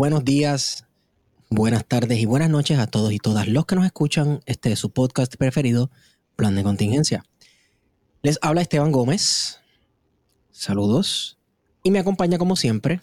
Buenos 0.00 0.24
días, 0.24 0.86
buenas 1.50 1.84
tardes 1.84 2.20
y 2.20 2.24
buenas 2.24 2.48
noches 2.48 2.78
a 2.78 2.86
todos 2.86 3.12
y 3.12 3.18
todas 3.18 3.48
los 3.48 3.66
que 3.66 3.76
nos 3.76 3.84
escuchan. 3.84 4.40
Este 4.46 4.72
es 4.72 4.78
su 4.78 4.92
podcast 4.92 5.36
preferido, 5.36 5.90
Plan 6.36 6.56
de 6.56 6.62
Contingencia. 6.62 7.22
Les 8.22 8.38
habla 8.40 8.62
Esteban 8.62 8.92
Gómez. 8.92 9.60
Saludos. 10.52 11.36
Y 11.82 11.90
me 11.90 11.98
acompaña 11.98 12.38
como 12.38 12.56
siempre. 12.56 13.02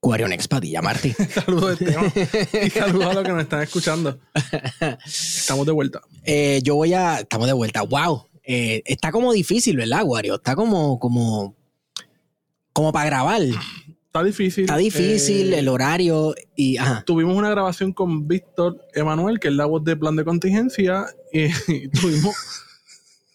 Guarion 0.00 0.32
Expadilla, 0.32 0.80
Martí. 0.80 1.12
saludos, 1.34 1.78
Esteban. 1.78 2.10
Y 2.64 2.70
saludos 2.70 3.08
a 3.08 3.12
los 3.12 3.24
que 3.24 3.32
nos 3.32 3.42
están 3.42 3.60
escuchando. 3.60 4.20
Estamos 5.04 5.66
de 5.66 5.72
vuelta. 5.72 6.00
Eh, 6.24 6.60
yo 6.64 6.76
voy 6.76 6.94
a. 6.94 7.18
Estamos 7.18 7.46
de 7.46 7.52
vuelta. 7.52 7.82
¡Wow! 7.82 8.26
Eh, 8.42 8.82
está 8.86 9.12
como 9.12 9.34
difícil, 9.34 9.76
¿verdad, 9.76 10.00
Wario? 10.02 10.36
Está 10.36 10.56
como, 10.56 10.98
como, 10.98 11.56
como 12.72 12.90
para 12.90 13.04
grabar. 13.04 13.42
Está 14.12 14.24
difícil. 14.24 14.64
Está 14.64 14.76
difícil 14.76 15.54
Eh, 15.54 15.60
el 15.60 15.68
horario 15.68 16.34
y 16.54 16.76
ajá. 16.76 17.02
Tuvimos 17.06 17.34
una 17.34 17.48
grabación 17.48 17.94
con 17.94 18.28
Víctor 18.28 18.86
Emanuel, 18.92 19.40
que 19.40 19.48
es 19.48 19.54
la 19.54 19.64
voz 19.64 19.82
de 19.84 19.96
plan 19.96 20.16
de 20.16 20.22
contingencia, 20.22 21.06
y, 21.32 21.44
y 21.72 21.88
tuvimos 21.88 22.36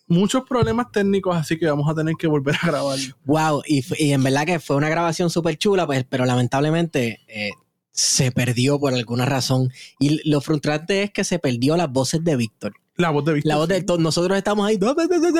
muchos 0.06 0.44
problemas 0.47 0.92
técnicos, 0.92 1.36
así 1.36 1.58
que 1.58 1.66
vamos 1.66 1.89
a 1.89 1.95
tener 1.95 2.14
que 2.14 2.28
volver 2.28 2.58
a 2.61 2.67
grabar. 2.67 3.00
Wow, 3.25 3.64
y, 3.66 3.84
y 3.97 4.11
en 4.11 4.22
verdad 4.22 4.45
que 4.45 4.59
fue 4.59 4.75
una 4.75 4.88
grabación 4.88 5.31
súper 5.31 5.58
chula, 5.58 5.88
pues, 5.88 6.06
pero 6.08 6.25
lamentablemente 6.25 7.22
eh, 7.28 7.50
se 7.91 8.31
perdió 8.31 8.80
por 8.80 8.94
alguna 8.94 9.25
razón. 9.25 9.72
Y 9.97 10.30
lo 10.30 10.41
frustrante 10.41 11.02
es 11.02 11.12
que 11.12 11.23
se 11.23 11.39
perdió 11.39 11.75
las 11.75 11.91
voces 11.91 12.23
de 12.23 12.36
Víctor. 12.36 12.75
La 12.97 13.09
voz 13.09 13.25
de 13.25 13.34
Víctor. 13.34 13.50
La 13.50 13.56
voz 13.56 13.67
de 13.67 13.84
nosotros 13.97 14.38
estamos 14.38 14.67
ahí 14.67 14.78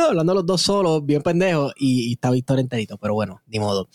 hablando 0.04 0.34
los 0.34 0.48
dos 0.48 0.64
solos, 0.64 1.06
bien 1.06 1.22
pendejos, 1.22 1.74
y, 1.78 2.10
y 2.10 2.14
está 2.14 2.32
Víctor 2.32 2.58
enterito, 2.58 2.98
pero 2.98 3.14
bueno, 3.14 3.44
ni 3.46 3.60
modo. 3.60 3.88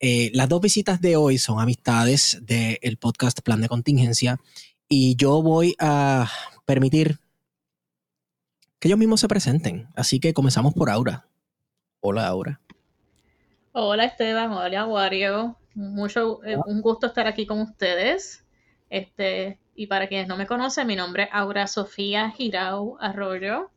Eh, 0.00 0.30
las 0.32 0.48
dos 0.48 0.60
visitas 0.60 1.00
de 1.00 1.16
hoy 1.16 1.38
son 1.38 1.60
amistades 1.60 2.38
del 2.42 2.96
podcast 2.98 3.40
Plan 3.40 3.60
de 3.60 3.68
Contingencia, 3.68 4.38
y 4.88 5.16
yo 5.16 5.42
voy 5.42 5.74
a 5.78 6.30
permitir 6.64 7.18
que 8.78 8.88
ellos 8.88 8.98
mismos 8.98 9.20
se 9.20 9.28
presenten. 9.28 9.88
Así 9.96 10.20
que 10.20 10.32
comenzamos 10.32 10.72
por 10.74 10.88
Aura. 10.88 11.26
Hola, 12.00 12.26
Aura. 12.26 12.60
Hola 13.72 14.04
Esteban, 14.04 14.52
hola 14.52 14.86
Wario. 14.86 15.56
Mucho, 15.74 16.42
eh, 16.44 16.56
un 16.66 16.80
gusto 16.80 17.06
estar 17.06 17.26
aquí 17.26 17.46
con 17.46 17.60
ustedes. 17.60 18.44
Este, 18.90 19.58
y 19.74 19.86
para 19.88 20.08
quienes 20.08 20.28
no 20.28 20.36
me 20.36 20.46
conocen, 20.46 20.86
mi 20.86 20.96
nombre 20.96 21.24
es 21.24 21.28
Aura 21.32 21.66
Sofía 21.66 22.30
Girau 22.30 22.96
Arroyo. 23.00 23.70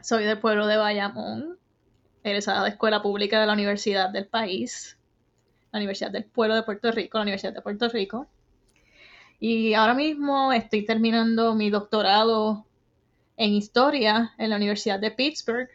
Soy 0.00 0.24
del 0.24 0.40
pueblo 0.40 0.66
de 0.66 0.76
Bayamón, 0.76 1.58
egresada 2.24 2.64
de 2.64 2.70
escuela 2.70 3.02
pública 3.02 3.40
de 3.40 3.46
la 3.46 3.52
Universidad 3.52 4.10
del 4.10 4.26
país, 4.26 4.98
la 5.72 5.78
Universidad 5.78 6.10
del 6.10 6.24
Pueblo 6.24 6.54
de 6.54 6.62
Puerto 6.62 6.92
Rico, 6.92 7.18
la 7.18 7.22
Universidad 7.22 7.54
de 7.54 7.62
Puerto 7.62 7.88
Rico. 7.88 8.28
Y 9.40 9.74
ahora 9.74 9.94
mismo 9.94 10.52
estoy 10.52 10.84
terminando 10.84 11.54
mi 11.54 11.70
doctorado 11.70 12.66
en 13.36 13.52
historia 13.52 14.34
en 14.38 14.50
la 14.50 14.56
Universidad 14.56 15.00
de 15.00 15.10
Pittsburgh, 15.10 15.68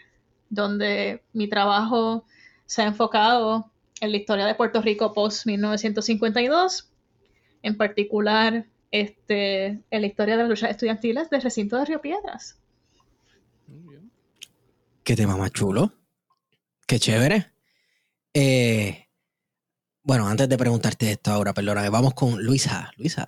donde 0.49 1.23
mi 1.33 1.49
trabajo 1.49 2.25
se 2.65 2.83
ha 2.83 2.85
enfocado 2.85 3.71
en 3.99 4.11
la 4.11 4.17
historia 4.17 4.45
de 4.45 4.55
Puerto 4.55 4.81
Rico 4.81 5.13
post 5.13 5.45
1952, 5.47 6.89
en 7.63 7.75
particular 7.75 8.67
este, 8.91 9.65
en 9.65 10.01
la 10.01 10.07
historia 10.07 10.37
de 10.37 10.43
las 10.43 10.49
luchas 10.49 10.71
estudiantiles 10.71 11.29
del 11.29 11.41
recinto 11.41 11.77
de 11.77 11.85
Río 11.85 11.99
Piedras. 11.99 12.59
Qué 15.03 15.15
tema 15.15 15.35
más 15.35 15.51
chulo. 15.51 15.93
Qué 16.85 16.99
chévere. 16.99 17.51
Eh, 18.33 19.06
bueno, 20.07 20.27
antes 20.27 20.47
de 20.47 20.57
preguntarte 20.57 21.11
esto 21.11 21.31
ahora, 21.31 21.53
perdóname, 21.53 21.89
vamos 21.89 22.13
con 22.13 22.41
Luisa. 22.41 22.91
Luisa. 22.97 23.27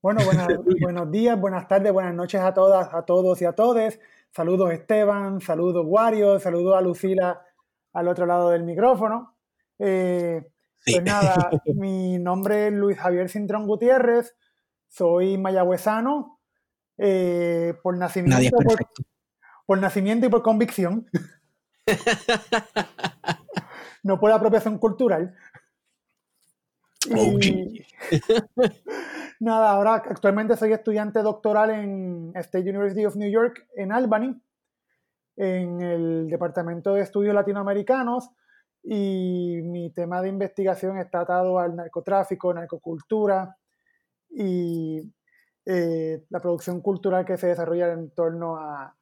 Bueno, 0.00 0.24
buenas- 0.24 0.48
buenos 0.80 1.10
días, 1.10 1.38
buenas 1.38 1.68
tardes, 1.68 1.92
buenas 1.92 2.14
noches 2.14 2.40
a 2.40 2.54
todas, 2.54 2.92
a 2.94 3.02
todos 3.02 3.40
y 3.42 3.44
a 3.44 3.52
todes. 3.52 4.00
Saludos 4.34 4.72
Esteban, 4.72 5.40
saludos 5.40 5.84
Wario, 5.86 6.38
saludos 6.40 6.76
a 6.76 6.80
Lucila 6.80 7.42
al 7.92 8.08
otro 8.08 8.26
lado 8.26 8.50
del 8.50 8.64
micrófono. 8.64 9.36
Eh, 9.78 10.48
Sí. 10.80 10.92
Pues 10.94 11.04
nada, 11.04 11.50
mi 11.74 12.18
nombre 12.18 12.68
es 12.68 12.72
Luis 12.72 12.96
Javier 12.98 13.28
Cintrón 13.28 13.66
Gutiérrez, 13.66 14.36
soy 14.86 15.36
mayagüezano 15.36 16.38
eh, 16.96 17.74
por 17.82 17.98
Nadie 17.98 18.20
es 18.20 18.24
nacimiento, 18.24 18.56
por, 18.56 18.76
por 19.66 19.78
nacimiento 19.80 20.26
y 20.26 20.28
por 20.30 20.42
convicción. 20.42 21.10
no 24.04 24.20
por 24.20 24.30
apropiación 24.30 24.78
cultural. 24.78 25.34
Y- 27.16 27.84
Nada, 29.40 29.70
ahora 29.70 29.94
actualmente 29.94 30.56
soy 30.56 30.72
estudiante 30.72 31.22
doctoral 31.22 31.70
en 31.70 32.32
State 32.34 32.68
University 32.68 33.04
of 33.06 33.16
New 33.16 33.30
York 33.30 33.66
en 33.76 33.92
Albany, 33.92 34.40
en 35.36 35.80
el 35.80 36.28
Departamento 36.28 36.94
de 36.94 37.02
Estudios 37.02 37.34
Latinoamericanos, 37.34 38.30
y 38.82 39.60
mi 39.62 39.90
tema 39.92 40.22
de 40.22 40.28
investigación 40.28 40.98
está 40.98 41.20
atado 41.20 41.58
al 41.58 41.76
narcotráfico, 41.76 42.52
narcocultura 42.52 43.56
y 44.30 45.00
eh, 45.66 46.24
la 46.30 46.40
producción 46.40 46.80
cultural 46.80 47.24
que 47.24 47.36
se 47.36 47.48
desarrolla 47.48 47.92
en 47.92 48.10
torno 48.10 48.56
a, 48.56 48.96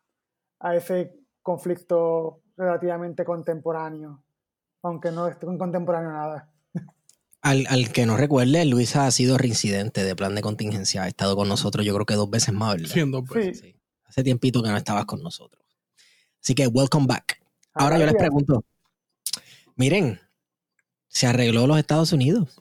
a 0.61 0.75
ese 0.75 1.15
conflicto 1.43 2.43
relativamente 2.57 3.25
contemporáneo, 3.25 4.23
aunque 4.83 5.11
no 5.13 5.29
es 5.29 5.37
contemporáneo 5.37 6.11
nada. 6.11 6.51
Al, 7.47 7.65
al 7.69 7.93
que 7.93 8.07
no 8.07 8.17
recuerde, 8.17 8.65
Luisa 8.65 9.07
ha 9.07 9.11
sido 9.13 9.39
reincidente 9.39 10.03
de 10.03 10.17
plan 10.17 10.35
de 10.35 10.43
contingencia. 10.43 11.05
Ha 11.05 11.07
estado 11.07 11.37
con 11.37 11.49
nosotros, 11.49 11.87
yo 11.87 11.95
creo 11.95 12.05
que 12.05 12.15
dos 12.15 12.29
veces 12.29 12.53
más, 12.53 12.75
¿verdad? 12.75 12.93
Siendo 12.93 13.25
pues. 13.25 13.59
Sí. 13.59 13.69
Sí. 13.69 13.77
Hace 14.05 14.25
tiempito 14.25 14.65
que 14.65 14.69
no 14.69 14.77
estabas 14.77 15.05
con 15.05 15.23
nosotros. 15.23 15.65
Así 16.43 16.57
que, 16.57 16.67
welcome 16.67 17.07
back. 17.07 17.41
Ahora 17.73 18.01
yo 18.01 18.07
les 18.07 18.17
pregunto, 18.17 18.65
miren, 19.77 20.19
se 21.07 21.29
arregló 21.29 21.69
los 21.69 21.79
Estados 21.79 22.13
Unidos. 22.13 22.61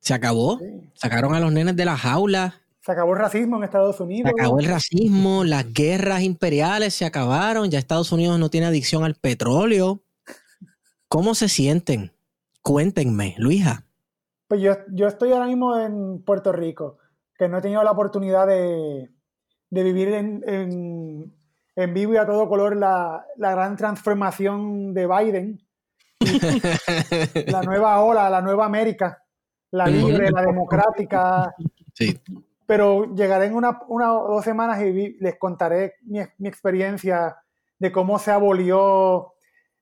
Se 0.00 0.14
acabó. 0.14 0.58
Sí. 0.60 0.90
Sacaron 0.94 1.34
a 1.34 1.40
los 1.40 1.52
nenes 1.52 1.76
de 1.76 1.84
la 1.84 1.98
jaula. 1.98 2.62
Se 2.80 2.92
acabó 2.92 3.12
el 3.12 3.18
racismo 3.18 3.58
en 3.58 3.64
Estados 3.64 4.00
Unidos. 4.00 4.32
Se 4.34 4.40
acabó 4.40 4.58
el 4.58 4.66
racismo, 4.66 5.44
las 5.44 5.70
guerras 5.70 6.22
imperiales 6.22 6.94
se 6.94 7.04
acabaron, 7.04 7.70
ya 7.70 7.78
Estados 7.78 8.10
Unidos 8.10 8.38
no 8.38 8.48
tiene 8.48 8.68
adicción 8.68 9.04
al 9.04 9.16
petróleo. 9.16 10.02
¿Cómo 11.08 11.34
se 11.34 11.50
sienten? 11.50 12.13
Cuéntenme, 12.64 13.34
Luisa. 13.36 13.84
Pues 14.48 14.62
yo, 14.62 14.72
yo 14.90 15.06
estoy 15.06 15.32
ahora 15.32 15.44
mismo 15.46 15.78
en 15.78 16.22
Puerto 16.24 16.50
Rico, 16.50 16.96
que 17.38 17.46
no 17.46 17.58
he 17.58 17.60
tenido 17.60 17.84
la 17.84 17.90
oportunidad 17.90 18.46
de, 18.46 19.10
de 19.68 19.82
vivir 19.82 20.08
en, 20.08 20.42
en- 20.46 21.34
en 21.76 21.92
vivo 21.92 22.14
y 22.14 22.16
a 22.16 22.24
todo 22.24 22.48
color 22.48 22.74
la, 22.76 23.26
la 23.36 23.50
gran 23.50 23.76
transformación 23.76 24.94
de 24.94 25.06
Biden, 25.06 25.60
la 27.48 27.62
nueva 27.62 28.00
ola, 28.02 28.30
la 28.30 28.40
nueva 28.40 28.64
América, 28.64 29.22
la 29.72 29.86
libre, 29.86 30.30
la 30.30 30.42
democrática. 30.42 31.54
Sí. 31.92 32.18
Pero 32.64 33.14
llegaré 33.14 33.46
en 33.46 33.56
una, 33.56 33.80
una 33.88 34.14
o 34.16 34.34
dos 34.36 34.44
semanas 34.44 34.80
y 34.82 34.90
vi- 34.90 35.16
les 35.20 35.36
contaré 35.38 35.96
mi, 36.02 36.20
mi 36.38 36.48
experiencia 36.48 37.36
de 37.78 37.92
cómo 37.92 38.18
se 38.18 38.30
abolió 38.30 39.33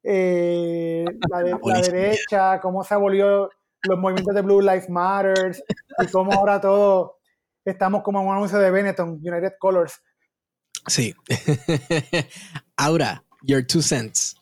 eh, 0.02 1.04
la, 1.30 1.38
de- 1.42 1.50
la 1.50 1.56
Abolición. 1.56 1.94
derecha, 1.96 2.60
cómo 2.60 2.82
se 2.84 2.94
abolió 2.94 3.50
los 3.84 3.98
movimientos 3.98 4.34
de 4.34 4.42
Blue 4.42 4.60
Lives 4.60 4.88
Matter 4.88 5.56
y 5.98 6.06
cómo 6.08 6.32
ahora 6.32 6.60
todo 6.60 7.18
estamos 7.64 8.02
como 8.02 8.20
en 8.20 8.26
un 8.28 8.34
anuncio 8.36 8.58
de 8.58 8.70
Benetton, 8.70 9.20
United 9.22 9.52
Colors. 9.58 10.00
Sí. 10.86 11.14
Aura, 12.76 13.22
your 13.42 13.64
two 13.66 13.82
cents. 13.82 14.36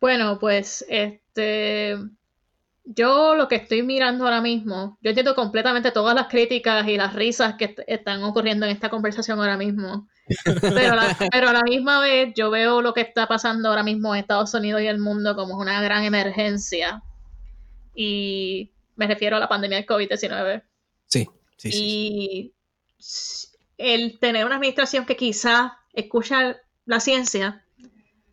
Bueno, 0.00 0.38
pues 0.38 0.84
este, 0.88 1.96
yo 2.84 3.34
lo 3.34 3.48
que 3.48 3.56
estoy 3.56 3.82
mirando 3.82 4.24
ahora 4.24 4.40
mismo, 4.40 4.98
yo 5.02 5.10
entiendo 5.10 5.34
completamente 5.34 5.90
todas 5.92 6.14
las 6.14 6.26
críticas 6.28 6.86
y 6.88 6.96
las 6.96 7.14
risas 7.14 7.54
que 7.56 7.66
est- 7.66 7.80
están 7.86 8.22
ocurriendo 8.24 8.66
en 8.66 8.72
esta 8.72 8.88
conversación 8.88 9.38
ahora 9.38 9.56
mismo, 9.56 10.08
pero, 10.60 10.94
la- 10.96 11.16
pero 11.30 11.48
a 11.48 11.52
la 11.52 11.62
misma 11.62 12.00
vez 12.00 12.32
yo 12.36 12.50
veo 12.50 12.80
lo 12.82 12.92
que 12.94 13.00
está 13.02 13.26
pasando 13.26 13.68
ahora 13.68 13.82
mismo 13.82 14.14
en 14.14 14.20
Estados 14.20 14.52
Unidos 14.54 14.80
y 14.82 14.86
el 14.86 14.98
mundo 14.98 15.34
como 15.36 15.56
una 15.58 15.80
gran 15.82 16.04
emergencia 16.04 17.02
y 17.94 18.70
me 18.96 19.06
refiero 19.06 19.36
a 19.36 19.40
la 19.40 19.48
pandemia 19.48 19.78
del 19.78 19.86
COVID-19 19.86 20.62
Sí, 21.06 21.28
sí, 21.56 21.72
sí. 21.72 21.78
y 21.82 22.54
s- 22.98 23.48
el 23.78 24.18
tener 24.20 24.44
una 24.46 24.56
administración 24.56 25.06
que 25.06 25.16
quizá 25.16 25.78
escucha 25.92 26.56
la 26.84 27.00
ciencia 27.00 27.64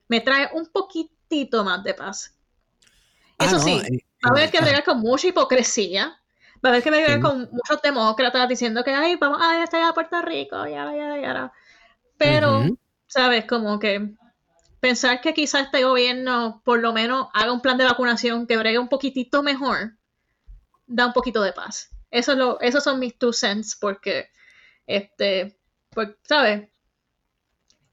me 0.08 0.22
trae 0.22 0.50
un 0.54 0.68
poquitito 0.68 1.64
más 1.64 1.84
de 1.84 1.94
paz. 1.94 2.34
Ah, 3.40 3.46
Eso 3.46 3.58
no, 3.58 3.64
sí, 3.64 3.72
eh, 3.72 4.00
va 4.26 4.30
a 4.30 4.32
haber 4.32 4.52
que 4.52 4.58
ah, 4.58 4.62
bregar 4.62 4.84
con 4.84 5.00
mucha 5.00 5.28
hipocresía. 5.28 6.18
Va 6.66 6.70
a 6.70 6.72
haber 6.72 6.84
que 6.84 6.90
bregar 6.90 7.16
Sí. 7.16 7.22
con 7.22 7.50
muchos 7.52 7.82
demócratas 7.84 8.48
diciendo 8.50 8.84
que 8.84 8.92
ay, 8.92 9.16
vamos 9.18 9.40
a 9.42 9.64
estar 9.64 9.82
a 9.84 9.94
Puerto 9.94 10.22
Rico, 10.22 10.66
ya, 10.66 10.92
ya, 10.96 11.18
ya. 11.22 11.52
Pero. 12.18 12.66
¿sabes? 13.08 13.46
Como 13.46 13.80
que 13.80 14.14
pensar 14.80 15.22
que 15.22 15.34
quizás 15.34 15.66
este 15.66 15.84
gobierno 15.84 16.62
por 16.64 16.80
lo 16.80 16.94
menos 16.94 17.28
haga 17.34 17.52
un 17.52 17.62
plan 17.62 17.78
de 17.78 17.86
vacunación 17.86 18.46
que 18.46 18.58
bregue 18.58 18.78
un 18.78 18.90
poquitito 18.90 19.42
mejor, 19.42 19.94
da 20.86 21.08
un 21.08 21.14
poquito 21.14 21.42
de 21.42 21.54
paz. 21.54 21.90
Eso 22.12 22.34
es 22.34 22.38
lo, 22.38 22.60
esos 22.62 22.84
son 22.84 23.00
mis 23.00 23.18
two 23.18 23.34
cents, 23.34 23.76
porque, 23.76 24.30
este, 24.86 25.60
pues, 25.90 26.10
¿sabes? 26.24 26.70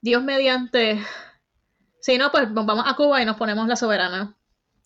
Dios 0.01 0.23
mediante. 0.23 1.01
Si 2.01 2.19
no, 2.19 2.31
pues 2.31 2.53
vamos 2.53 2.85
a 2.87 2.95
Cuba 2.95 3.23
y 3.23 3.25
nos 3.25 3.37
ponemos 3.37 3.67
la 3.67 3.77
soberana. 3.77 4.37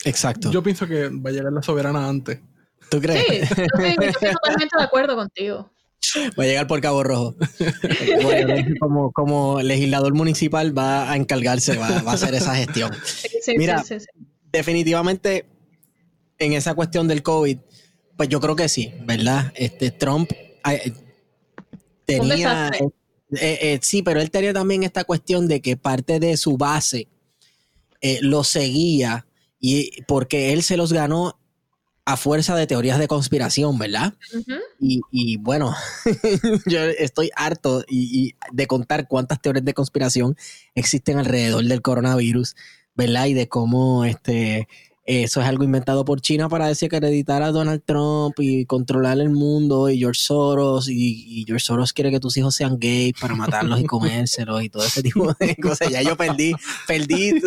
Exacto. 0.05 0.51
Yo 0.51 0.63
pienso 0.63 0.87
que 0.87 1.09
va 1.09 1.31
a 1.31 1.33
llegar 1.33 1.53
la 1.53 1.63
soberana 1.63 2.09
antes. 2.09 2.41
¿Tú 2.89 3.01
crees? 3.01 3.49
Sí, 3.49 3.55
yo 3.57 3.65
estoy, 3.65 3.97
yo 3.97 4.11
estoy 4.11 4.33
totalmente 4.33 4.79
de 4.79 4.85
acuerdo 4.85 5.17
contigo. 5.17 5.71
Va 6.39 6.45
a 6.45 6.47
llegar 6.47 6.67
por 6.67 6.81
Cabo 6.81 7.03
Rojo. 7.03 7.37
como, 8.81 9.13
como 9.13 9.61
legislador 9.61 10.15
municipal 10.15 10.77
va 10.77 11.11
a 11.11 11.17
encargarse, 11.17 11.77
va, 11.77 12.03
va 12.03 12.13
a 12.13 12.15
hacer 12.15 12.35
esa 12.35 12.55
gestión. 12.55 12.91
Mira, 13.57 13.83
sí, 13.85 14.01
sí, 14.01 14.07
sí. 14.07 14.27
definitivamente 14.53 15.47
en 16.39 16.53
esa 16.53 16.75
cuestión 16.75 17.09
del 17.09 17.23
COVID, 17.23 17.59
pues 18.17 18.29
yo 18.29 18.41
creo 18.41 18.57
que 18.57 18.69
sí, 18.69 18.93
¿verdad? 19.05 19.53
Este 19.55 19.91
Trump 19.91 20.31
eh, 20.65 20.93
tenía 22.05 22.71
eh, 23.33 23.59
eh, 23.61 23.79
sí, 23.83 24.03
pero 24.03 24.21
él 24.21 24.31
tenía 24.31 24.53
también 24.53 24.83
esta 24.83 25.05
cuestión 25.05 25.49
de 25.49 25.61
que 25.61 25.77
parte 25.77 26.19
de 26.19 26.37
su 26.37 26.57
base 26.57 27.09
eh, 28.01 28.19
lo 28.23 28.43
seguía 28.43 29.27
y 29.61 30.03
porque 30.03 30.53
él 30.53 30.63
se 30.63 30.77
los 30.77 30.93
ganó 30.93 31.38
a 32.09 32.17
fuerza 32.17 32.57
de 32.57 32.67
teorías 32.67 32.99
de 32.99 33.07
conspiración, 33.07 33.79
¿verdad? 33.79 34.15
Y, 34.81 35.03
y 35.11 35.37
bueno, 35.37 35.75
yo 36.67 36.81
estoy 36.81 37.31
harto 37.37 37.85
y, 37.87 38.29
y 38.29 38.35
de 38.51 38.67
contar 38.67 39.09
cuántas 39.09 39.43
teorías 39.43 39.67
de 39.67 39.75
conspiración 39.75 40.35
existen 40.75 41.19
alrededor 41.19 41.63
del 41.65 41.83
coronavirus, 41.83 42.57
¿verdad? 42.95 43.27
Y 43.27 43.35
de 43.35 43.47
cómo 43.51 44.07
este 44.07 44.69
eso 45.09 45.41
es 45.41 45.47
algo 45.47 45.65
inventado 45.65 46.05
por 46.05 46.21
China 46.21 46.51
para 46.51 46.67
desacreditar 46.67 47.43
a 47.43 47.51
Donald 47.51 47.83
Trump 47.83 48.35
y 48.39 48.67
controlar 48.67 49.19
el 49.19 49.31
mundo 49.31 49.89
y 49.89 49.99
George 49.99 50.21
Soros 50.21 50.91
y, 50.91 51.25
y 51.27 51.45
George 51.47 51.65
Soros 51.65 51.95
quiere 51.95 52.11
que 52.11 52.21
tus 52.21 52.37
hijos 52.37 52.55
sean 52.55 52.79
gays 52.79 53.15
para 53.19 53.35
matarlos 53.35 53.81
y 53.81 53.85
comérselos 53.85 54.63
y 54.63 54.69
todo 54.69 54.85
ese 54.85 55.03
tipo 55.03 55.33
de 55.33 55.57
cosas. 55.63 55.89
Ya 55.89 56.03
yo 56.03 56.15
perdí, 56.15 56.53
perdí, 56.87 57.41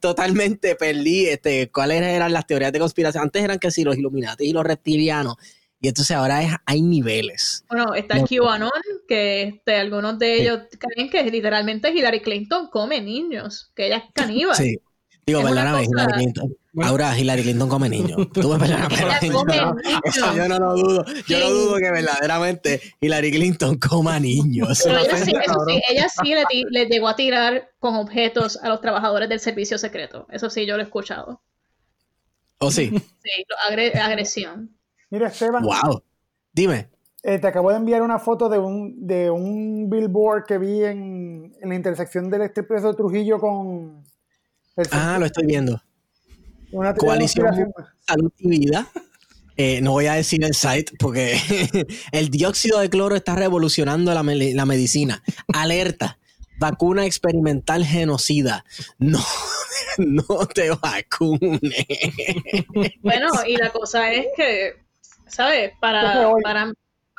totalmente 0.00 0.76
perdí 0.76 1.26
este, 1.26 1.72
cuáles 1.72 2.02
eran 2.02 2.32
las 2.32 2.46
teorías 2.46 2.72
de 2.72 2.78
conspiración. 2.78 3.24
Antes 3.24 3.42
eran 3.42 3.58
que 3.58 3.72
si 3.72 3.82
los 3.82 3.98
Illuminati 3.98 4.44
y 4.44 4.52
los 4.52 4.62
reptilianos 4.62 5.38
y 5.80 5.88
entonces 5.88 6.16
ahora 6.16 6.40
es, 6.40 6.52
hay 6.64 6.82
niveles. 6.82 7.64
Bueno, 7.68 7.94
está 7.94 8.18
No. 8.18 8.24
QAnon, 8.24 8.70
que 9.08 9.42
este, 9.42 9.74
algunos 9.74 10.16
de 10.20 10.40
ellos 10.40 10.60
creen 10.78 11.10
que 11.10 11.28
literalmente 11.28 11.90
Hillary 11.90 12.20
Clinton 12.20 12.68
come 12.70 13.00
niños, 13.00 13.72
que 13.74 13.86
ella 13.86 13.96
es 13.96 14.04
caníbal. 14.14 14.54
Sí. 14.54 14.78
Digo, 15.24 15.38
Es 15.40 15.46
perdóname, 15.46 15.84
Hillary 15.84 16.12
Clinton. 16.14 16.56
Bueno. 16.72 16.90
Ahora 16.90 17.16
Hillary 17.18 17.42
Clinton 17.42 17.68
come 17.68 17.88
niños. 17.88 18.16
Tú 18.32 18.48
me 18.48 18.58
perdonas, 18.58 18.88
pero 18.88 19.08
yo 19.22 19.32
no- 19.32 19.44
niños. 19.44 19.76
eso 20.04 20.34
yo 20.36 20.48
no 20.48 20.58
lo 20.58 20.74
dudo. 20.74 21.04
Yo 21.28 21.38
no 21.38 21.46
Sí. 21.46 21.52
dudo 21.52 21.76
que 21.76 21.90
verdaderamente 21.92 22.80
Hillary 23.00 23.30
Clinton 23.30 23.78
coma 23.78 24.18
niños. 24.18 24.80
Pero 24.82 24.98
ella 24.98 25.16
sí, 25.18 25.32
eso 25.32 25.54
sí, 25.68 25.82
ella 25.88 26.08
sí 26.08 26.34
le, 26.70 26.86
llegó 26.86 27.08
a 27.08 27.14
tirar 27.16 27.70
con 27.78 27.94
objetos 27.94 28.58
a 28.62 28.68
los 28.68 28.80
trabajadores 28.80 29.28
del 29.28 29.38
servicio 29.38 29.78
secreto. 29.78 30.26
Eso 30.30 30.50
sí, 30.50 30.66
yo 30.66 30.76
lo 30.76 30.82
he 30.82 30.86
escuchado. 30.86 31.40
¿O 32.58 32.70
sí? 32.70 32.90
Sí, 33.22 33.44
agre- 33.70 33.94
agresión. 33.96 34.70
Mira, 35.10 35.28
Esteban, 35.28 35.62
Wow. 35.62 36.02
Dime. 36.52 36.88
eh, 37.22 37.38
te 37.38 37.46
acabo 37.46 37.70
de 37.70 37.76
enviar 37.76 38.02
una 38.02 38.18
foto 38.18 38.48
de 38.48 38.58
un, 38.58 39.06
de 39.06 39.30
un 39.30 39.88
billboard 39.90 40.44
que 40.46 40.58
vi 40.58 40.82
en, 40.84 41.52
en 41.60 41.68
la 41.68 41.74
intersección 41.74 42.28
del 42.30 42.42
Expreso 42.42 42.88
de 42.88 42.94
Trujillo 42.94 43.38
con 43.38 44.02
Ah, 44.90 45.16
lo 45.18 45.26
estoy 45.26 45.46
viendo. 45.46 45.80
una 46.70 46.94
Coalición. 46.94 47.72
Salud 48.06 48.32
y 48.38 48.48
Vida. 48.48 48.88
Eh, 49.56 49.80
no 49.82 49.92
voy 49.92 50.06
a 50.06 50.14
decir 50.14 50.42
el 50.44 50.54
site 50.54 50.92
porque 50.98 51.36
el 52.12 52.30
dióxido 52.30 52.80
de 52.80 52.88
cloro 52.88 53.14
está 53.16 53.34
revolucionando 53.36 54.12
la, 54.14 54.22
me- 54.22 54.54
la 54.54 54.64
medicina. 54.66 55.22
Alerta. 55.52 56.18
Vacuna 56.58 57.06
experimental 57.06 57.84
genocida. 57.84 58.64
No, 58.98 59.18
no 59.98 60.24
te 60.54 60.70
vacunes. 60.70 61.86
Bueno, 63.02 63.28
y 63.46 63.56
la 63.56 63.70
cosa 63.70 64.12
es 64.12 64.26
que, 64.36 64.74
¿sabes? 65.26 65.72
Para, 65.80 66.30
para, 66.42 66.72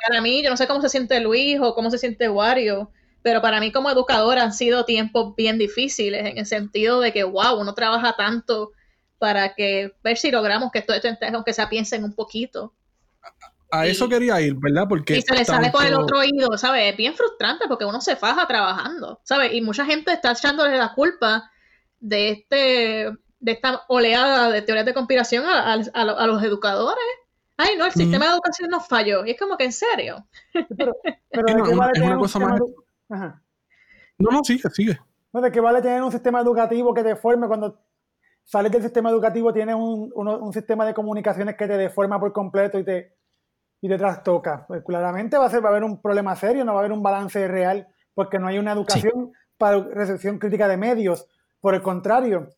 para 0.08 0.20
mí, 0.22 0.42
yo 0.42 0.50
no 0.50 0.56
sé 0.56 0.66
cómo 0.66 0.80
se 0.80 0.88
siente 0.88 1.20
Luis 1.20 1.58
o 1.60 1.74
cómo 1.74 1.90
se 1.90 1.98
siente 1.98 2.28
Wario, 2.28 2.90
pero 3.24 3.40
para 3.40 3.58
mí 3.58 3.72
como 3.72 3.88
educador 3.90 4.38
han 4.38 4.52
sido 4.52 4.84
tiempos 4.84 5.34
bien 5.34 5.56
difíciles 5.56 6.26
en 6.26 6.36
el 6.36 6.44
sentido 6.46 7.00
de 7.00 7.10
que, 7.10 7.24
wow, 7.24 7.58
uno 7.58 7.72
trabaja 7.74 8.14
tanto 8.16 8.72
para 9.18 9.54
que 9.54 9.94
ver 10.04 10.18
si 10.18 10.30
logramos 10.30 10.70
que 10.70 10.82
todo 10.82 10.94
esto, 10.94 11.08
entre- 11.08 11.28
aunque 11.28 11.54
sea 11.54 11.70
piensen 11.70 12.04
un 12.04 12.14
poquito. 12.14 12.74
A 13.70 13.86
Y- 13.86 13.92
eso 13.92 14.08
quería 14.10 14.38
ir, 14.42 14.54
¿verdad? 14.56 14.84
Porque 14.86 15.16
Y 15.16 15.22
se 15.22 15.34
le 15.34 15.44
sale 15.46 15.70
por 15.70 15.86
el 15.86 15.94
otro 15.94 16.18
oído, 16.18 16.56
¿sabes? 16.58 16.90
Es 16.92 16.96
bien 16.98 17.14
frustrante 17.14 17.64
porque 17.66 17.86
uno 17.86 18.00
se 18.02 18.14
faja 18.14 18.46
trabajando, 18.46 19.20
¿sabes? 19.24 19.54
Y 19.54 19.62
mucha 19.62 19.86
gente 19.86 20.12
está 20.12 20.32
echándole 20.32 20.76
la 20.76 20.92
culpa 20.94 21.50
de 22.00 22.28
este 22.30 23.10
de 23.40 23.52
esta 23.52 23.82
oleada 23.88 24.50
de 24.50 24.60
teorías 24.62 24.86
de 24.86 24.94
conspiración 24.94 25.44
a, 25.46 25.72
a- 25.72 25.82
a 25.94 26.04
lo- 26.04 26.18
a 26.18 26.26
los 26.26 26.42
educadores. 26.42 27.02
Ay, 27.56 27.76
no, 27.78 27.86
el 27.86 27.92
sistema 27.92 28.26
de 28.26 28.32
educación 28.32 28.68
nos 28.70 28.86
falló. 28.86 29.24
Y 29.24 29.30
es 29.32 29.38
como 29.38 29.56
que 29.56 29.64
en 29.64 29.72
serio. 29.72 30.26
Pero 30.52 30.92
Es 31.30 31.44
¿de 31.46 31.52
una- 31.54 31.64
qué 31.70 31.74
vale 31.74 31.92
es 31.92 31.94
tener 31.94 32.08
una 32.08 32.16
un 32.16 32.20
cosa 32.22 32.38
sistema 32.38 32.58
más- 32.58 32.70
Ajá. 33.08 33.42
No, 34.18 34.30
no, 34.30 34.44
sigue, 34.44 34.68
sigue. 34.70 34.98
No, 35.32 35.40
¿De 35.40 35.50
qué 35.50 35.60
vale 35.60 35.82
tener 35.82 36.02
un 36.02 36.12
sistema 36.12 36.40
educativo 36.40 36.94
que 36.94 37.02
te 37.02 37.16
forme 37.16 37.46
cuando 37.48 37.80
sales 38.44 38.70
del 38.70 38.82
sistema 38.82 39.10
educativo 39.10 39.52
tienes 39.52 39.74
un, 39.74 40.12
uno- 40.14 40.38
un 40.38 40.52
sistema 40.52 40.84
de 40.86 40.94
comunicaciones 40.94 41.56
que 41.56 41.66
te 41.66 41.76
deforma 41.76 42.20
por 42.20 42.32
completo 42.32 42.78
y 42.78 42.84
te, 42.84 43.16
y 43.80 43.88
te 43.88 43.98
trastoca? 43.98 44.64
Pues 44.66 44.84
claramente 44.84 45.36
va 45.36 45.46
a, 45.46 45.50
ser, 45.50 45.62
va 45.64 45.68
a 45.68 45.72
haber 45.72 45.84
un 45.84 46.00
problema 46.00 46.36
serio, 46.36 46.64
no 46.64 46.72
va 46.74 46.78
a 46.78 46.82
haber 46.82 46.92
un 46.92 47.02
balance 47.02 47.48
real 47.48 47.88
porque 48.14 48.38
no 48.38 48.46
hay 48.46 48.58
una 48.58 48.72
educación 48.72 49.32
para 49.58 49.78
recepción 49.80 50.38
crítica 50.38 50.68
de 50.68 50.76
medios. 50.76 51.26
Por 51.60 51.74
el 51.74 51.82
contrario, 51.82 52.50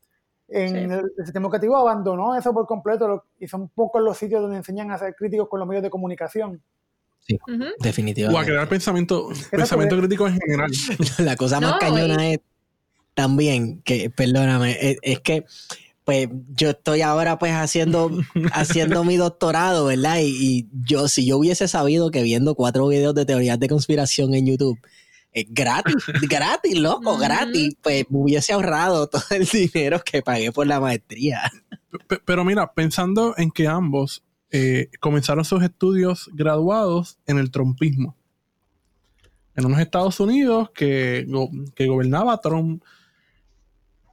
en 0.48 0.68
Sí. 0.68 0.76
el, 0.78 0.92
el 1.16 1.24
sistema 1.24 1.46
educativo 1.46 1.76
abandonó 1.76 2.36
eso 2.36 2.52
por 2.52 2.66
completo 2.66 3.08
lo- 3.08 3.24
y 3.38 3.48
son 3.48 3.68
pocos 3.70 4.02
los 4.02 4.16
sitios 4.18 4.42
donde 4.42 4.58
enseñan 4.58 4.90
a 4.90 4.98
ser 4.98 5.14
críticos 5.14 5.48
con 5.48 5.58
los 5.60 5.68
medios 5.68 5.82
de 5.82 5.90
comunicación. 5.90 6.62
Ujú. 7.28 7.64
O 7.64 7.66
a 7.66 7.72
Definitivamente. 7.80 8.46
crear 8.46 8.68
pensamiento, 8.68 9.28
pensamiento 9.50 9.98
crítico 9.98 10.26
en 10.28 10.38
general. 10.38 10.70
La 11.18 11.36
cosa 11.36 11.60
más 11.60 11.72
No, 11.72 11.78
cañona 11.78 12.30
es 12.30 12.40
también 13.14 13.80
que, 13.82 14.10
perdóname, 14.10 14.76
es, 14.80 14.98
es 15.02 15.20
que 15.20 15.44
pues 16.04 16.28
yo 16.54 16.70
estoy 16.70 17.02
ahora 17.02 17.36
pues 17.38 17.52
haciendo, 17.52 18.10
haciendo 18.52 19.02
mi 19.02 19.16
doctorado, 19.16 19.86
¿verdad? 19.86 20.18
Y, 20.20 20.36
y 20.38 20.68
yo, 20.84 21.08
si 21.08 21.26
yo 21.26 21.38
hubiese 21.38 21.66
sabido 21.66 22.12
que 22.12 22.22
viendo 22.22 22.54
cuatro 22.54 22.86
videos 22.86 23.14
de 23.14 23.26
teorías 23.26 23.58
de 23.58 23.68
conspiración 23.68 24.32
en 24.34 24.46
YouTube, 24.46 24.78
es 25.32 25.46
gratis, 25.50 25.96
gratis, 26.30 26.78
loco, 26.78 27.18
gratis, 27.18 27.76
pues 27.82 28.04
me 28.08 28.20
hubiese 28.20 28.52
ahorrado 28.52 29.08
todo 29.08 29.24
el 29.30 29.46
dinero 29.46 30.00
que 30.04 30.22
pagué 30.22 30.52
por 30.52 30.66
la 30.66 30.78
maestría. 30.80 31.42
Pero 32.24 32.44
mira, 32.44 32.72
pensando 32.72 33.34
en 33.36 33.50
que 33.50 33.66
ambos 33.66 34.22
eh, 34.50 34.90
comenzaron 35.00 35.44
sus 35.44 35.62
estudios 35.62 36.30
graduados 36.32 37.18
en 37.26 37.38
el 37.38 37.50
trompismo. 37.50 38.16
En 39.54 39.66
unos 39.66 39.80
Estados 39.80 40.20
Unidos 40.20 40.70
que, 40.74 41.26
que 41.74 41.86
gobernaba 41.86 42.40
Trump. 42.40 42.82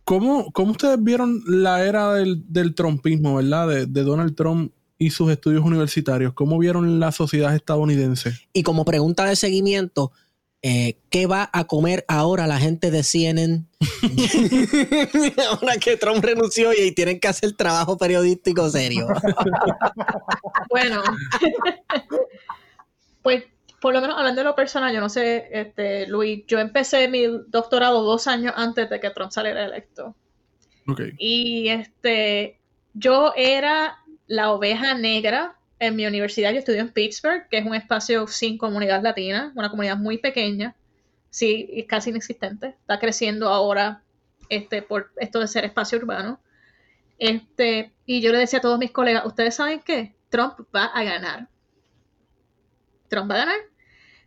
¿Cómo, 0.05 0.51
cómo 0.51 0.71
ustedes 0.71 1.01
vieron 1.01 1.41
la 1.45 1.85
era 1.85 2.13
del, 2.13 2.43
del 2.47 2.75
trompismo, 2.75 3.35
verdad? 3.35 3.67
De, 3.67 3.85
de 3.85 4.03
Donald 4.03 4.35
Trump 4.35 4.73
y 4.97 5.09
sus 5.09 5.31
estudios 5.31 5.63
universitarios. 5.63 6.33
¿Cómo 6.33 6.57
vieron 6.57 6.99
la 6.99 7.11
sociedad 7.11 7.53
estadounidense? 7.55 8.33
Y 8.53 8.63
como 8.63 8.85
pregunta 8.85 9.25
de 9.25 9.35
seguimiento, 9.35 10.11
eh, 10.65 10.95
¿qué 11.09 11.27
va 11.27 11.49
a 11.51 11.65
comer 11.65 12.05
ahora 12.07 12.47
la 12.47 12.57
gente 12.57 12.89
de 12.89 13.03
CNN? 13.03 13.65
ahora 15.49 15.75
que 15.77 15.97
Trump 15.97 16.23
renunció 16.23 16.71
y 16.73 16.93
tienen 16.93 17.19
que 17.19 17.27
hacer 17.27 17.51
trabajo 17.51 17.97
periodístico 17.97 18.69
serio. 18.69 19.07
Bueno, 20.69 21.03
pues 23.21 23.43
por 23.79 23.93
lo 23.93 24.01
menos 24.01 24.17
hablando 24.17 24.41
de 24.41 24.45
lo 24.45 24.55
personal, 24.55 24.91
yo 24.91 25.01
no 25.01 25.09
sé, 25.09 25.49
este, 25.51 26.07
Luis, 26.07 26.45
yo 26.47 26.57
empecé 26.57 27.07
mi 27.07 27.27
doctorado 27.47 28.01
dos 28.01 28.25
años 28.25 28.53
antes 28.55 28.89
de 28.89 28.99
que 28.99 29.11
Trump 29.11 29.31
saliera 29.31 29.65
electo. 29.65 30.15
Y 31.19 31.67
este, 31.67 32.59
yo 32.93 33.33
era 33.35 33.99
la 34.25 34.51
oveja 34.51 34.95
negra 34.95 35.57
en 35.87 35.95
mi 35.95 36.05
universidad. 36.05 36.51
Yo 36.51 36.59
estudié 36.59 36.79
en 36.79 36.91
Pittsburgh, 36.91 37.47
que 37.49 37.57
es 37.57 37.65
un 37.65 37.75
espacio 37.75 38.27
sin 38.27 38.57
comunidad 38.57 39.03
latina, 39.03 39.51
una 39.55 39.69
comunidad 39.69 39.97
muy 39.97 40.17
pequeña, 40.17 40.75
sí, 41.29 41.85
casi 41.89 42.11
inexistente. 42.11 42.67
Está 42.67 42.99
creciendo 42.99 43.49
ahora 43.49 44.01
este, 44.49 44.81
por 44.81 45.11
esto 45.17 45.39
de 45.39 45.47
ser 45.47 45.65
espacio 45.65 45.97
urbano. 45.97 46.39
Este, 47.19 47.91
y 48.05 48.21
yo 48.21 48.31
le 48.31 48.39
decía 48.39 48.59
a 48.59 48.61
todos 48.61 48.79
mis 48.79 48.91
colegas, 48.91 49.25
¿ustedes 49.25 49.55
saben 49.55 49.81
qué? 49.81 50.15
Trump 50.29 50.59
va 50.73 50.85
a 50.85 51.03
ganar. 51.03 51.49
Trump 53.09 53.29
va 53.29 53.35
a 53.35 53.39
ganar. 53.39 53.59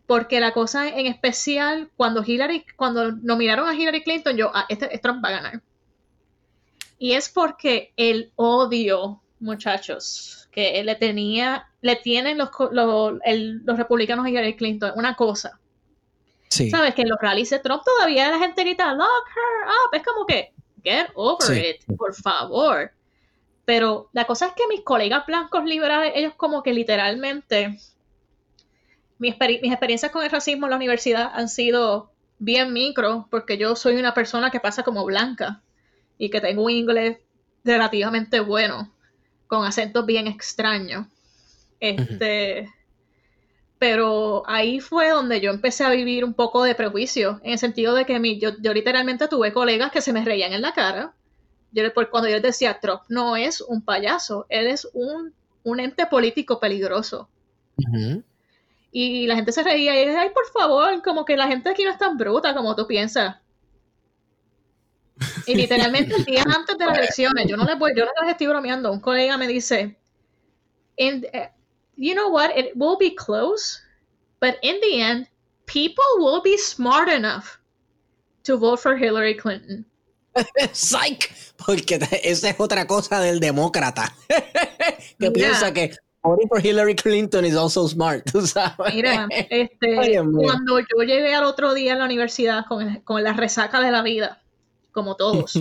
Porque 0.06 0.38
la 0.40 0.52
cosa 0.52 0.88
en 0.88 1.06
especial, 1.06 1.90
cuando 1.96 2.22
Hillary, 2.24 2.64
cuando 2.76 3.12
nominaron 3.12 3.68
a 3.68 3.74
Hillary 3.74 4.04
Clinton, 4.04 4.36
yo, 4.36 4.50
ah, 4.54 4.66
este, 4.68 4.86
este 4.86 4.98
Trump 4.98 5.24
va 5.24 5.30
a 5.30 5.32
ganar. 5.32 5.62
Y 6.98 7.12
es 7.12 7.28
porque 7.28 7.92
el 7.96 8.32
odio, 8.36 9.20
muchachos, 9.40 10.35
que 10.56 10.82
le 10.82 10.94
tenía, 10.94 11.68
le 11.82 11.96
tienen 11.96 12.38
los, 12.38 12.48
los, 12.72 13.76
republicanos 13.76 14.24
a 14.24 14.30
Hillary 14.30 14.56
Clinton, 14.56 14.92
una 14.96 15.14
cosa. 15.14 15.60
Sí. 16.48 16.70
Sabes 16.70 16.94
que 16.94 17.02
en 17.02 17.10
los 17.10 17.18
rallies 17.20 17.50
de 17.50 17.58
Trump 17.58 17.82
todavía 17.84 18.30
la 18.30 18.38
gente 18.38 18.62
grita, 18.62 18.94
lock 18.94 19.28
her 19.36 19.68
up. 19.68 19.94
Es 19.94 20.02
como 20.02 20.24
que, 20.24 20.54
get 20.82 21.08
over 21.14 21.58
it, 21.58 21.84
por 21.98 22.14
favor. 22.14 22.90
Pero 23.66 24.08
la 24.14 24.24
cosa 24.24 24.46
es 24.46 24.52
que 24.54 24.66
mis 24.66 24.80
colegas 24.80 25.26
blancos 25.26 25.62
liberales, 25.66 26.12
ellos 26.16 26.32
como 26.38 26.62
que 26.62 26.72
literalmente, 26.72 27.78
mis, 29.18 29.34
experiencias 29.38 30.10
con 30.10 30.24
el 30.24 30.30
racismo 30.30 30.64
en 30.64 30.70
la 30.70 30.76
universidad 30.76 31.32
han 31.34 31.50
sido 31.50 32.10
bien 32.38 32.72
micro, 32.72 33.28
porque 33.30 33.58
yo 33.58 33.76
soy 33.76 33.96
una 33.96 34.14
persona 34.14 34.50
que 34.50 34.60
pasa 34.60 34.84
como 34.84 35.04
blanca 35.04 35.60
y 36.16 36.30
que 36.30 36.40
tengo 36.40 36.64
un 36.64 36.70
inglés 36.70 37.18
relativamente 37.62 38.40
bueno, 38.40 38.90
con 39.46 39.64
acentos 39.64 40.04
bien 40.06 40.26
extraños. 40.26 41.06
Este, 41.80 42.68
pero 43.78 44.42
ahí 44.46 44.80
fue 44.80 45.10
donde 45.10 45.40
yo 45.40 45.50
empecé 45.50 45.84
a 45.84 45.90
vivir 45.90 46.24
un 46.24 46.34
poco 46.34 46.62
de 46.62 46.74
prejuicio, 46.74 47.40
en 47.42 47.52
el 47.52 47.58
sentido 47.58 47.94
de 47.94 48.06
que 48.06 48.18
mi, 48.18 48.38
yo, 48.38 48.50
yo 48.60 48.72
literalmente 48.72 49.28
tuve 49.28 49.52
colegas 49.52 49.90
que 49.92 50.00
se 50.00 50.12
me 50.12 50.24
reían 50.24 50.52
en 50.52 50.62
la 50.62 50.72
cara 50.72 51.14
yo, 51.76 51.92
cuando 52.10 52.28
yo 52.28 52.40
decía, 52.40 52.78
Trump 52.80 53.02
no 53.08 53.36
es 53.36 53.60
un 53.60 53.82
payaso, 53.82 54.46
él 54.48 54.66
es 54.66 54.88
un, 54.94 55.32
ente 55.78 56.06
político 56.06 56.58
peligroso. 56.58 57.28
Y 58.92 59.26
la 59.26 59.34
gente 59.34 59.52
se 59.52 59.62
reía 59.62 59.94
y 59.94 60.06
decía, 60.06 60.22
ay, 60.22 60.30
por 60.30 60.46
favor, 60.46 61.02
como 61.02 61.24
que 61.24 61.36
la 61.36 61.48
gente 61.48 61.68
aquí 61.68 61.84
no 61.84 61.90
es 61.90 61.98
tan 61.98 62.16
bruta 62.16 62.54
como 62.54 62.74
tú 62.74 62.86
piensas. 62.86 63.36
Y 65.46 65.54
literalmente 65.54 66.14
el 66.14 66.24
día 66.24 66.44
antes 66.44 66.76
de 66.76 66.86
las 66.86 66.98
elecciones, 66.98 67.46
yo 67.46 67.56
no 67.56 67.64
les 67.64 67.78
voy, 67.78 67.92
yo 67.96 68.04
no 68.04 68.22
les 68.22 68.32
estoy 68.32 68.46
bromeando, 68.48 68.92
un 68.92 69.00
colega 69.00 69.36
me 69.36 69.46
dice, 69.46 69.96
eh, 70.98 71.50
you 71.96 72.14
know 72.14 72.28
what, 72.28 72.50
it 72.56 72.72
will 72.74 72.96
be 72.98 73.14
close, 73.14 73.80
but 74.40 74.56
in 74.62 74.78
the 74.80 75.00
end, 75.00 75.26
people 75.66 76.04
will 76.18 76.42
be 76.42 76.56
smart 76.58 77.08
enough 77.08 77.58
to 78.44 78.56
vote 78.56 78.80
for 78.80 78.96
Hillary 78.96 79.34
Clinton. 79.34 79.86
Psych, 80.72 81.32
porque 81.64 81.98
esa 82.22 82.50
es 82.50 82.56
otra 82.58 82.86
cosa 82.86 83.20
del 83.20 83.40
demócrata. 83.40 84.12
Que 85.18 85.30
piensa 85.30 85.72
que 85.72 85.96
voting 86.22 86.48
for 86.48 86.60
Hillary 86.60 86.94
Clinton 86.94 87.44
is 87.44 87.56
also 87.56 87.86
smart, 87.86 88.22
Mira, 88.92 89.28
este, 89.30 90.20
cuando 90.34 90.80
yo 90.80 91.02
llegué 91.06 91.34
al 91.34 91.44
otro 91.44 91.72
día 91.72 91.92
en 91.92 92.00
la 92.00 92.04
universidad 92.04 92.66
con, 92.66 92.96
con 93.00 93.22
la 93.22 93.32
resaca 93.32 93.80
de 93.80 93.90
la 93.90 94.02
vida, 94.02 94.42
como 94.96 95.14
todos, 95.14 95.52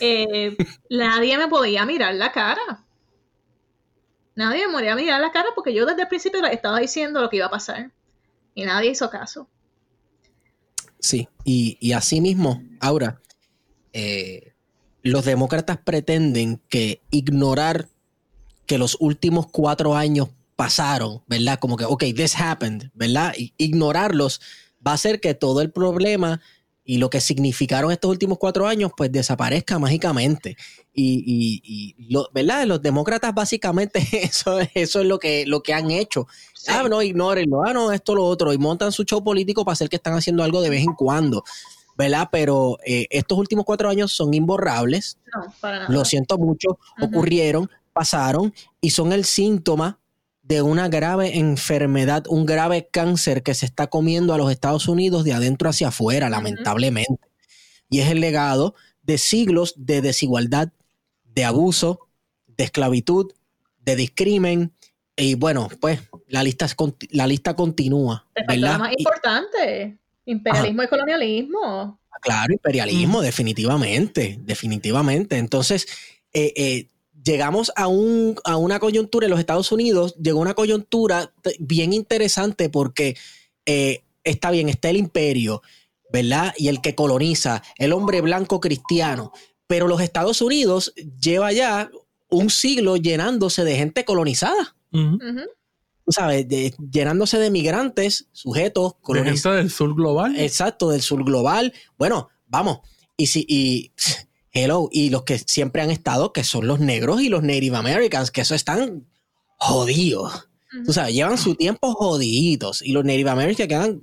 eh, 0.00 0.56
nadie 0.88 1.36
me 1.36 1.46
podía 1.46 1.84
mirar 1.84 2.14
la 2.14 2.32
cara. 2.32 2.82
Nadie 4.34 4.66
me 4.66 4.72
podía 4.72 4.96
mirar 4.96 5.20
la 5.20 5.30
cara 5.30 5.50
porque 5.54 5.74
yo 5.74 5.84
desde 5.84 6.02
el 6.02 6.08
principio 6.08 6.44
estaba 6.46 6.80
diciendo 6.80 7.20
lo 7.20 7.28
que 7.28 7.36
iba 7.36 7.46
a 7.46 7.50
pasar 7.50 7.92
y 8.54 8.64
nadie 8.64 8.90
hizo 8.90 9.10
caso. 9.10 9.46
Sí, 10.98 11.28
y, 11.44 11.76
y 11.80 11.92
así 11.92 12.22
mismo, 12.22 12.62
Aura, 12.80 13.20
eh, 13.92 14.54
los 15.02 15.26
demócratas 15.26 15.76
pretenden 15.76 16.62
que 16.70 17.02
ignorar 17.10 17.88
que 18.64 18.78
los 18.78 18.96
últimos 19.00 19.48
cuatro 19.48 19.94
años 19.94 20.30
pasaron, 20.56 21.22
¿verdad? 21.26 21.58
Como 21.58 21.76
que, 21.76 21.84
ok, 21.84 22.04
this 22.16 22.34
happened, 22.40 22.90
¿verdad? 22.94 23.34
ignorarlos 23.58 24.40
va 24.86 24.92
a 24.92 24.94
hacer 24.94 25.20
que 25.20 25.34
todo 25.34 25.60
el 25.60 25.70
problema 25.70 26.40
y 26.84 26.98
lo 26.98 27.08
que 27.08 27.20
significaron 27.20 27.90
estos 27.90 28.10
últimos 28.10 28.38
cuatro 28.38 28.66
años, 28.66 28.92
pues 28.94 29.10
desaparezca 29.10 29.78
mágicamente. 29.78 30.56
Y, 30.92 31.96
¿verdad? 32.32 32.66
Los 32.66 32.82
demócratas 32.82 33.34
básicamente 33.34 34.00
eso, 34.22 34.58
eso 34.74 35.00
es 35.00 35.06
lo 35.06 35.18
que, 35.18 35.46
lo 35.46 35.62
que 35.62 35.72
han 35.72 35.90
hecho. 35.90 36.26
Ah, 36.68 36.86
no, 36.88 37.02
ignórenlo, 37.02 37.64
ah, 37.64 37.72
no, 37.72 37.92
esto, 37.92 38.14
lo 38.14 38.24
otro, 38.24 38.52
y 38.52 38.58
montan 38.58 38.92
su 38.92 39.04
show 39.04 39.24
político 39.24 39.64
para 39.64 39.72
hacer 39.72 39.88
que 39.88 39.96
están 39.96 40.14
haciendo 40.14 40.42
algo 40.42 40.60
de 40.60 40.70
vez 40.70 40.82
en 40.82 40.94
cuando. 40.94 41.42
¿verdad? 41.96 42.28
Pero 42.32 42.78
eh, 42.84 43.06
estos 43.10 43.38
últimos 43.38 43.64
cuatro 43.64 43.88
años 43.88 44.12
son 44.12 44.34
imborrables. 44.34 45.18
No, 45.34 45.54
para 45.60 45.78
nada. 45.80 45.92
Lo 45.92 46.04
siento 46.04 46.38
mucho, 46.38 46.78
ocurrieron, 47.00 47.70
pasaron 47.92 48.52
y 48.80 48.90
son 48.90 49.12
el 49.12 49.24
síntoma 49.24 50.00
de 50.44 50.60
una 50.60 50.88
grave 50.88 51.38
enfermedad, 51.38 52.24
un 52.28 52.44
grave 52.44 52.88
cáncer 52.92 53.42
que 53.42 53.54
se 53.54 53.64
está 53.64 53.86
comiendo 53.86 54.34
a 54.34 54.38
los 54.38 54.52
Estados 54.52 54.88
Unidos 54.88 55.24
de 55.24 55.32
adentro 55.32 55.70
hacia 55.70 55.88
afuera, 55.88 56.28
lamentablemente. 56.28 57.18
Y 57.88 58.00
es 58.00 58.10
el 58.10 58.20
legado 58.20 58.74
de 59.02 59.16
siglos 59.16 59.74
de 59.76 60.02
desigualdad, 60.02 60.68
de 61.34 61.44
abuso, 61.44 62.08
de 62.46 62.64
esclavitud, 62.64 63.32
de 63.80 63.96
discrimen. 63.96 64.72
Y 65.16 65.34
bueno, 65.34 65.68
pues 65.80 66.00
la 66.28 66.42
lista, 66.42 66.66
la 67.10 67.26
lista 67.26 67.56
continúa. 67.56 68.26
¿verdad? 68.46 68.78
más 68.78 68.92
importante. 68.98 69.96
Imperialismo 70.26 70.82
y 70.82 70.88
colonialismo. 70.88 72.00
Claro, 72.20 72.52
imperialismo, 72.52 73.22
definitivamente, 73.22 74.38
definitivamente. 74.42 75.38
Entonces, 75.38 75.86
eh, 76.32 76.52
eh, 76.56 76.88
llegamos 77.24 77.72
a, 77.76 77.86
un, 77.86 78.36
a 78.44 78.56
una 78.56 78.78
coyuntura 78.78 79.26
en 79.26 79.30
los 79.30 79.40
Estados 79.40 79.72
Unidos, 79.72 80.14
llegó 80.16 80.40
una 80.40 80.54
coyuntura 80.54 81.32
bien 81.58 81.92
interesante 81.92 82.68
porque 82.68 83.16
eh, 83.66 84.04
está 84.22 84.50
bien, 84.50 84.68
está 84.68 84.90
el 84.90 84.96
imperio, 84.96 85.62
¿verdad? 86.12 86.54
Y 86.56 86.68
el 86.68 86.80
que 86.80 86.94
coloniza, 86.94 87.62
el 87.78 87.92
hombre 87.92 88.20
blanco 88.20 88.60
cristiano, 88.60 89.32
pero 89.66 89.88
los 89.88 90.00
Estados 90.00 90.42
Unidos 90.42 90.92
lleva 91.20 91.52
ya 91.52 91.90
un 92.28 92.50
siglo 92.50 92.96
llenándose 92.96 93.64
de 93.64 93.76
gente 93.76 94.04
colonizada 94.04 94.76
tú 96.04 96.12
sabes, 96.12 96.46
llenándose 96.90 97.38
de 97.38 97.50
migrantes, 97.50 98.28
sujetos. 98.32 98.94
colonizados 99.00 99.58
del 99.58 99.70
sur 99.70 99.94
global. 99.94 100.38
Exacto, 100.38 100.90
del 100.90 101.02
sur 101.02 101.24
global. 101.24 101.72
Bueno, 101.96 102.28
vamos. 102.46 102.80
Y 103.16 103.26
si, 103.26 103.44
y, 103.48 103.92
hello, 104.54 104.88
y 104.90 105.10
los 105.10 105.24
que 105.24 105.38
siempre 105.38 105.82
han 105.82 105.90
estado, 105.90 106.32
que 106.32 106.44
son 106.44 106.66
los 106.66 106.80
negros 106.80 107.20
y 107.20 107.28
los 107.28 107.42
Native 107.42 107.76
Americans, 107.76 108.30
que 108.30 108.40
eso 108.40 108.54
están 108.54 109.04
jodidos. 109.58 110.48
Tú 110.84 110.92
sabes, 110.92 111.14
llevan 111.14 111.38
su 111.38 111.54
tiempo 111.54 111.92
jodidos. 111.94 112.82
Y 112.82 112.92
los 112.92 113.04
Native 113.04 113.30
Americans 113.30 113.68
quedan, 113.68 114.00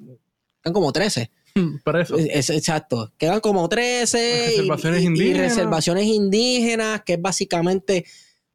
quedan 0.62 0.74
como 0.74 0.92
13. 0.92 1.32
eso. 2.02 2.18
Es, 2.18 2.50
exacto. 2.50 3.12
Quedan 3.18 3.40
como 3.40 3.68
13. 3.68 4.46
Reservaciones 4.48 5.04
indígenas. 5.04 5.38
Y 5.38 5.42
reservaciones 5.42 6.06
indígenas, 6.06 7.02
que 7.04 7.14
es 7.14 7.22
básicamente 7.22 8.06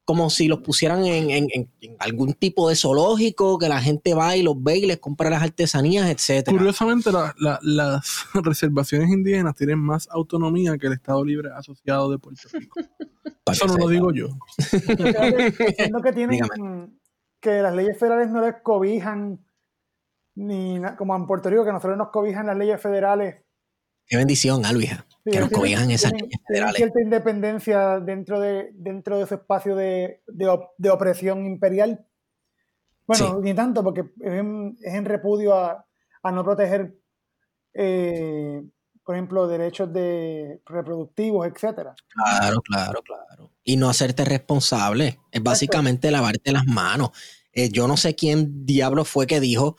como 0.07 0.31
si 0.31 0.47
los 0.47 0.61
pusieran 0.61 1.05
en, 1.05 1.69
algún 1.99 2.35
tipo 2.35 2.69
de 2.69 2.77
zoológico, 2.77 3.59
que 3.59 3.69
la 3.69 3.81
gente 3.81 4.15
va 4.15 4.37
y 4.37 4.43
los 4.45 4.55
ve 4.63 4.79
y 4.79 4.87
les 4.87 4.99
compra 4.99 5.29
las 5.29 5.43
artesanías, 5.43 6.09
etcétera. 6.09 6.57
Curiosamente, 6.57 7.11
las 7.41 8.27
reservaciones 8.35 9.11
indígenas 9.11 9.57
tienen 9.57 9.81
más 9.81 10.09
autonomía 10.13 10.79
que 10.79 10.87
el 10.87 10.93
Estado 10.93 11.25
Libre 11.25 11.51
Asociado 11.53 12.09
de 12.09 12.19
Puerto 12.19 12.49
Rico. 12.53 12.81
Eso 13.47 13.67
no 13.67 13.77
lo 13.77 13.89
digo 13.89 14.13
yo. 14.13 14.29
Siendo 15.77 16.01
que 16.01 16.13
tienen 16.13 16.41
que 17.41 17.61
las 17.61 17.75
leyes 17.75 17.99
federales 17.99 18.31
no 18.31 18.41
les 18.43 18.55
cobijan, 18.63 19.45
ni 20.37 20.81
como 20.97 21.17
en 21.17 21.27
Puerto 21.27 21.51
Rico, 21.51 21.65
que 21.65 21.73
nosotros 21.73 21.99
nos 21.99 22.11
cobijan 22.11 22.47
las 22.47 22.57
leyes 22.57 22.81
federales. 22.81 23.43
Qué 24.07 24.17
bendición, 24.17 24.65
Alvija 24.65 25.05
que 25.31 25.41
nos 25.41 25.51
cobijan 25.51 25.91
esas 25.91 26.13
leyes 26.13 26.39
federales. 26.47 26.77
cierta 26.77 27.01
independencia 27.01 28.01
dentro 28.01 28.41
de, 28.41 28.71
dentro 28.75 29.19
de 29.19 29.25
ese 29.25 29.37
espacio 29.37 29.75
de, 29.75 30.23
de, 30.27 30.91
opresión 30.91 31.47
imperial. 31.47 32.07
Bueno, 33.07 33.41
ni 33.41 33.55
tanto, 33.55 33.83
porque 33.83 34.01
es 34.01 34.33
en, 34.33 35.05
repudio 35.05 35.55
a, 35.55 35.87
a, 36.23 36.33
no 36.33 36.45
proteger, 36.45 36.97
eh, 37.75 38.63
por 39.05 39.15
ejemplo, 39.15 39.47
derechos 39.47 39.93
de 39.93 40.61
reproductivos, 40.67 41.47
etcétera. 41.47 41.95
Claro, 42.09 42.61
claro, 42.63 43.03
claro. 43.03 43.53
Y 43.63 43.77
no 43.77 43.89
hacerte 43.89 44.25
responsable. 44.25 45.21
Es 45.31 45.43
básicamente 45.43 46.11
lavarte 46.11 46.53
las 46.53 46.67
manos. 46.67 47.11
Eh, 47.53 47.71
yo 47.71 47.87
no 47.87 47.97
sé 47.97 48.15
quién 48.15 48.67
diablo 48.67 49.05
fue 49.05 49.27
que 49.27 49.41
dijo 49.41 49.77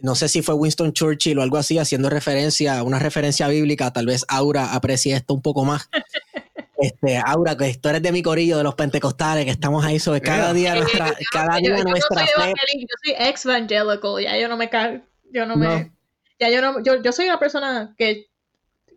no 0.00 0.14
sé 0.14 0.28
si 0.28 0.42
fue 0.42 0.54
Winston 0.54 0.92
Churchill 0.92 1.38
o 1.38 1.42
algo 1.42 1.56
así, 1.56 1.78
haciendo 1.78 2.10
referencia, 2.10 2.82
una 2.82 2.98
referencia 2.98 3.48
bíblica, 3.48 3.92
tal 3.92 4.06
vez 4.06 4.24
Aura 4.28 4.74
aprecie 4.74 5.14
esto 5.14 5.34
un 5.34 5.42
poco 5.42 5.64
más. 5.64 5.88
Este, 6.82 7.18
Aura, 7.18 7.58
que 7.58 7.74
tú 7.74 7.90
eres 7.90 8.00
de 8.00 8.10
mi 8.10 8.22
corillo 8.22 8.56
de 8.56 8.64
los 8.64 8.74
pentecostales, 8.74 9.44
que 9.44 9.50
estamos 9.50 9.84
ahí 9.84 9.98
sobre 9.98 10.22
cada 10.22 10.54
día 10.54 10.74
nuestra, 10.76 11.14
cada 11.30 11.58
día 11.58 11.76
yo, 11.76 11.84
nuestra 11.84 12.22
yo 12.22 12.26
soy 12.34 12.52
fe. 12.54 12.54
Yo 12.78 12.86
soy 13.04 13.28
ex 13.28 13.44
evangelical, 13.44 14.22
ya 14.22 14.38
yo 14.38 14.48
no 14.48 14.56
me 14.56 14.70
yo 15.30 15.44
no, 15.44 15.56
me, 15.56 15.92
ya 16.38 16.48
yo 16.48 16.62
no, 16.62 16.82
yo, 16.82 17.02
yo 17.02 17.12
soy 17.12 17.26
una 17.26 17.38
persona 17.38 17.94
que 17.98 18.30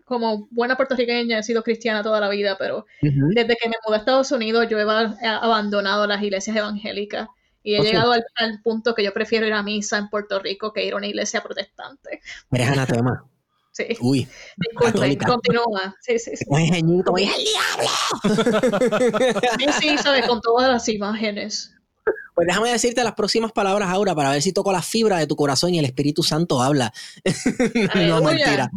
como 0.05 0.47
buena 0.49 0.77
puertorriqueña 0.77 1.39
he 1.39 1.43
sido 1.43 1.61
cristiana 1.61 2.03
toda 2.03 2.21
la 2.21 2.29
vida, 2.29 2.55
pero 2.57 2.85
desde 3.01 3.57
que 3.57 3.67
me 3.67 3.75
mudé 3.85 3.97
a 3.97 3.99
Estados 3.99 4.31
Unidos 4.31 4.67
yo 4.69 4.79
he 4.79 4.83
abandonado 5.25 6.07
las 6.07 6.23
iglesias 6.23 6.55
evangélicas 6.55 7.27
y 7.63 7.75
he 7.75 7.81
llegado 7.81 8.11
al, 8.11 8.23
punto 8.61 8.93
que 8.93 9.03
yo 9.03 9.13
prefiero 9.13 9.47
ir 9.47 9.53
a 9.53 9.63
misa 9.63 9.97
en 9.97 10.09
Puerto 10.09 10.37
Rico 10.39 10.73
que 10.73 10.85
ir 10.85 10.93
a 10.93 10.97
una 10.97 11.07
iglesia 11.07 11.41
protestante. 11.41 12.21
Eres 12.51 12.69
anatema. 12.69 13.25
Sí. 13.75 13.87
Uy. 14.01 14.27
Disculpe, 14.55 15.17
continúa. 15.17 15.95
Sí, 15.99 16.19
sí, 16.19 16.35
sí. 16.35 16.45
Un 16.47 16.61
ingenito, 16.61 17.11
¡el 17.17 17.25
diablo! 17.25 17.89
Sí, 19.57 19.65
sí, 19.81 19.97
sabes, 19.97 20.27
con 20.27 20.41
todas 20.41 20.71
las 20.71 20.87
imágenes. 20.89 21.73
Pues 22.35 22.45
déjame 22.45 22.69
decirte 22.69 23.03
las 23.03 23.15
próximas 23.15 23.51
palabras 23.51 23.89
ahora 23.89 24.13
para 24.13 24.29
ver 24.29 24.43
si 24.43 24.53
toco 24.53 24.71
la 24.71 24.83
fibra 24.83 25.17
de 25.17 25.25
tu 25.25 25.35
corazón 25.35 25.73
y 25.73 25.79
el 25.79 25.85
Espíritu 25.85 26.21
Santo 26.21 26.61
habla. 26.61 26.93
no, 28.07 28.21
mentira. 28.21 28.69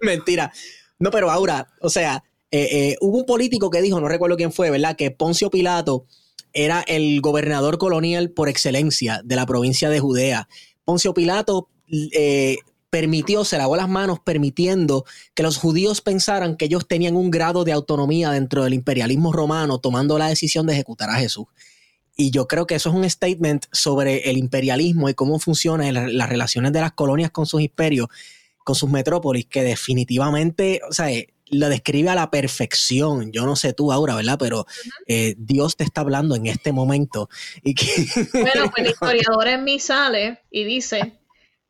mentira. 0.00 0.52
No, 1.00 1.10
pero 1.10 1.32
Aura, 1.32 1.66
o 1.80 1.90
sea, 1.90 2.22
eh, 2.52 2.68
eh, 2.70 2.96
hubo 3.00 3.18
un 3.18 3.26
político 3.26 3.68
que 3.70 3.82
dijo, 3.82 4.00
no 4.00 4.08
recuerdo 4.08 4.36
quién 4.36 4.52
fue, 4.52 4.70
¿verdad? 4.70 4.94
Que 4.94 5.10
Poncio 5.10 5.50
Pilato 5.50 6.06
era 6.52 6.80
el 6.82 7.20
gobernador 7.20 7.78
colonial 7.78 8.30
por 8.30 8.48
excelencia 8.48 9.20
de 9.24 9.36
la 9.36 9.46
provincia 9.46 9.88
de 9.90 10.00
Judea. 10.00 10.48
Poncio 10.84 11.14
Pilato 11.14 11.68
eh, 12.12 12.58
permitió, 12.90 13.44
se 13.44 13.56
lavó 13.58 13.76
las 13.76 13.88
manos 13.88 14.18
permitiendo 14.18 15.04
que 15.34 15.42
los 15.44 15.56
judíos 15.58 16.00
pensaran 16.00 16.56
que 16.56 16.64
ellos 16.64 16.88
tenían 16.88 17.14
un 17.16 17.30
grado 17.30 17.62
de 17.64 17.72
autonomía 17.72 18.30
dentro 18.32 18.64
del 18.64 18.74
imperialismo 18.74 19.32
romano, 19.32 19.78
tomando 19.78 20.18
la 20.18 20.28
decisión 20.28 20.66
de 20.66 20.72
ejecutar 20.72 21.08
a 21.10 21.14
Jesús. 21.20 21.46
Y 22.16 22.30
yo 22.32 22.46
creo 22.48 22.66
que 22.66 22.74
eso 22.74 22.90
es 22.90 22.94
un 22.96 23.08
statement 23.08 23.66
sobre 23.72 24.28
el 24.28 24.36
imperialismo 24.36 25.08
y 25.08 25.14
cómo 25.14 25.38
funcionan 25.38 25.94
la- 25.94 26.08
las 26.08 26.28
relaciones 26.28 26.72
de 26.72 26.80
las 26.80 26.92
colonias 26.92 27.30
con 27.30 27.46
sus 27.46 27.60
imperios, 27.62 28.08
con 28.64 28.74
sus 28.74 28.90
metrópolis, 28.90 29.46
que 29.46 29.62
definitivamente, 29.62 30.80
o 30.88 30.92
sea, 30.92 31.10
eh, 31.10 31.28
lo 31.50 31.68
describe 31.68 32.08
a 32.10 32.14
la 32.14 32.30
perfección. 32.30 33.32
Yo 33.32 33.44
no 33.46 33.56
sé 33.56 33.72
tú 33.72 33.92
ahora, 33.92 34.14
¿verdad? 34.14 34.36
Pero 34.38 34.66
eh, 35.06 35.34
Dios 35.38 35.76
te 35.76 35.84
está 35.84 36.00
hablando 36.02 36.34
en 36.34 36.46
este 36.46 36.72
momento. 36.72 37.28
Y 37.62 37.74
que, 37.74 38.06
Bueno, 38.32 38.70
pues 38.70 38.86
el 38.86 38.86
historiador 38.88 39.48
en 39.48 39.64
mí 39.64 39.78
sale 39.78 40.40
y 40.50 40.64
dice 40.64 41.16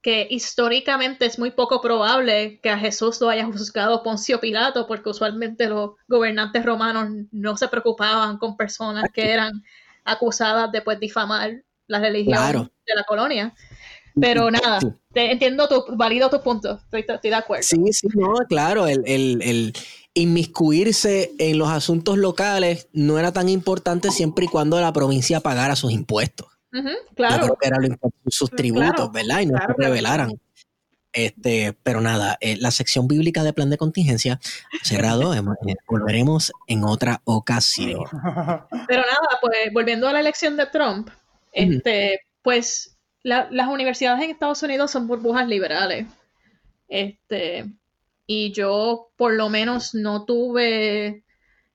que 0.02 0.26
históricamente 0.30 1.26
es 1.26 1.38
muy 1.38 1.50
poco 1.50 1.80
probable 1.82 2.58
que 2.62 2.70
a 2.70 2.78
Jesús 2.78 3.20
lo 3.20 3.28
haya 3.28 3.44
juzgado 3.44 4.02
Poncio 4.02 4.40
Pilato, 4.40 4.86
porque 4.86 5.10
usualmente 5.10 5.68
los 5.68 5.90
gobernantes 6.08 6.64
romanos 6.64 7.08
no 7.32 7.56
se 7.56 7.68
preocupaban 7.68 8.38
con 8.38 8.56
personas 8.56 9.04
que 9.12 9.30
eran 9.30 9.62
acusadas 10.04 10.72
de 10.72 10.80
pues, 10.80 10.98
difamar 10.98 11.62
la 11.86 11.98
religión 12.00 12.36
Claro. 12.38 12.70
de 12.86 12.94
la 12.94 13.04
colonia. 13.04 13.54
Pero 14.20 14.50
nada, 14.50 14.78
te 15.12 15.32
entiendo 15.32 15.68
tu, 15.68 15.96
valido 15.96 16.28
tu 16.30 16.40
punto, 16.42 16.80
estoy, 16.84 17.04
estoy 17.08 17.30
de 17.30 17.36
acuerdo. 17.36 17.62
Sí, 17.64 17.92
sí, 17.92 18.08
no, 18.14 18.34
claro, 18.48 18.86
el, 18.86 19.02
el- 19.06 19.42
el 19.42 19.72
inmiscuirse 20.14 21.32
en 21.38 21.58
los 21.58 21.68
asuntos 21.68 22.18
locales 22.18 22.88
no 22.92 23.18
era 23.18 23.32
tan 23.32 23.48
importante 23.48 24.10
siempre 24.10 24.46
y 24.46 24.48
cuando 24.48 24.80
la 24.80 24.92
provincia 24.92 25.40
pagara 25.40 25.76
sus 25.76 25.92
impuestos. 25.92 26.48
Claro, 27.16 27.42
creo 27.44 27.56
que 27.60 27.66
era 27.68 27.78
lo 27.78 27.86
importante, 27.86 28.30
sus 28.30 28.50
tributos, 28.50 28.90
Claro, 28.94 29.10
¿verdad? 29.10 29.40
Y 29.40 29.46
no 29.46 29.52
claro, 29.52 29.72
se 29.72 29.76
claro, 29.76 29.92
revelaran. 29.92 30.40
Este, 31.12 31.72
pero 31.82 32.00
nada, 32.00 32.38
eh, 32.40 32.56
la 32.56 32.70
sección 32.70 33.08
bíblica 33.08 33.42
de 33.42 33.52
plan 33.52 33.68
de 33.70 33.76
contingencia 33.76 34.38
cerrado, 34.82 35.34
eh, 35.34 35.42
volveremos 35.88 36.52
en 36.68 36.84
otra 36.84 37.20
ocasión. 37.24 38.04
Pero 38.88 39.02
nada, 39.02 39.38
pues 39.40 39.54
volviendo 39.72 40.06
a 40.06 40.12
la 40.12 40.20
elección 40.20 40.56
de 40.56 40.66
Trump, 40.66 41.10
este, 41.52 42.20
pues 42.42 42.96
la- 43.22 43.48
las 43.50 43.68
universidades 43.68 44.22
en 44.24 44.30
Estados 44.30 44.62
Unidos 44.62 44.90
son 44.90 45.06
burbujas 45.06 45.48
liberales. 45.48 46.06
Este, 46.88 47.66
y 48.26 48.52
yo 48.52 49.10
por 49.16 49.34
lo 49.34 49.48
menos 49.48 49.94
no 49.94 50.24
tuve 50.24 51.24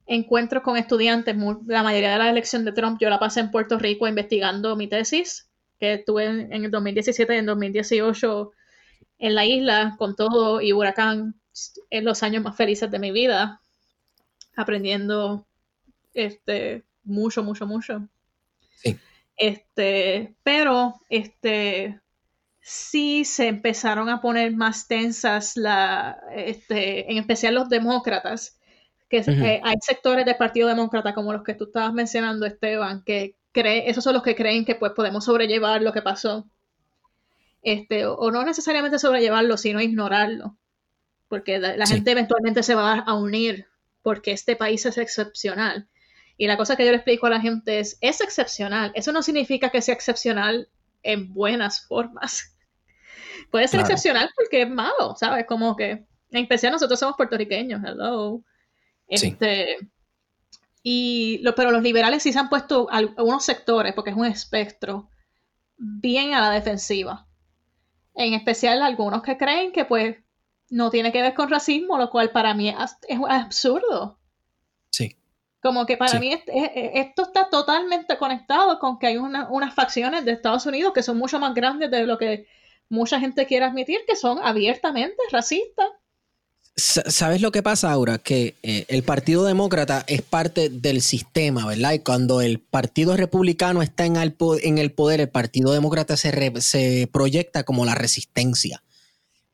encuentros 0.07 0.63
con 0.63 0.77
estudiantes. 0.77 1.35
La 1.67 1.83
mayoría 1.83 2.11
de 2.13 2.19
la 2.19 2.29
elección 2.29 2.65
de 2.65 2.71
Trump 2.73 2.99
yo 3.01 3.09
la 3.09 3.19
pasé 3.19 3.41
en 3.41 3.51
Puerto 3.51 3.79
Rico 3.79 4.07
investigando 4.07 4.75
mi 4.75 4.87
tesis, 4.87 5.49
que 5.79 6.03
tuve 6.05 6.25
en, 6.25 6.53
en 6.53 6.65
el 6.65 6.71
2017 6.71 7.35
y 7.35 7.39
en 7.39 7.45
2018 7.45 8.51
en 9.19 9.35
la 9.35 9.45
isla 9.45 9.95
con 9.97 10.15
todo 10.15 10.61
y 10.61 10.73
huracán 10.73 11.35
en 11.89 12.05
los 12.05 12.23
años 12.23 12.43
más 12.43 12.55
felices 12.57 12.91
de 12.91 12.99
mi 12.99 13.11
vida, 13.11 13.61
aprendiendo 14.55 15.45
este, 16.13 16.83
mucho, 17.03 17.43
mucho, 17.43 17.65
mucho. 17.67 18.07
Sí. 18.75 18.97
Este, 19.37 20.35
pero 20.43 20.95
este, 21.09 21.99
sí 22.61 23.25
se 23.25 23.47
empezaron 23.47 24.09
a 24.09 24.21
poner 24.21 24.53
más 24.55 24.87
tensas, 24.87 25.57
la, 25.57 26.19
este, 26.35 27.11
en 27.11 27.17
especial 27.17 27.55
los 27.55 27.69
demócratas, 27.69 28.59
que 29.09 29.17
eh, 29.19 29.61
hay 29.63 29.75
sectores 29.81 30.25
del 30.25 30.37
Partido 30.37 30.67
Demócrata, 30.67 31.13
como 31.13 31.33
los 31.33 31.43
que 31.43 31.53
tú 31.53 31.65
estabas 31.65 31.93
mencionando, 31.93 32.45
Esteban, 32.45 33.03
que 33.03 33.35
cree, 33.51 33.89
esos 33.89 34.03
son 34.03 34.13
los 34.13 34.23
que 34.23 34.35
creen 34.35 34.65
que 34.65 34.75
pues, 34.75 34.93
podemos 34.93 35.25
sobrellevar 35.25 35.81
lo 35.81 35.93
que 35.93 36.01
pasó. 36.01 36.49
Este, 37.61 38.05
o, 38.05 38.15
o 38.15 38.31
no 38.31 38.43
necesariamente 38.43 38.99
sobrellevarlo, 38.99 39.57
sino 39.57 39.81
ignorarlo. 39.81 40.57
Porque 41.27 41.57
la, 41.59 41.75
la 41.75 41.85
Sí. 41.85 41.95
gente 41.95 42.11
eventualmente 42.11 42.63
se 42.63 42.75
va 42.75 42.99
a 42.99 43.13
unir, 43.15 43.67
porque 44.01 44.31
este 44.31 44.55
país 44.55 44.85
es 44.85 44.97
excepcional. 44.97 45.87
Y 46.37 46.47
la 46.47 46.57
cosa 46.57 46.75
que 46.75 46.83
yo 46.85 46.91
le 46.91 46.97
explico 46.97 47.27
a 47.27 47.29
la 47.29 47.39
gente 47.41 47.79
es, 47.79 47.97
es 48.01 48.19
excepcional. 48.21 48.91
Eso 48.95 49.11
no 49.11 49.21
significa 49.23 49.69
que 49.69 49.81
sea 49.81 49.93
excepcional 49.95 50.69
en 51.03 51.33
buenas 51.33 51.85
formas. 51.87 52.55
Puede 53.51 53.67
ser 53.67 53.79
Claro. 53.79 53.93
excepcional 53.93 54.29
porque 54.35 54.63
es 54.63 54.69
malo, 54.69 55.15
¿sabes? 55.17 55.45
Como 55.45 55.75
que, 55.75 55.91
en 55.91 56.07
especial 56.43 56.73
nosotros 56.73 56.99
somos 56.99 57.15
puertorriqueños, 57.15 57.81
hello. 57.85 58.41
Sí. 59.09 59.27
Este, 59.27 59.77
y 60.83 61.39
lo, 61.41 61.55
pero 61.55 61.71
los 61.71 61.81
liberales 61.81 62.23
sí 62.23 62.31
se 62.33 62.39
han 62.39 62.49
puesto 62.49 62.87
al- 62.91 63.13
algunos 63.17 63.43
sectores, 63.45 63.93
porque 63.93 64.11
es 64.11 64.15
un 64.17 64.25
espectro, 64.25 65.09
bien 65.77 66.33
a 66.33 66.41
la 66.41 66.49
defensiva. 66.51 67.27
En 68.13 68.33
especial 68.33 68.81
algunos 68.81 69.21
que 69.23 69.37
creen 69.37 69.71
que 69.71 69.85
pues 69.85 70.17
no 70.69 70.89
tiene 70.89 71.11
que 71.11 71.21
ver 71.21 71.33
con 71.33 71.49
racismo, 71.49 71.97
lo 71.97 72.09
cual 72.09 72.31
para 72.31 72.53
mí 72.53 72.69
es, 72.69 72.97
es 73.07 73.19
absurdo. 73.27 74.19
Sí. 74.89 75.17
Como 75.65 75.87
que 75.87 75.97
para 75.97 76.11
Sí. 76.11 76.19
mí 76.19 76.31
es- 76.31 76.41
es- 76.45 76.91
esto 76.93 77.23
está 77.23 77.49
totalmente 77.49 78.17
conectado 78.19 78.77
con 78.77 78.99
que 78.99 79.07
hay 79.07 79.17
una- 79.17 79.49
unas 79.49 79.73
facciones 79.73 80.23
de 80.23 80.31
Estados 80.33 80.63
Unidos 80.67 80.93
que 80.93 81.01
son 81.01 81.17
mucho 81.17 81.39
más 81.39 81.55
grandes 81.55 81.89
de 81.89 82.05
lo 82.05 82.19
que 82.19 82.45
mucha 82.87 83.19
gente 83.19 83.47
quiere 83.47 83.65
admitir, 83.65 83.97
que 84.07 84.15
son 84.15 84.37
abiertamente 84.43 85.15
racistas. 85.31 85.87
Sa- 86.77 87.09
¿Sabes 87.09 87.41
lo 87.41 87.51
que 87.51 87.63
pasa, 87.63 87.91
Aura? 87.91 88.19
Que 88.19 88.53
eh, 88.61 88.85
el 88.89 89.01
Partido 89.01 89.43
Demócrata 89.43 90.03
es 90.07 90.21
parte 90.21 90.69
del 90.69 91.01
sistema, 91.01 91.65
¿verdad? 91.65 91.93
Y 91.93 91.99
cuando 91.99 92.41
el 92.41 92.59
Partido 92.59 93.17
Republicano 93.17 93.81
está 93.81 94.05
en 94.05 94.17
el, 94.17 94.35
en 94.61 94.77
el 94.77 94.91
poder, 94.91 95.19
el 95.21 95.29
Partido 95.29 95.71
Demócrata 95.71 96.15
se, 96.15 96.31
re- 96.31 96.61
se 96.61 97.09
proyecta 97.11 97.63
como 97.63 97.85
la 97.85 97.95
resistencia, 97.95 98.83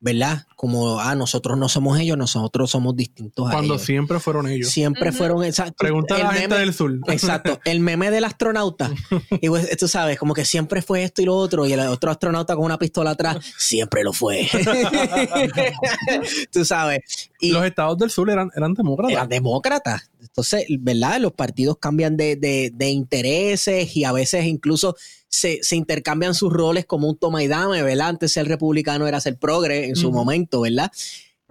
¿verdad? 0.03 0.45
Como, 0.55 0.99
ah, 0.99 1.15
nosotros 1.15 1.57
no 1.57 1.69
somos 1.69 1.99
ellos, 1.99 2.17
nosotros 2.17 2.69
somos 2.71 2.95
distintos 2.95 3.47
a 3.47 3.51
Cuando 3.51 3.75
ellos. 3.75 3.85
siempre 3.85 4.19
fueron 4.19 4.47
ellos. 4.47 4.69
Siempre 4.69 5.11
fueron 5.11 5.43
exacto. 5.43 5.75
Pregunta 5.77 6.15
a 6.15 6.19
la 6.19 6.33
gente 6.33 6.55
meme- 6.55 6.59
del 6.59 6.73
sur. 6.73 6.99
Exacto, 7.07 7.59
el 7.65 7.79
meme 7.79 8.11
del 8.11 8.23
astronauta. 8.25 8.91
Y 9.41 9.47
pues, 9.49 9.75
tú 9.77 9.87
sabes, 9.87 10.17
como 10.19 10.33
que 10.33 10.43
siempre 10.43 10.81
fue 10.81 11.03
esto 11.03 11.21
y 11.21 11.25
lo 11.25 11.35
otro, 11.35 11.65
y 11.65 11.73
el 11.73 11.79
otro 11.81 12.11
astronauta 12.11 12.55
con 12.55 12.65
una 12.65 12.77
pistola 12.77 13.11
atrás, 13.11 13.37
siempre 13.57 14.03
lo 14.03 14.11
fue. 14.11 14.47
tú 16.51 16.65
sabes. 16.65 17.31
Y 17.39 17.51
Los 17.51 17.65
estados 17.65 17.97
del 17.97 18.09
sur 18.09 18.29
eran, 18.29 18.49
eran 18.55 18.73
demócratas. 18.73 19.13
eran 19.13 19.29
demócratas. 19.29 20.11
Entonces, 20.21 20.65
¿verdad? 20.79 21.19
Los 21.19 21.33
partidos 21.33 21.77
cambian 21.79 22.17
de, 22.17 22.35
de- 22.35 22.71
de 22.73 22.89
intereses 22.89 23.95
y 23.95 24.03
a 24.03 24.11
veces 24.11 24.45
incluso 24.45 24.95
se, 25.31 25.59
se 25.63 25.75
intercambian 25.77 26.35
sus 26.35 26.51
roles 26.53 26.85
como 26.85 27.07
un 27.07 27.15
toma 27.17 27.41
y 27.41 27.47
dame, 27.47 27.81
¿verdad? 27.81 28.09
Antes 28.09 28.33
ser 28.33 28.47
republicano 28.47 29.07
era 29.07 29.19
ser 29.21 29.37
progre 29.37 29.85
en 29.87 29.95
su 29.95 30.11
momento, 30.11 30.61
¿verdad? 30.61 30.91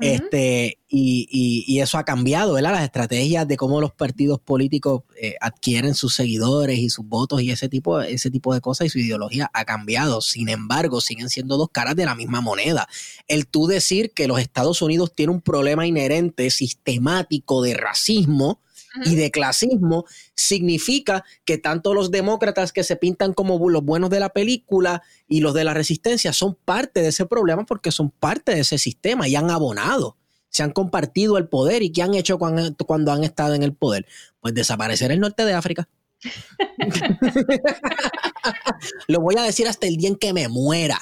Este, 0.03 0.79
y, 0.89 1.29
y- 1.31 1.65
y 1.67 1.81
eso 1.81 1.99
ha 1.99 2.05
cambiado, 2.05 2.55
¿verdad? 2.55 2.73
Las 2.73 2.85
estrategias 2.85 3.47
de 3.47 3.57
cómo 3.59 3.83
los 3.83 3.93
partidos 3.93 4.41
políticos 4.41 5.03
eh, 5.21 5.35
adquieren 5.43 5.95
sus 5.95 6.15
seguidores 6.15 6.79
y 6.79 6.89
sus 6.89 7.05
votos 7.07 7.43
y 7.43 7.51
ese 7.51 7.69
tipo, 7.69 8.01
ese 8.01 8.31
tipo 8.31 8.55
de 8.55 8.63
cosas 8.63 8.87
y 8.87 8.91
su 8.91 8.99
ideología 8.99 9.51
ha 9.53 9.65
cambiado. 9.67 10.23
Sin 10.23 10.49
embargo, 10.49 11.03
siguen 11.03 11.29
siendo 11.29 11.59
dos 11.59 11.69
caras 11.71 11.97
de 11.97 12.07
la 12.07 12.15
misma 12.15 12.41
moneda. 12.41 12.89
El 13.29 13.47
tú 13.47 13.67
decir 13.67 14.13
que 14.15 14.27
los 14.27 14.41
Estados 14.41 14.81
Unidos 14.81 15.13
tienen 15.15 15.35
un 15.37 15.43
problema 15.43 15.87
inherente, 15.87 16.49
sistemático 16.51 17.61
de 17.63 17.75
racismo 17.75 18.61
y 19.05 19.15
de 19.15 19.31
clasismo, 19.31 20.05
significa 20.41 21.25
que 21.45 21.59
tanto 21.59 21.95
los 21.95 22.11
demócratas 22.11 22.73
que 22.73 22.83
se 22.83 22.97
pintan 22.97 23.35
como 23.35 23.69
los 23.69 23.85
buenos 23.85 24.11
de 24.11 24.21
la 24.21 24.31
película 24.31 25.03
y 25.29 25.41
los 25.41 25.55
de 25.55 25.65
la 25.65 25.75
resistencia 25.75 26.33
son 26.33 26.55
parte 26.55 27.03
de 27.03 27.09
ese 27.09 27.27
problema 27.27 27.67
porque 27.67 27.93
son 27.93 28.11
parte 28.11 28.55
de 28.55 28.61
ese 28.61 28.79
sistema 28.79 29.29
y 29.29 29.37
han 29.37 29.51
abonado, 29.51 30.17
se 30.49 30.63
han 30.63 30.73
compartido 30.73 31.39
el 31.39 31.49
poder 31.49 31.83
y 31.83 31.93
¿qué 31.93 32.03
han 32.03 32.15
hecho 32.15 32.39
cuando, 32.39 32.75
cuando 32.87 33.13
han 33.13 33.25
estado 33.25 33.55
en 33.55 33.63
el 33.63 33.75
poder? 33.75 34.07
Pues 34.41 34.55
desaparecer 34.55 35.13
el 35.13 35.21
norte 35.21 35.45
de 35.45 35.53
África. 35.53 35.89
Lo 39.09 39.21
voy 39.21 39.37
a 39.39 39.43
decir 39.43 39.69
hasta 39.69 39.87
el 39.87 39.97
día 39.97 40.09
en 40.09 40.17
que 40.17 40.33
me 40.33 40.49
muera. 40.49 40.99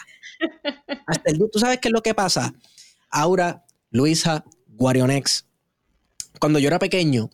Hasta 1.06 1.30
el 1.30 1.38
día, 1.38 1.46
¿tú 1.52 1.58
sabes 1.58 1.78
qué 1.78 1.88
es 1.88 1.92
lo 1.92 2.02
que 2.02 2.14
pasa? 2.14 2.54
Aura, 3.10 3.64
Luisa, 3.90 4.44
Guarionex, 4.66 5.46
cuando 6.38 6.58
yo 6.58 6.68
era 6.68 6.78
pequeño, 6.78 7.30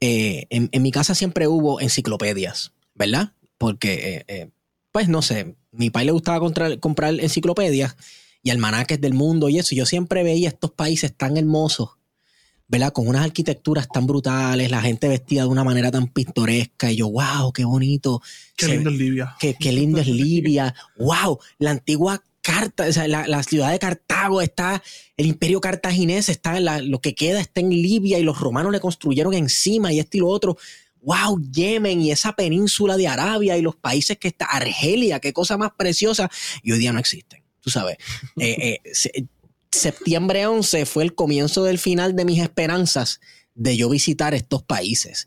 eh, 0.00 0.46
en, 0.50 0.68
en 0.72 0.82
mi 0.82 0.90
casa 0.90 1.14
siempre 1.14 1.48
hubo 1.48 1.80
enciclopedias, 1.80 2.72
¿verdad? 2.94 3.32
Porque, 3.58 3.94
eh, 3.94 4.24
eh, 4.28 4.50
pues 4.92 5.08
no 5.08 5.22
sé, 5.22 5.56
mi 5.72 5.90
padre 5.90 6.06
le 6.06 6.12
gustaba 6.12 6.40
comprar, 6.40 6.78
comprar 6.80 7.18
enciclopedias 7.20 7.96
y 8.42 8.50
almanaques 8.50 9.00
del 9.00 9.14
mundo 9.14 9.48
y 9.48 9.58
eso. 9.58 9.74
Yo 9.74 9.86
siempre 9.86 10.22
veía 10.22 10.48
estos 10.48 10.70
países 10.70 11.14
tan 11.16 11.36
hermosos, 11.36 11.90
¿verdad? 12.68 12.92
Con 12.92 13.08
unas 13.08 13.24
arquitecturas 13.24 13.88
tan 13.88 14.06
brutales, 14.06 14.70
la 14.70 14.82
gente 14.82 15.08
vestida 15.08 15.42
de 15.42 15.48
una 15.48 15.64
manera 15.64 15.90
tan 15.90 16.08
pintoresca. 16.08 16.90
Y 16.90 16.96
yo, 16.96 17.10
wow, 17.10 17.52
qué 17.52 17.64
bonito. 17.64 18.22
Qué 18.56 18.68
lindo 18.68 18.90
es 18.90 18.96
Libia. 18.96 19.36
Qué, 19.38 19.54
qué 19.54 19.72
lindo 19.72 20.00
es 20.00 20.06
Libia. 20.06 20.74
wow, 20.98 21.38
la 21.58 21.70
antigua 21.70 22.22
Carta, 22.46 22.86
o 22.86 22.92
sea, 22.92 23.08
la, 23.08 23.42
ciudad 23.42 23.72
de 23.72 23.80
Cartago 23.80 24.40
está, 24.40 24.80
el 25.16 25.26
imperio 25.26 25.60
cartaginés 25.60 26.28
está, 26.28 26.58
en 26.58 26.92
lo 26.92 27.00
que 27.00 27.16
queda 27.16 27.40
está 27.40 27.60
en 27.60 27.70
Libia 27.70 28.20
y 28.20 28.22
los 28.22 28.38
romanos 28.38 28.70
le 28.70 28.78
construyeron 28.78 29.34
encima 29.34 29.92
y 29.92 29.98
esto 29.98 30.16
y 30.16 30.20
lo 30.20 30.28
otro. 30.28 30.56
¡Wow! 31.00 31.42
Yemen 31.50 32.00
y 32.00 32.12
esa 32.12 32.36
península 32.36 32.96
de 32.96 33.08
Arabia 33.08 33.56
y 33.56 33.62
los 33.62 33.74
países 33.74 34.16
que 34.18 34.28
está, 34.28 34.44
Argelia, 34.44 35.18
qué 35.18 35.32
cosa 35.32 35.56
más 35.56 35.72
preciosa. 35.76 36.30
Y 36.62 36.70
hoy 36.70 36.78
día 36.78 36.92
no 36.92 37.00
existen, 37.00 37.42
tú 37.60 37.70
sabes. 37.70 37.96
Eh, 38.38 38.78
eh, 38.84 39.24
septiembre 39.72 40.46
11 40.46 40.86
fue 40.86 41.02
el 41.02 41.16
comienzo 41.16 41.64
del 41.64 41.78
final 41.78 42.14
de 42.14 42.24
mis 42.24 42.40
esperanzas 42.40 43.20
de 43.56 43.76
yo 43.76 43.88
visitar 43.88 44.34
estos 44.34 44.62
países. 44.62 45.26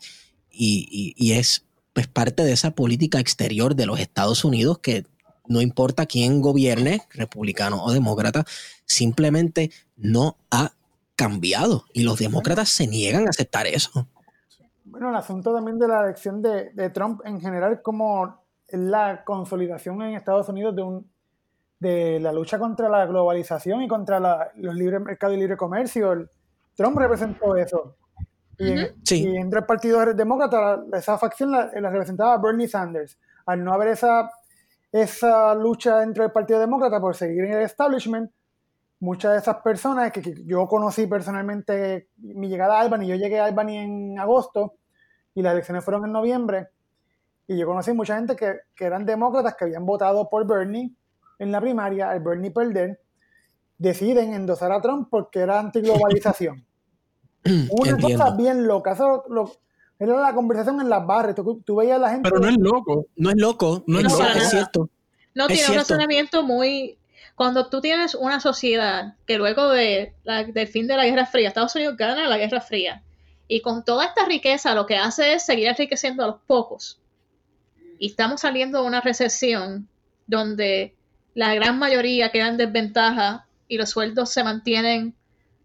Y, 0.49 1.13
y 1.17 1.34
es 1.34 1.65
pues, 1.91 2.08
parte 2.08 2.43
de 2.43 2.53
esa 2.53 2.71
política 2.71 3.19
exterior 3.19 3.75
de 3.75 3.88
los 3.88 3.99
Estados 3.99 4.45
Unidos 4.45 4.79
que 4.79 5.03
no 5.49 5.62
importa 5.62 6.05
quién 6.05 6.41
gobierne, 6.41 7.01
republicano 7.12 7.83
o 7.83 7.91
demócrata, 7.91 8.45
simplemente 8.85 9.71
no 9.97 10.38
ha 10.51 10.71
cambiado 11.15 11.83
y 11.91 12.03
los 12.03 12.19
demócratas 12.19 12.69
se 12.69 12.88
niegan 12.88 13.27
a 13.27 13.31
aceptar 13.31 13.67
eso. 13.67 14.07
Bueno, 14.85 15.09
el 15.09 15.15
asunto 15.15 15.53
también 15.53 15.77
de 15.77 15.88
la 15.88 16.03
elección 16.05 16.41
de, 16.41 16.89
Trump 16.91 17.21
en 17.25 17.41
general, 17.41 17.81
como 17.81 18.41
la 18.69 19.23
consolidación 19.25 20.01
en 20.03 20.15
Estados 20.15 20.47
Unidos 20.49 20.75
de, 20.75 20.81
un, 20.83 21.09
de 21.79 22.19
la 22.19 22.31
lucha 22.31 22.59
contra 22.59 22.88
la 22.88 23.05
globalización 23.07 23.81
y 23.81 23.88
contra 23.88 24.51
los 24.55 24.75
libres 24.75 25.01
mercados 25.01 25.35
y 25.35 25.39
libre 25.39 25.57
comercio. 25.57 26.29
Trump 26.75 26.97
representó 26.97 27.55
eso. 27.55 27.95
Y, 28.57 29.35
entre 29.38 29.59
el 29.59 29.65
Partido 29.65 30.05
Demócrata, 30.13 30.83
esa 30.93 31.17
facción 31.17 31.51
la 31.51 31.89
representaba 31.89 32.38
Bernie 32.38 32.67
Sanders. 32.67 33.17
Al 33.45 33.63
no 33.63 33.73
haber 33.73 33.89
esa 33.89 34.29
esa 34.91 35.54
lucha 35.56 35.99
dentro 35.99 36.23
del 36.23 36.32
Partido 36.32 36.60
Demócrata 36.60 36.99
por 36.99 37.15
seguir 37.15 37.45
en 37.45 37.54
el 37.54 37.62
establishment, 37.62 38.32
muchas 38.99 39.34
de 39.34 39.38
esas 39.39 39.58
personas 39.58 40.12
que, 40.12 40.43
yo 40.45 40.67
conocí 40.67 41.08
personalmente, 41.08 42.10
mi 42.17 42.49
llegada 42.49 42.78
a 42.78 42.82
Albany, 42.82 43.08
yo 43.08 43.15
llegué 43.15 43.39
a 43.39 43.45
Albany 43.45 43.78
en 43.78 44.19
agosto 44.19 44.75
y 45.36 45.41
las 45.41 45.54
elecciones 45.54 45.84
fueron 45.84 46.06
en 46.06 46.12
noviembre, 46.12 46.69
y 47.49 47.58
yo 47.58 47.65
conocí 47.65 47.93
mucha 47.93 48.15
gente 48.15 48.36
que, 48.36 48.60
eran 48.86 49.08
demócratas 49.08 49.56
que 49.56 49.65
habían 49.65 49.84
votado 49.84 50.30
por 50.30 50.45
Bernie 50.45 50.93
en 51.39 51.52
la 51.52 51.60
primaria, 51.60 52.12
al 52.12 52.19
Bernie 52.19 52.52
perder, 52.52 53.02
deciden 53.80 54.36
endosar 54.36 54.71
a 54.71 54.80
Trump 54.80 55.08
porque 55.10 55.39
era 55.39 55.60
antiglobalización. 55.60 56.63
Una 57.71 57.97
cosa 57.97 58.36
bien 58.36 58.67
loca. 58.67 58.91
Eso 58.91 59.23
lo, 59.30 59.49
era 59.99 60.19
la 60.19 60.33
conversación 60.33 60.79
en 60.79 60.89
las 60.89 61.05
barras. 61.05 61.35
Tú, 61.35 61.75
veías 61.75 61.97
a 61.97 61.99
la 61.99 62.09
gente. 62.12 62.29
Pero 62.29 62.41
no 62.41 62.49
es 62.49 62.57
loco. 62.57 63.07
No 63.17 63.29
es 63.29 63.35
loco. 63.35 63.83
No, 63.85 63.99
es 63.99 64.05
loco. 64.05 64.23
Es 64.23 64.49
cierto. 64.49 64.89
No, 65.35 65.47
tiene 65.47 65.69
un 65.69 65.75
razonamiento 65.75 66.43
muy. 66.43 66.97
Cuando 67.35 67.69
tú 67.69 67.81
tienes 67.81 68.15
una 68.15 68.39
sociedad 68.39 69.15
que 69.25 69.38
luego 69.38 69.69
de 69.69 70.13
del 70.53 70.67
fin 70.67 70.88
de 70.88 70.97
la 70.97 71.05
Guerra 71.05 71.25
Fría, 71.25 71.49
Estados 71.49 71.75
Unidos 71.75 71.95
gana 71.97 72.27
la 72.27 72.38
Guerra 72.38 72.59
Fría, 72.59 73.03
y 73.47 73.62
con 73.62 73.83
toda 73.83 74.05
esta 74.05 74.25
riqueza 74.25 74.75
lo 74.75 74.85
que 74.85 74.97
hace 74.97 75.33
es 75.33 75.45
seguir 75.45 75.67
enriqueciendo 75.67 76.23
a 76.23 76.27
los 76.27 76.41
pocos. 76.47 76.99
Y 77.97 78.07
estamos 78.07 78.41
saliendo 78.41 78.81
de 78.81 78.88
una 78.88 79.01
recesión 79.01 79.88
donde 80.27 80.95
la 81.33 81.53
gran 81.55 81.79
mayoría 81.79 82.31
queda 82.31 82.47
en 82.47 82.57
desventaja 82.57 83.47
y 83.67 83.77
los 83.77 83.89
sueldos 83.89 84.29
se 84.29 84.43
mantienen 84.43 85.15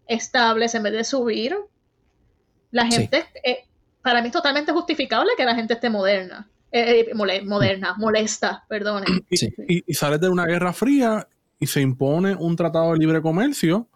estables 0.07 0.75
en 0.75 0.83
vez 0.83 0.93
de 0.93 1.05
subir. 1.05 1.57
La 2.71 2.87
gente, 2.87 3.27
eh, 3.45 3.65
para 4.05 4.21
mí 4.21 4.27
es 4.29 4.33
totalmente 4.33 4.71
justificable 4.71 5.33
que 5.35 5.47
la 5.47 5.55
gente 5.55 5.73
esté 5.73 5.89
moderna. 5.89 6.47
Eh, 6.71 7.07
eh, 7.11 7.15
moderna, 7.15 7.95
molesta, 7.97 8.65
perdone. 8.69 9.07
Y, 9.67 9.95
sales 9.95 10.21
de 10.21 10.29
una 10.29 10.45
guerra 10.45 10.75
fría 10.75 11.27
y 11.59 11.67
se 11.67 11.81
impone 11.81 12.35
un 12.35 12.55
tratado 12.55 12.93
de 12.93 12.99
libre 12.99 13.23
comercio, 13.23 13.89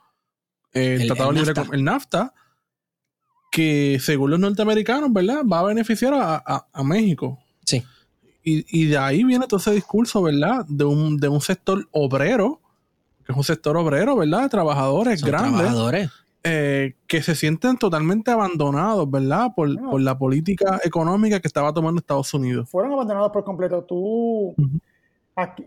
eh, 0.72 0.96
el, 1.00 1.08
tratado 1.08 1.32
de 1.32 1.40
libre 1.40 1.52
NAFTA. 1.54 1.76
el 1.76 1.84
NAFTA, 1.84 2.34
que 3.52 3.98
según 4.00 4.30
los 4.30 4.40
norteamericanos, 4.40 5.12
¿verdad? 5.12 5.42
Va 5.44 5.58
a 5.58 5.64
beneficiar 5.64 6.14
a, 6.14 6.84
México. 6.84 7.38
Sí. 7.66 7.84
Y, 8.42 8.86
de 8.86 8.96
ahí 8.96 9.24
viene 9.24 9.46
todo 9.46 9.60
ese 9.60 9.72
discurso, 9.72 10.22
¿verdad? 10.22 10.64
De 10.68 10.84
un, 10.84 11.18
de 11.18 11.28
un 11.28 11.42
sector 11.42 11.86
obrero, 11.90 12.62
que 13.26 13.32
es 13.32 13.36
un 13.36 13.44
sector 13.44 13.76
obrero, 13.76 14.16
¿verdad? 14.16 14.44
De 14.44 14.48
trabajadores 14.48 15.22
grandes. 15.22 15.60
Trabajadores 15.60 16.10
eh, 16.44 16.94
que 17.08 17.20
se 17.20 17.34
sienten 17.34 17.78
totalmente 17.78 18.30
abandonados, 18.30 19.10
¿verdad? 19.10 19.48
Por, 19.56 19.68
la 20.00 20.16
política 20.16 20.80
económica 20.84 21.40
que 21.40 21.48
estaba 21.48 21.72
tomando 21.72 21.98
Estados 21.98 22.32
Unidos. 22.32 22.70
Fueron 22.70 22.92
abandonados 22.92 23.32
por 23.32 23.42
completo. 23.42 23.82
Tú, 23.82 24.54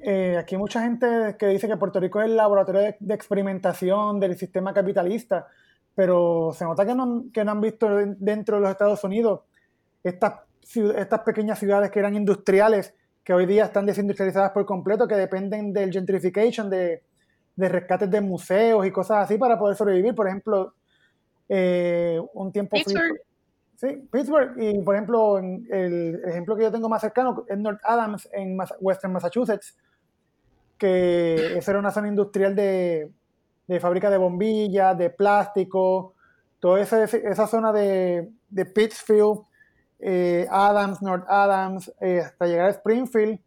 eh, 0.04 0.38
aquí, 0.40 0.56
hay 0.56 0.60
mucha 0.60 0.82
gente 0.82 1.36
que 1.38 1.48
dice 1.48 1.68
que 1.68 1.76
Puerto 1.76 2.00
Rico 2.00 2.22
es 2.22 2.28
el 2.28 2.38
laboratorio 2.38 2.96
de, 2.98 3.14
experimentación 3.14 4.20
del 4.20 4.38
sistema 4.38 4.74
capitalista, 4.74 5.48
pero 5.94 6.52
se 6.54 6.64
nota 6.64 6.86
que 6.86 6.96
no, 6.96 7.26
que 7.34 7.44
no 7.44 7.52
han 7.52 7.62
visto 7.62 7.88
dentro 8.18 8.56
de 8.56 8.62
los 8.62 8.72
Estados 8.72 9.04
Unidos 9.04 9.42
estas, 10.04 10.36
estas 10.96 11.20
pequeñas 11.22 11.60
ciudades 11.60 11.92
que 11.92 12.00
eran 12.00 12.16
industriales, 12.16 12.94
que 13.26 13.34
hoy 13.34 13.46
día 13.46 13.66
están 13.66 13.86
desindustrializadas 13.86 14.52
por 14.52 14.66
completo, 14.66 15.06
que 15.08 15.16
dependen 15.16 15.74
del 15.74 15.92
gentrification, 15.92 16.70
de, 16.70 17.04
de 17.62 17.70
rescates 17.70 18.10
de 18.10 18.20
museos 18.20 18.86
y 18.86 18.92
cosas 18.92 19.20
así 19.20 19.38
para 19.38 19.58
poder 19.58 19.78
sobrevivir. 19.78 20.16
Por 20.16 20.28
ejemplo, 20.28 20.74
eh, 21.48 22.20
un 22.34 22.52
tiempo... 22.52 22.76
Pittsburgh. 22.76 23.22
sí, 23.76 24.08
Pittsburgh. 24.12 24.56
Y 24.58 24.82
por 24.82 24.96
ejemplo, 24.96 25.38
el 25.38 26.22
ejemplo 26.26 26.58
que 26.58 26.64
yo 26.64 26.72
tengo 26.72 26.90
más 26.90 27.02
cercano 27.02 27.46
es 27.48 27.58
North 27.58 27.80
Adams 27.84 28.28
en 28.34 28.58
Western 28.80 29.14
Massachusetts, 29.14 29.78
que 30.78 31.58
esa 31.58 31.72
era 31.72 31.80
una 31.80 31.92
zona 31.92 32.08
industrial 32.08 32.56
de, 32.56 33.12
de 33.68 33.80
fábrica 33.80 34.10
de 34.10 34.18
bombillas, 34.18 34.98
de 34.98 35.12
plástico, 35.12 36.16
toda 36.60 36.82
esa, 36.82 37.04
esa 37.04 37.48
zona 37.48 37.72
de, 37.72 38.32
de 38.50 38.66
Pittsfield, 38.66 39.42
eh, 40.00 40.48
Adams, 40.50 41.02
North 41.02 41.26
Adams, 41.30 41.94
eh, 42.02 42.22
hasta 42.22 42.48
llegar 42.48 42.66
a 42.66 42.72
Springfield, 42.72 43.40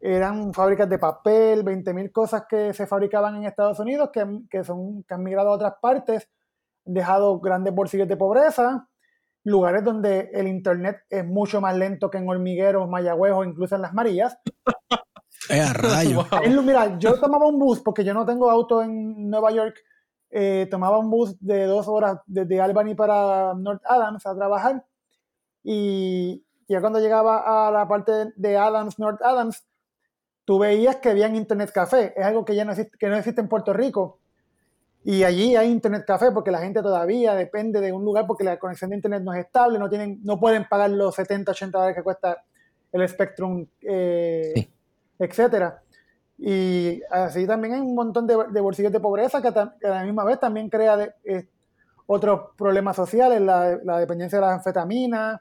eran 0.00 0.52
fábricas 0.52 0.88
de 0.88 0.98
papel, 0.98 1.64
20.000 1.64 2.12
cosas 2.12 2.44
que 2.48 2.72
se 2.72 2.86
fabricaban 2.86 3.36
en 3.36 3.44
Estados 3.44 3.78
Unidos 3.78 4.10
que, 4.12 4.64
son, 4.64 5.02
que 5.04 5.14
han 5.14 5.22
migrado 5.22 5.50
a 5.50 5.54
otras 5.54 5.74
partes, 5.80 6.28
dejado 6.84 7.40
grandes 7.40 7.74
bolsillos 7.74 8.08
de 8.08 8.16
pobreza, 8.16 8.88
lugares 9.44 9.84
donde 9.84 10.30
el 10.32 10.48
internet 10.48 10.98
es 11.08 11.24
mucho 11.24 11.60
más 11.60 11.76
lento 11.76 12.10
que 12.10 12.18
en 12.18 12.28
Hormigueros, 12.28 12.88
Mayagüez 12.88 13.32
o 13.32 13.44
incluso 13.44 13.74
en 13.74 13.82
Las 13.82 13.94
Marías. 13.94 14.38
Eh, 15.48 15.64
rayo. 15.72 16.24
Mira, 16.64 16.98
yo 16.98 17.20
tomaba 17.20 17.46
un 17.46 17.60
bus, 17.60 17.80
porque 17.80 18.02
yo 18.02 18.12
no 18.12 18.26
tengo 18.26 18.50
auto 18.50 18.82
en 18.82 19.30
Nueva 19.30 19.52
York, 19.52 19.76
eh, 20.30 20.66
tomaba 20.68 20.98
un 20.98 21.08
bus 21.08 21.36
de 21.38 21.66
dos 21.66 21.86
horas 21.86 22.18
desde 22.26 22.60
Albany 22.60 22.96
para 22.96 23.54
North 23.54 23.82
Adams 23.84 24.26
a 24.26 24.34
trabajar 24.34 24.84
y 25.62 26.44
ya 26.68 26.80
cuando 26.80 27.00
llegaba 27.00 27.68
a 27.68 27.70
la 27.70 27.88
parte 27.88 28.32
de 28.36 28.56
Adams, 28.56 28.98
North 28.98 29.20
Adams, 29.22 29.64
tú 30.46 30.60
veías 30.60 30.96
que 30.96 31.10
había 31.10 31.28
internet 31.28 31.70
café. 31.72 32.14
Es 32.16 32.24
algo 32.24 32.44
que 32.46 32.54
ya 32.54 32.64
no 32.64 32.70
existe, 32.70 32.96
que 32.96 33.08
no 33.08 33.16
existe 33.16 33.42
en 33.42 33.48
Puerto 33.48 33.74
Rico. 33.74 34.20
Y 35.04 35.24
allí 35.24 35.54
hay 35.54 35.70
internet 35.70 36.04
café 36.06 36.30
porque 36.32 36.50
la 36.50 36.60
gente 36.60 36.82
todavía 36.82 37.34
depende 37.34 37.80
de 37.80 37.92
un 37.92 38.04
lugar 38.04 38.26
porque 38.26 38.44
la 38.44 38.58
conexión 38.58 38.90
de 38.90 38.96
internet 38.96 39.22
no 39.22 39.34
es 39.34 39.44
estable, 39.44 39.78
no, 39.78 39.88
tienen, 39.88 40.20
no 40.24 40.40
pueden 40.40 40.66
pagar 40.68 40.90
los 40.90 41.14
70, 41.14 41.52
80 41.52 41.78
dólares 41.78 41.96
que 41.96 42.02
cuesta 42.02 42.42
el 42.92 43.08
Spectrum, 43.08 43.66
eh, 43.82 44.68
etcétera. 45.18 45.82
Y 46.38 47.00
así 47.10 47.46
también 47.46 47.74
hay 47.74 47.80
un 47.80 47.94
montón 47.94 48.26
de, 48.26 48.60
bolsillos 48.60 48.92
de 48.92 49.00
pobreza 49.00 49.42
que, 49.42 49.48
a 49.48 49.72
la 49.82 50.04
misma 50.04 50.24
vez 50.24 50.38
también 50.38 50.68
crea 50.68 51.14
eh, 51.24 51.48
otros 52.06 52.50
problemas 52.56 52.96
sociales, 52.96 53.40
la, 53.40 53.98
dependencia 53.98 54.38
de 54.38 54.46
las 54.46 54.54
anfetaminas, 54.54 55.40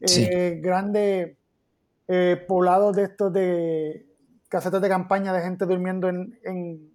eh, 0.00 0.58
grandes 0.62 1.36
poblados 2.48 2.96
de 2.96 3.04
estos 3.04 3.32
de 3.32 4.09
casetas 4.50 4.82
de 4.82 4.88
campaña 4.88 5.32
de 5.32 5.40
gente 5.40 5.64
durmiendo 5.64 6.08
en, 6.08 6.92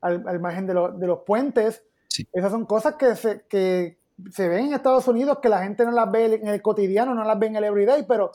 al, 0.00 0.40
margen 0.40 0.66
de, 0.66 0.74
los 0.74 1.18
puentes. 1.26 1.84
Esas 2.32 2.50
son 2.50 2.64
cosas 2.64 2.94
que 2.94 3.16
se, 3.16 3.42
que 3.48 3.98
se 4.30 4.48
ven 4.48 4.66
en 4.66 4.74
Estados 4.74 5.06
Unidos, 5.08 5.40
que 5.42 5.48
la 5.48 5.62
gente 5.62 5.84
no 5.84 5.90
las 5.90 6.10
ve 6.10 6.36
en 6.36 6.46
el 6.46 6.62
cotidiano, 6.62 7.12
no 7.14 7.24
las 7.24 7.38
ve 7.38 7.48
en 7.48 7.56
el 7.56 7.64
everyday, 7.64 8.06
pero, 8.06 8.30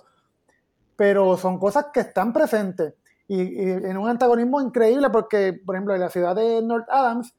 pero 0.96 1.38
son 1.38 1.58
cosas 1.58 1.88
que 1.94 2.02
están 2.02 2.34
presentes. 2.34 2.94
Y, 3.28 3.62
en 3.62 3.98
un 3.98 4.10
antagonismo 4.10 4.60
increíble 4.62 5.10
porque, 5.10 5.54
por 5.54 5.76
ejemplo, 5.76 5.96
en 5.96 6.02
la 6.02 6.10
ciudad 6.10 6.36
de 6.36 6.62
North 6.62 6.90
Adams 6.90 7.34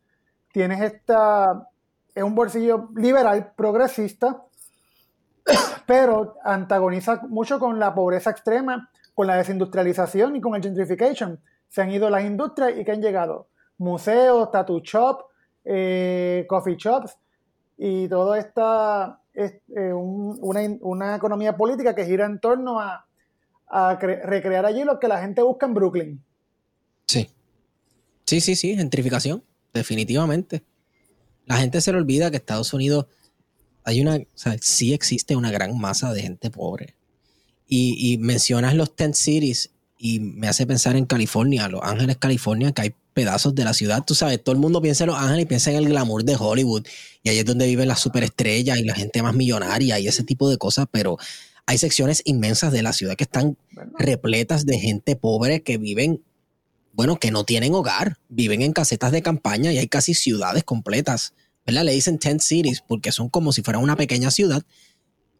tienes 0.50 0.80
esta, 0.80 1.68
es 2.14 2.22
un 2.22 2.34
bolsillo 2.34 2.88
liberal, 2.96 3.52
progresista, 3.54 4.42
pero 5.86 6.36
antagoniza 6.42 7.20
mucho 7.28 7.60
con 7.60 7.78
la 7.78 7.94
pobreza 7.94 8.30
extrema 8.30 8.88
con 9.14 9.26
la 9.26 9.36
desindustrialización 9.36 10.36
y 10.36 10.40
con 10.40 10.54
el 10.54 10.62
gentrification. 10.62 11.40
Se 11.68 11.82
han 11.82 11.90
ido 11.90 12.10
las 12.10 12.24
industrias 12.24 12.72
y 12.78 12.84
que 12.84 12.92
han 12.92 13.02
llegado 13.02 13.48
museos, 13.78 14.50
tattoo 14.50 14.80
shop, 14.80 15.24
eh, 15.64 16.46
coffee 16.48 16.76
shops 16.76 17.16
y 17.76 18.08
todo 18.08 18.34
esta 18.34 19.20
es 19.32 19.54
eh, 19.76 19.92
una, 19.92 20.60
una, 20.80 21.16
economía 21.16 21.56
política 21.56 21.94
que 21.94 22.04
gira 22.04 22.26
en 22.26 22.38
torno 22.38 22.80
a, 22.80 23.06
a 23.68 23.96
recrear 23.96 24.66
allí 24.66 24.84
lo 24.84 24.98
que 24.98 25.08
la 25.08 25.20
gente 25.20 25.42
busca 25.42 25.66
en 25.66 25.74
Brooklyn. 25.74 26.24
Sí. 27.06 27.28
Sí, 28.26 28.40
sí, 28.40 28.56
sí, 28.56 28.76
gentrificación, 28.76 29.42
definitivamente. 29.72 30.62
La 31.46 31.56
gente 31.56 31.80
se 31.80 31.92
le 31.92 31.98
olvida 31.98 32.30
que 32.30 32.36
Estados 32.36 32.72
Unidos 32.72 33.06
hay 33.84 34.00
una, 34.00 34.16
o 34.16 34.26
sea, 34.34 34.56
sí 34.60 34.92
existe 34.92 35.34
una 35.34 35.50
gran 35.50 35.78
masa 35.78 36.12
de 36.12 36.22
gente 36.22 36.50
pobre. 36.50 36.94
Y, 37.74 38.12
y 38.12 38.18
mencionas 38.18 38.74
los 38.74 38.94
tent 38.94 39.14
cities 39.14 39.70
y 40.04 40.18
me 40.18 40.48
hace 40.48 40.66
pensar 40.66 40.96
en 40.96 41.06
California, 41.06 41.68
Los 41.68 41.80
Ángeles, 41.84 42.16
California, 42.16 42.72
que 42.72 42.82
hay 42.82 42.94
pedazos 43.14 43.54
de 43.54 43.62
la 43.62 43.72
ciudad. 43.72 44.02
Tú 44.04 44.16
sabes, 44.16 44.42
todo 44.42 44.52
el 44.52 44.60
mundo 44.60 44.82
piensa 44.82 45.04
en 45.04 45.10
Los 45.10 45.18
Ángeles 45.18 45.44
y 45.44 45.46
piensa 45.46 45.70
en 45.70 45.76
el 45.76 45.88
glamour 45.88 46.24
de 46.24 46.36
Hollywood. 46.36 46.84
Y 47.22 47.28
ahí 47.28 47.38
es 47.38 47.44
donde 47.44 47.66
viven 47.66 47.86
las 47.86 48.00
superestrellas 48.00 48.78
y 48.78 48.82
la 48.82 48.96
gente 48.96 49.22
más 49.22 49.34
millonaria 49.34 50.00
y 50.00 50.08
ese 50.08 50.24
tipo 50.24 50.50
de 50.50 50.58
cosas. 50.58 50.86
Pero 50.90 51.18
hay 51.64 51.78
secciones 51.78 52.20
inmensas 52.24 52.72
de 52.72 52.82
la 52.82 52.92
ciudad 52.92 53.14
que 53.14 53.22
están 53.24 53.56
repletas 53.96 54.66
de 54.66 54.80
gente 54.80 55.14
pobre 55.14 55.62
que 55.62 55.78
viven, 55.78 56.20
bueno, 56.92 57.20
que 57.20 57.30
no 57.30 57.44
tienen 57.44 57.72
hogar, 57.72 58.18
viven 58.28 58.60
en 58.62 58.72
casetas 58.72 59.12
de 59.12 59.22
campaña 59.22 59.72
y 59.72 59.78
hay 59.78 59.86
casi 59.86 60.14
ciudades 60.14 60.64
completas. 60.64 61.32
¿Verdad? 61.64 61.84
Le 61.84 61.92
dicen 61.92 62.18
tent 62.18 62.40
cities 62.40 62.82
porque 62.84 63.12
son 63.12 63.28
como 63.28 63.52
si 63.52 63.62
fuera 63.62 63.78
una 63.78 63.94
pequeña 63.94 64.32
ciudad 64.32 64.64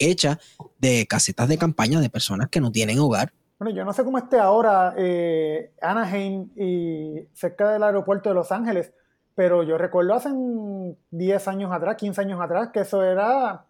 hecha 0.02 0.38
de 0.78 1.06
casetas 1.06 1.48
de 1.48 1.58
campaña 1.58 2.00
de 2.00 2.10
personas 2.10 2.48
que 2.48 2.60
no 2.60 2.70
tienen 2.70 2.98
hogar 2.98 3.32
bueno, 3.62 3.76
yo 3.76 3.84
no 3.84 3.92
sé 3.92 4.02
cómo 4.02 4.18
esté 4.18 4.40
ahora 4.40 4.92
eh, 4.96 5.70
Anaheim 5.80 6.50
y 6.56 7.28
cerca 7.32 7.70
del 7.70 7.84
aeropuerto 7.84 8.28
de 8.28 8.34
Los 8.34 8.50
Ángeles, 8.50 8.92
pero 9.36 9.62
yo 9.62 9.78
recuerdo 9.78 10.14
hace 10.14 10.30
10 11.12 11.46
años 11.46 11.70
atrás, 11.70 11.94
15 11.94 12.22
años 12.22 12.40
atrás, 12.40 12.70
que 12.72 12.80
eso 12.80 13.04
era, 13.04 13.64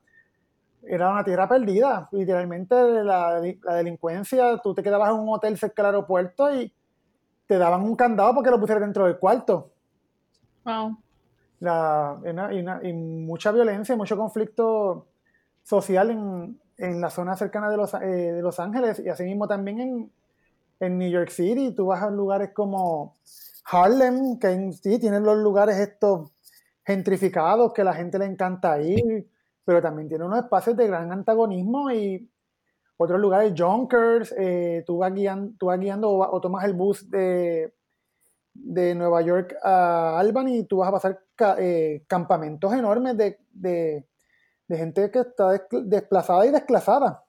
era 0.83 1.11
una 1.11 1.23
tierra 1.25 1.47
perdida. 1.47 2.09
Literalmente 2.11 2.75
la, 3.05 3.39
delincuencia, 3.39 4.57
tú 4.65 4.73
te 4.73 4.83
quedabas 4.83 5.11
en 5.11 5.21
un 5.21 5.29
hotel 5.29 5.59
cerca 5.59 5.83
del 5.83 5.97
aeropuerto 5.97 6.51
y 6.59 6.73
te 7.47 7.59
daban 7.59 7.83
un 7.83 7.95
candado 7.95 8.35
porque 8.35 8.49
lo 8.49 8.59
pusieras 8.59 8.81
dentro 8.81 9.05
del 9.05 9.19
cuarto. 9.19 9.73
Wow. 10.65 10.97
y, 12.83 12.93
mucha 12.95 13.53
violencia, 13.53 13.95
mucho 13.95 14.17
conflicto 14.17 15.07
social 15.63 16.11
en, 16.11 16.61
en 16.79 17.01
la 17.01 17.11
zona 17.11 17.37
cercana 17.37 17.71
de 17.71 17.77
Los, 17.77 17.95
eh, 17.95 17.99
de 17.99 18.43
Los 18.43 18.59
Ángeles 18.59 19.01
y 19.05 19.09
así 19.09 19.25
mismo 19.25 19.47
también 19.47 19.81
en, 19.81 20.13
en, 20.81 20.99
New 20.99 21.11
York 21.11 21.31
City. 21.31 21.73
Tú 21.75 21.87
vas 21.87 22.03
a 22.03 22.11
lugares 22.11 22.51
como 22.53 23.15
Harlem, 23.65 24.39
que 24.39 24.49
en, 24.49 24.73
sí 24.73 24.99
tienen 24.99 25.23
los 25.23 25.39
lugares 25.39 25.77
estos 25.77 26.31
gentrificados 26.85 27.73
que 27.73 27.85
la 27.85 27.95
gente 27.95 28.19
le 28.19 28.25
encanta 28.25 28.81
ir, 28.81 29.29
pero 29.65 29.81
también 29.81 30.09
tiene 30.09 30.25
unos 30.25 30.41
espacios 30.41 30.77
de 30.77 30.89
gran 30.89 31.13
antagonismo 31.13 31.91
y 31.91 32.29
otros 32.97 33.21
lugares, 33.21 33.53
Junkers, 33.57 34.35
eh, 34.37 34.85
tú, 34.87 34.99
vas 34.99 35.13
guiando, 35.13 35.55
tú 35.59 35.67
vas 35.67 35.79
guiando 35.79 36.11
o, 36.11 36.41
tomas 36.41 36.65
el 36.65 36.73
bus 36.73 37.09
de, 37.11 37.75
de 38.55 38.95
Nueva 38.95 39.23
York 39.23 39.57
a 39.63 40.19
Albany 40.19 40.59
y 40.59 40.65
tú 40.65 40.79
vas 40.79 40.89
a 40.89 40.93
pasar 40.93 41.21
eh, 41.59 42.05
campamentos 42.07 42.73
enormes 42.73 43.17
de 43.17 44.07
de 44.73 44.79
gente 44.79 45.11
que 45.11 45.21
está 45.21 45.51
desplazada 45.85 46.47
y 46.47 46.51
desclasada. 46.51 47.25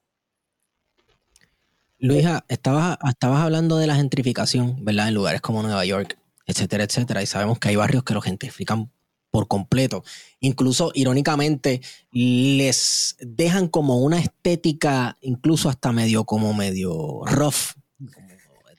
Luisa, 1.98 2.44
estabas, 2.48 2.98
estabas 3.06 3.40
hablando 3.40 3.76
de 3.76 3.86
la 3.86 3.96
gentrificación, 3.96 4.82
¿verdad? 4.82 5.08
En 5.08 5.14
lugares 5.14 5.42
como 5.42 5.62
Nueva 5.62 5.84
York, 5.84 6.18
etcétera, 6.46 6.84
etcétera. 6.84 7.22
Y 7.22 7.26
sabemos 7.26 7.58
que 7.58 7.68
hay 7.68 7.76
barrios 7.76 8.02
que 8.02 8.14
lo 8.14 8.22
gentrifican 8.22 8.90
por 9.30 9.46
completo. 9.46 10.04
Incluso, 10.40 10.90
irónicamente, 10.94 11.82
les 12.12 13.16
dejan 13.20 13.68
como 13.68 13.98
una 13.98 14.18
estética, 14.18 15.18
incluso 15.20 15.68
hasta 15.68 15.92
medio 15.92 16.24
como 16.24 16.54
medio 16.54 17.22
rough, 17.26 17.74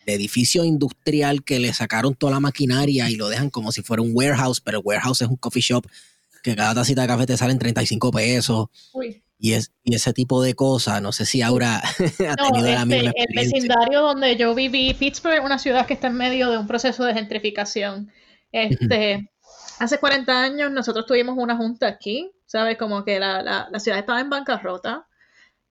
de 0.05 0.13
edificio 0.13 0.63
industrial 0.63 1.43
que 1.43 1.59
le 1.59 1.73
sacaron 1.73 2.15
toda 2.15 2.33
la 2.33 2.39
maquinaria 2.39 3.09
y 3.09 3.15
lo 3.15 3.27
dejan 3.27 3.49
como 3.49 3.71
si 3.71 3.81
fuera 3.81 4.03
un 4.03 4.11
warehouse, 4.13 4.61
pero 4.61 4.79
el 4.79 4.83
warehouse 4.85 5.21
es 5.21 5.27
un 5.27 5.35
coffee 5.35 5.61
shop 5.61 5.87
que 6.45 6.55
cada 6.55 6.75
tacita 6.75 7.01
de 7.01 7.07
café 7.07 7.25
te 7.25 7.37
salen 7.37 7.57
35 7.57 8.11
pesos. 8.11 8.67
Y, 9.37 9.53
es, 9.53 9.73
y 9.83 9.95
ese 9.95 10.13
tipo 10.13 10.41
de 10.41 10.53
cosas, 10.53 11.01
no 11.01 11.11
sé 11.11 11.25
si 11.25 11.41
Aura 11.41 11.77
ha 12.29 12.35
tenido 12.35 12.67
la 12.67 12.83
este, 12.83 12.85
misma 12.85 13.11
El 13.15 13.35
vecindario 13.35 14.01
donde 14.01 14.37
yo 14.37 14.53
viví, 14.53 14.93
Pittsburgh, 14.93 15.43
una 15.43 15.59
ciudad 15.59 15.87
que 15.87 15.95
está 15.95 16.07
en 16.07 16.15
medio 16.15 16.51
de 16.51 16.57
un 16.57 16.67
proceso 16.67 17.03
de 17.03 17.15
gentrificación. 17.15 18.11
Este, 18.51 19.29
hace 19.79 19.97
40 19.97 20.41
años 20.41 20.71
nosotros 20.71 21.05
tuvimos 21.05 21.35
una 21.37 21.57
junta 21.57 21.87
aquí, 21.87 22.31
¿sabes? 22.45 22.77
Como 22.77 23.03
que 23.03 23.19
la, 23.19 23.41
la 23.41 23.79
ciudad 23.79 23.99
estaba 23.99 24.21
en 24.21 24.29
bancarrota 24.29 25.07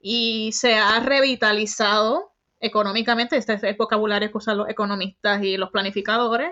y 0.01 0.51
se 0.53 0.75
ha 0.75 1.01
revitalizado 1.01 2.33
económicamente, 2.61 3.37
este 3.37 3.55
es 3.55 3.63
el 3.63 3.77
vocabulario 3.77 4.31
que 4.31 4.39
usan 4.39 4.59
los 4.59 4.69
economistas 4.69 5.43
y 5.43 5.57
los 5.57 5.71
planificadores, 5.71 6.51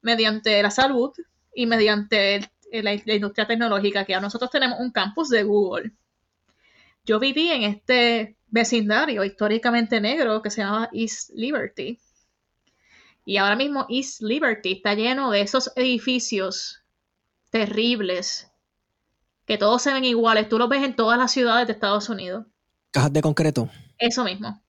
mediante 0.00 0.62
la 0.62 0.70
salud 0.70 1.12
y 1.54 1.66
mediante 1.66 2.36
el 2.36 2.48
eh, 2.74 2.82
la, 2.82 3.14
industria 3.14 3.46
tecnológica, 3.46 4.04
que 4.04 4.18
nosotros 4.20 4.50
tenemos 4.50 4.80
un 4.80 4.90
campus 4.90 5.28
de 5.28 5.44
Google. 5.44 5.92
Yo 7.04 7.20
viví 7.20 7.48
en 7.50 7.62
este 7.62 8.36
vecindario 8.48 9.22
históricamente 9.22 10.00
negro 10.00 10.42
que 10.42 10.50
se 10.50 10.62
llama 10.62 10.90
East 10.92 11.30
Liberty. 11.34 12.00
Y 13.24 13.36
ahora 13.36 13.54
mismo 13.54 13.86
East 13.88 14.22
Liberty 14.22 14.72
está 14.72 14.94
lleno 14.94 15.30
de 15.30 15.42
esos 15.42 15.70
edificios 15.76 16.82
terribles 17.50 18.50
que 19.46 19.56
todos 19.56 19.80
se 19.80 19.92
ven 19.92 20.04
iguales. 20.04 20.48
Tú 20.48 20.58
los 20.58 20.68
ves 20.68 20.82
en 20.82 20.96
todas 20.96 21.16
las 21.16 21.30
ciudades 21.30 21.68
de 21.68 21.74
Estados 21.74 22.08
Unidos. 22.08 22.44
Cajas 22.90 23.12
de 23.12 23.22
concreto. 23.22 23.70
Eso 23.98 24.24
mismo 24.24 24.63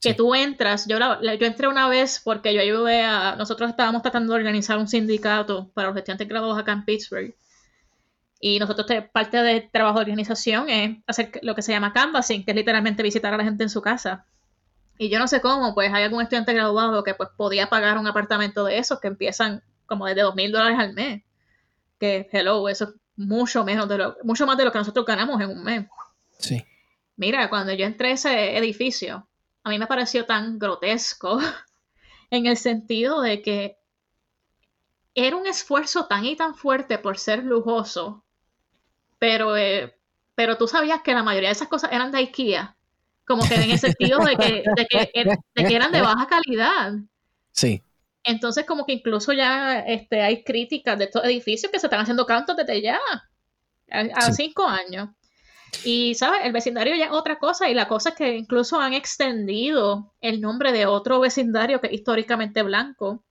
que 0.00 0.14
tú 0.14 0.34
entras, 0.34 0.86
yo, 0.86 0.98
yo 0.98 1.46
entré 1.46 1.68
una 1.68 1.88
vez 1.88 2.20
porque 2.24 2.54
yo 2.54 2.60
ayudé 2.60 3.02
a, 3.02 3.36
nosotros 3.36 3.68
estábamos 3.68 4.00
tratando 4.00 4.32
de 4.32 4.38
organizar 4.38 4.78
un 4.78 4.88
sindicato 4.88 5.70
para 5.74 5.88
los 5.88 5.96
estudiantes 5.96 6.26
graduados 6.26 6.58
acá 6.58 6.72
en 6.72 6.84
Pittsburgh. 6.84 7.34
Y 8.40 8.58
nosotros, 8.58 8.86
parte 9.12 9.36
del 9.36 9.70
trabajo 9.70 9.98
de 9.98 10.04
organización 10.04 10.70
es 10.70 10.96
hacer 11.06 11.30
lo 11.42 11.54
que 11.54 11.60
se 11.60 11.72
llama 11.72 11.92
canvassing, 11.92 12.44
que 12.44 12.52
es 12.52 12.56
literalmente 12.56 13.02
visitar 13.02 13.34
a 13.34 13.36
la 13.36 13.44
gente 13.44 13.62
en 13.62 13.68
su 13.68 13.82
casa. 13.82 14.24
Y 14.96 15.10
yo 15.10 15.18
no 15.18 15.28
sé 15.28 15.42
cómo, 15.42 15.74
pues 15.74 15.92
hay 15.92 16.04
algún 16.04 16.22
estudiante 16.22 16.54
graduado 16.54 17.04
que 17.04 17.14
pues 17.14 17.28
podía 17.36 17.68
pagar 17.68 17.98
un 17.98 18.06
apartamento 18.06 18.64
de 18.64 18.78
esos 18.78 19.00
que 19.00 19.08
empiezan 19.08 19.62
como 19.84 20.06
desde 20.06 20.22
dos 20.22 20.34
mil 20.34 20.50
dólares 20.50 20.78
al 20.78 20.94
mes. 20.94 21.22
Que, 21.98 22.26
hello, 22.32 22.66
eso 22.70 22.84
es 22.84 22.90
mucho 23.16 23.64
menos 23.64 23.86
de 23.86 23.98
lo, 23.98 24.16
mucho 24.24 24.46
más 24.46 24.56
de 24.56 24.64
lo 24.64 24.72
que 24.72 24.78
nosotros 24.78 25.04
ganamos 25.04 25.38
en 25.42 25.50
un 25.50 25.62
mes. 25.62 25.86
Sí. 26.38 26.64
Mira, 27.16 27.50
cuando 27.50 27.74
yo 27.74 27.84
entré 27.84 28.08
a 28.08 28.12
ese 28.12 28.56
edificio, 28.56 29.28
a 29.62 29.70
mí 29.70 29.78
me 29.78 29.86
pareció 29.86 30.26
tan 30.26 30.58
grotesco 30.58 31.38
en 32.30 32.46
el 32.46 32.56
sentido 32.56 33.20
de 33.20 33.42
que 33.42 33.76
era 35.14 35.36
un 35.36 35.46
esfuerzo 35.46 36.06
tan 36.06 36.24
y 36.24 36.36
tan 36.36 36.54
fuerte 36.54 36.98
por 36.98 37.18
ser 37.18 37.44
lujoso, 37.44 38.24
pero, 39.18 39.56
eh, 39.56 39.96
pero 40.34 40.56
tú 40.56 40.66
sabías 40.68 41.02
que 41.02 41.14
la 41.14 41.22
mayoría 41.22 41.48
de 41.48 41.54
esas 41.54 41.68
cosas 41.68 41.92
eran 41.92 42.12
de 42.12 42.18
IKEA, 42.18 42.76
como 43.26 43.46
que 43.46 43.54
en 43.54 43.70
el 43.70 43.78
sentido 43.78 44.18
de 44.20 44.36
que, 44.36 44.64
eran 45.54 45.92
de 45.92 46.00
baja 46.00 46.26
calidad. 46.26 46.94
Sí. 47.52 47.82
Entonces, 48.22 48.66
como 48.66 48.84
que 48.84 48.92
incluso 48.92 49.32
ya 49.32 49.80
este, 49.80 50.22
hay 50.22 50.44
críticas 50.44 50.98
de 50.98 51.04
estos 51.04 51.24
edificios 51.24 51.70
que 51.72 51.78
se 51.78 51.86
están 51.86 52.00
haciendo 52.00 52.26
cantos 52.26 52.56
desde 52.56 52.82
ya, 52.82 53.00
a, 53.90 54.32
cinco 54.32 54.66
años. 54.66 55.08
Y, 55.84 56.14
¿sabes? 56.14 56.40
El 56.44 56.52
vecindario 56.52 56.94
ya 56.96 57.06
es 57.06 57.12
otra 57.12 57.38
cosa 57.38 57.68
y 57.68 57.74
la 57.74 57.88
cosa 57.88 58.10
es 58.10 58.14
que 58.16 58.36
incluso 58.36 58.80
han 58.80 58.92
extendido 58.92 60.12
el 60.20 60.40
nombre 60.40 60.72
de 60.72 60.86
otro 60.86 61.20
vecindario 61.20 61.80
que 61.80 61.88
es 61.88 61.94
históricamente 61.94 62.62
blanco, 62.62 63.24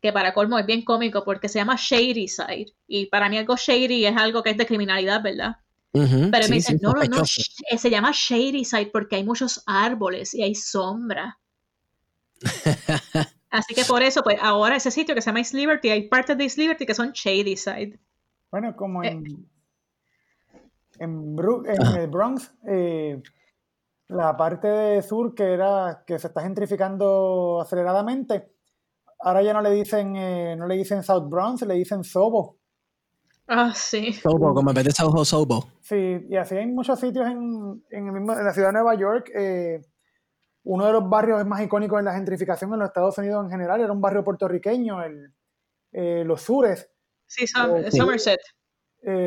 que 0.00 0.12
para 0.12 0.34
colmo 0.34 0.58
es 0.58 0.66
bien 0.66 0.84
cómico 0.84 1.24
porque 1.24 1.48
se 1.48 1.58
llama 1.58 1.76
Shady 1.78 2.28
Side. 2.28 2.72
Y 2.86 3.06
para 3.06 3.28
mí 3.28 3.38
algo 3.38 3.56
shady 3.56 4.06
es 4.06 4.16
algo 4.16 4.42
que 4.42 4.50
es 4.50 4.56
de 4.56 4.66
criminalidad, 4.66 5.22
¿verdad? 5.22 5.56
Pero 5.92 6.48
me 6.48 6.56
dicen, 6.56 6.80
no, 6.82 6.92
no, 6.92 7.04
no, 7.04 7.22
eh, 7.22 7.78
se 7.78 7.90
llama 7.90 8.10
Shady 8.12 8.64
Side 8.64 8.90
porque 8.92 9.16
hay 9.16 9.24
muchos 9.24 9.62
árboles 9.64 10.34
y 10.34 10.42
hay 10.42 10.54
sombra. 10.56 11.38
Así 13.50 13.74
que 13.74 13.84
por 13.84 14.02
eso, 14.02 14.22
pues 14.24 14.36
ahora 14.42 14.74
ese 14.74 14.90
sitio 14.90 15.14
que 15.14 15.22
se 15.22 15.26
llama 15.26 15.38
East 15.38 15.54
Liberty, 15.54 15.90
hay 15.90 16.08
partes 16.08 16.36
de 16.36 16.44
East 16.44 16.58
Liberty 16.58 16.84
que 16.84 16.94
son 16.94 17.12
Shady 17.12 17.56
Side. 17.56 18.00
Bueno, 18.50 18.74
como 18.74 19.04
eh, 19.04 19.22
en, 21.04 21.36
en, 21.66 21.96
el 21.96 22.08
Bronx, 22.08 22.52
eh, 22.66 23.22
la 24.08 24.36
parte 24.36 24.68
de 24.68 25.02
sur 25.02 25.34
que 25.34 25.52
era 25.52 26.02
que 26.06 26.18
se 26.18 26.26
está 26.26 26.42
gentrificando 26.42 27.60
aceleradamente, 27.60 28.52
ahora 29.20 29.42
ya 29.42 29.52
no 29.52 29.62
le 29.62 29.70
dicen 29.70 30.16
eh, 30.16 30.56
no 30.56 30.66
le 30.66 30.76
dicen 30.76 31.02
South 31.02 31.28
Bronx, 31.28 31.62
le 31.62 31.74
dicen 31.74 32.04
Sobo. 32.04 32.58
Ah, 33.46 33.72
sí. 33.74 34.12
Sobo, 34.14 34.54
como 34.54 34.70
en 34.70 34.74
vez 34.74 34.84
de 34.84 34.90
Soho, 34.92 35.24
Sobo. 35.24 35.68
Sí, 35.80 36.26
y 36.28 36.36
así 36.36 36.56
hay 36.56 36.66
muchos 36.66 36.98
sitios 36.98 37.26
en, 37.26 37.84
en, 37.90 38.06
el 38.06 38.12
mismo, 38.12 38.32
en 38.32 38.44
la 38.44 38.52
ciudad 38.52 38.68
de 38.68 38.72
Nueva 38.74 38.94
York. 38.94 39.30
Eh, 39.34 39.80
uno 40.64 40.86
de 40.86 40.92
los 40.92 41.08
barrios 41.08 41.44
más 41.46 41.60
icónicos 41.60 41.98
en 41.98 42.06
la 42.06 42.14
gentrificación 42.14 42.72
en 42.72 42.78
los 42.80 42.88
Estados 42.88 43.18
Unidos 43.18 43.44
en 43.44 43.50
general 43.50 43.80
era 43.82 43.92
un 43.92 44.00
barrio 44.00 44.24
puertorriqueño, 44.24 45.02
el, 45.02 45.34
eh, 45.92 46.24
los 46.24 46.40
sures. 46.42 46.90
Sí, 47.26 47.46
Somerset. 47.46 48.40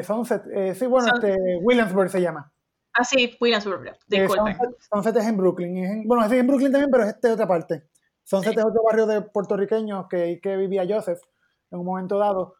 Sunset, 0.03 0.73
sí, 0.73 0.85
bueno, 0.87 1.13
este, 1.13 1.37
Williamsburg 1.61 2.09
se 2.09 2.21
llama. 2.21 2.51
Ah, 2.93 3.03
sí, 3.03 3.37
Williamsburg, 3.39 3.95
disculpe. 4.07 4.57
Sunset, 4.91 5.15
es 5.17 5.27
en 5.27 5.37
Brooklyn. 5.37 6.07
bueno, 6.07 6.25
es 6.25 6.31
en 6.31 6.47
Brooklyn 6.47 6.71
también, 6.71 6.89
pero 6.91 7.03
es 7.03 7.21
de 7.21 7.31
otra 7.31 7.47
parte. 7.47 7.83
Sunset 8.23 8.57
es 8.57 8.65
otro 8.65 8.81
barrio 8.83 9.05
de 9.05 9.21
puertorriqueños 9.21 10.07
que, 10.09 10.39
que 10.41 10.57
vivía 10.57 10.85
Joseph 10.87 11.21
en 11.71 11.79
un 11.79 11.85
momento 11.85 12.17
dado. 12.17 12.55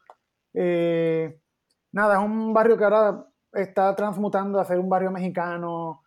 nada, 1.92 2.14
es 2.14 2.24
un 2.24 2.52
barrio 2.52 2.76
que 2.76 2.84
ahora 2.84 3.26
está 3.52 3.94
transmutando 3.96 4.60
a 4.60 4.64
ser 4.64 4.78
un 4.78 4.88
barrio 4.88 5.10
mexicano, 5.10 6.02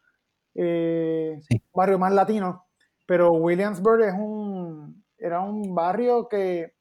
un 0.55 1.41
barrio 1.73 1.99
más 1.99 2.13
latino. 2.13 2.65
Pero 3.05 3.33
Williamsburg 3.33 4.03
es 4.03 4.13
un, 4.13 5.03
era 5.17 5.41
un 5.41 5.75
barrio 5.75 6.27
que, 6.27 6.73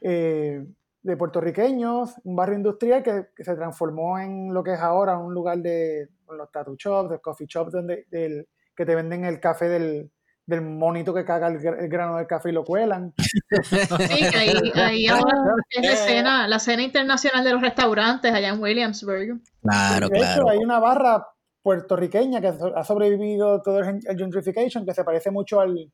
eh, 0.00 0.66
de 1.02 1.16
puertorriqueños, 1.16 2.14
un 2.24 2.36
barrio 2.36 2.56
industrial 2.56 3.02
que, 3.02 3.42
se 3.42 3.56
transformó 3.56 4.18
en 4.18 4.54
lo 4.54 4.62
que 4.62 4.74
es 4.74 4.80
ahora 4.80 5.18
un 5.18 5.34
lugar 5.34 5.58
de 5.58 6.08
los 6.28 6.50
tattoo 6.50 6.76
shops, 6.78 7.10
de 7.10 7.20
coffee 7.20 7.46
shops, 7.48 7.72
donde, 7.72 8.06
del, 8.10 8.48
que 8.76 8.86
te 8.86 8.94
venden 8.94 9.24
el 9.24 9.40
café 9.40 9.68
del, 9.68 10.10
del 10.46 10.62
monito 10.62 11.12
que 11.12 11.24
caga 11.24 11.48
el, 11.48 11.58
grano 11.88 12.16
del 12.16 12.26
café 12.26 12.50
y 12.50 12.52
lo 12.52 12.64
cuelan. 12.64 13.12
Sí, 14.08 14.30
que 14.30 14.36
ahí, 14.36 14.72
ahí 14.74 15.06
ahora 15.08 15.34
es 15.70 15.84
la 15.84 15.92
escena, 15.92 16.48
la 16.48 16.56
escena 16.56 16.82
internacional 16.82 17.44
de 17.44 17.52
los 17.52 17.60
restaurantes 17.60 18.32
allá 18.32 18.48
en 18.48 18.62
Williamsburg. 18.62 19.42
Claro, 19.60 20.08
de 20.08 20.18
claro. 20.18 20.42
Hecho, 20.42 20.48
hay 20.48 20.58
una 20.58 20.78
barra 20.78 21.26
puertorriqueña 21.62 22.40
que 22.40 22.52
ha 22.74 22.84
sobrevivido 22.84 23.60
todo 23.60 23.80
el, 23.80 24.00
gentrification, 24.18 24.86
que 24.86 24.94
se 24.94 25.04
parece 25.04 25.30
mucho 25.30 25.60
al, 25.60 25.92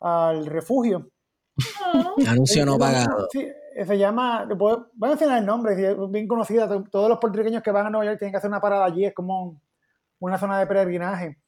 al 0.00 0.46
refugio. 0.46 1.08
Anuncio 2.26 2.66
no 2.66 2.78
pagado. 2.78 3.28
Sí, 3.30 3.46
se 3.86 3.98
llama, 3.98 4.46
voy 4.56 4.74
a 4.74 5.06
mencionar 5.08 5.38
el 5.38 5.46
nombre, 5.46 5.72
es 5.72 5.96
bien 6.10 6.28
conocida. 6.28 6.68
Todos 6.90 7.08
los 7.08 7.18
puertorriqueños 7.18 7.62
que 7.62 7.70
van 7.70 7.86
a 7.86 7.90
Nueva 7.90 8.06
York 8.06 8.18
tienen 8.18 8.32
que 8.32 8.38
hacer 8.38 8.48
una 8.48 8.60
parada 8.60 8.84
allí, 8.84 9.04
es 9.04 9.14
como 9.14 9.60
una 10.18 10.38
zona 10.38 10.58
de 10.58 10.66
peregrinaje. 10.66 11.38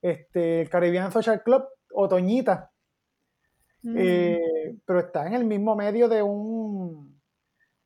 Este, 0.00 0.62
el 0.62 0.68
Caribbean 0.68 1.12
Social 1.12 1.42
Club, 1.42 1.64
Otoñita. 1.92 2.70
Mm. 3.82 3.96
Eh, 3.98 4.76
pero 4.84 5.00
está 5.00 5.26
en 5.26 5.34
el 5.34 5.44
mismo 5.44 5.76
medio 5.76 6.08
de 6.08 6.22
un 6.22 7.14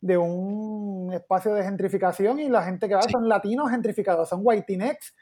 de 0.01 0.17
un 0.17 1.13
espacio 1.13 1.55
de 1.55 1.65
gentrificación 1.65 2.39
y 2.39 2.49
la 2.49 2.63
gente 2.63 2.89
que 2.89 2.95
va 2.95 3.03
son 3.03 3.29
latinos 3.29 3.71
gentrificados, 3.71 4.29
son 4.29 4.41
whiteinex 4.45 5.13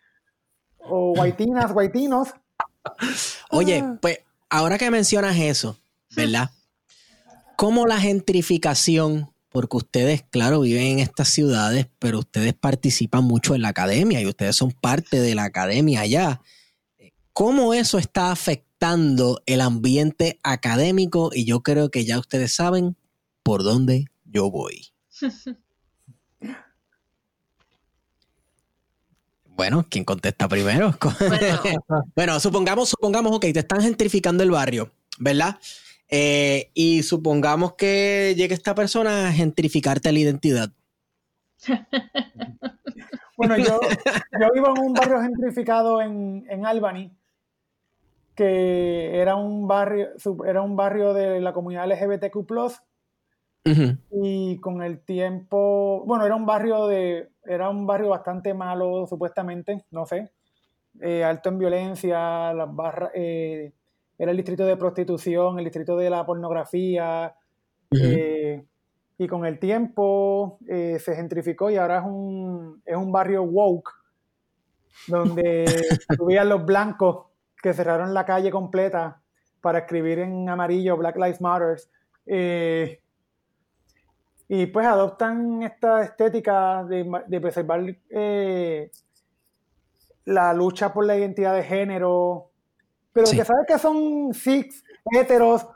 o 0.79 1.13
whitinas, 1.19 1.73
whitinos. 1.75 2.35
Oye, 3.51 3.83
ah. 3.83 3.99
pues 4.01 4.21
ahora 4.51 4.79
que 4.79 4.91
mencionas 4.91 5.37
eso, 5.37 5.79
¿verdad? 6.15 6.51
¿Cómo 7.57 7.87
la 7.87 7.99
gentrificación, 7.99 9.33
porque 9.49 9.79
ustedes, 9.79 10.23
claro, 10.31 10.61
viven 10.61 10.83
en 10.83 10.99
estas 10.99 11.29
ciudades, 11.29 11.89
pero 11.99 12.19
ustedes 12.19 12.53
participan 12.53 13.25
mucho 13.25 13.55
en 13.55 13.63
la 13.63 13.69
academia 13.69 14.21
y 14.21 14.27
ustedes 14.27 14.57
son 14.57 14.73
parte 14.73 15.21
de 15.21 15.35
la 15.35 15.45
academia 15.45 16.03
allá, 16.03 16.43
¿cómo 17.33 17.73
eso 17.73 17.99
está 17.99 18.31
afectando 18.31 19.43
el 19.47 19.63
ambiente 19.63 20.39
académico? 20.43 21.31
Y 21.33 21.47
yo 21.47 21.63
creo 21.63 21.91
que 21.91 22.05
ya 22.05 22.19
ustedes 22.19 22.55
saben 22.55 22.97
por 23.43 23.63
dónde 23.63 24.07
yo 24.25 24.51
voy. 24.51 24.89
Bueno, 29.57 29.87
¿quién 29.89 30.05
contesta 30.05 30.49
primero? 30.49 30.95
Bueno. 32.15 32.39
supongamos, 32.41 32.91
supongamos, 32.91 33.33
ok, 33.35 33.41
te 33.41 33.61
están 33.61 33.81
gentrificando 33.81 34.43
el 34.43 34.51
barrio, 34.51 34.93
¿verdad? 35.19 35.59
Eh, 36.09 36.71
y 36.75 37.03
supongamos 37.03 37.75
que 37.75 38.35
llegue 38.37 38.55
esta 38.55 38.75
persona 38.75 39.29
a 39.29 39.33
gentrificarte 39.33 40.13
la 40.13 40.19
identidad. 40.19 40.71
bueno, 43.37 43.57
yo, 43.57 43.81
vivo 44.55 44.75
en 44.77 44.83
un 44.83 44.95
barrio 44.95 45.21
gentrificado 45.21 46.01
en, 46.01 46.47
en 46.49 46.65
Albany, 46.65 47.11
que 48.37 49.19
era 49.19 49.35
un 49.35 49.67
barrio, 49.67 50.11
era 50.47 50.63
un 50.63 50.77
barrio 50.77 51.13
de 51.13 51.41
la 51.41 51.53
comunidad 51.53 51.87
LGBTQ 51.89 52.47
y 54.13 54.59
con 54.61 54.83
el 54.83 55.01
tiempo, 55.01 56.05
bueno, 56.07 56.25
era 56.25 56.37
un 56.37 56.47
barrio 56.47 56.87
de, 56.87 57.31
era 57.45 57.69
un 57.69 57.87
barrio 57.87 58.11
bastante 58.11 58.55
malo, 58.55 59.07
supuestamente, 59.09 59.85
no 59.91 60.07
sé, 60.07 60.31
eh, 61.01 61.25
alto 61.25 61.49
en 61.49 61.59
violencia, 61.59 62.53
las 62.53 62.73
barras, 62.75 63.11
eh, 63.15 63.73
era 64.19 64.31
el 64.31 64.37
distrito 64.37 64.65
de 64.65 64.77
prostitución, 64.77 65.59
el 65.59 65.65
distrito 65.65 65.97
de 65.97 66.11
la 66.11 66.25
pornografía, 66.25 67.35
eh, 67.91 68.65
y 69.19 69.27
con 69.27 69.47
el 69.47 69.59
tiempo 69.59 70.59
se 70.67 71.15
gentrificó 71.15 71.71
y 71.71 71.77
ahora 71.77 71.99
es 71.99 72.05
un, 72.05 72.83
es 72.85 72.97
un 72.97 73.13
barrio 73.13 73.43
woke, 73.45 73.91
donde 75.07 75.65
subían 76.17 76.49
los 76.49 76.65
blancos 76.65 77.27
que 77.63 77.73
cerraron 77.73 78.13
la 78.13 78.25
calle 78.25 78.51
completa 78.51 79.23
para 79.61 79.81
escribir 79.81 80.19
en 80.19 80.49
amarillo 80.49 80.97
Black 80.97 81.17
Lives 81.17 81.41
Matter. 81.41 81.79
Y 84.49 84.67
pues 84.67 84.87
adoptan 84.87 85.63
esta 85.63 86.03
estética 86.05 86.85
de, 86.85 87.41
preservar 87.41 87.83
eh, 88.11 88.91
la 90.25 90.53
lucha 90.53 90.93
por 90.93 91.05
la 91.05 91.17
identidad 91.17 91.55
de 91.55 91.65
género, 91.65 92.51
pero 93.17 93.31
que 93.31 93.45
sabes 93.47 93.67
que 93.67 93.79
son 93.79 94.35
six 94.35 94.85
heteros 95.11 95.67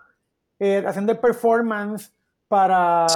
eh, 0.58 0.84
haciendo 0.86 1.18
performance 1.18 2.12
para, 2.48 3.06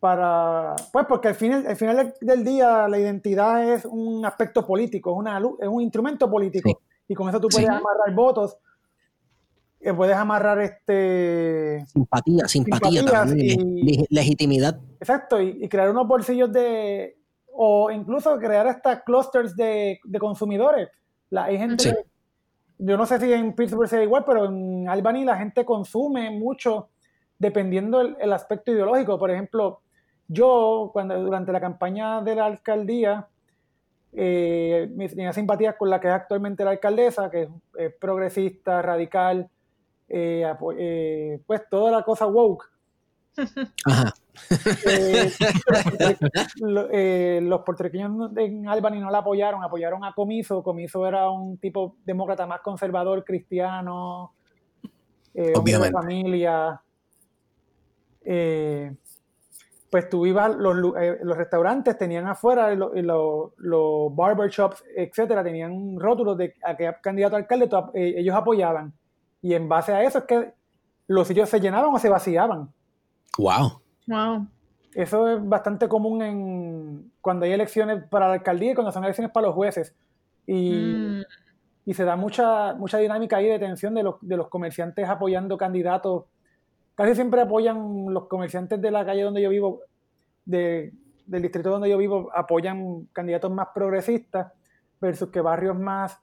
para, 0.00 0.74
pues 0.92 1.06
porque 1.06 1.28
al 1.28 1.36
final, 1.36 1.64
al 1.68 1.76
final 1.76 2.14
del 2.20 2.44
día 2.44 2.88
la 2.88 2.98
identidad 2.98 3.72
es 3.72 3.84
un 3.84 4.26
aspecto 4.26 4.66
político, 4.66 5.12
es, 5.12 5.18
una, 5.18 5.38
es 5.38 5.68
un 5.68 5.82
instrumento 5.82 6.28
político. 6.28 6.80
Y 7.06 7.14
con 7.14 7.28
eso 7.28 7.40
tú 7.40 7.46
puedes 7.48 7.68
amarrar 7.68 8.12
votos 8.12 8.58
que 9.80 9.94
puedes 9.94 10.16
amarrar 10.16 10.60
este 10.60 11.84
simpatía, 11.86 12.48
simpatía, 12.48 13.04
también, 13.04 13.84
legitimidad. 14.10 14.80
Exacto, 14.98 15.40
y, 15.40 15.68
crear 15.68 15.90
unos 15.90 16.08
bolsillos 16.08 16.52
de 16.52 17.16
o 17.52 17.90
incluso 17.92 18.36
crear 18.38 18.66
hasta 18.66 19.04
clusters 19.04 19.54
de, 19.54 20.00
consumidores. 20.18 20.88
La, 21.30 21.44
hay 21.44 21.56
gente, 21.56 22.09
yo 22.82 22.96
no 22.96 23.06
sé 23.06 23.20
si 23.20 23.32
en 23.32 23.52
Pittsburgh 23.52 23.88
sea 23.88 24.02
igual, 24.02 24.24
pero 24.26 24.46
en 24.46 24.88
Albany 24.88 25.24
la 25.24 25.36
gente 25.36 25.64
consume 25.64 26.30
mucho 26.30 26.88
dependiendo 27.38 28.00
el, 28.00 28.32
aspecto 28.32 28.72
ideológico. 28.72 29.18
Por 29.18 29.30
ejemplo, 29.30 29.80
yo 30.28 30.90
cuando 30.92 31.20
durante 31.20 31.52
la 31.52 31.60
campaña 31.60 32.22
de 32.22 32.34
la 32.34 32.46
alcaldía 32.46 33.28
eh, 34.12 34.90
tenía 34.96 35.32
simpatías 35.32 35.76
con 35.76 35.90
la 35.90 36.00
que 36.00 36.08
es 36.08 36.14
actualmente 36.14 36.64
la 36.64 36.70
alcaldesa, 36.70 37.30
que 37.30 37.48
es 37.76 37.94
progresista, 37.94 38.80
radical, 38.82 39.48
eh, 40.08 40.44
eh, 40.78 41.40
pues 41.46 41.62
toda 41.70 41.92
la 41.92 42.02
cosa 42.02 42.26
woke. 42.26 42.64
Eh, 46.92 47.40
los 47.42 47.60
puertorriqueños 47.60 48.30
en 48.36 48.66
Albany 48.66 49.00
no 49.00 49.10
la 49.10 49.18
apoyaron, 49.18 49.62
apoyaron 49.62 50.04
a 50.04 50.12
Comiso. 50.12 50.62
Comiso 50.62 51.06
era 51.06 51.30
un 51.30 51.58
tipo 51.58 51.96
demócrata 52.04 52.46
más 52.46 52.60
conservador, 52.60 53.24
cristiano, 53.24 54.32
de 55.32 55.90
familia. 55.92 56.80
pues 59.90 60.08
tú 60.08 60.26
ibas, 60.26 60.56
los, 60.56 60.76
los, 60.76 61.36
restaurantes 61.36 61.98
tenían 61.98 62.26
afuera, 62.26 62.74
los, 62.74 62.92
los, 63.56 64.16
barbershops, 64.16 64.82
etcétera, 64.96 65.44
tenían 65.44 65.98
rótulos 65.98 66.36
de 66.38 66.54
a 66.62 66.76
qué 66.76 66.92
candidato 67.02 67.36
a 67.36 67.40
alcalde 67.40 67.68
ellos 67.94 68.34
apoyaban. 68.34 68.92
Y 69.42 69.54
en 69.54 69.68
base 69.68 69.92
a 69.92 70.02
eso 70.02 70.18
es 70.18 70.24
que 70.24 70.52
los 71.06 71.26
sitios 71.26 71.48
se 71.48 71.60
llenaban 71.60 71.94
o 71.94 71.98
se 71.98 72.08
vaciaban. 72.08 72.72
Wow. 73.40 73.80
Wow. 74.06 74.46
Eso 74.94 75.28
es 75.28 75.48
bastante 75.48 75.88
común 75.88 76.22
en 76.22 77.12
cuando 77.20 77.46
hay 77.46 77.52
elecciones 77.52 78.04
para 78.08 78.28
la 78.28 78.34
alcaldía 78.34 78.72
y 78.72 78.74
cuando 78.74 78.92
son 78.92 79.04
elecciones 79.04 79.32
para 79.32 79.46
los 79.46 79.54
jueces. 79.54 79.94
Y, 80.46 80.72
mm. 80.72 81.22
y 81.86 81.94
se 81.94 82.04
da 82.04 82.16
mucha, 82.16 82.74
mucha 82.74 82.98
dinámica 82.98 83.36
ahí 83.36 83.46
de 83.46 83.58
tensión 83.58 83.94
de 83.94 84.02
los, 84.02 84.16
de 84.20 84.36
los 84.36 84.48
comerciantes 84.48 85.08
apoyando 85.08 85.56
candidatos. 85.56 86.24
Casi 86.94 87.14
siempre 87.14 87.40
apoyan 87.40 88.12
los 88.12 88.26
comerciantes 88.26 88.80
de 88.80 88.90
la 88.90 89.06
calle 89.06 89.22
donde 89.22 89.40
yo 89.40 89.48
vivo, 89.48 89.80
de, 90.44 90.92
del 91.24 91.42
distrito 91.42 91.70
donde 91.70 91.88
yo 91.88 91.96
vivo, 91.96 92.30
apoyan 92.34 93.06
candidatos 93.12 93.50
más 93.50 93.68
progresistas 93.74 94.52
versus 95.00 95.30
que 95.30 95.40
barrios 95.40 95.78
más 95.78 96.20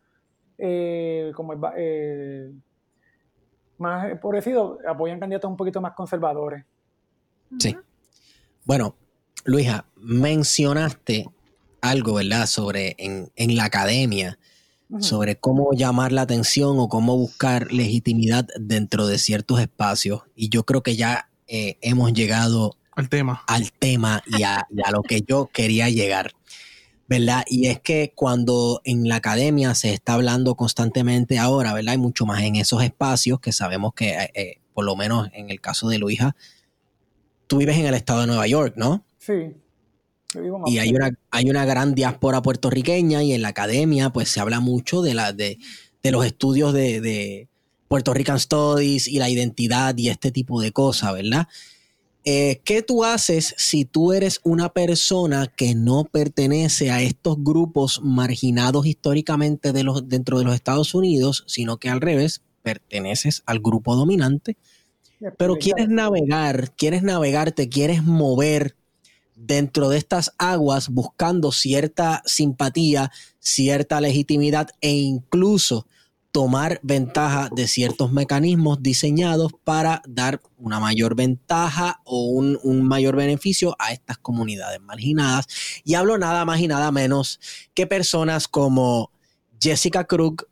eh, 0.59 1.31
como 1.35 1.53
el, 1.53 1.59
eh, 1.77 2.51
más 3.77 4.09
empobrecidos 4.11 4.79
apoyan 4.85 5.19
candidatos 5.19 5.49
un 5.49 5.57
poquito 5.57 5.81
más 5.81 5.93
conservadores. 5.93 6.65
Sí. 7.59 7.75
Bueno, 8.65 8.95
Luisa, 9.45 9.85
mencionaste 9.95 11.29
algo, 11.81 12.15
¿verdad?, 12.15 12.47
sobre 12.47 12.95
en, 12.97 13.55
la 13.55 13.65
academia, 13.65 14.37
sobre 14.99 15.37
cómo 15.37 15.73
llamar 15.73 16.11
la 16.11 16.23
atención 16.23 16.79
o 16.79 16.89
cómo 16.89 17.17
buscar 17.17 17.71
legitimidad 17.71 18.47
dentro 18.59 19.07
de 19.07 19.17
ciertos 19.17 19.59
espacios. 19.59 20.23
Y 20.35 20.49
yo 20.49 20.63
creo 20.63 20.83
que 20.83 20.95
ya 20.95 21.29
eh, 21.47 21.77
hemos 21.81 22.13
llegado 22.13 22.75
al 22.93 23.09
tema, 23.09 23.43
al 23.47 23.71
tema 23.71 24.23
y 24.25 24.43
a, 24.43 24.67
lo 24.91 25.01
que 25.03 25.21
yo 25.21 25.49
quería 25.53 25.89
llegar. 25.89 26.33
¿verdad? 27.09 27.45
Y 27.47 27.67
es 27.67 27.79
que 27.79 28.11
cuando 28.13 28.81
en 28.83 29.07
la 29.07 29.15
academia 29.15 29.75
se 29.75 29.93
está 29.93 30.13
hablando 30.13 30.55
constantemente 30.55 31.39
ahora, 31.39 31.73
¿verdad? 31.73 31.93
Hay 31.93 31.97
mucho 31.97 32.25
más 32.25 32.43
en 32.43 32.57
esos 32.57 32.83
espacios 32.83 33.39
que 33.39 33.53
sabemos 33.53 33.93
que, 33.93 34.09
eh, 34.09 34.31
eh, 34.33 34.59
por 34.73 34.83
lo 34.83 34.97
menos 34.97 35.29
en 35.31 35.49
el 35.49 35.61
caso 35.61 35.87
de 35.87 35.99
Luisa, 35.99 36.35
tú 37.47 37.57
vives 37.57 37.77
en 37.77 37.85
el 37.85 37.93
estado 37.93 38.21
de 38.21 38.27
Nueva 38.27 38.47
York, 38.47 38.73
¿no? 38.77 39.03
Sí. 39.17 39.55
y 40.67 40.77
hay 40.77 40.93
una, 40.93 41.11
hay 41.31 41.49
una 41.49 41.65
gran 41.65 41.95
diáspora 41.95 42.41
puertorriqueña 42.41 43.23
y 43.23 43.33
en 43.33 43.41
la 43.41 43.49
academia 43.49 44.11
pues 44.11 44.29
se 44.29 44.39
habla 44.39 44.59
mucho 44.59 45.01
de, 45.01 45.13
la, 45.13 45.33
de, 45.33 45.57
los 46.03 46.25
estudios 46.25 46.73
de, 46.73 47.01
de 47.01 47.49
Puerto 47.87 48.13
Rican 48.13 48.39
Studies 48.39 49.07
y 49.07 49.19
la 49.19 49.29
identidad 49.29 49.97
y 49.97 50.09
este 50.09 50.31
tipo 50.31 50.61
de 50.61 50.71
cosas, 50.71 51.13
¿verdad? 51.13 51.47
Eh, 52.29 52.59
¿Qué 52.65 52.81
tú 52.81 53.05
haces 53.05 53.55
si 53.57 53.85
tú 53.85 54.11
eres 54.11 54.41
una 54.43 54.67
persona 54.73 55.47
que 55.47 55.75
no 55.75 56.03
pertenece 56.03 56.91
a 56.91 57.01
estos 57.01 57.41
grupos 57.41 58.01
marginados 58.03 58.85
históricamente 58.85 59.71
de 59.71 59.83
los, 59.83 60.09
dentro 60.09 60.37
de 60.37 60.43
los 60.43 60.53
Estados 60.53 60.93
Unidos, 60.93 61.45
sino 61.47 61.77
que 61.77 61.89
al 61.89 62.01
revés, 62.01 62.41
perteneces 62.63 63.43
al 63.45 63.59
grupo 63.59 63.95
dominante, 63.95 64.57
pero 65.37 65.55
quieres 65.55 65.89
navegar, 65.89 66.71
quieres 66.75 67.03
navegarte, 67.03 67.69
quieres 67.69 68.03
mover 68.03 68.75
dentro 69.35 69.89
de 69.89 69.97
estas 69.97 70.33
aguas 70.37 70.89
buscando 70.89 71.51
cierta 71.51 72.23
simpatía, 72.25 73.11
cierta 73.39 74.01
legitimidad 74.01 74.69
e 74.81 74.91
incluso 74.91 75.85
tomar 76.31 76.79
ventaja 76.83 77.49
de 77.51 77.67
ciertos 77.67 78.11
mecanismos 78.11 78.83
diseñados 78.83 79.53
para 79.63 80.01
dar 80.07 80.41
una 80.57 80.79
mayor 80.79 81.15
ventaja 81.15 82.01
o 82.03 82.27
un, 82.27 82.83
mayor 82.83 83.15
beneficio 83.15 83.75
a 83.79 83.91
estas 83.91 84.17
comunidades 84.17 84.79
marginadas. 84.81 85.47
Y 85.83 85.95
hablo 85.95 86.17
nada 86.17 86.45
más 86.45 86.59
y 86.59 86.67
nada 86.67 86.91
menos 86.91 87.39
que 87.73 87.87
personas 87.87 88.47
como 88.47 89.09
Jessica 89.59 90.03
Krug, 90.03 90.47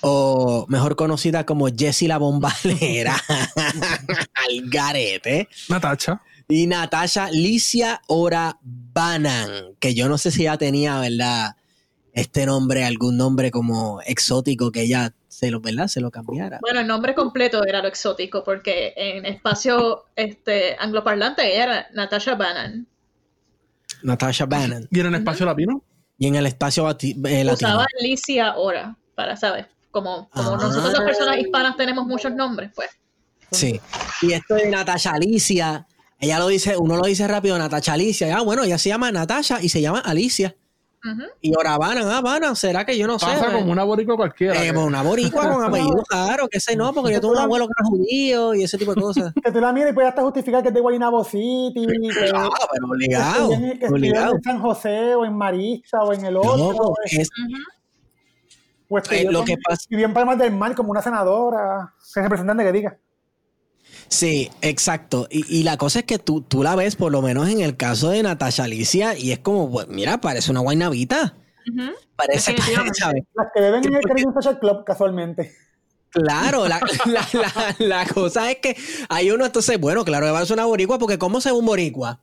o 0.00 0.66
mejor 0.68 0.96
conocida 0.96 1.44
como 1.44 1.68
Jessie 1.68 2.08
la 2.08 2.18
Bombalera, 2.18 3.16
al 4.34 4.70
garete. 4.70 5.48
Natacha. 5.68 6.22
Y 6.48 6.66
Natasha 6.66 7.30
Licia 7.30 8.00
Ora 8.06 8.58
Banan, 8.62 9.74
que 9.78 9.94
yo 9.94 10.08
no 10.08 10.16
sé 10.16 10.30
si 10.30 10.44
ya 10.44 10.56
tenía, 10.56 10.98
¿verdad? 10.98 11.56
este 12.20 12.46
nombre, 12.46 12.84
algún 12.84 13.16
nombre 13.16 13.50
como 13.50 14.00
exótico 14.02 14.72
que 14.72 14.82
ella 14.82 15.14
se 15.28 15.50
lo, 15.50 15.60
¿verdad? 15.60 15.86
Se 15.86 16.00
lo 16.00 16.10
cambiara. 16.10 16.58
Bueno, 16.60 16.80
el 16.80 16.86
nombre 16.86 17.14
completo 17.14 17.64
era 17.64 17.80
lo 17.80 17.88
exótico, 17.88 18.42
porque 18.42 18.92
en 18.96 19.24
espacio 19.24 20.04
este, 20.16 20.76
angloparlante 20.78 21.46
ella 21.46 21.64
era 21.64 21.86
Natasha 21.92 22.34
Bannon. 22.34 22.86
Natasha 24.02 24.46
Bannon. 24.46 24.88
¿Y 24.90 25.00
en 25.00 25.06
el 25.06 25.14
espacio 25.14 25.46
latino? 25.46 25.82
Y 26.18 26.26
en 26.26 26.34
el 26.34 26.46
espacio 26.46 26.88
eh, 26.88 27.44
latino. 27.44 27.52
Usaba 27.52 27.86
Alicia 28.00 28.48
ahora, 28.48 28.96
para, 29.14 29.36
¿sabes? 29.36 29.66
Como, 29.90 30.28
como 30.30 30.56
nosotros 30.56 30.92
las 30.92 31.02
personas 31.02 31.36
ah. 31.36 31.40
hispanas 31.40 31.76
tenemos 31.76 32.06
muchos 32.06 32.32
nombres, 32.32 32.70
pues. 32.74 32.90
Sí. 33.50 33.80
Y 34.22 34.32
esto 34.32 34.54
de 34.54 34.68
Natasha 34.68 35.12
Alicia, 35.12 35.86
ella 36.20 36.38
lo 36.38 36.48
dice, 36.48 36.76
uno 36.76 36.96
lo 36.96 37.06
dice 37.06 37.26
rápido, 37.26 37.58
Natasha 37.58 37.94
Alicia. 37.94 38.36
Ah, 38.36 38.42
bueno, 38.42 38.64
ella 38.64 38.78
se 38.78 38.90
llama 38.90 39.10
Natasha 39.10 39.62
y 39.62 39.68
se 39.68 39.80
llama 39.80 40.00
Alicia. 40.00 40.54
Y 41.40 41.54
ahora 41.54 41.78
van, 41.78 41.98
ah, 41.98 42.20
van, 42.20 42.56
será 42.56 42.84
que 42.84 42.98
yo 42.98 43.06
no 43.06 43.18
sé. 43.18 43.26
Pasa 43.26 43.52
como 43.52 43.70
una 43.70 43.84
boricua 43.84 44.16
cualquiera. 44.16 44.64
Eh, 44.64 44.76
una 44.76 45.02
boricua 45.02 45.48
con 45.48 45.64
apellido 45.64 46.02
claro, 46.08 46.48
que 46.48 46.60
sé, 46.60 46.76
no, 46.76 46.92
porque 46.92 47.12
yo 47.12 47.20
tuve 47.20 47.32
un 47.32 47.38
abuelo 47.38 47.66
que 47.66 47.72
era 47.78 47.88
judío 47.88 48.54
y 48.54 48.64
ese 48.64 48.78
tipo 48.78 48.94
de 48.94 49.00
cosas. 49.00 49.32
que 49.44 49.52
tú 49.52 49.60
la 49.60 49.72
miras 49.72 49.92
y 49.92 49.94
puedes 49.94 50.08
hasta 50.08 50.22
justificar 50.22 50.62
que 50.62 50.68
es 50.68 50.74
de 50.74 50.80
Guaynabo 50.80 51.24
City. 51.24 51.86
Que, 51.86 52.30
ah, 52.34 52.48
pero 52.72 52.86
obligado. 52.86 53.50
Que, 53.50 53.86
obligado. 53.88 54.34
en 54.34 54.42
San 54.42 54.60
José 54.60 55.14
o 55.14 55.24
en 55.24 55.34
Marista 55.34 56.02
o 56.02 56.12
en 56.12 56.24
el 56.24 56.36
otro. 56.36 56.56
No, 56.56 56.94
es, 57.04 57.30
pues 58.88 59.06
que 59.08 59.20
eh, 59.20 59.30
lo 59.30 59.44
que 59.44 59.56
pasa. 59.58 59.86
Y 59.88 59.96
bien 59.96 60.12
Palmas 60.12 60.38
del 60.38 60.52
Mar 60.52 60.74
como 60.74 60.90
una 60.90 61.02
senadora, 61.02 61.94
que 62.12 62.22
representante 62.22 62.64
que 62.64 62.72
diga. 62.72 62.98
Sí, 64.08 64.50
exacto. 64.62 65.26
Y, 65.30 65.62
la 65.64 65.76
cosa 65.76 66.00
es 66.00 66.04
que 66.06 66.18
tú, 66.18 66.40
tú 66.40 66.62
la 66.62 66.74
ves, 66.74 66.96
por 66.96 67.12
lo 67.12 67.20
menos 67.20 67.48
en 67.48 67.60
el 67.60 67.76
caso 67.76 68.10
de 68.10 68.22
Natasha 68.22 68.64
Alicia, 68.64 69.16
y 69.16 69.32
es 69.32 69.38
como, 69.38 69.70
pues, 69.70 69.88
mira, 69.88 70.18
parece 70.20 70.50
una 70.50 70.60
guaynavita. 70.60 71.34
Parece, 72.16 72.56
¿sabes? 72.94 73.24
Las 73.34 73.48
que 73.54 73.60
deben 73.60 73.84
ir 73.84 73.96
al 73.96 74.34
Social 74.34 74.58
Club, 74.58 74.84
casualmente. 74.84 75.52
Claro, 76.10 76.66
la, 76.68 76.80
la, 77.06 77.76
la, 77.78 78.06
cosa 78.06 78.50
es 78.50 78.58
que 78.58 78.76
hay 79.10 79.30
uno, 79.30 79.44
entonces, 79.44 79.78
bueno, 79.78 80.04
claro 80.04 80.32
va 80.32 80.40
a 80.40 80.46
ser 80.46 80.54
una 80.54 80.64
boricua, 80.64 80.98
porque 80.98 81.18
¿cómo 81.18 81.42
se 81.42 81.50
ve 81.50 81.58
un 81.58 81.66
boricua? 81.66 82.20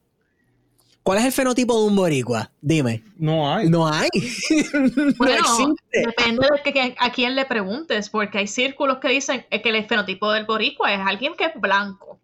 ¿Cuál 1.06 1.20
es 1.20 1.26
el 1.26 1.32
fenotipo 1.34 1.80
de 1.80 1.86
un 1.86 1.96
boricua? 1.96 2.50
Dime. 2.62 3.04
No 3.20 3.54
hay. 3.54 3.70
No 3.70 3.88
hay. 3.88 4.10
Bueno, 5.18 5.76
depende 5.92 6.48
de 6.66 6.74
que, 6.74 6.96
a 6.98 7.12
quién 7.12 7.36
le 7.36 7.46
preguntes, 7.46 8.10
porque 8.10 8.40
hay 8.40 8.48
círculos 8.48 8.98
que 8.98 9.10
dicen 9.10 9.46
que 9.52 9.70
el 9.70 9.86
fenotipo 9.86 10.32
del 10.32 10.46
boricua 10.46 10.92
es 10.92 11.00
alguien 11.06 11.36
que 11.36 11.46
es 11.46 11.52
blanco. 11.62 12.20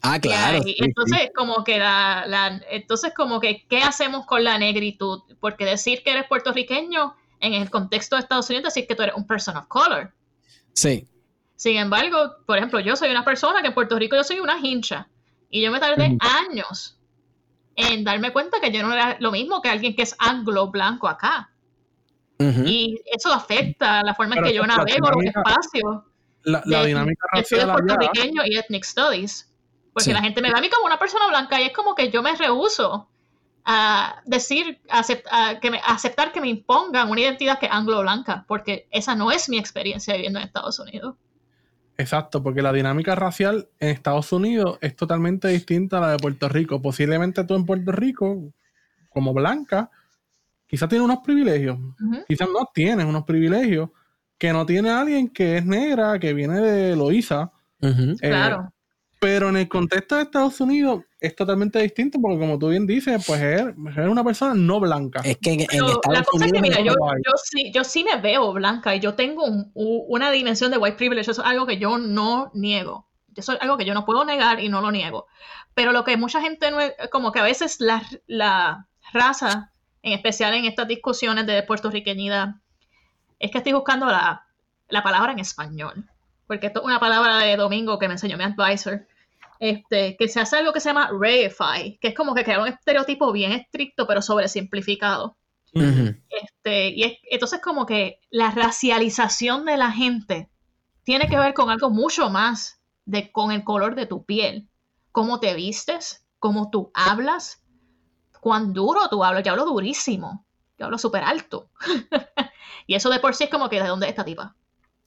Ah, 0.00 0.18
claro. 0.18 0.62
Y, 0.64 0.82
entonces, 0.82 1.28
como 1.36 1.64
que 1.64 1.78
la, 1.78 2.62
entonces, 2.70 3.12
como 3.14 3.40
que, 3.40 3.66
¿qué 3.68 3.82
hacemos 3.82 4.24
con 4.24 4.42
la 4.42 4.56
negritud? 4.56 5.20
Porque 5.38 5.66
decir 5.66 6.02
que 6.02 6.12
eres 6.12 6.26
puertorriqueño 6.28 7.14
en 7.40 7.52
el 7.52 7.68
contexto 7.68 8.16
de 8.16 8.22
Estados 8.22 8.48
Unidos 8.48 8.68
es 8.68 8.74
decir 8.74 8.88
que 8.88 8.94
tú 8.94 9.02
eres 9.02 9.16
un 9.16 9.26
person 9.26 9.54
of 9.58 9.66
color. 9.66 10.14
Sí. 10.72 11.06
Sin 11.56 11.76
embargo, 11.76 12.36
por 12.46 12.56
ejemplo, 12.56 12.80
yo 12.80 12.96
soy 12.96 13.10
una 13.10 13.22
persona 13.22 13.60
que 13.60 13.68
en 13.68 13.74
Puerto 13.74 13.98
Rico 13.98 14.16
yo 14.16 14.24
soy 14.24 14.40
una 14.40 14.58
hincha. 14.58 15.08
Y 15.50 15.60
yo 15.60 15.70
me 15.70 15.78
tardé 15.78 16.16
años 16.20 16.96
en 17.76 18.04
darme 18.04 18.32
cuenta 18.32 18.60
que 18.60 18.70
yo 18.70 18.82
no 18.82 18.92
era 18.92 19.16
lo 19.20 19.32
mismo 19.32 19.62
que 19.62 19.68
alguien 19.68 19.94
que 19.94 20.02
es 20.02 20.14
anglo 20.18 20.70
blanco 20.70 21.08
acá. 21.08 21.48
Y 22.66 23.00
eso 23.06 23.32
afecta 23.32 24.02
la 24.02 24.14
forma 24.16 24.34
en 24.34 24.42
que 24.42 24.52
yo 24.52 24.66
navego 24.66 25.10
los 25.12 25.24
espacios. 25.24 26.02
La, 26.42 26.60
la 26.66 26.84
dinámica 26.84 27.24
racial. 27.32 27.68
De 27.68 27.72
puertorriqueño 27.72 28.42
y 28.44 28.56
ethnic 28.56 28.84
studies. 28.84 29.48
Porque 29.92 30.12
la 30.12 30.22
gente 30.22 30.40
me 30.40 30.50
ve 30.50 30.58
a 30.58 30.60
mí 30.60 30.68
como 30.68 30.86
una 30.86 30.98
persona 30.98 31.28
blanca 31.28 31.60
y 31.60 31.66
es 31.66 31.72
como 31.72 31.94
que 31.94 32.10
yo 32.10 32.20
me 32.20 32.34
rehuso 32.34 33.08
a 33.64 34.22
decir, 34.24 34.80
a 34.90 35.60
que 35.60 35.70
me, 35.70 35.80
aceptar 35.86 36.32
que 36.32 36.40
me 36.40 36.48
impongan 36.48 37.10
una 37.10 37.20
identidad 37.20 37.58
que 37.60 37.66
es 37.66 37.72
anglo-blanca, 37.72 38.44
porque 38.48 38.88
esa 38.90 39.14
no 39.14 39.30
es 39.30 39.48
mi 39.48 39.58
experiencia 39.58 40.14
viviendo 40.14 40.40
en 40.40 40.46
Estados 40.46 40.78
Unidos. 40.80 41.14
Exacto, 41.98 42.42
porque 42.42 42.62
la 42.62 42.72
dinámica 42.72 43.14
racial 43.14 43.68
en 43.78 43.90
Estados 43.90 44.32
Unidos 44.32 44.78
es 44.80 44.96
totalmente 44.96 45.48
distinta 45.48 45.98
a 45.98 46.00
la 46.00 46.10
de 46.12 46.18
Puerto 46.18 46.48
Rico. 46.48 46.80
Posiblemente 46.80 47.44
tú 47.44 47.54
en 47.54 47.66
Puerto 47.66 47.92
Rico, 47.92 48.52
como 49.10 49.34
blanca, 49.34 49.90
quizás 50.66 50.88
tienes 50.88 51.04
unos 51.04 51.18
privilegios, 51.18 51.78
quizás 52.26 52.48
no 52.48 52.68
tienes 52.72 53.04
unos 53.04 53.24
privilegios 53.24 53.90
que 54.38 54.52
no 54.52 54.66
tiene 54.66 54.90
alguien 54.90 55.28
que 55.28 55.58
es 55.58 55.66
negra, 55.66 56.18
que 56.18 56.32
viene 56.32 56.60
de 56.60 56.96
Loíza. 56.96 57.52
Eh, 57.80 58.16
claro. 58.20 58.72
Pero 59.20 59.50
en 59.50 59.56
el 59.58 59.68
contexto 59.68 60.16
de 60.16 60.22
Estados 60.22 60.60
Unidos 60.60 61.04
es 61.22 61.36
totalmente 61.36 61.78
distinto 61.78 62.18
porque 62.20 62.38
como 62.38 62.58
tú 62.58 62.68
bien 62.68 62.84
dices, 62.84 63.24
pues 63.24 63.40
es, 63.40 63.62
una 63.76 64.24
persona 64.24 64.54
no 64.54 64.80
blanca. 64.80 65.20
Es 65.24 65.38
que 65.38 65.52
en, 65.52 65.60
Estados 65.60 66.00
la 66.08 66.24
cosa 66.24 66.46
es 66.46 66.52
que, 66.52 66.60
mira, 66.60 66.80
yo, 66.80 66.94
sí, 67.44 67.70
yo 67.72 67.84
sí 67.84 68.02
me 68.02 68.20
veo 68.20 68.52
blanca 68.52 68.94
y 68.96 69.00
yo 69.00 69.14
tengo 69.14 69.44
una 69.74 70.32
dimensión 70.32 70.72
de 70.72 70.78
white 70.78 70.96
privilege, 70.96 71.30
eso 71.30 71.42
es 71.42 71.48
algo 71.48 71.64
que 71.64 71.78
yo 71.78 71.96
no 71.96 72.50
niego. 72.54 73.08
Eso 73.36 73.52
es 73.52 73.62
algo 73.62 73.78
que 73.78 73.84
yo 73.84 73.94
no 73.94 74.04
puedo 74.04 74.24
negar 74.24 74.58
y 74.60 74.68
no 74.68 74.80
lo 74.80 74.90
niego. 74.90 75.26
Pero 75.74 75.92
lo 75.92 76.02
que 76.02 76.16
mucha 76.16 76.40
gente, 76.40 76.72
no 76.72 76.80
es, 76.80 76.92
como 77.12 77.30
que 77.30 77.38
a 77.38 77.44
veces 77.44 77.80
la, 77.80 78.02
la 78.26 78.88
raza, 79.12 79.70
en 80.02 80.12
especial 80.12 80.52
en 80.54 80.64
estas 80.64 80.88
discusiones 80.88 81.46
de 81.46 81.62
puertorriqueñidad, 81.62 82.56
es 83.38 83.52
que 83.52 83.58
estoy 83.58 83.72
buscando 83.72 84.06
la, 84.06 84.46
la 84.88 85.02
palabra 85.04 85.30
en 85.30 85.38
español. 85.38 86.10
Porque 86.48 86.66
esto 86.66 86.80
es 86.80 86.84
una 86.84 86.98
palabra 86.98 87.38
de 87.38 87.56
domingo 87.56 88.00
que 88.00 88.08
me 88.08 88.14
enseñó 88.14 88.36
mi 88.36 88.44
advisor 88.44 89.06
este, 89.62 90.16
que 90.16 90.26
se 90.26 90.40
hace 90.40 90.56
algo 90.56 90.72
que 90.72 90.80
se 90.80 90.88
llama 90.88 91.12
reify, 91.16 91.96
que 92.00 92.08
es 92.08 92.14
como 92.16 92.34
que 92.34 92.42
crear 92.42 92.60
un 92.60 92.66
estereotipo 92.66 93.30
bien 93.30 93.52
estricto 93.52 94.08
pero 94.08 94.20
sobresimplificado. 94.20 95.36
este, 95.72 96.88
y 96.88 97.20
entonces 97.30 97.60
como 97.60 97.86
que 97.86 98.18
la 98.28 98.50
racialización 98.50 99.64
de 99.64 99.76
la 99.76 99.92
gente 99.92 100.50
tiene 101.04 101.28
que 101.28 101.38
ver 101.38 101.54
con 101.54 101.70
algo 101.70 101.90
mucho 101.90 102.28
más 102.28 102.80
de 103.04 103.30
con 103.30 103.52
el 103.52 103.62
color 103.62 103.94
de 103.94 104.06
tu 104.06 104.24
piel, 104.24 104.68
cómo 105.12 105.38
te 105.38 105.54
vistes, 105.54 106.26
cómo 106.40 106.68
tú 106.68 106.90
hablas, 106.92 107.62
cuán 108.40 108.72
duro 108.72 109.08
tú 109.10 109.22
hablas. 109.22 109.44
Yo 109.44 109.52
hablo 109.52 109.64
durísimo, 109.64 110.44
yo 110.76 110.86
hablo 110.86 110.98
súper 110.98 111.22
alto. 111.22 111.70
y 112.88 112.96
eso 112.96 113.10
de 113.10 113.20
por 113.20 113.36
sí 113.36 113.44
es 113.44 113.50
como 113.50 113.68
que 113.68 113.80
de 113.80 113.86
dónde 113.86 114.06
es 114.06 114.10
esta 114.10 114.24
tipa. 114.24 114.56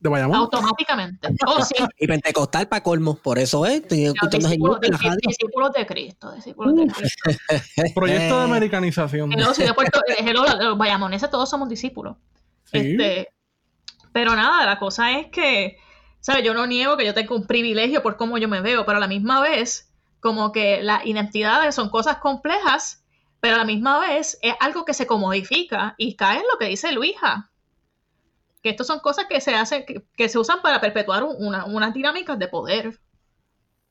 Automáticamente. 0.03 1.29
Oh, 1.47 1.59
y 1.97 2.07
Pentecostal 2.07 2.67
para 2.67 2.83
colmo, 2.83 3.15
por 3.15 3.39
eso 3.39 3.65
es. 3.65 3.81
Estoy 3.81 4.05
escuchando 4.05 4.47
discípulos, 4.47 4.79
de, 4.81 4.89
discípulos 5.27 5.73
de 5.73 5.85
Cristo. 5.85 6.31
Discípulos 6.33 6.75
de 6.75 6.87
Cristo. 6.87 7.29
Proyecto 7.95 8.37
de 8.37 8.43
americanización. 8.43 9.29
No, 9.29 9.53
si 9.53 9.63
de 9.63 9.73
Puerto, 9.75 10.01
los 10.59 10.77
bayamoneses 10.77 11.29
todos 11.29 11.49
somos 11.49 11.69
discípulos. 11.69 12.17
Este, 12.71 13.29
pero 14.11 14.35
nada, 14.35 14.65
la 14.65 14.79
cosa 14.79 15.19
es 15.19 15.27
que 15.27 15.77
¿sabes? 16.25 16.43
Yo 16.43 16.55
no 16.55 16.65
niego 16.65 16.97
que 16.97 17.05
yo 17.05 17.13
tengo 17.13 17.35
un 17.35 17.45
privilegio 17.45 18.01
por 18.01 18.17
cómo 18.17 18.39
yo 18.39 18.47
me 18.47 18.59
veo, 18.59 18.83
pero 18.83 18.97
a 18.97 18.99
la 18.99 19.07
misma 19.07 19.41
vez, 19.41 19.93
como 20.19 20.51
que 20.51 20.81
las 20.81 21.05
identidades 21.05 21.75
son 21.75 21.91
cosas 21.91 22.17
complejas, 22.17 23.05
pero 23.39 23.53
a 23.53 23.59
la 23.59 23.63
misma 23.63 23.99
vez 23.99 24.39
es 24.41 24.55
algo 24.59 24.85
que 24.85 24.95
se 24.95 25.05
comodifica 25.05 25.93
y 25.99 26.15
cae 26.15 26.37
en 26.37 26.45
lo 26.51 26.57
que 26.57 26.65
dice 26.65 26.91
Luisa. 26.93 27.51
Que 28.65 28.71
estas 28.71 28.87
son 28.87 28.99
cosas 28.99 29.25
que 29.29 29.39
se 29.41 29.53
hacen, 29.53 29.85
que, 29.85 30.27
se 30.27 30.39
usan 30.39 30.63
para 30.63 30.81
perpetuar 30.81 31.23
unas 31.23 31.93
dinámicas 31.93 32.39
de 32.39 32.47
poder. 32.47 32.99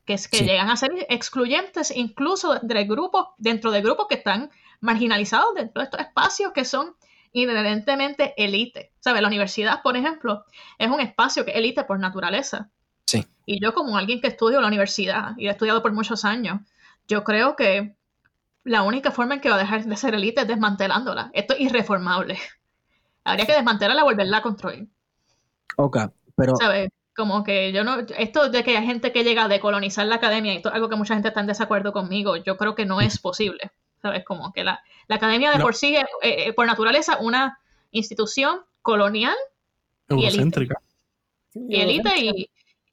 Que, 0.04 0.14
es, 0.14 0.26
que 0.26 0.40
llegan 0.40 0.68
a 0.68 0.76
ser 0.76 0.90
excluyentes 1.10 1.92
incluso 1.94 2.58
de 2.60 2.82
grupos, 2.82 3.28
dentro 3.38 3.70
de 3.70 3.82
grupos 3.82 4.08
que 4.08 4.16
están 4.16 4.50
marginalizados 4.80 5.54
dentro 5.54 5.80
de 5.80 5.84
estos 5.84 6.00
espacios 6.00 6.50
que 6.52 6.64
son 6.64 6.96
inherentemente 7.30 8.34
élite. 8.36 8.90
¿Sabes? 8.98 9.22
La 9.22 9.28
universidad, 9.28 9.80
por 9.80 9.96
ejemplo, 9.96 10.44
es 10.76 10.90
un 10.90 10.98
espacio 10.98 11.44
que 11.44 11.52
es 11.52 11.58
élite 11.58 11.84
por 11.84 12.00
naturaleza. 12.00 12.68
Sí. 13.06 13.24
Y 13.46 13.62
yo 13.62 13.74
como 13.74 13.96
alguien 13.96 14.20
que 14.20 14.26
estudio 14.26 14.60
la 14.60 14.66
universidad 14.66 15.36
y 15.36 15.46
he 15.46 15.50
estudiado 15.50 15.82
por 15.82 15.92
muchos 15.92 16.24
años, 16.24 16.62
yo 17.06 17.22
creo 17.22 17.54
que 17.54 17.94
la 18.64 18.82
única 18.82 19.12
forma 19.12 19.34
en 19.34 19.40
que 19.40 19.50
va 19.50 19.54
a 19.54 19.60
dejar 19.60 19.84
de 19.84 19.96
ser 19.96 20.16
élite 20.16 20.40
es 20.40 20.48
desmantelándola. 20.48 21.30
Esto 21.32 21.54
es 21.54 21.60
irreformable. 21.60 22.40
Habría 23.24 23.46
que 23.46 23.54
desmantelarla 23.54 24.02
y 24.02 24.04
volverla 24.04 24.38
a 24.38 24.42
construir. 24.42 24.88
Ok, 25.76 25.98
pero... 26.36 26.56
¿Sabes? 26.56 26.90
Como 27.16 27.44
que 27.44 27.72
yo 27.72 27.84
no... 27.84 28.00
Esto 28.18 28.50
de 28.50 28.64
que 28.64 28.76
hay 28.76 28.86
gente 28.86 29.12
que 29.12 29.24
llega 29.24 29.44
a 29.44 29.48
decolonizar 29.48 30.06
la 30.06 30.16
academia, 30.16 30.52
y 30.52 30.56
esto 30.56 30.68
es 30.68 30.74
algo 30.74 30.88
que 30.88 30.96
mucha 30.96 31.14
gente 31.14 31.28
está 31.28 31.40
en 31.40 31.46
desacuerdo 31.46 31.92
conmigo, 31.92 32.36
yo 32.36 32.56
creo 32.56 32.74
que 32.74 32.86
no 32.86 33.00
es 33.00 33.18
posible. 33.18 33.72
¿sabes? 34.04 34.24
Como 34.24 34.52
que 34.52 34.62
la, 34.62 34.82
academia 35.08 35.50
de 35.50 35.60
por 35.60 35.74
sí 35.74 35.96
es, 35.96 36.04
eh, 36.22 36.48
eh, 36.48 36.52
por 36.52 36.66
naturaleza, 36.66 37.18
una 37.20 37.58
institución 37.90 38.60
colonial 38.82 39.34
y 40.10 40.26
élite. 40.26 40.66
Y 41.54 42.28
y, 42.28 42.50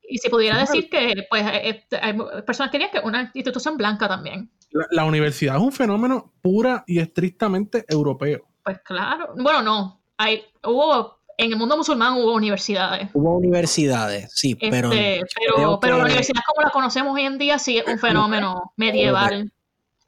y 0.08 0.18
si 0.18 0.30
pudiera 0.30 0.58
decir 0.58 0.90
que 0.90 1.26
pues 1.30 1.44
eh, 1.46 1.86
hay 2.02 2.14
personas 2.46 2.72
que 2.72 2.78
dirían 2.78 2.92
que 2.92 3.00
es 3.00 3.04
una 3.04 3.30
institución 3.34 3.76
blanca 3.76 4.08
también. 4.08 4.50
La, 4.92 5.04
universidad 5.04 5.58
es 5.58 5.62
un 5.62 5.74
fenómeno 5.74 6.32
pura 6.42 6.86
y 6.88 7.00
estrictamente 7.00 7.84
europeo. 7.90 8.48
Pues 8.64 8.80
claro. 8.80 9.34
Bueno, 9.36 9.62
no. 9.62 10.01
Hay, 10.22 10.44
hubo 10.64 11.18
en 11.36 11.52
el 11.52 11.58
mundo 11.58 11.76
musulmán 11.76 12.14
hubo 12.14 12.34
universidades. 12.34 13.10
Hubo 13.14 13.38
universidades, 13.38 14.32
sí, 14.32 14.52
este, 14.52 14.70
pero. 14.70 14.92
pero, 14.92 15.80
pero 15.80 15.98
la 15.98 16.04
universidad 16.04 16.42
como 16.46 16.62
la 16.62 16.70
conocemos 16.70 17.16
hoy 17.16 17.24
en 17.24 17.40
día 17.40 17.58
sí 17.58 17.80
es 17.80 17.88
un 17.88 17.98
fenómeno 18.00 18.74
medieval 18.78 19.52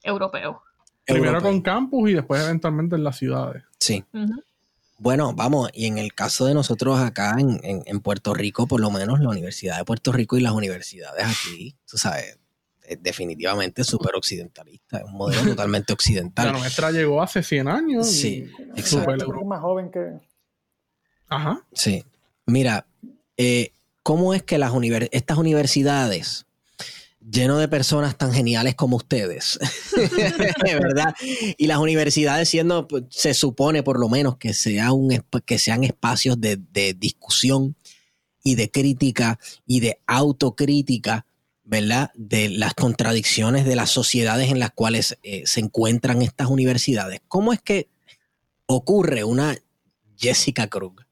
europeo. 0.03 0.61
Primero 1.05 1.41
con 1.41 1.61
campus 1.61 2.11
y 2.11 2.13
después 2.13 2.43
eventualmente 2.43 2.95
en 2.95 3.03
las 3.03 3.17
ciudades. 3.17 3.63
Sí. 3.79 4.05
Bueno, 4.99 5.33
vamos, 5.33 5.71
y 5.73 5.87
en 5.87 5.97
el 5.97 6.13
caso 6.13 6.45
de 6.45 6.53
nosotros 6.53 6.99
acá 6.99 7.35
en, 7.39 7.99
Puerto 8.01 8.35
Rico, 8.35 8.67
por 8.67 8.79
lo 8.79 8.91
menos 8.91 9.19
la 9.19 9.29
Universidad 9.29 9.79
de 9.79 9.85
Puerto 9.85 10.11
Rico 10.11 10.37
y 10.37 10.41
las 10.41 10.53
universidades 10.53 11.25
aquí, 11.25 11.75
tú 11.89 11.97
sabes, 11.97 12.25
es 12.25 12.37
definitivamente 12.99 13.83
súper 13.83 14.15
occidentalista, 14.15 14.99
es 14.99 15.05
un 15.05 15.13
modelo 15.13 15.43
totalmente 15.55 15.93
occidental. 15.93 16.47
La 16.47 16.59
nuestra 16.59 16.91
llegó 16.91 17.21
hace 17.21 17.43
100 17.43 17.67
años. 17.67 18.07
Sí, 18.09 18.49
exacto. 18.75 19.27
más 19.45 19.61
joven 19.61 19.91
que... 19.91 20.19
Ajá. 21.29 21.65
Sí. 21.73 22.03
Mira, 22.45 22.85
eh, 23.37 23.71
¿cómo 24.03 24.33
es 24.33 24.43
que 24.43 24.57
las 24.57 24.73
estas 25.11 25.37
universidades 25.37 26.45
lleno 27.29 27.57
de 27.57 27.67
personas 27.67 28.17
tan 28.17 28.33
geniales 28.33 28.75
como 28.75 28.97
ustedes, 28.97 29.59
¿verdad? 30.63 31.15
Y 31.57 31.67
las 31.67 31.77
universidades 31.77 32.49
siendo, 32.49 32.87
pues, 32.87 33.03
se 33.09 33.33
supone 33.33 33.83
por 33.83 33.99
lo 33.99 34.09
menos 34.09 34.37
que, 34.37 34.53
sea 34.53 34.91
un, 34.91 35.23
que 35.45 35.59
sean 35.59 35.83
espacios 35.83 36.39
de, 36.39 36.57
discusión 36.97 37.75
y 38.43 38.55
de 38.55 38.69
crítica 38.69 39.39
y 39.65 39.79
de 39.79 39.99
autocrítica, 40.05 41.25
¿verdad? 41.63 42.11
De 42.15 42.49
las 42.49 42.73
contradicciones 42.73 43.65
de 43.65 43.75
las 43.75 43.89
sociedades 43.89 44.51
en 44.51 44.59
las 44.59 44.71
cuales 44.71 45.17
eh, 45.23 45.43
se 45.45 45.59
encuentran 45.59 46.21
estas 46.21 46.47
universidades. 46.47 47.21
¿Cómo 47.27 47.53
es 47.53 47.61
que 47.61 47.89
ocurre 48.65 49.23
una 49.23 49.57
Jessica 50.17 50.67
Krug? 50.67 51.05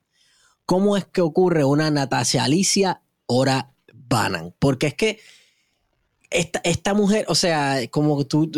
¿Cómo 0.65 0.97
es 0.97 1.05
que 1.05 1.21
ocurre 1.21 1.63
una 1.63 1.89
Natasia 1.89 2.43
Alicia 2.43 3.01
Ora 3.25 3.71
Banan? 3.93 4.53
Porque 4.59 4.87
es 4.87 4.93
que 4.93 5.19
esta, 6.29 6.93
mujer, 6.93 7.25
o 7.27 7.35
sea, 7.35 7.79
como 7.89 8.25
tú, 8.25 8.49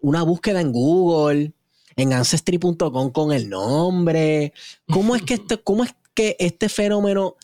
una 0.00 0.22
búsqueda 0.22 0.60
en 0.60 0.72
Google, 0.72 1.52
en 1.96 2.12
ancestry.com 2.12 3.10
con 3.10 3.32
el 3.32 3.48
nombre. 3.48 4.52
¿Cómo 4.88 5.16
es 5.16 5.22
que 5.22 5.34
este, 5.34 5.58
cómo 5.58 5.84
es 5.84 5.94
que 6.14 6.36
este 6.38 6.68
fenómeno 6.68 7.36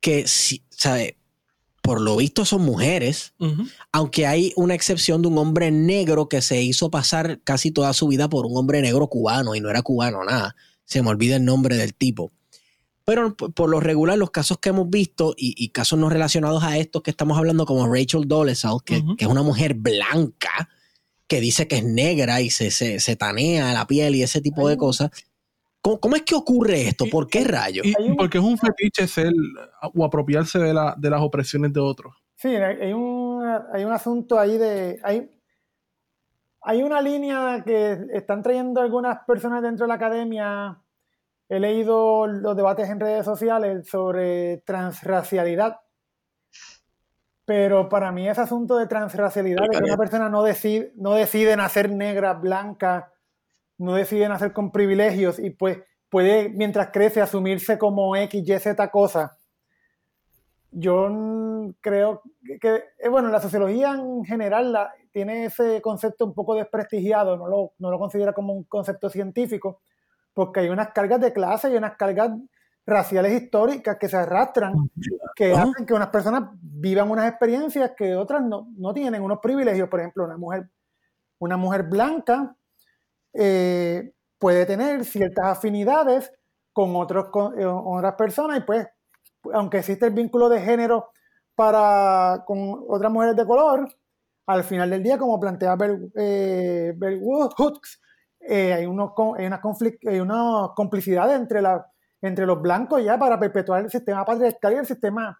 que, 0.00 0.26
sabe, 0.26 1.16
por 1.82 2.00
lo 2.00 2.16
visto 2.16 2.44
son 2.44 2.62
mujeres, 2.62 3.34
aunque 3.90 4.26
hay 4.26 4.52
una 4.54 4.74
excepción 4.74 5.20
de 5.20 5.28
un 5.28 5.36
hombre 5.36 5.72
negro 5.72 6.28
que 6.28 6.40
se 6.40 6.62
hizo 6.62 6.90
pasar 6.90 7.40
casi 7.42 7.72
toda 7.72 7.92
su 7.92 8.06
vida 8.06 8.28
por 8.28 8.46
un 8.46 8.56
hombre 8.56 8.80
negro 8.80 9.08
cubano 9.08 9.56
y 9.56 9.60
no 9.60 9.68
era 9.68 9.82
cubano 9.82 10.24
nada. 10.24 10.54
Se 10.84 11.02
me 11.02 11.10
olvida 11.10 11.36
el 11.36 11.44
nombre 11.44 11.76
del 11.76 11.94
tipo. 11.94 12.32
Pero 13.04 13.34
por 13.36 13.68
lo 13.68 13.80
regular, 13.80 14.16
los 14.16 14.30
casos 14.30 14.58
que 14.58 14.68
hemos 14.68 14.88
visto 14.88 15.34
y, 15.36 15.68
casos 15.70 15.98
no 15.98 16.08
relacionados 16.08 16.62
a 16.62 16.78
estos 16.78 17.02
que 17.02 17.10
estamos 17.10 17.36
hablando, 17.36 17.66
como 17.66 17.92
Rachel 17.92 18.28
Dolezal, 18.28 18.78
que, 18.84 19.02
es 19.18 19.26
una 19.26 19.42
mujer 19.42 19.74
blanca, 19.74 20.68
que 21.26 21.40
dice 21.40 21.66
que 21.66 21.78
es 21.78 21.84
negra 21.84 22.40
y 22.40 22.50
se, 22.50 22.70
se, 22.70 23.16
tanea 23.16 23.72
la 23.72 23.88
piel 23.88 24.14
y 24.14 24.22
ese 24.22 24.40
tipo 24.40 24.68
de 24.68 24.76
cosas. 24.76 25.10
¿Cómo, 25.82 26.14
es 26.14 26.22
que 26.22 26.34
ocurre 26.34 26.88
esto? 26.88 27.06
¿Por 27.10 27.26
qué 27.26 27.44
rayos? 27.44 27.84
porque 28.16 28.38
es 28.38 28.44
un 28.44 28.56
fetiche 28.56 29.06
ser 29.08 29.32
o 29.94 30.04
apropiarse 30.04 30.58
de, 30.58 30.72
la, 30.72 30.94
de 30.96 31.10
las 31.10 31.20
opresiones 31.20 31.72
de 31.72 31.80
otros. 31.80 32.14
Sí, 32.36 32.54
hay 32.54 32.92
un, 32.92 33.44
hay 33.72 33.84
un 33.84 33.92
asunto 33.92 34.38
ahí 34.38 34.56
de... 34.58 35.00
Hay, 35.02 35.28
hay 36.64 36.82
una 36.84 37.02
línea 37.02 37.62
que 37.66 37.98
están 38.12 38.42
trayendo 38.42 38.80
algunas 38.80 39.24
personas 39.26 39.62
dentro 39.62 39.84
de 39.84 39.88
la 39.88 39.94
academia 39.94 40.82
he 41.52 41.60
leído 41.60 42.26
los 42.26 42.56
debates 42.56 42.88
en 42.88 42.98
redes 42.98 43.26
sociales 43.26 43.86
sobre 43.86 44.62
transracialidad, 44.64 45.80
pero 47.44 47.90
para 47.90 48.10
mí 48.10 48.26
ese 48.26 48.40
asunto 48.40 48.78
de 48.78 48.86
transracialidad, 48.86 49.64
de 49.70 49.78
que 49.78 49.84
una 49.84 49.98
persona 49.98 50.30
no 50.30 50.42
decide, 50.42 50.94
no 50.96 51.12
decide 51.12 51.54
nacer 51.54 51.90
negra, 51.90 52.32
blanca, 52.32 53.11
no 53.78 53.94
decide 53.94 54.28
nacer 54.28 54.52
con 54.52 54.70
privilegios 54.70 55.38
y 55.38 55.50
pues 55.50 55.78
puede, 56.08 56.48
mientras 56.50 56.90
crece, 56.92 57.20
asumirse 57.20 57.78
como 57.78 58.14
X, 58.16 58.42
Y, 58.46 58.58
Z 58.58 58.90
cosa. 58.90 59.38
Yo 60.70 61.08
creo 61.80 62.22
que, 62.60 62.84
eh, 62.98 63.08
bueno, 63.08 63.28
la 63.28 63.40
sociología 63.40 63.92
en 63.92 64.24
general 64.24 64.76
tiene 65.10 65.46
ese 65.46 65.82
concepto 65.82 66.24
un 66.24 66.34
poco 66.34 66.54
desprestigiado, 66.54 67.36
no 67.36 67.46
lo, 67.46 67.72
no 67.78 67.90
lo 67.90 67.98
considera 67.98 68.32
como 68.32 68.54
un 68.54 68.64
concepto 68.64 69.10
científico, 69.10 69.82
porque 70.32 70.60
hay 70.60 70.68
unas 70.68 70.88
cargas 70.92 71.20
de 71.20 71.32
clase 71.32 71.70
y 71.70 71.76
unas 71.76 71.96
cargas 71.96 72.30
raciales 72.86 73.40
históricas 73.40 73.96
que 73.98 74.08
se 74.08 74.16
arrastran, 74.16 74.74
que 75.36 75.52
hacen 75.52 75.86
que 75.86 75.94
unas 75.94 76.08
personas 76.08 76.50
vivan 76.60 77.10
unas 77.10 77.28
experiencias 77.28 77.92
que 77.96 78.16
otras 78.16 78.42
no, 78.42 78.92
tienen, 78.94 79.22
unos 79.22 79.38
privilegios. 79.40 79.88
Por 79.88 80.00
ejemplo, 80.00 80.24
una 80.24 80.36
mujer, 80.36 80.68
una 81.38 81.56
mujer 81.56 81.84
blanca 81.84 82.56
eh, 83.34 84.12
puede 84.38 84.66
tener 84.66 85.04
ciertas 85.04 85.58
afinidades 85.58 86.32
con, 86.72 86.96
otros, 86.96 87.28
con, 87.30 87.58
eh, 87.58 87.64
otras 87.64 88.14
personas 88.14 88.58
y 88.58 88.62
pues, 88.62 88.86
aunque 89.52 89.78
existe 89.78 90.06
el 90.06 90.14
vínculo 90.14 90.48
de 90.48 90.60
género 90.60 91.10
para, 91.54 92.42
con 92.46 92.84
otras 92.88 93.12
mujeres 93.12 93.36
de 93.36 93.46
color, 93.46 93.88
al 94.46 94.64
final 94.64 94.90
del 94.90 95.02
día, 95.02 95.18
como 95.18 95.38
plantea 95.38 95.76
Bell, 95.76 96.10
eh, 96.16 96.92
Hooks, 97.56 98.00
eh, 98.40 98.72
hay, 98.72 98.86
unos, 98.86 99.12
hay, 99.36 99.46
una 99.46 99.60
hay 100.08 100.20
una 100.20 100.70
complicidad 100.74 101.32
entre, 101.34 101.62
la, 101.62 101.86
entre 102.20 102.44
los 102.44 102.60
blancos 102.60 103.04
ya 103.04 103.18
para 103.18 103.38
perpetuar 103.38 103.84
el 103.84 103.90
sistema 103.90 104.24
patriarcal 104.24 104.72
y 104.72 104.76
el 104.76 104.86
sistema 104.86 105.38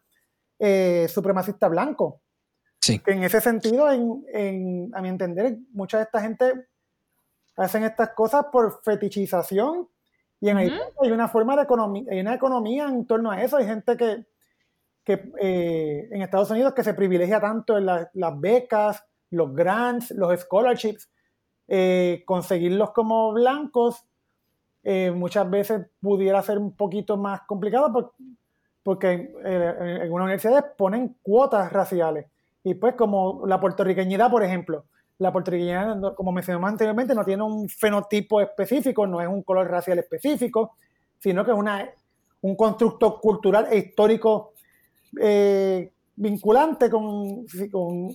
supremacista 1.09 1.67
blanco. 1.67 2.21
Sí. 2.81 3.01
Que 3.01 3.13
en 3.13 3.25
ese 3.25 3.41
sentido, 3.41 3.91
en, 3.91 4.91
a 4.95 5.03
mi 5.03 5.09
entender, 5.09 5.57
mucha 5.73 5.97
de 5.97 6.05
esta 6.05 6.21
gente 6.21 6.69
hacen 7.57 7.85
estas 7.85 8.11
cosas 8.11 8.47
por 8.51 8.83
fetichización 8.83 9.89
y 10.43 10.49
en 10.49 10.59
hay 10.59 11.11
una 11.13 11.29
forma 11.29 11.55
de 11.55 11.63
economía, 11.63 12.05
hay 12.11 12.19
una 12.19 12.35
economía 12.35 12.89
en 12.89 13.07
torno 13.07 13.31
a 13.31 13.41
eso. 13.41 13.59
Hay 13.59 13.65
gente 13.65 13.97
que, 13.97 14.27
que 15.05 15.31
eh, 15.41 16.09
en 16.11 16.21
Estados 16.21 16.51
Unidos 16.51 16.75
que 16.75 16.83
se 16.83 16.95
privilegia 16.95 17.41
tanto 17.41 17.79
en 17.79 17.87
las 17.87 18.41
becas, 18.41 19.05
los 19.31 19.55
grants, 19.55 20.11
los 20.11 20.41
scholarships, 20.41 21.09
eh, 21.69 22.25
conseguirlos 22.27 22.91
como 22.91 23.33
blancos 23.33 24.05
eh, 24.83 25.13
muchas 25.13 25.49
veces 25.49 25.87
pudiera 26.01 26.43
ser 26.43 26.59
un 26.59 26.75
poquito 26.75 27.17
más 27.17 27.43
complicado 27.43 28.13
porque, 28.83 29.33
en 29.45 30.03
algunas 30.03 30.25
universidades 30.25 30.65
ponen 30.77 31.17
cuotas 31.23 31.73
raciales. 31.73 32.27
Y 32.65 32.75
pues 32.75 32.97
como 32.97 33.47
la 33.47 33.61
puertorriqueñidad, 33.61 34.29
por 34.29 34.43
ejemplo, 34.43 34.87
la 35.23 35.33
puertorriqueñidad, 35.33 36.15
como 36.15 36.33
mencionamos 36.33 36.69
anteriormente, 36.69 37.15
no 37.15 37.25
tiene 37.25 37.43
un 37.43 37.69
fenotipo 37.69 38.41
específico, 38.41 39.07
no 39.07 39.21
es 39.21 39.29
un 39.29 39.43
color 39.43 39.71
racial 39.71 39.99
específico, 39.99 40.77
sino 41.19 41.45
que 41.45 41.53
es 41.53 41.57
una, 41.57 41.89
un 42.41 42.57
constructo 42.57 43.21
cultural 43.21 43.69
e 43.71 43.79
histórico 43.79 44.53
eh, 45.21 45.93
vinculante 46.17 46.91
con, 46.91 47.47
con, 47.71 48.11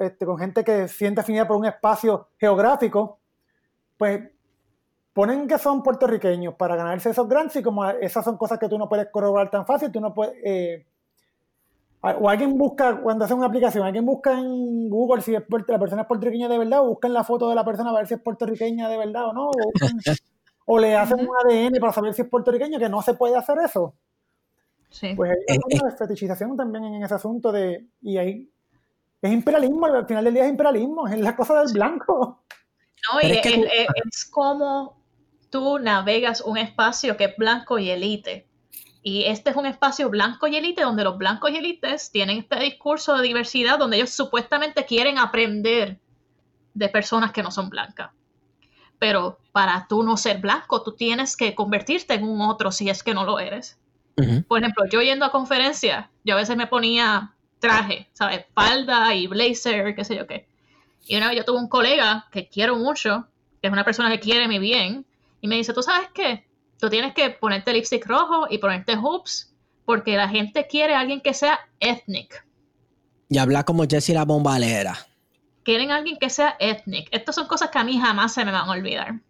este, 0.00 0.24
con 0.24 0.38
gente 0.38 0.64
que 0.64 0.88
siente 0.88 1.20
afinidad 1.20 1.46
por 1.46 1.56
un 1.56 1.66
espacio 1.66 2.28
geográfico, 2.38 3.18
pues 3.98 4.30
ponen 5.12 5.46
que 5.46 5.58
son 5.58 5.82
puertorriqueños 5.82 6.54
para 6.54 6.76
ganarse 6.76 7.10
esos 7.10 7.28
grants 7.28 7.56
y 7.56 7.62
como 7.62 7.88
esas 7.88 8.24
son 8.24 8.36
cosas 8.36 8.58
que 8.58 8.68
tú 8.68 8.78
no 8.78 8.88
puedes 8.88 9.08
corroborar 9.10 9.50
tan 9.50 9.66
fácil, 9.66 9.92
tú 9.92 10.00
no 10.00 10.14
puedes... 10.14 10.34
Eh, 10.44 10.86
o 12.14 12.28
alguien 12.28 12.56
busca, 12.56 13.00
cuando 13.00 13.24
hace 13.24 13.34
una 13.34 13.46
aplicación, 13.46 13.84
alguien 13.84 14.04
busca 14.04 14.32
en 14.38 14.88
Google 14.88 15.22
si 15.22 15.34
es, 15.34 15.42
la 15.68 15.78
persona 15.78 16.02
es 16.02 16.08
puertorriqueña 16.08 16.48
de 16.48 16.58
verdad 16.58 16.82
o 16.82 16.88
buscan 16.88 17.12
la 17.12 17.24
foto 17.24 17.48
de 17.48 17.54
la 17.54 17.64
persona 17.64 17.90
para 17.90 18.00
ver 18.00 18.08
si 18.08 18.14
es 18.14 18.20
puertorriqueña 18.20 18.88
de 18.88 18.98
verdad 18.98 19.28
o 19.28 19.32
no. 19.32 19.50
O, 20.66 20.78
le 20.78 20.96
hacen 20.96 21.20
un 21.20 21.28
ADN 21.36 21.80
para 21.80 21.92
saber 21.92 22.14
si 22.14 22.22
es 22.22 22.28
puertorriqueño, 22.28 22.78
que 22.78 22.88
no 22.88 23.02
se 23.02 23.14
puede 23.14 23.36
hacer 23.36 23.58
eso. 23.64 23.94
Sí. 24.90 25.14
Pues 25.14 25.36
hay 25.48 25.58
una 25.80 25.90
eh, 25.90 25.96
fetichización 25.96 26.56
también 26.56 26.84
en 26.84 27.02
ese 27.02 27.14
asunto 27.14 27.52
de. 27.52 27.86
Y 28.02 28.16
ahí. 28.18 28.50
Es 29.22 29.32
imperialismo, 29.32 29.86
al 29.86 30.06
final 30.06 30.24
del 30.24 30.34
día 30.34 30.44
es 30.44 30.50
imperialismo, 30.50 31.08
es 31.08 31.18
la 31.18 31.34
cosa 31.34 31.60
del 31.60 31.72
blanco. 31.72 32.42
No, 33.12 33.20
y 33.20 33.32
es, 33.32 34.24
como 34.30 34.96
tú 35.50 35.78
navegas 35.78 36.40
un 36.42 36.58
espacio 36.58 37.16
que 37.16 37.24
es 37.24 37.36
blanco 37.36 37.78
y 37.78 37.90
elite. 37.90 38.46
Y 39.08 39.26
este 39.26 39.50
es 39.50 39.56
un 39.56 39.66
espacio 39.66 40.10
blanco 40.10 40.48
y 40.48 40.56
elite 40.56 40.82
donde 40.82 41.04
los 41.04 41.16
blancos 41.16 41.52
y 41.52 41.56
elites 41.56 42.10
tienen 42.10 42.38
este 42.38 42.58
discurso 42.58 43.16
de 43.16 43.22
diversidad 43.22 43.78
donde 43.78 43.98
ellos 43.98 44.10
supuestamente 44.10 44.84
quieren 44.84 45.16
aprender 45.16 46.00
de 46.74 46.88
personas 46.88 47.30
que 47.30 47.44
no 47.44 47.52
son 47.52 47.70
blancas. 47.70 48.10
Pero 48.98 49.38
para 49.52 49.86
tú 49.88 50.02
no 50.02 50.16
ser 50.16 50.38
blanco, 50.38 50.82
tú 50.82 50.96
tienes 50.96 51.36
que 51.36 51.54
convertirte 51.54 52.14
en 52.14 52.24
un 52.24 52.40
otro 52.40 52.72
si 52.72 52.90
es 52.90 53.04
que 53.04 53.14
no 53.14 53.24
lo 53.24 53.38
eres. 53.38 53.78
Por 54.48 54.58
ejemplo, 54.58 54.82
yo 54.90 55.00
yendo 55.00 55.24
a 55.24 55.30
conferencias, 55.30 56.08
yo 56.24 56.34
a 56.34 56.38
veces 56.38 56.56
me 56.56 56.66
ponía 56.66 57.32
traje, 57.60 58.10
¿sabes? 58.12 58.46
Falda 58.54 59.14
y 59.14 59.28
blazer, 59.28 59.94
qué 59.94 60.04
sé 60.04 60.16
yo 60.16 60.26
qué. 60.26 60.48
Y 61.06 61.16
una 61.16 61.28
vez 61.28 61.36
yo 61.36 61.44
tuve 61.44 61.60
un 61.60 61.68
colega 61.68 62.26
que 62.32 62.48
quiero 62.48 62.74
mucho, 62.74 63.28
que 63.62 63.68
es 63.68 63.72
una 63.72 63.84
persona 63.84 64.10
que 64.10 64.18
quiere 64.18 64.48
mi 64.48 64.58
bien, 64.58 65.06
y 65.40 65.46
me 65.46 65.54
dice, 65.54 65.72
¿tú 65.72 65.84
sabes 65.84 66.08
qué? 66.12 66.44
Tú 66.78 66.90
tienes 66.90 67.14
que 67.14 67.30
ponerte 67.30 67.72
lipstick 67.72 68.06
rojo 68.06 68.46
y 68.50 68.58
ponerte 68.58 68.96
hoops, 68.96 69.54
porque 69.84 70.16
la 70.16 70.28
gente 70.28 70.66
quiere 70.66 70.94
a 70.94 71.00
alguien 71.00 71.20
que 71.20 71.32
sea 71.32 71.60
ethnic. 71.80 72.46
Y 73.28 73.38
habla 73.38 73.64
como 73.64 73.84
Jessie 73.88 74.14
la 74.14 74.24
bombalera. 74.24 74.96
Quieren 75.64 75.90
a 75.90 75.96
alguien 75.96 76.18
que 76.18 76.30
sea 76.30 76.56
ethnic. 76.58 77.08
Estas 77.10 77.34
son 77.34 77.46
cosas 77.46 77.70
que 77.70 77.78
a 77.78 77.84
mí 77.84 77.98
jamás 77.98 78.34
se 78.34 78.44
me 78.44 78.52
van 78.52 78.68
a 78.68 78.72
olvidar. 78.72 79.20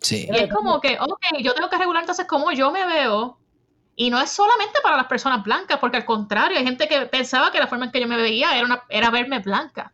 Sí. 0.00 0.28
Y 0.30 0.36
es 0.36 0.52
como 0.52 0.80
que, 0.80 0.98
ok, 0.98 1.38
yo 1.40 1.54
tengo 1.54 1.68
que 1.68 1.78
regular 1.78 2.02
entonces 2.02 2.26
cómo 2.26 2.50
yo 2.52 2.70
me 2.72 2.86
veo 2.86 3.38
y 3.98 4.10
no 4.10 4.20
es 4.20 4.30
solamente 4.30 4.78
para 4.82 4.96
las 4.96 5.06
personas 5.06 5.42
blancas, 5.42 5.78
porque 5.78 5.96
al 5.96 6.04
contrario, 6.04 6.58
hay 6.58 6.64
gente 6.64 6.86
que 6.86 7.06
pensaba 7.06 7.50
que 7.50 7.58
la 7.58 7.66
forma 7.66 7.86
en 7.86 7.92
que 7.92 8.00
yo 8.00 8.06
me 8.06 8.16
veía 8.16 8.56
era, 8.56 8.66
una, 8.66 8.82
era 8.90 9.10
verme 9.10 9.38
blanca. 9.38 9.92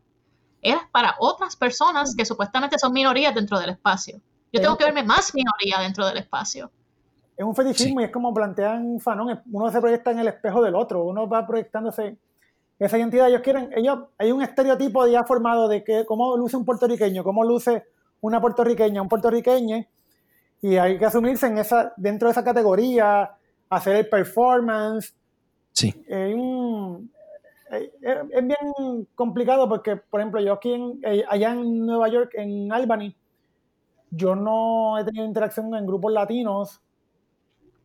Era 0.61 0.89
para 0.91 1.15
otras 1.19 1.55
personas 1.55 2.13
que 2.15 2.25
supuestamente 2.25 2.77
son 2.77 2.91
minorías 2.91 3.33
dentro 3.33 3.57
del 3.59 3.71
espacio. 3.71 4.21
Yo 4.51 4.61
tengo 4.61 4.77
que 4.77 4.83
verme 4.83 5.03
más 5.03 5.33
minoría 5.33 5.79
dentro 5.79 6.05
del 6.05 6.17
espacio. 6.17 6.69
Es 7.35 7.43
un 7.43 7.55
fetichismo 7.55 8.01
y 8.01 8.05
es 8.05 8.11
como 8.11 8.33
plantean 8.33 8.99
Fanon, 8.99 9.41
uno 9.51 9.71
se 9.71 9.81
proyecta 9.81 10.11
en 10.11 10.19
el 10.19 10.27
espejo 10.27 10.61
del 10.61 10.75
otro, 10.75 11.03
uno 11.03 11.27
va 11.27 11.47
proyectándose 11.47 12.17
esa 12.77 12.97
identidad. 12.97 13.27
Ellos 13.27 13.41
quieren, 13.41 13.71
ellos, 13.75 13.99
hay 14.17 14.31
un 14.31 14.41
estereotipo 14.41 15.07
ya 15.07 15.23
formado 15.23 15.67
de 15.67 15.83
que 15.83 16.05
cómo 16.05 16.37
luce 16.37 16.57
un 16.57 16.65
puertorriqueño, 16.65 17.23
cómo 17.23 17.43
luce 17.43 17.85
una 18.21 18.39
puertorriqueña, 18.39 19.01
un 19.01 19.09
puertorriqueño, 19.09 19.83
y 20.61 20.77
hay 20.77 20.97
que 20.97 21.05
asumirse 21.05 21.47
en 21.47 21.57
esa, 21.57 21.93
dentro 21.97 22.27
de 22.27 22.31
esa 22.33 22.43
categoría, 22.43 23.31
hacer 23.69 23.95
el 23.97 24.07
performance. 24.09 25.13
Sí. 25.71 25.93
Es, 26.07 26.35
bien 28.43 29.07
complicado 29.15 29.67
porque, 29.67 29.95
por 29.95 30.19
ejemplo, 30.21 30.39
yo 30.39 30.53
aquí 30.53 30.73
en, 30.73 30.99
eh, 31.03 31.25
allá 31.27 31.51
en 31.51 31.85
Nueva 31.85 32.07
York, 32.07 32.31
en 32.35 32.71
Albany, 32.71 33.15
yo 34.11 34.35
no 34.35 34.99
he 34.99 35.03
tenido 35.03 35.25
interacción 35.25 35.73
en 35.73 35.85
grupos 35.87 36.13
latinos 36.13 36.79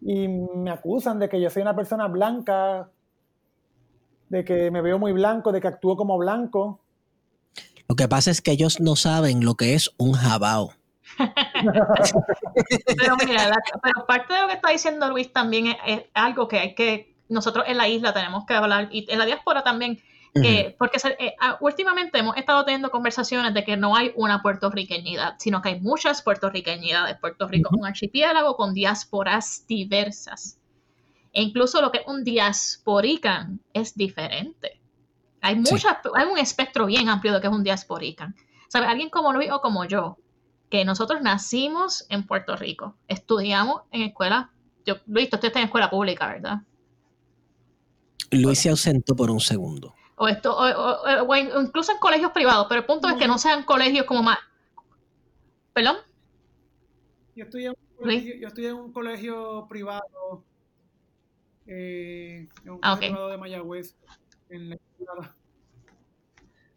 y 0.01 0.29
me 0.29 0.71
acusan 0.71 1.19
de 1.19 1.29
que 1.29 1.41
yo 1.41 1.51
soy 1.51 1.63
una 1.63 1.77
persona 1.77 2.07
blanca, 2.07 2.91
de 4.29 4.45
que 4.45 4.71
me 4.71 4.83
veo 4.83 4.99
muy 4.99 5.13
blanco, 5.13 5.53
de 5.53 5.61
que 5.61 5.69
actúo 5.69 5.97
como 5.97 6.19
blanco. 6.19 6.81
Lo 7.89 7.97
que 7.97 8.09
pasa 8.09 8.31
es 8.31 8.43
que 8.43 8.53
ellos 8.53 8.81
no 8.81 8.97
saben 8.97 9.45
lo 9.45 9.55
que 9.55 9.75
es 9.75 9.91
un 9.99 10.13
jabao 10.13 10.73
pero 12.97 13.17
mira, 13.27 13.51
pero 13.83 14.07
parte 14.07 14.35
de 14.35 14.43
lo 14.43 14.49
que 14.49 14.55
está 14.55 14.71
diciendo 14.71 15.09
Luis 15.09 15.33
también 15.33 15.77
es, 15.87 16.03
algo 16.15 16.49
que 16.49 16.59
hay 16.59 16.75
que, 16.75 17.15
nosotros 17.29 17.65
en 17.69 17.77
la 17.77 17.89
isla 17.89 18.13
tenemos 18.13 18.45
que 18.47 18.55
hablar, 18.55 18.89
y 18.91 19.07
en 19.11 19.19
la 19.19 19.27
diáspora 19.27 19.63
también, 19.63 20.01
que, 20.35 20.77
porque 20.79 20.99
eh, 21.19 21.35
últimamente 21.61 22.19
hemos 22.19 22.37
estado 22.37 22.65
teniendo 22.65 22.91
conversaciones 22.91 23.55
de 23.55 23.65
que 23.65 23.77
no 23.77 23.97
hay 23.97 24.13
una 24.15 24.43
puertorriqueñidad, 24.43 25.35
sino 25.39 25.63
que 25.63 25.71
hay 25.71 25.81
muchas 25.81 26.23
puertorriqueñidades. 26.23 27.19
Puerto 27.19 27.49
Rico 27.49 27.71
es 27.73 27.81
un 27.81 27.87
archipiélago 27.87 28.57
con 28.57 28.75
diásporas 28.75 29.65
diversas. 29.67 30.59
E 31.33 31.43
incluso 31.43 31.81
lo 31.81 31.91
que 31.91 31.99
es 31.99 32.07
un 32.07 32.25
diasporican 32.25 33.61
es 33.73 33.95
diferente. 33.95 34.81
Hay, 35.41 35.57
muchas, 35.57 35.97
hay 36.15 36.27
un 36.27 36.39
espectro 36.39 36.87
bien 36.87 37.09
amplio 37.09 37.33
de 37.33 37.41
que 37.41 37.47
es 37.47 37.53
un 37.53 37.65
diasporican. 37.65 38.35
¿Sabe? 38.69 38.87
Alguien 38.87 39.11
como 39.11 39.33
Luis 39.33 39.51
o 39.51 39.61
como 39.61 39.85
yo, 39.85 40.19
que 40.69 40.85
nosotros 40.85 41.23
nacimos 41.23 42.07
en 42.11 42.27
Puerto 42.27 42.57
Rico, 42.57 42.97
estudiamos 43.09 43.83
en 43.91 44.03
escuela, 44.03 44.53
yo, 44.85 44.97
Luis, 45.07 45.31
tú 45.31 45.37
estás 45.37 45.57
en 45.57 45.65
escuela 45.65 45.89
pública, 45.89 46.27
¿verdad? 46.27 46.59
Luis 48.31 48.59
se 48.59 48.69
ausentó 48.69 49.17
por 49.17 49.31
un 49.31 49.41
segundo. 49.41 49.95
O, 50.19 50.29
esto, 50.29 50.57
o, 50.57 51.37
incluso 51.37 51.93
en 51.93 51.99
colegios 51.99 52.33
privados, 52.33 52.67
pero 52.69 52.81
el 52.81 52.87
punto 52.87 53.09
es 53.09 53.15
que 53.15 53.29
no 53.29 53.39
sean 53.39 53.65
colegios 53.65 54.05
como 54.05 54.23
más... 54.23 54.39
¿Perdón? 55.73 55.97
Yo 57.37 57.45
estudié 57.45 57.67
en 57.67 57.73
un 57.73 57.97
colegio, 57.97 58.35
yo 58.37 58.49
estudié 58.49 58.69
en 58.71 58.77
un 58.77 58.93
colegio 58.93 59.67
privado, 59.69 60.45
eh, 61.67 62.49
en 62.65 62.71
un 62.71 62.79
ah, 62.83 62.95
colegio 62.95 63.15
privado 63.15 63.29
de 63.31 63.37
Mayagüez, 63.37 63.97
en 64.51 64.71
la 64.71 64.75
escuela 64.75 65.35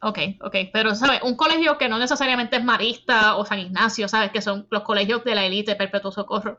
Ok, 0.03 0.17
ok, 0.41 0.55
pero 0.73 0.95
¿sabes? 0.95 1.21
Un 1.21 1.35
colegio 1.35 1.77
que 1.77 1.87
no 1.87 1.99
necesariamente 1.99 2.57
es 2.57 2.63
Marista 2.63 3.37
o 3.37 3.45
San 3.45 3.59
Ignacio, 3.59 4.07
¿sabes? 4.07 4.31
Que 4.31 4.41
son 4.41 4.65
los 4.71 4.81
colegios 4.81 5.23
de 5.23 5.35
la 5.35 5.45
élite 5.45 5.75
Perpetuo 5.75 6.11
Socorro. 6.11 6.57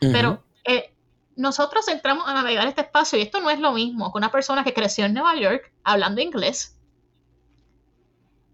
Pero 0.00 0.42
eh, 0.64 0.94
nosotros 1.38 1.86
entramos 1.86 2.26
a 2.26 2.34
navegar 2.34 2.66
este 2.66 2.80
espacio 2.80 3.16
y 3.16 3.22
esto 3.22 3.40
no 3.40 3.48
es 3.48 3.60
lo 3.60 3.70
mismo 3.72 4.12
que 4.12 4.18
una 4.18 4.32
persona 4.32 4.64
que 4.64 4.74
creció 4.74 5.04
en 5.04 5.14
Nueva 5.14 5.36
York 5.36 5.72
hablando 5.84 6.20
inglés 6.20 6.76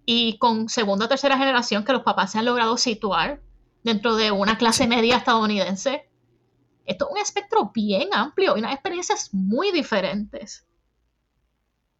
y 0.04 0.36
con 0.36 0.68
segunda 0.68 1.06
o 1.06 1.08
tercera 1.08 1.38
generación 1.38 1.82
que 1.82 1.94
los 1.94 2.02
papás 2.02 2.32
se 2.32 2.38
han 2.38 2.44
logrado 2.44 2.76
situar 2.76 3.40
dentro 3.82 4.16
de 4.16 4.32
una 4.32 4.58
clase 4.58 4.86
media 4.86 5.16
estadounidense. 5.16 6.10
Esto 6.84 7.06
es 7.06 7.12
un 7.12 7.18
espectro 7.18 7.70
bien 7.72 8.10
amplio 8.12 8.54
y 8.54 8.58
unas 8.58 8.74
experiencias 8.74 9.32
muy 9.32 9.72
diferentes. 9.72 10.66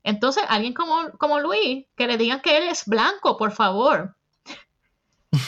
Entonces, 0.02 0.44
alguien 0.50 0.74
como, 0.74 1.12
como 1.16 1.40
Luis, 1.40 1.86
que 1.96 2.06
le 2.06 2.18
digan 2.18 2.42
que 2.42 2.58
él 2.58 2.64
es 2.64 2.84
blanco, 2.84 3.38
por 3.38 3.52
favor. 3.52 4.18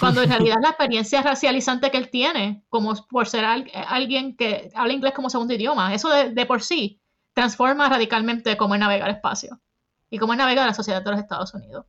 Cuando 0.00 0.22
en 0.22 0.30
realidad 0.30 0.56
la 0.62 0.70
experiencia 0.70 1.22
racializante 1.22 1.90
que 1.90 1.98
él 1.98 2.10
tiene, 2.10 2.64
como 2.68 2.94
por 3.08 3.26
ser 3.26 3.44
alguien 3.44 4.36
que 4.36 4.70
habla 4.74 4.92
inglés 4.92 5.14
como 5.14 5.30
segundo 5.30 5.54
idioma, 5.54 5.94
eso 5.94 6.08
de, 6.08 6.46
por 6.46 6.62
sí 6.62 7.00
transforma 7.32 7.88
radicalmente 7.88 8.56
cómo 8.56 8.74
es 8.74 8.80
navegar 8.80 9.10
espacio 9.10 9.60
y 10.08 10.18
cómo 10.18 10.32
es 10.32 10.38
navegar 10.38 10.66
la 10.66 10.74
sociedad 10.74 11.02
de 11.02 11.10
los 11.10 11.20
Estados 11.20 11.52
Unidos. 11.54 11.86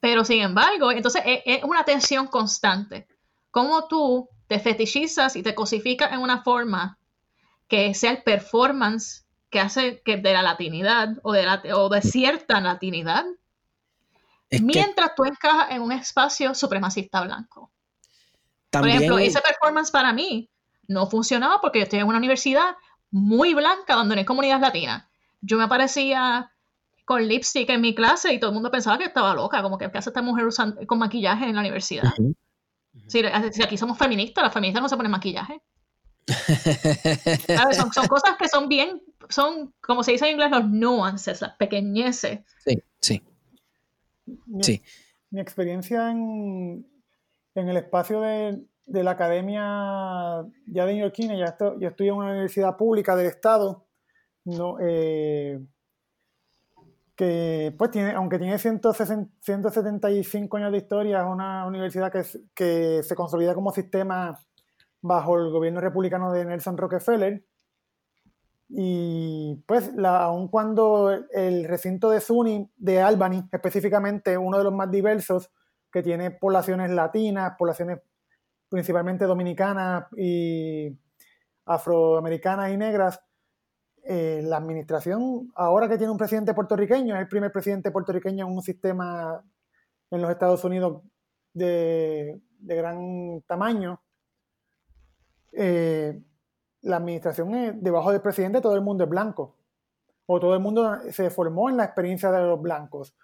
Pero 0.00 0.24
sin 0.24 0.42
embargo, 0.42 0.92
entonces 0.92 1.22
es, 1.24 1.42
es 1.44 1.64
una 1.64 1.84
tensión 1.84 2.26
constante. 2.26 3.06
Cómo 3.50 3.86
tú 3.88 4.28
te 4.46 4.58
fetichizas 4.58 5.36
y 5.36 5.42
te 5.42 5.54
cosificas 5.54 6.12
en 6.12 6.20
una 6.20 6.42
forma 6.42 6.98
que 7.68 7.94
sea 7.94 8.10
el 8.10 8.22
performance 8.22 9.24
que 9.50 9.60
hace 9.60 10.00
que 10.02 10.16
de 10.16 10.32
la 10.32 10.42
latinidad 10.42 11.18
o 11.22 11.32
de, 11.32 11.44
la, 11.44 11.62
o 11.74 11.88
de 11.88 12.02
cierta 12.02 12.60
latinidad, 12.60 13.24
mientras 14.50 15.14
tú 15.14 15.24
encajas 15.24 15.70
en 15.70 15.82
un 15.82 15.92
espacio 15.92 16.54
supremacista 16.54 17.20
blanco. 17.22 17.70
Por 18.70 18.88
ejemplo, 18.88 19.18
ese 19.18 19.40
performance 19.40 19.90
para 19.90 20.12
mí 20.12 20.50
no 20.86 21.06
funcionaba 21.06 21.60
porque 21.60 21.80
yo 21.80 21.84
estoy 21.84 22.00
en 22.00 22.06
una 22.06 22.18
universidad 22.18 22.76
muy 23.10 23.54
blanca 23.54 23.94
donde 23.94 24.14
no 24.14 24.18
hay 24.20 24.24
comunidad 24.24 24.60
latina. 24.60 25.10
Yo 25.40 25.56
me 25.56 25.64
aparecía 25.64 26.52
con 27.04 27.26
lipstick 27.26 27.68
en 27.70 27.80
mi 27.80 27.94
clase 27.94 28.32
y 28.32 28.38
todo 28.38 28.50
el 28.50 28.54
mundo 28.54 28.70
pensaba 28.70 28.98
que 28.98 29.04
estaba 29.04 29.34
loca, 29.34 29.62
como 29.62 29.78
que 29.78 29.90
¿qué 29.90 29.98
hace 29.98 30.10
esta 30.10 30.22
mujer 30.22 30.46
con 30.86 30.98
maquillaje 30.98 31.46
en 31.46 31.54
la 31.54 31.60
universidad? 31.60 32.12
si, 33.06 33.24
aquí 33.62 33.76
somos 33.76 33.98
feministas, 33.98 34.44
las 34.44 34.52
feministas 34.52 34.82
no 34.82 34.88
se 34.88 34.96
ponen 34.96 35.10
maquillaje. 35.10 35.60
Son, 37.72 37.92
son, 37.92 38.06
cosas 38.08 38.36
que 38.36 38.48
son 38.48 38.68
bien 38.68 39.02
son, 39.30 39.72
como 39.80 40.02
se 40.02 40.12
dice 40.12 40.26
en 40.26 40.32
inglés, 40.32 40.50
los 40.50 40.68
nuances, 40.68 41.40
las 41.40 41.56
pequeñeces. 41.56 42.40
Sí. 42.64 42.82
Mi, 44.46 44.62
sí. 44.62 44.82
mi 45.30 45.40
experiencia 45.40 46.10
en, 46.10 46.86
en, 47.54 47.68
el 47.68 47.76
espacio 47.76 48.20
de, 48.20 48.62
de, 48.86 49.04
la 49.04 49.12
academia 49.12 50.44
ya 50.66 50.86
de 50.86 50.94
neoyorquina, 50.94 51.36
ya 51.36 51.46
estoy, 51.46 51.80
yo 51.80 51.88
estoy 51.88 52.08
en 52.08 52.14
una 52.14 52.30
universidad 52.30 52.76
pública 52.76 53.16
del 53.16 53.26
estado, 53.26 53.86
no, 54.44 54.78
eh, 54.80 55.60
que 57.16 57.74
pues 57.76 57.90
tiene, 57.90 58.12
aunque 58.12 58.38
tiene 58.38 58.58
175 58.58 60.56
años 60.56 60.72
de 60.72 60.78
historia, 60.78 61.20
es 61.20 61.26
una 61.26 61.66
universidad 61.66 62.10
que, 62.10 62.22
que 62.54 63.02
se 63.02 63.14
consolida 63.14 63.54
como 63.54 63.72
sistema 63.72 64.38
bajo 65.02 65.38
el 65.38 65.50
gobierno 65.50 65.80
republicano 65.80 66.32
de 66.32 66.44
Nelson 66.44 66.76
Rockefeller. 66.76 67.44
Y 68.72 69.62
pues, 69.66 69.92
la, 69.94 70.24
aun 70.24 70.48
cuando 70.48 71.10
el 71.10 71.64
recinto 71.64 72.10
de 72.10 72.20
SUNY, 72.20 72.70
de 72.76 73.02
Albany, 73.02 73.48
específicamente 73.50 74.38
uno 74.38 74.58
de 74.58 74.64
los 74.64 74.72
más 74.72 74.90
diversos, 74.90 75.50
que 75.92 76.02
tiene 76.02 76.30
poblaciones 76.30 76.90
latinas, 76.90 77.54
poblaciones 77.58 77.98
principalmente 78.68 79.24
dominicanas 79.24 80.04
y 80.16 80.96
afroamericanas 81.66 82.72
y 82.72 82.76
negras, 82.76 83.20
eh, 84.04 84.40
la 84.44 84.56
administración, 84.56 85.52
ahora 85.54 85.88
que 85.88 85.98
tiene 85.98 86.12
un 86.12 86.18
presidente 86.18 86.54
puertorriqueño, 86.54 87.14
es 87.16 87.20
el 87.20 87.28
primer 87.28 87.52
presidente 87.52 87.90
puertorriqueño 87.90 88.46
en 88.46 88.52
un 88.52 88.62
sistema 88.62 89.42
en 90.10 90.22
los 90.22 90.30
Estados 90.30 90.64
Unidos 90.64 91.02
de, 91.52 92.40
gran 92.60 93.42
tamaño, 93.46 94.00
eh, 95.52 96.22
la 96.82 96.96
administración 96.96 97.54
es, 97.54 97.82
debajo 97.82 98.12
del 98.12 98.20
presidente 98.20 98.60
todo 98.60 98.74
el 98.74 98.82
mundo 98.82 99.04
es 99.04 99.10
blanco, 99.10 99.56
o 100.26 100.40
todo 100.40 100.54
el 100.54 100.60
mundo 100.60 100.98
se 101.10 101.30
formó 101.30 101.68
en 101.68 101.76
la 101.76 101.84
experiencia 101.84 102.30
de 102.30 102.40
los 102.42 102.60
blancos, 102.60 103.16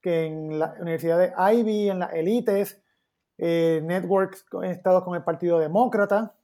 que 0.00 0.26
en 0.26 0.58
la 0.58 0.74
Universidad 0.80 1.18
de 1.18 1.32
Ivy, 1.54 1.90
en 1.90 1.98
las 1.98 2.12
élites, 2.14 2.82
eh, 3.38 3.80
networks 3.84 4.46
estados 4.62 5.04
con 5.04 5.14
el 5.14 5.24
Partido 5.24 5.58
Demócrata, 5.58 6.34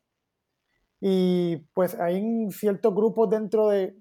y 1.01 1.57
pues 1.75 1.99
hay 1.99 2.51
ciertos 2.53 2.95
grupos 2.95 3.29
dentro 3.29 3.69
de, 3.69 3.97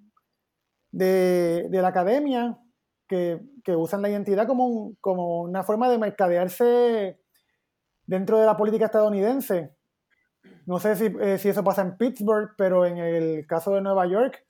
de, 0.91 1.70
la 1.72 1.88
academia 1.88 2.59
que, 3.07 3.39
usan 3.76 4.01
la 4.01 4.09
identidad 4.09 4.47
como, 4.47 4.95
como 5.01 5.41
una 5.41 5.64
forma 5.64 5.89
de 5.89 5.97
mercadearse 5.97 7.20
dentro 8.05 8.39
de 8.39 8.45
la 8.45 8.57
política 8.57 8.86
estadounidense. 8.86 9.76
No 10.72 10.80
sé 10.80 10.95
si, 10.95 11.13
eh, 11.19 11.38
si, 11.38 11.49
eso 11.49 11.65
pasa 11.65 11.82
en 11.82 11.97
Pittsburgh, 11.97 12.51
pero 12.57 12.86
en 12.86 12.97
el 12.97 13.45
caso 13.45 13.72
de 13.72 13.82
Nueva 13.82 14.07
York 14.07 14.41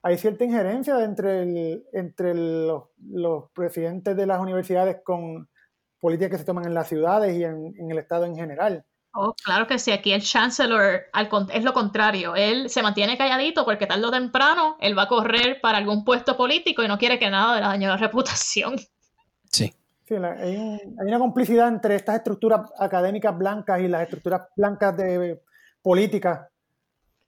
hay 0.00 0.16
cierta 0.16 0.42
injerencia 0.42 1.04
entre, 1.04 1.42
el, 1.42 1.84
entre 1.92 2.34
los, 2.34 2.84
los, 2.98 3.50
presidentes 3.50 4.16
de 4.16 4.24
las 4.24 4.40
universidades 4.40 5.02
con 5.04 5.50
políticas 6.00 6.30
que 6.30 6.38
se 6.38 6.44
toman 6.46 6.64
en 6.64 6.72
las 6.72 6.88
ciudades 6.88 7.36
y 7.36 7.44
en, 7.44 7.74
en 7.78 7.90
el 7.90 7.98
estado 7.98 8.24
en 8.24 8.36
general. 8.36 8.86
Oh, 9.12 9.34
claro 9.34 9.66
que 9.66 9.78
sí, 9.78 9.92
aquí 9.92 10.14
el 10.14 10.22
chancellor 10.22 11.02
es 11.52 11.62
lo 11.62 11.74
contrario, 11.74 12.36
él 12.36 12.70
se 12.70 12.82
mantiene 12.82 13.18
calladito 13.18 13.66
porque 13.66 13.86
tarde 13.86 14.06
o 14.06 14.10
temprano 14.10 14.78
él 14.80 14.96
va 14.96 15.02
a 15.02 15.08
correr 15.08 15.60
para 15.60 15.76
algún 15.76 16.06
puesto 16.06 16.38
político 16.38 16.82
y 16.82 16.88
no 16.88 16.96
quiere 16.96 17.18
que 17.18 17.28
nada 17.28 17.56
le 17.56 17.60
dañe 17.60 17.86
la 17.86 17.98
reputación. 17.98 18.76
Sí. 19.52 19.74
Sí 20.06 20.14
hay, 20.14 20.80
una 20.96 21.18
complicidad 21.18 21.68
entre 21.68 21.96
estas 21.96 22.16
estructuras 22.16 22.70
académicas 22.78 23.36
blancas 23.36 23.80
y 23.80 23.88
las 23.88 24.02
estructuras 24.02 24.42
blancas 24.56 24.96
de 24.96 25.40
política, 25.82 26.50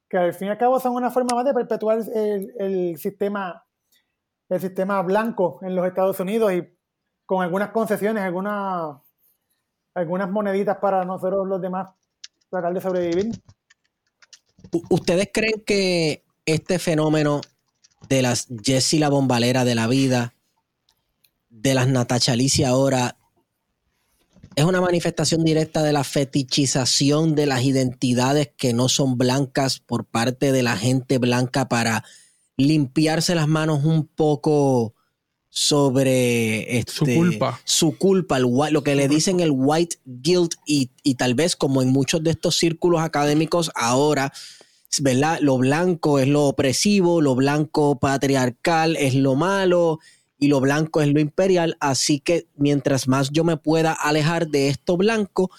que 0.08 0.18
al 0.18 0.34
fin 0.34 0.48
y 0.48 0.50
al 0.50 0.58
cabo 0.58 0.78
son 0.80 0.94
una 0.94 1.10
forma 1.10 1.34
más 1.34 1.44
de 1.44 1.54
perpetuar 1.54 1.98
el, 2.14 2.52
el 2.58 2.98
sistema 2.98 3.62
el 4.48 4.60
sistema 4.60 5.02
blanco 5.02 5.58
en 5.62 5.74
los 5.74 5.86
Estados 5.86 6.20
Unidos 6.20 6.52
y 6.52 6.62
con 7.24 7.42
algunas 7.42 7.70
concesiones, 7.70 8.22
algunas 8.22 8.98
algunas 9.94 10.30
moneditas 10.30 10.76
para 10.76 11.04
nosotros 11.04 11.48
los 11.48 11.60
demás 11.60 11.88
tratar 12.50 12.74
de 12.74 12.80
sobrevivir. 12.80 13.30
¿Ustedes 14.90 15.30
creen 15.32 15.62
que 15.64 16.22
este 16.44 16.78
fenómeno 16.78 17.40
de 18.08 18.22
las 18.22 18.46
Jessie 18.62 19.00
la 19.00 19.08
bombalera 19.08 19.64
de 19.64 19.74
la 19.74 19.86
vida, 19.86 20.34
de 21.66 21.74
las 21.74 21.88
Natacha 21.88 22.32
Alicia 22.32 22.68
ahora, 22.68 23.16
es 24.54 24.64
una 24.64 24.80
manifestación 24.80 25.44
directa 25.44 25.82
de 25.82 25.92
la 25.92 26.04
fetichización 26.04 27.34
de 27.34 27.46
las 27.46 27.64
identidades 27.64 28.50
que 28.56 28.72
no 28.72 28.88
son 28.88 29.18
blancas 29.18 29.80
por 29.80 30.04
parte 30.04 30.52
de 30.52 30.62
la 30.62 30.76
gente 30.76 31.18
blanca 31.18 31.68
para 31.68 32.04
limpiarse 32.56 33.34
las 33.34 33.48
manos 33.48 33.84
un 33.84 34.06
poco 34.06 34.94
sobre 35.50 36.78
este, 36.78 36.92
su 36.92 37.04
culpa, 37.04 37.60
su 37.64 37.98
culpa 37.98 38.38
lo 38.38 38.84
que 38.84 38.94
le 38.94 39.08
dicen 39.08 39.40
el 39.40 39.50
white 39.52 39.96
guilt 40.04 40.54
y, 40.66 40.88
tal 41.16 41.34
vez 41.34 41.56
como 41.56 41.82
en 41.82 41.88
muchos 41.88 42.22
de 42.22 42.30
estos 42.30 42.56
círculos 42.56 43.00
académicos 43.00 43.72
ahora, 43.74 44.32
¿verdad? 45.00 45.40
Lo 45.40 45.58
blanco 45.58 46.20
es 46.20 46.28
lo 46.28 46.44
opresivo, 46.44 47.20
lo 47.20 47.34
blanco 47.34 47.98
patriarcal 47.98 48.94
es 48.94 49.16
lo 49.16 49.34
malo 49.34 49.98
y 50.38 50.48
lo 50.48 50.60
blanco 50.60 51.00
es 51.00 51.08
lo 51.08 51.20
imperial, 51.20 51.76
así 51.80 52.20
que 52.20 52.46
mientras 52.56 53.08
más 53.08 53.30
yo 53.30 53.44
me 53.44 53.56
pueda 53.56 53.92
alejar 53.92 54.48
de 54.48 54.68
esto 54.68 54.96
blanco, 54.96 55.50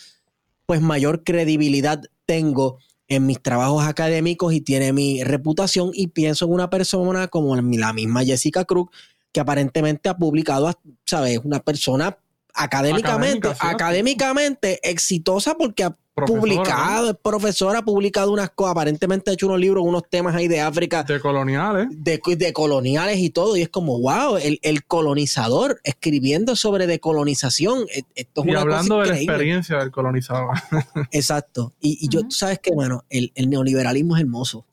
pues 0.66 0.82
mayor 0.82 1.24
credibilidad 1.24 2.02
tengo 2.26 2.78
en 3.08 3.26
mis 3.26 3.42
trabajos 3.42 3.86
académicos 3.86 4.54
y 4.54 4.62
tiene 4.62 4.94
mi 4.94 5.24
reputación 5.24 5.92
y 5.94 6.08
pienso 6.08 6.46
en 6.46 6.52
una 6.52 6.70
persona 6.70 7.28
como 7.28 7.56
la 7.56 7.94
misma 7.94 8.24
Jessica 8.24 8.66
Cruz 8.66 8.90
que 9.32 9.40
aparentemente 9.40 10.10
ha 10.10 10.18
publicado, 10.18 10.72
¿sabes? 11.06 11.40
Una 11.44 11.60
persona 11.60 12.18
académicamente, 12.54 13.50
académicamente 13.60 14.80
exitosa 14.90 15.56
porque 15.56 15.84
ha 15.84 15.96
publicado, 16.26 17.12
es 17.12 17.18
profesora, 17.22 17.80
ha 17.80 17.86
publicado 17.86 18.32
unas 18.32 18.50
cosas, 18.50 18.72
aparentemente 18.72 19.30
ha 19.30 19.34
hecho 19.34 19.48
unos 19.48 19.60
libros, 19.60 19.84
unos 19.86 20.04
temas 20.10 20.36
ahí 20.36 20.48
de 20.48 20.62
África. 20.62 21.04
De 21.04 21.20
coloniales. 21.20 21.88
De, 21.92 22.20
de 22.38 22.54
coloniales 22.54 23.18
y 23.20 23.30
todo, 23.30 23.56
y 23.58 23.62
es 23.62 23.70
como, 23.70 24.00
wow, 24.00 24.38
el, 24.38 24.60
el 24.64 24.86
colonizador 24.86 25.80
escribiendo 25.84 26.56
sobre 26.56 26.88
decolonización. 26.88 27.86
E, 27.94 28.04
esto 28.16 28.44
es 28.44 28.48
y 28.48 28.56
hablando 28.56 29.00
de 29.02 29.10
la 29.10 29.18
experiencia 29.18 29.78
del 29.78 29.92
colonizador. 29.92 30.56
Exacto. 31.12 31.74
Y, 31.80 32.00
y 32.02 32.10
yo, 32.10 32.24
tú 32.24 32.32
sabes 32.32 32.60
que, 32.60 32.72
bueno, 32.72 33.06
el, 33.10 33.32
el 33.36 33.50
neoliberalismo 33.50 34.16
es 34.16 34.22
hermoso 34.22 34.66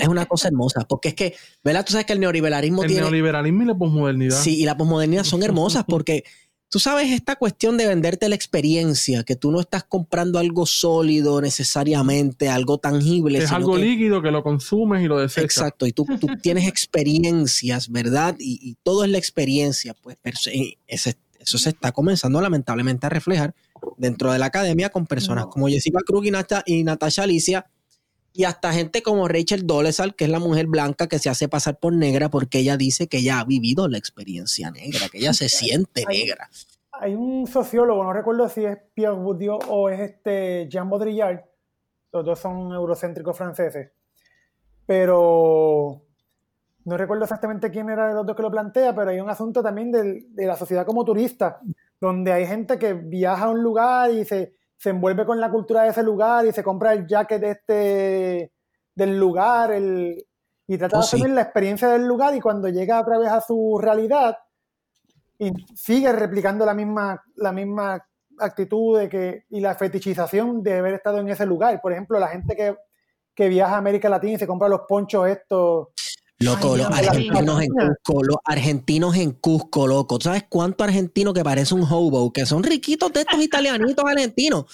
es 0.00 0.08
una 0.08 0.26
cosa 0.26 0.48
hermosa, 0.48 0.86
porque 0.88 1.08
es 1.08 1.14
que, 1.14 1.34
¿verdad? 1.62 1.84
Tú 1.84 1.92
sabes 1.92 2.06
que 2.06 2.12
el 2.12 2.20
neoliberalismo 2.20 2.82
el 2.82 2.94
neoliberalismo 2.94 3.62
y 3.62 3.66
la 3.66 3.74
posmodernidad. 3.74 4.36
Sí, 4.36 4.60
y 4.60 4.64
la 4.64 4.76
posmodernidad 4.76 5.24
son 5.24 5.42
hermosas 5.42 5.84
porque 5.86 6.24
tú 6.68 6.78
sabes 6.78 7.10
esta 7.10 7.36
cuestión 7.36 7.76
de 7.76 7.86
venderte 7.86 8.28
la 8.28 8.34
experiencia, 8.34 9.24
que 9.24 9.36
tú 9.36 9.50
no 9.50 9.60
estás 9.60 9.84
comprando 9.84 10.38
algo 10.38 10.66
sólido 10.66 11.40
necesariamente, 11.40 12.48
algo 12.48 12.78
tangible. 12.78 13.38
Es 13.38 13.52
algo 13.52 13.76
líquido 13.76 14.22
que 14.22 14.30
lo 14.30 14.42
consumes 14.42 15.02
y 15.02 15.06
lo 15.06 15.18
desechas. 15.18 15.44
Exacto, 15.44 15.86
y 15.86 15.92
tú, 15.92 16.06
tú 16.20 16.26
tienes 16.42 16.66
experiencias, 16.68 17.90
¿verdad? 17.90 18.36
Y, 18.38 18.76
todo 18.82 19.04
es 19.04 19.10
la 19.10 19.18
experiencia, 19.18 19.94
pues 19.94 20.16
eso 20.86 21.58
se 21.58 21.70
está 21.70 21.92
comenzando 21.92 22.40
lamentablemente 22.40 23.06
a 23.06 23.08
reflejar 23.08 23.54
dentro 23.96 24.32
de 24.32 24.38
la 24.38 24.46
academia 24.46 24.90
con 24.90 25.06
personas 25.06 25.46
como 25.46 25.68
Jessica 25.68 26.00
Cruz 26.04 26.26
y, 26.66 26.84
Natasha 26.84 27.22
Alicia, 27.22 27.66
y 28.36 28.44
hasta 28.44 28.72
gente 28.72 29.02
como 29.02 29.28
Rachel 29.28 29.66
Dolezal, 29.66 30.14
que 30.14 30.24
es 30.24 30.30
la 30.30 30.38
mujer 30.38 30.66
blanca 30.66 31.06
que 31.06 31.18
se 31.18 31.30
hace 31.30 31.48
pasar 31.48 31.78
por 31.78 31.94
negra 31.94 32.28
porque 32.28 32.58
ella 32.58 32.76
dice 32.76 33.08
que 33.08 33.18
ella 33.18 33.40
ha 33.40 33.44
vivido 33.44 33.88
la 33.88 33.96
experiencia 33.96 34.70
negra, 34.70 35.08
que 35.10 35.18
ella 35.18 35.32
se 35.32 35.48
siente 35.48 36.04
negra. 36.06 36.50
Hay 36.92 37.14
un 37.14 37.46
sociólogo, 37.46 38.04
no 38.04 38.12
recuerdo 38.12 38.48
si 38.48 38.64
es 38.64 38.78
Pierre 38.94 39.16
Bourdieu 39.16 39.58
o 39.68 39.88
es 39.88 40.00
este 40.00 40.68
Jean 40.68 40.90
Baudrillard, 40.90 41.44
los 42.12 42.24
dos 42.24 42.38
son 42.38 42.72
eurocéntricos 42.72 43.36
franceses, 43.36 43.90
pero 44.84 46.02
no 46.84 46.96
recuerdo 46.96 47.24
exactamente 47.24 47.70
quién 47.70 47.88
era 47.88 48.08
de 48.08 48.14
los 48.14 48.26
dos 48.26 48.36
que 48.36 48.42
lo 48.42 48.50
plantea, 48.50 48.94
pero 48.94 49.10
hay 49.10 49.20
un 49.20 49.30
asunto 49.30 49.62
también 49.62 49.90
de, 49.90 50.26
de 50.28 50.46
la 50.46 50.56
sociedad 50.56 50.84
como 50.84 51.04
turista, 51.04 51.60
donde 52.00 52.32
hay 52.32 52.46
gente 52.46 52.78
que 52.78 52.92
viaja 52.92 53.44
a 53.44 53.50
un 53.50 53.62
lugar 53.62 54.10
y 54.10 54.24
se 54.24 54.55
se 54.76 54.90
envuelve 54.90 55.24
con 55.24 55.40
la 55.40 55.50
cultura 55.50 55.82
de 55.82 55.90
ese 55.90 56.02
lugar 56.02 56.46
y 56.46 56.52
se 56.52 56.62
compra 56.62 56.92
el 56.92 57.06
jacket 57.06 57.40
de 57.40 57.50
este, 57.50 58.52
del 58.94 59.18
lugar 59.18 59.72
el, 59.72 60.26
y 60.66 60.78
trata 60.78 60.98
de 60.98 61.04
oh, 61.04 61.08
tener 61.10 61.30
la 61.30 61.42
experiencia 61.42 61.88
del 61.88 62.06
lugar 62.06 62.34
y 62.34 62.40
cuando 62.40 62.68
llega 62.68 63.00
otra 63.00 63.18
vez 63.18 63.30
a 63.30 63.40
su 63.40 63.78
realidad 63.80 64.36
y 65.38 65.52
sigue 65.74 66.12
replicando 66.12 66.64
la 66.64 66.74
misma, 66.74 67.22
la 67.36 67.52
misma 67.52 68.06
actitud 68.38 68.98
de 68.98 69.08
que, 69.08 69.44
y 69.50 69.60
la 69.60 69.74
fetichización 69.74 70.62
de 70.62 70.78
haber 70.78 70.94
estado 70.94 71.18
en 71.18 71.28
ese 71.28 71.46
lugar. 71.46 71.80
Por 71.80 71.92
ejemplo, 71.92 72.18
la 72.18 72.28
gente 72.28 72.56
que, 72.56 72.76
que 73.34 73.48
viaja 73.48 73.74
a 73.74 73.78
América 73.78 74.08
Latina 74.08 74.34
y 74.34 74.38
se 74.38 74.46
compra 74.46 74.68
los 74.68 74.82
ponchos 74.88 75.28
estos 75.28 75.88
Loco, 76.38 76.76
los 76.76 76.86
argentinos 76.88 77.62
en 77.62 77.70
Cusco, 77.70 78.22
los 78.22 78.36
argentinos 78.44 79.16
en 79.16 79.30
Cusco, 79.32 79.86
loco. 79.86 80.20
¿Sabes 80.20 80.44
cuánto 80.48 80.84
argentino 80.84 81.32
que 81.32 81.42
parece 81.42 81.74
un 81.74 81.82
hobo? 81.82 82.30
Que 82.32 82.44
son 82.44 82.62
riquitos 82.62 83.12
de 83.12 83.20
estos 83.20 83.40
italianitos 83.40 84.04
argentinos. 84.04 84.66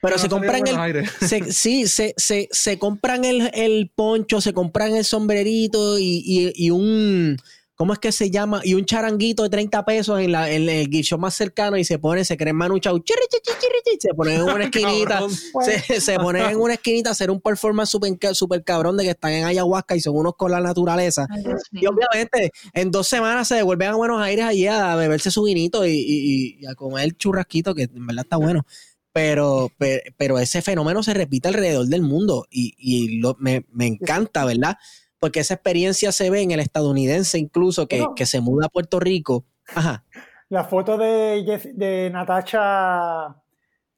Pero 0.00 0.18
se 0.18 0.28
compran 0.28 0.62
el. 0.66 1.06
sí, 1.52 1.86
se, 1.86 2.14
se, 2.16 2.48
se 2.50 2.78
compran 2.78 3.24
el, 3.24 3.50
el, 3.52 3.90
poncho, 3.94 4.40
se 4.40 4.54
compran 4.54 4.94
el 4.94 5.04
sombrerito 5.04 5.98
y, 5.98 6.22
y, 6.24 6.52
y, 6.54 6.70
un. 6.70 7.36
¿Cómo 7.80 7.94
es 7.94 7.98
que 7.98 8.12
se 8.12 8.30
llama? 8.30 8.60
Y 8.62 8.74
un 8.74 8.84
charanguito 8.84 9.42
de 9.42 9.48
30 9.48 9.86
pesos 9.86 10.20
en, 10.20 10.32
la, 10.32 10.50
en 10.50 10.68
el 10.68 10.90
guicho 10.90 11.16
más 11.16 11.32
cercano 11.32 11.78
y 11.78 11.84
se 11.84 11.98
pone, 11.98 12.26
se 12.26 12.36
creen 12.36 12.54
manuchao, 12.54 12.98
chirri, 12.98 13.22
chirri, 13.30 13.58
chirri, 13.58 13.98
se 13.98 14.12
pone 14.12 14.34
en 14.34 14.42
una 14.42 14.64
esquinita, 14.64 15.22
se, 15.64 15.98
se 15.98 16.18
pone 16.18 16.50
en 16.50 16.60
una 16.60 16.74
esquinita 16.74 17.08
a 17.08 17.12
hacer 17.12 17.30
un 17.30 17.40
performance 17.40 17.88
super, 17.88 18.34
super 18.34 18.62
cabrón 18.64 18.98
de 18.98 19.04
que 19.04 19.10
están 19.12 19.32
en 19.32 19.46
ayahuasca 19.46 19.96
y 19.96 20.00
son 20.02 20.14
unos 20.14 20.36
con 20.36 20.50
la 20.50 20.60
naturaleza. 20.60 21.26
y 21.72 21.86
obviamente 21.86 22.52
en 22.74 22.90
dos 22.90 23.08
semanas 23.08 23.48
se 23.48 23.54
devuelven 23.54 23.88
a 23.88 23.94
Buenos 23.94 24.20
Aires 24.20 24.44
allí 24.44 24.66
a 24.66 24.94
beberse 24.96 25.30
su 25.30 25.44
vinito 25.44 25.86
y, 25.86 25.92
y, 25.92 26.58
y 26.60 26.66
a 26.66 26.74
comer 26.74 27.16
churrasquito, 27.16 27.74
que 27.74 27.84
en 27.84 28.06
verdad 28.06 28.26
está 28.26 28.36
bueno 28.36 28.66
pero, 29.12 29.72
pero, 30.18 30.38
ese 30.38 30.60
fenómeno 30.60 31.02
se 31.02 31.14
repite 31.14 31.48
alrededor 31.48 31.86
del 31.86 32.02
mundo 32.02 32.46
y, 32.50 32.74
y 32.78 33.20
lo, 33.20 33.36
me, 33.40 33.64
me, 33.72 33.86
encanta, 33.86 34.44
¿verdad? 34.44 34.76
Porque 35.20 35.40
esa 35.40 35.54
experiencia 35.54 36.10
se 36.10 36.30
ve 36.30 36.42
en 36.42 36.50
el 36.50 36.60
estadounidense 36.60 37.38
incluso 37.38 37.86
que, 37.86 38.04
que 38.16 38.26
se 38.26 38.40
muda 38.40 38.66
a 38.66 38.70
Puerto 38.70 38.98
Rico. 38.98 39.44
Ajá. 39.74 40.04
La 40.48 40.64
foto 40.64 40.98
de, 40.98 41.72
de 41.74 42.10
Natasha 42.10 43.36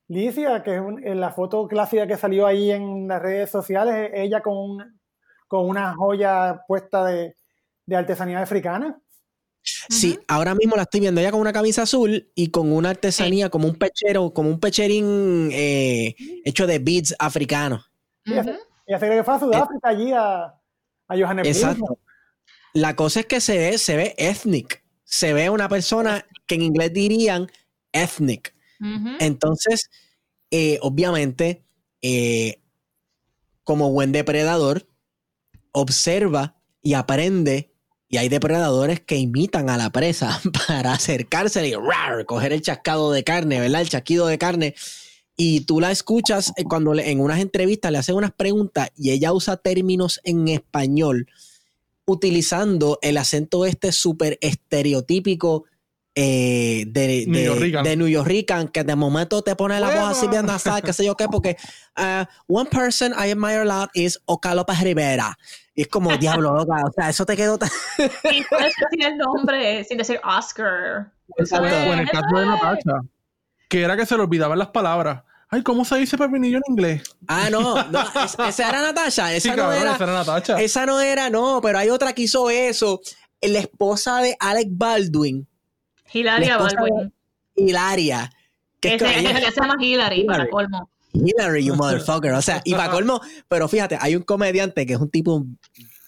Licia, 0.09 0.63
que 0.63 0.83
es 1.05 1.17
la 1.17 1.31
foto 1.31 1.67
clásica 1.67 2.07
que 2.07 2.19
salió 2.19 2.47
ahí 2.47 2.71
en 2.71 3.09
las 3.09 3.23
redes 3.23 3.51
sociales, 3.51 4.11
ella 4.13 4.43
con, 4.43 5.01
con 5.49 5.67
una 5.67 5.95
joya 5.95 6.65
puesta 6.69 7.07
de, 7.07 7.37
de 7.87 7.97
artesanía 7.97 8.41
africana. 8.41 9.01
Sí, 9.63 10.19
ahora 10.27 10.55
mismo 10.55 10.77
la 10.77 10.83
estoy 10.83 11.01
viendo 11.01 11.21
ella 11.21 11.31
con 11.31 11.41
una 11.41 11.53
camisa 11.53 11.83
azul 11.83 12.31
y 12.35 12.51
con 12.51 12.73
una 12.73 12.91
artesanía 12.91 13.49
como 13.49 13.69
un 13.69 13.77
pechero, 13.77 14.35
como 14.35 14.51
un 14.51 14.59
pecherín 14.59 15.51
eh, 15.53 16.17
hecho 16.45 16.67
de 16.67 16.81
beads 16.81 17.15
africanos. 17.19 17.91
Y 18.25 18.35
hace 18.35 19.09
que 19.09 19.23
fue 19.23 19.35
a 19.35 19.39
Sudáfrica 19.39 19.89
allí 19.89 20.13
a, 20.13 20.53
a. 21.13 21.49
Exacto. 21.49 21.99
La 22.75 22.97
cosa 22.97 23.21
es 23.21 23.27
que 23.27 23.41
se 23.41 23.59
ve, 23.59 23.79
se 23.79 23.97
ve 23.97 24.15
ethnic. 24.19 24.83
Se 25.05 25.33
ve 25.33 25.51
una 25.51 25.69
persona 25.69 26.27
que 26.47 26.55
en 26.55 26.63
inglés 26.63 26.93
dirían 26.93 27.51
ethnic. 27.93 28.55
Entonces, 29.21 29.91
eh, 30.51 30.79
obviamente, 30.83 31.63
eh, 32.01 32.61
como 33.63 33.93
buen 33.93 34.11
depredador, 34.11 34.89
observa 35.71 36.57
y 36.83 36.95
aprende 36.95 37.73
y 38.09 38.19
hay 38.19 38.29
depredadores 38.29 39.01
que 39.01 39.17
imitan 39.17 39.71
a 39.71 39.79
la 39.79 39.91
presa 39.91 40.39
para 40.69 40.93
acercarse 40.93 41.67
y 41.67 41.75
rar, 41.75 42.27
coger 42.27 42.53
el 42.53 42.61
chascado 42.61 43.11
de 43.13 43.25
carne, 43.25 43.59
¿verdad? 43.59 43.81
El 43.81 43.89
chasquido 43.89 44.27
de 44.27 44.37
carne. 44.37 44.75
Y 45.37 45.63
tú 45.63 45.81
la 45.81 45.91
escuchas 45.91 46.53
eh, 46.57 46.65
cuando 46.65 46.95
en 46.95 47.21
unas 47.21 47.41
entrevistas 47.41 47.91
le 47.91 47.99
hacen 47.99 48.15
unas 48.15 48.33
preguntas 48.33 48.91
y 48.97 49.11
ella 49.11 49.33
usa 49.33 49.57
términos 49.57 50.21
en 50.25 50.49
español 50.49 51.27
utilizando 52.05 52.99
el 53.03 53.17
acento 53.17 53.65
este 53.65 53.93
súper 53.93 54.39
estereotípico 54.41 55.65
eh, 56.15 56.85
de, 56.89 57.25
New 57.27 57.83
de, 57.83 57.97
New 57.97 58.71
que 58.71 58.85
de 58.85 58.97
momento 58.97 59.41
te 59.41 59.57
pone 59.57 59.81
la 59.81 59.89
voz 59.89 60.19
así 60.19 60.29
bien 60.29 60.45
nasal, 60.45 60.83
qué 60.83 60.93
sé 60.93 61.07
yo 61.07 61.17
qué, 61.17 61.27
porque 61.27 61.57
uh, 61.97 62.25
one 62.49 62.69
person 62.69 63.13
I 63.13 63.31
admire 63.31 63.63
a 63.63 63.65
lot 63.65 63.91
is 63.95 64.21
Ocalopa 64.27 64.75
Rivera. 64.75 65.39
Y 65.75 65.83
es 65.83 65.89
como, 65.89 66.15
diablo, 66.19 66.55
loca, 66.59 66.83
o 66.87 66.93
sea, 66.93 67.09
eso 67.09 67.25
te 67.25 67.35
quedó 67.35 67.57
tan... 67.57 67.71
y 67.99 68.45
puedes 68.45 68.75
decir 68.77 69.07
el 69.07 69.17
nombre 69.17 69.85
sin 69.85 69.97
decir 69.97 70.21
Oscar. 70.23 71.11
Exacto. 71.39 71.67
en 71.67 72.01
el 72.01 72.11
caso 72.11 72.37
de 72.37 72.45
Natasha, 72.45 73.01
que 73.73 73.81
era 73.81 73.97
que 73.97 74.05
se 74.05 74.15
le 74.17 74.23
olvidaban 74.23 74.59
las 74.59 74.69
palabras. 74.69 75.23
Ay, 75.49 75.63
¿cómo 75.63 75.87
se 75.87 75.97
dice 75.97 76.19
pepinillo 76.19 76.59
en 76.59 76.63
inglés? 76.69 77.03
Ah, 77.27 77.49
no, 77.51 77.83
no 77.85 78.01
esa 78.47 78.69
era 78.69 78.83
Natasha. 78.83 79.33
Esa, 79.33 79.57
no 79.57 79.73
era, 79.73 79.95
esa 79.95 80.05
era 80.05 80.13
Natasha. 80.13 80.61
Esa 80.61 80.85
no 80.85 81.01
era, 81.01 81.31
no, 81.31 81.61
pero 81.63 81.79
hay 81.79 81.89
otra 81.89 82.13
que 82.13 82.21
hizo 82.21 82.51
eso. 82.51 83.01
La 83.41 83.61
esposa 83.61 84.19
de 84.19 84.37
Alec 84.39 84.69
Baldwin 84.73 85.49
Hilaria 86.13 86.59
Baldwin. 86.59 87.15
Hilaria. 87.57 88.31
Que 88.79 88.97
es 88.97 89.03
ella, 89.03 89.51
se 89.51 89.59
llama 89.59 89.77
Hilary, 89.81 90.25
para 90.25 90.51
colmo. 90.51 90.91
Hillary, 91.15 91.65
you 91.65 91.75
motherfucker. 91.75 92.33
O 92.33 92.43
sea, 92.43 92.61
y 92.65 92.75
para 92.75 92.91
colmo, 92.91 93.23
pero 93.49 93.69
fíjate, 93.69 93.97
hay 93.99 94.17
un 94.17 94.23
comediante 94.23 94.85
que 94.85 94.93
es 94.93 95.01
un 95.01 95.09
tipo 95.09 95.47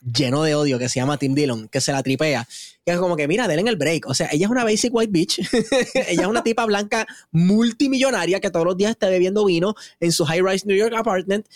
lleno 0.03 0.43
de 0.43 0.55
odio 0.55 0.79
que 0.79 0.91
se 0.91 1.01
llama 1.01 1.17
Tim 1.17 1.35
Dillon, 1.35 1.69
que 1.69 1.81
se 1.81 1.93
la 1.93 2.03
tripea, 2.03 2.47
que 2.85 2.93
es 2.93 2.99
como 2.99 3.16
que, 3.16 3.26
mira, 3.26 3.49
denle 3.49 3.70
el 3.70 3.76
break. 3.76 4.07
O 4.07 4.14
sea, 4.14 4.28
ella 4.30 4.47
es 4.47 4.51
una 4.51 4.64
basic 4.64 4.95
white 4.95 5.11
bitch. 5.11 5.39
ella 5.95 6.22
es 6.22 6.26
una 6.26 6.43
tipa 6.43 6.66
blanca 6.66 7.07
multimillonaria 7.30 8.41
que 8.41 8.51
todos 8.51 8.66
los 8.66 8.76
días 8.76 8.91
está 8.91 9.09
bebiendo 9.09 9.45
vino 9.47 9.74
en 10.01 10.12
su 10.12 10.24
high-rise 10.24 10.66
New 10.66 10.76
York 10.76 10.95
apartment. 10.95 11.47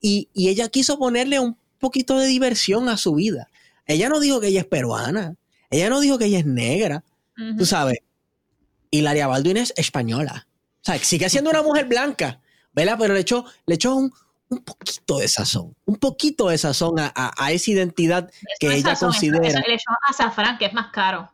Y, 0.00 0.28
y 0.34 0.48
ella 0.48 0.68
quiso 0.68 0.98
ponerle 0.98 1.38
un 1.38 1.56
poquito 1.78 2.18
de 2.18 2.26
diversión 2.26 2.88
a 2.88 2.96
su 2.96 3.14
vida. 3.14 3.48
Ella 3.86 4.08
no 4.08 4.18
dijo 4.18 4.40
que 4.40 4.48
ella 4.48 4.60
es 4.60 4.66
peruana. 4.66 5.36
Ella 5.70 5.90
no 5.90 6.00
dijo 6.00 6.18
que 6.18 6.26
ella 6.26 6.38
es 6.38 6.46
negra. 6.46 7.04
Tú 7.58 7.66
sabes. 7.66 7.98
Hilaria 8.90 9.26
Baldwin 9.26 9.56
es 9.56 9.72
española. 9.76 10.46
O 10.80 10.84
sea, 10.84 10.98
sigue 10.98 11.28
siendo 11.28 11.50
una 11.50 11.62
mujer 11.62 11.86
blanca, 11.86 12.40
¿verdad? 12.72 12.96
Pero 12.98 13.14
le 13.14 13.20
echó, 13.20 13.44
le 13.66 13.74
echó 13.74 13.94
un, 13.96 14.12
un 14.48 14.62
poquito 14.62 15.18
de 15.18 15.28
sazón, 15.28 15.74
un 15.84 15.96
poquito 15.96 16.48
de 16.48 16.58
sazón 16.58 16.98
a, 16.98 17.12
a, 17.14 17.52
esa 17.52 17.70
identidad 17.70 18.30
que 18.60 18.74
ella 18.74 18.96
considera. 18.96 19.60
le 19.66 19.74
echó 19.74 19.90
azafrán, 20.08 20.58
que 20.58 20.66
es 20.66 20.74
más 20.74 20.92
caro. 20.92 21.30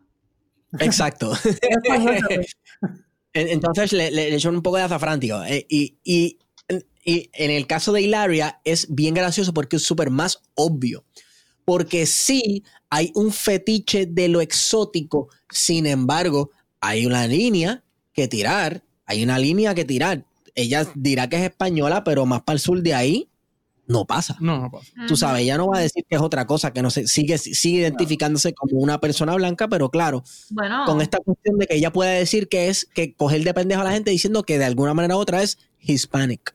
Exacto. 0.78 1.32
Entonces 3.32 3.92
le, 3.92 4.10
le, 4.10 4.34
echó 4.34 4.50
un 4.50 4.62
poco 4.62 4.76
de 4.76 4.84
azafrán, 4.84 5.20
tío. 5.20 5.42
Eh, 5.44 5.66
y, 5.68 5.98
y, 6.04 6.38
y, 7.04 7.30
en 7.32 7.50
el 7.50 7.66
caso 7.66 7.92
de 7.92 8.02
Hilaria 8.02 8.60
es 8.64 8.92
bien 8.92 9.14
gracioso 9.14 9.52
porque 9.52 9.76
es 9.76 9.82
súper 9.82 10.10
más 10.10 10.42
obvio. 10.54 11.04
Porque 11.64 12.06
sí 12.06 12.64
hay 12.88 13.12
un 13.14 13.32
fetiche 13.32 14.06
de 14.06 14.28
lo 14.28 14.40
exótico, 14.40 15.28
sin 15.48 15.86
embargo, 15.86 16.50
hay 16.80 17.06
una 17.06 17.26
línea 17.26 17.84
que 18.12 18.26
tirar, 18.26 18.82
hay 19.06 19.22
una 19.22 19.38
línea 19.38 19.74
que 19.74 19.84
tirar. 19.84 20.24
Ella 20.54 20.86
dirá 20.94 21.28
que 21.28 21.36
es 21.36 21.42
española, 21.42 22.04
pero 22.04 22.26
más 22.26 22.42
para 22.42 22.54
el 22.54 22.60
sur 22.60 22.82
de 22.82 22.94
ahí 22.94 23.30
no 23.90 24.04
pasa. 24.04 24.36
No, 24.40 24.58
no 24.58 24.70
pasa. 24.70 24.92
Tú 25.08 25.16
sabes, 25.16 25.42
ella 25.42 25.56
no 25.56 25.66
va 25.66 25.78
a 25.78 25.80
decir 25.80 26.04
que 26.08 26.16
es 26.16 26.22
otra 26.22 26.46
cosa, 26.46 26.72
que 26.72 26.80
no 26.80 26.90
se 26.90 27.08
sigue, 27.08 27.38
sigue 27.38 27.80
identificándose 27.80 28.54
como 28.54 28.78
una 28.80 29.00
persona 29.00 29.34
blanca, 29.34 29.68
pero 29.68 29.90
claro, 29.90 30.22
con 30.86 31.00
esta 31.00 31.18
cuestión 31.18 31.58
de 31.58 31.66
que 31.66 31.74
ella 31.74 31.92
puede 31.92 32.18
decir 32.18 32.48
que 32.48 32.68
es 32.68 32.86
que 32.94 33.14
coger 33.14 33.42
de 33.42 33.52
pendejo 33.52 33.80
a 33.80 33.84
la 33.84 33.92
gente 33.92 34.12
diciendo 34.12 34.44
que 34.44 34.58
de 34.58 34.64
alguna 34.64 34.94
manera 34.94 35.16
u 35.16 35.18
otra 35.18 35.42
es 35.42 35.58
hispanic. 35.80 36.54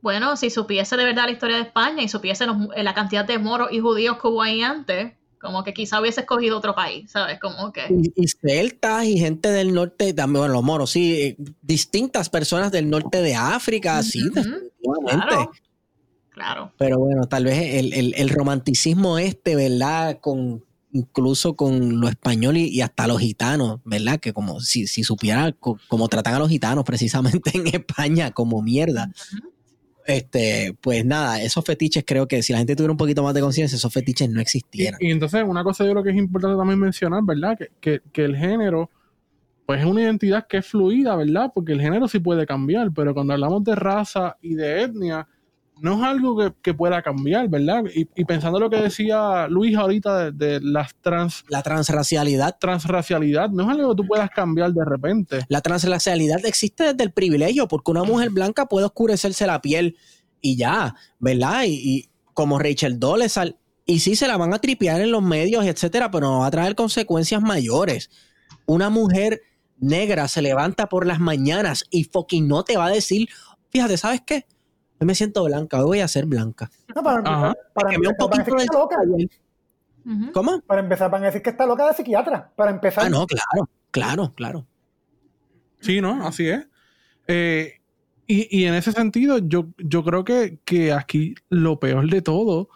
Bueno, 0.00 0.36
si 0.36 0.50
supiese 0.50 0.96
de 0.96 1.04
verdad 1.04 1.24
la 1.24 1.32
historia 1.32 1.56
de 1.56 1.62
España 1.62 2.02
y 2.02 2.08
supiese 2.08 2.46
la 2.46 2.94
cantidad 2.94 3.24
de 3.24 3.38
moros 3.40 3.68
y 3.72 3.80
judíos 3.80 4.18
que 4.22 4.28
hubo 4.28 4.40
ahí 4.40 4.62
antes, 4.62 5.14
como 5.46 5.64
que 5.64 5.72
quizá 5.72 6.00
hubiese 6.00 6.20
escogido 6.20 6.58
otro 6.58 6.74
país, 6.74 7.10
¿sabes? 7.10 7.38
Como 7.40 7.72
que... 7.72 7.86
Y, 8.14 8.26
celtas 8.28 9.04
y 9.04 9.18
gente 9.18 9.50
del 9.50 9.72
norte, 9.72 10.12
también, 10.12 10.42
bueno, 10.42 10.54
los 10.54 10.64
moros, 10.64 10.90
sí, 10.90 11.22
eh, 11.22 11.36
distintas 11.62 12.28
personas 12.28 12.72
del 12.72 12.90
norte 12.90 13.22
de 13.22 13.34
África, 13.34 14.02
sí, 14.02 14.20
Claro. 14.30 15.50
claro. 16.30 16.72
Pero 16.76 16.98
bueno, 16.98 17.26
tal 17.26 17.44
vez 17.44 17.58
el, 17.82 18.28
romanticismo 18.28 19.18
este, 19.18 19.56
¿verdad? 19.56 20.18
Con 20.20 20.64
incluso 20.92 21.56
con 21.56 22.00
lo 22.00 22.08
español 22.08 22.56
y, 22.56 22.80
hasta 22.80 23.06
los 23.06 23.20
gitanos, 23.20 23.80
¿verdad? 23.84 24.18
Que 24.18 24.32
como 24.32 24.60
si, 24.60 24.86
si 24.86 25.04
supiera 25.04 25.52
cómo 25.52 26.08
tratan 26.08 26.34
a 26.34 26.38
los 26.38 26.48
gitanos 26.48 26.84
precisamente 26.84 27.50
en 27.54 27.66
España, 27.68 28.32
como 28.32 28.62
mierda 28.62 29.10
este, 30.06 30.76
pues 30.80 31.04
nada, 31.04 31.42
esos 31.42 31.64
fetiches 31.64 32.04
creo 32.06 32.28
que 32.28 32.42
si 32.42 32.52
la 32.52 32.58
gente 32.58 32.76
tuviera 32.76 32.92
un 32.92 32.96
poquito 32.96 33.22
más 33.22 33.34
de 33.34 33.40
conciencia, 33.40 33.76
esos 33.76 33.92
fetiches 33.92 34.28
no 34.30 34.40
existieran. 34.40 34.98
Y, 35.00 35.10
entonces, 35.10 35.42
una 35.46 35.64
cosa 35.64 35.84
yo 35.84 35.92
creo 35.92 36.02
que 36.02 36.10
es 36.10 36.16
importante 36.16 36.56
también 36.56 36.78
mencionar, 36.78 37.22
¿verdad? 37.24 37.58
Que, 37.80 38.00
que, 38.12 38.24
el 38.24 38.36
género, 38.36 38.90
pues 39.66 39.80
es 39.80 39.86
una 39.86 40.02
identidad 40.02 40.46
que 40.46 40.58
es 40.58 40.66
fluida, 40.66 41.16
¿verdad? 41.16 41.50
Porque 41.54 41.72
el 41.72 41.80
género 41.80 42.08
sí 42.08 42.20
puede 42.20 42.46
cambiar, 42.46 42.92
pero 42.92 43.14
cuando 43.14 43.32
hablamos 43.32 43.64
de 43.64 43.74
raza 43.74 44.36
y 44.40 44.54
de 44.54 44.82
etnia, 44.82 45.26
no 45.80 45.98
es 45.98 46.02
algo 46.02 46.54
que, 46.62 46.74
pueda 46.74 47.02
cambiar, 47.02 47.48
¿verdad? 47.48 47.84
Y, 47.94 48.08
y, 48.14 48.24
pensando 48.24 48.58
lo 48.58 48.70
que 48.70 48.76
decía 48.76 49.46
Luis 49.48 49.76
ahorita 49.76 50.30
de, 50.30 50.60
las 50.60 50.94
trans... 51.02 51.44
La 51.48 51.62
transracialidad. 51.62 52.56
Transracialidad, 52.58 53.50
no 53.50 53.64
es 53.64 53.68
algo 53.68 53.90
que 53.90 54.02
tú 54.02 54.08
puedas 54.08 54.30
cambiar 54.30 54.72
de 54.72 54.84
repente. 54.84 55.44
La 55.48 55.60
transracialidad 55.60 56.44
existe 56.46 56.84
desde 56.84 57.04
el 57.04 57.12
privilegio, 57.12 57.68
porque 57.68 57.90
una 57.90 58.04
mujer 58.04 58.30
blanca 58.30 58.66
puede 58.66 58.86
oscurecerse 58.86 59.46
la 59.46 59.60
piel 59.60 59.96
y 60.40 60.56
ya, 60.56 60.94
¿verdad? 61.18 61.64
Y, 61.66 62.08
como 62.32 62.58
Rachel 62.58 62.98
Dolezal, 62.98 63.56
y 63.86 64.00
sí 64.00 64.16
se 64.16 64.28
la 64.28 64.36
van 64.36 64.52
a 64.52 64.58
tripear 64.58 65.00
en 65.00 65.10
los 65.10 65.22
medios, 65.22 65.64
etcétera, 65.64 66.10
pero 66.10 66.26
no 66.26 66.40
va 66.40 66.46
a 66.46 66.50
traer 66.50 66.74
consecuencias 66.74 67.40
mayores. 67.40 68.10
Una 68.66 68.90
mujer 68.90 69.40
negra 69.78 70.28
se 70.28 70.42
levanta 70.42 70.88
por 70.88 71.06
las 71.06 71.20
mañanas 71.20 71.84
y 71.90 72.04
fucking 72.04 72.48
no 72.48 72.64
te 72.64 72.76
va 72.76 72.86
a 72.86 72.90
decir, 72.90 73.28
fíjate, 73.70 73.96
¿sabes 73.96 74.22
qué? 74.26 74.46
Yo 74.98 75.06
me 75.06 75.14
siento 75.14 75.44
blanca, 75.44 75.78
hoy 75.78 75.84
voy 75.84 76.00
a 76.00 76.08
ser 76.08 76.26
blanca. 76.26 76.70
No, 76.94 77.02
para, 77.02 77.18
empezar, 77.18 77.56
para, 77.74 77.94
empezar, 77.94 78.14
un 78.18 78.30
poquito 78.30 78.56
de 78.56 78.66
loca. 78.66 78.96
¿Cómo? 80.32 80.60
Para 80.60 80.80
empezar, 80.80 81.10
van 81.10 81.22
a 81.22 81.26
decir 81.26 81.42
que 81.42 81.50
está 81.50 81.66
loca 81.66 81.86
de 81.86 81.94
psiquiatra. 81.94 82.50
Para 82.56 82.70
empezar. 82.70 83.04
Ah, 83.04 83.10
no, 83.10 83.26
claro, 83.26 83.68
claro, 83.90 84.32
claro. 84.34 84.66
Sí, 85.80 86.00
¿no? 86.00 86.26
Así 86.26 86.48
es. 86.48 86.66
Eh, 87.26 87.80
y, 88.26 88.48
y, 88.56 88.64
en 88.64 88.74
ese 88.74 88.92
sentido, 88.92 89.38
yo, 89.38 89.68
yo 89.78 90.04
creo 90.04 90.24
que, 90.24 90.58
que 90.64 90.92
aquí 90.92 91.34
lo 91.48 91.78
peor 91.78 92.08
de 92.08 92.22
todo 92.22 92.68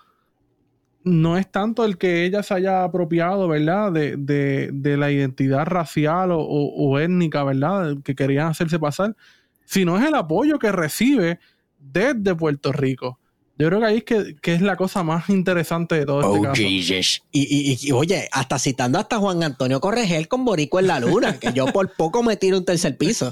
no 1.02 1.38
es 1.38 1.50
tanto 1.50 1.84
el 1.84 1.98
que 1.98 2.24
ella 2.24 2.42
se 2.42 2.54
haya 2.54 2.84
apropiado, 2.84 3.48
¿verdad? 3.48 3.92
De, 3.92 4.16
de, 4.16 4.70
de 4.72 4.96
la 4.96 5.10
identidad 5.10 5.64
racial 5.66 6.30
o, 6.30 6.40
o, 6.40 6.98
étnica, 6.98 7.42
¿verdad? 7.42 7.96
Que 8.04 8.14
querían 8.14 8.48
hacerse 8.48 8.78
pasar, 8.78 9.16
sino 9.64 9.98
es 9.98 10.04
el 10.04 10.14
apoyo 10.14 10.58
que 10.58 10.72
recibe 10.72 11.40
desde 11.80 12.34
Puerto 12.34 12.72
Rico. 12.72 13.18
Yo 13.58 13.68
creo 13.68 13.80
que 13.80 13.86
ahí 13.86 13.96
es 13.98 14.04
que, 14.04 14.36
que 14.40 14.54
es 14.54 14.62
la 14.62 14.74
cosa 14.74 15.02
más 15.02 15.28
interesante 15.28 15.96
de 15.96 16.06
todo 16.06 16.20
este 16.20 16.38
oh, 16.38 16.42
caso. 16.42 16.62
Jesus. 16.62 17.22
Y, 17.30 17.42
y, 17.42 17.78
y, 17.78 17.92
oye, 17.92 18.26
hasta 18.32 18.58
citando 18.58 18.98
hasta 18.98 19.18
Juan 19.18 19.42
Antonio 19.42 19.80
Corregel 19.80 20.28
con 20.28 20.46
Borico 20.46 20.78
en 20.78 20.86
la 20.86 20.98
luna, 20.98 21.38
que 21.38 21.52
yo 21.52 21.66
por 21.66 21.94
poco 21.94 22.22
me 22.22 22.36
tiro 22.36 22.56
un 22.56 22.64
tercer 22.64 22.96
piso. 22.96 23.30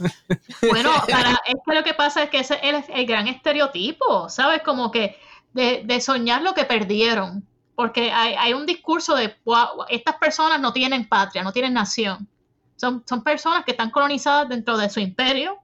Bueno, 0.69 0.91
para, 1.09 1.41
es 1.47 1.55
que 1.67 1.75
lo 1.75 1.83
que 1.83 1.95
pasa 1.95 2.25
es 2.25 2.31
que 2.31 2.41
ese 2.41 2.59
es 2.63 2.85
el, 2.91 2.95
el 2.95 3.07
gran 3.07 3.27
estereotipo, 3.27 4.29
¿sabes? 4.29 4.61
Como 4.63 4.91
que 4.91 5.17
de, 5.55 5.83
de 5.87 6.01
soñar 6.03 6.43
lo 6.43 6.53
que 6.53 6.65
perdieron 6.65 7.47
porque 7.75 8.11
hay, 8.11 8.35
hay, 8.35 8.55
un 8.55 8.67
discurso 8.67 9.15
de 9.15 9.37
wow, 9.45 9.85
estas 9.89 10.17
personas 10.17 10.61
no 10.61 10.73
tienen 10.73 11.09
patria, 11.09 11.45
no 11.45 11.53
tienen 11.53 11.75
nación. 11.75 12.29
Son, 12.75 13.05
son 13.07 13.23
personas 13.23 13.65
que 13.65 13.71
están 13.71 13.91
colonizadas 13.91 14.49
dentro 14.49 14.77
de 14.77 14.91
su 14.91 14.99
imperio 14.99 15.59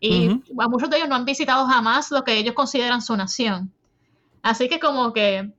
y 0.00 0.28
uh 0.28 0.32
-huh. 0.32 0.70
muchos 0.70 0.90
de 0.90 0.96
ellos 0.96 1.08
no 1.08 1.14
han 1.14 1.24
visitado 1.24 1.66
jamás 1.66 2.10
lo 2.10 2.24
que 2.24 2.36
ellos 2.36 2.54
consideran 2.54 3.02
su 3.02 3.16
nación. 3.16 3.72
Así 4.42 4.68
que 4.68 4.80
como 4.80 5.12
que 5.12 5.52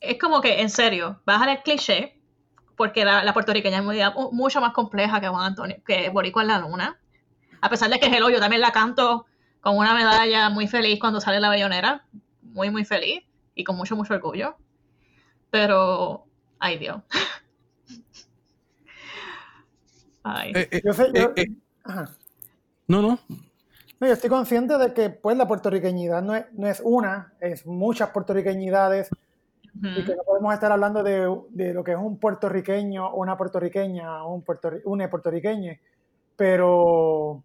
es 0.00 0.18
como 0.18 0.40
que, 0.40 0.60
en 0.60 0.70
serio, 0.70 1.20
bajar 1.24 1.48
el 1.48 1.62
cliché, 1.62 2.16
porque 2.76 3.04
la, 3.04 3.24
la 3.24 3.32
puertorriqueña 3.32 3.78
es 3.78 3.84
muy, 3.84 3.98
mucho 4.32 4.60
más 4.60 4.72
compleja 4.72 5.20
que 5.20 5.28
Juan 5.28 5.46
Antonio, 5.46 5.76
que 5.84 6.10
Boricua 6.10 6.42
en 6.42 6.48
la 6.48 6.58
Luna. 6.58 6.98
A 7.60 7.68
pesar 7.68 7.90
de 7.90 7.98
que 7.98 8.06
Hello, 8.06 8.30
yo 8.30 8.38
también 8.38 8.60
la 8.60 8.70
canto 8.70 9.26
con 9.60 9.76
una 9.76 9.94
medalla 9.94 10.48
muy 10.50 10.68
feliz 10.68 11.00
cuando 11.00 11.20
sale 11.20 11.40
la 11.40 11.50
bellonera, 11.50 12.04
muy, 12.42 12.70
muy 12.70 12.84
feliz 12.84 13.24
y 13.54 13.64
con 13.64 13.76
mucho, 13.76 13.96
mucho 13.96 14.14
orgullo. 14.14 14.56
Pero, 15.50 16.26
ay 16.60 16.78
Dios. 16.78 17.02
ay. 20.22 20.52
Eh, 20.54 20.68
eh, 20.70 20.82
yo 20.84 20.92
sé, 20.92 21.10
yo, 21.12 21.32
eh, 21.34 21.46
no, 22.88 23.02
no. 23.02 23.18
No, 24.00 24.06
yo 24.06 24.12
estoy 24.12 24.30
consciente 24.30 24.78
de 24.78 24.94
que 24.94 25.10
pues 25.10 25.36
la 25.36 25.48
puertorriqueñidad 25.48 26.22
no 26.22 26.34
es, 26.34 26.46
no 26.52 26.68
es 26.68 26.80
una, 26.84 27.32
es 27.40 27.66
muchas 27.66 28.10
puertorriqueñidades 28.10 29.10
uh 29.10 29.80
-huh. 29.80 30.00
y 30.00 30.04
que 30.04 30.14
no 30.14 30.22
podemos 30.22 30.54
estar 30.54 30.70
hablando 30.70 31.02
de, 31.02 31.28
de, 31.50 31.74
lo 31.74 31.82
que 31.82 31.92
es 31.92 31.98
un 31.98 32.18
puertorriqueño 32.18 33.08
o 33.08 33.20
una 33.20 33.36
puertorriqueña 33.36 34.24
o 34.24 34.34
un 34.34 34.42
puerto, 34.42 34.70
una 34.84 35.10
puertorriqueña, 35.10 35.80
pero 36.36 37.42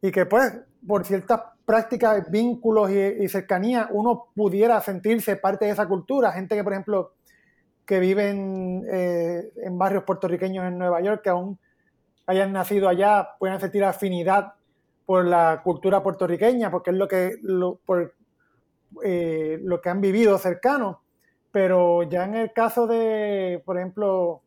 y 0.00 0.12
que 0.12 0.26
pues 0.26 0.56
por 0.86 1.04
ciertas 1.04 1.40
prácticas, 1.64 2.30
vínculos 2.30 2.90
y, 2.90 3.24
y 3.24 3.28
cercanía 3.28 3.88
uno 3.90 4.28
pudiera 4.34 4.80
sentirse 4.80 5.36
parte 5.36 5.64
de 5.64 5.72
esa 5.72 5.88
cultura, 5.88 6.30
gente 6.30 6.54
que 6.54 6.62
por 6.62 6.72
ejemplo 6.72 7.12
que 7.84 7.98
viven 7.98 8.84
eh, 8.88 9.50
en 9.64 9.78
barrios 9.78 10.04
puertorriqueños 10.04 10.64
en 10.66 10.78
Nueva 10.78 11.00
York, 11.00 11.22
que 11.22 11.30
aún 11.30 11.58
hayan 12.26 12.52
nacido 12.52 12.88
allá, 12.88 13.30
puedan 13.38 13.58
sentir 13.58 13.82
afinidad 13.82 14.52
por 15.08 15.24
la 15.24 15.62
cultura 15.64 16.02
puertorriqueña, 16.02 16.70
porque 16.70 16.90
es 16.90 16.96
lo 16.98 17.08
que, 17.08 17.38
lo, 17.40 17.76
por, 17.76 18.14
eh, 19.02 19.58
lo 19.62 19.80
que 19.80 19.88
han 19.88 20.02
vivido 20.02 20.36
cercano. 20.36 21.00
Pero 21.50 22.02
ya 22.02 22.26
en 22.26 22.34
el 22.34 22.52
caso 22.52 22.86
de, 22.86 23.62
por 23.64 23.78
ejemplo, 23.78 24.42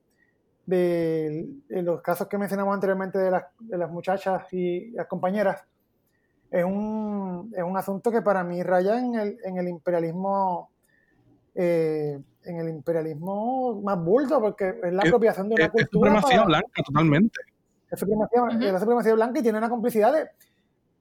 de, 0.68 1.47
de 1.68 1.82
los 1.82 2.01
casos 2.01 2.28
que 2.28 2.38
mencionamos 2.38 2.76
anteriormente 2.76 3.18
de 3.18 3.32
las, 3.32 3.45
de 3.59 3.76
las 3.76 3.89
muchachas 3.89 4.53
y 4.53 4.91
las 4.91 5.07
compañeras, 5.07 5.64
es 6.51 6.64
un, 6.64 7.51
es 7.57 7.64
un 7.64 7.76
asunto 7.76 8.12
que 8.12 8.22
para 8.22 8.43
mí 8.43 8.62
raya 8.62 8.99
en 8.99 9.16
el, 9.16 9.39
en 9.43 9.57
el 9.57 9.68
imperialismo 9.68 10.70
eh, 11.55 12.20
en 12.43 12.59
el 12.59 12.70
imperialismo 12.70 13.82
más 13.82 13.97
bulto, 13.97 14.39
porque 14.39 14.80
es 14.84 14.93
la 14.93 15.01
apropiación 15.01 15.49
de 15.49 15.55
una 15.55 15.66
es, 15.66 15.72
cultura. 15.72 16.12
Es 16.12 16.20
supremacía 16.22 16.45
blanca, 16.45 16.84
totalmente. 16.86 17.39
Es 17.89 17.99
supremacía, 17.99 18.43
uh 18.43 18.45
-huh. 18.45 18.72
la 18.74 18.80
supremacía 18.80 19.16
blanca 19.16 19.39
y 19.39 19.41
tiene 19.41 19.57
una 19.57 19.70
complicidad 19.70 20.14
de, 20.14 20.30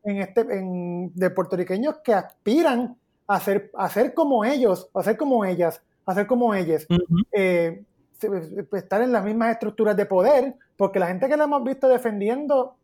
en 0.04 0.18
este, 0.18 0.40
en, 0.40 1.12
de 1.14 1.30
puertorriqueños 1.30 1.98
que 1.98 2.14
aspiran 2.14 2.96
a 3.26 3.40
ser, 3.40 3.70
a 3.74 3.88
ser 3.88 4.14
como 4.14 4.44
ellos, 4.44 4.90
a 4.94 5.02
ser 5.02 5.16
como 5.16 5.44
ellas, 5.44 5.82
a 6.06 6.14
ser 6.14 6.26
como 6.26 6.54
ellas. 6.54 6.86
Uh 6.88 6.94
-huh. 6.94 7.26
eh, 7.32 7.84
estar 8.72 9.00
en 9.00 9.12
las 9.12 9.24
mismas 9.24 9.52
estructuras 9.52 9.96
de 9.96 10.06
poder, 10.06 10.54
porque 10.76 10.98
la 10.98 11.06
gente 11.06 11.28
que 11.28 11.36
la 11.36 11.44
hemos 11.44 11.64
visto 11.64 11.88
defendiendo 11.88 12.76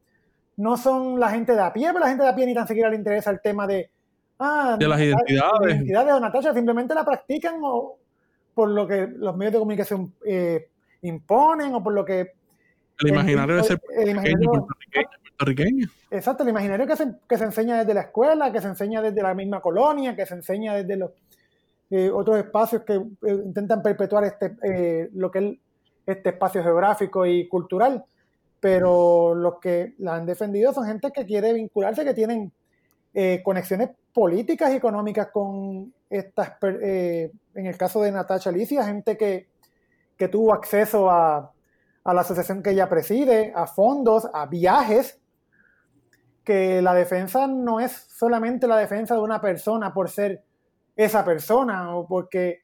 no 0.57 0.77
son 0.77 1.21
la 1.21 1.31
gente 1.31 1.53
de 1.53 1.61
a 1.61 1.73
pie, 1.73 1.89
pero 1.89 2.01
la 2.01 2.09
gente 2.09 2.23
de 2.23 2.31
a 2.31 2.35
pie 2.35 2.47
ni 2.47 2.55
tan 2.55 2.67
siquiera 2.67 2.89
le 2.89 2.97
interesa 2.97 3.31
el 3.31 3.41
tema 3.41 3.67
de, 3.67 3.91
ah, 4.39 4.77
de 4.79 4.89
las 4.89 5.01
identidades. 5.01 5.61
Las 5.61 5.71
identidades 5.71 6.14
o 6.14 6.21
Natasha, 6.21 6.55
simplemente 6.55 6.95
la 6.95 7.05
practican 7.05 7.57
o 7.62 7.99
por 8.55 8.71
lo 8.71 8.87
que 8.87 9.07
los 9.07 9.37
medios 9.37 9.53
de 9.53 9.59
comunicación 9.59 10.14
eh, 10.25 10.71
imponen 11.03 11.75
o 11.75 11.83
por 11.83 11.93
lo 11.93 12.05
que... 12.05 12.33
El 13.01 13.09
imaginario 13.09 13.57
el, 13.57 13.62
de 13.62 13.69
ser 13.69 13.81
el 13.99 14.09
imaginario, 14.11 14.67
puertorriqueño. 15.37 15.89
Exacto, 16.11 16.43
el 16.43 16.49
imaginario 16.49 16.87
que 16.87 16.97
se, 16.97 17.14
que 17.28 17.39
se 17.39 17.45
enseña 17.45 17.78
desde 17.78 17.95
la 17.95 18.03
escuela, 18.03 18.53
que 18.53 18.61
se 18.61 18.68
enseña 18.68 19.03
desde 19.03 19.22
la 19.22 19.34
misma 19.34 19.61
colonia, 19.61 20.16
que 20.16 20.26
se 20.26 20.34
enseña 20.34 20.74
desde 20.74 20.97
los 20.97 21.11
eh, 21.91 22.11
otros 22.11 22.39
espacios 22.39 22.82
que 22.82 22.95
eh, 22.95 23.43
intentan 23.45 23.82
perpetuar 23.82 24.24
este, 24.24 24.57
eh, 24.62 25.09
lo 25.14 25.30
que 25.30 25.39
es 25.39 25.59
este 26.07 26.30
espacio 26.30 26.62
geográfico 26.62 27.26
y 27.26 27.49
cultural. 27.49 28.05
Pero 28.59 29.34
los 29.34 29.59
que 29.61 29.95
la 29.99 30.16
han 30.16 30.26
defendido 30.26 30.72
son 30.72 30.87
gente 30.87 31.12
que 31.12 31.26
quiere 31.26 31.53
vincularse, 31.53 32.05
que 32.05 32.14
tienen 32.14 32.53
eh, 33.12 33.43
conexiones 33.45 33.91
políticas 34.12 34.72
y 34.72 34.76
económicas 34.76 35.28
con 35.30 35.93
estas, 36.09 36.53
en 36.62 37.66
el 37.66 37.76
caso 37.76 38.01
de 38.01 38.12
Natasha 38.12 38.51
Alicia, 38.51 38.84
gente 38.84 39.16
que, 39.16 39.49
que 40.16 40.28
tuvo 40.28 40.55
acceso 40.55 41.11
a, 41.11 41.53
a, 42.05 42.14
la 42.14 42.20
asociación 42.22 42.62
que 42.62 42.70
ella 42.70 42.89
preside, 42.89 43.53
a 43.55 43.66
fondos, 43.66 44.28
a 44.32 44.47
viajes, 44.47 45.18
que 46.47 46.80
la 46.80 46.94
defensa 46.94 47.49
no 47.49 47.80
es 47.80 47.92
solamente 47.92 48.68
la 48.68 48.78
defensa 48.78 49.14
de 49.14 49.20
una 49.20 49.40
persona 49.40 49.92
por 49.92 50.09
ser 50.09 50.44
esa 50.94 51.24
persona 51.24 51.97
o 51.97 52.07
porque, 52.07 52.62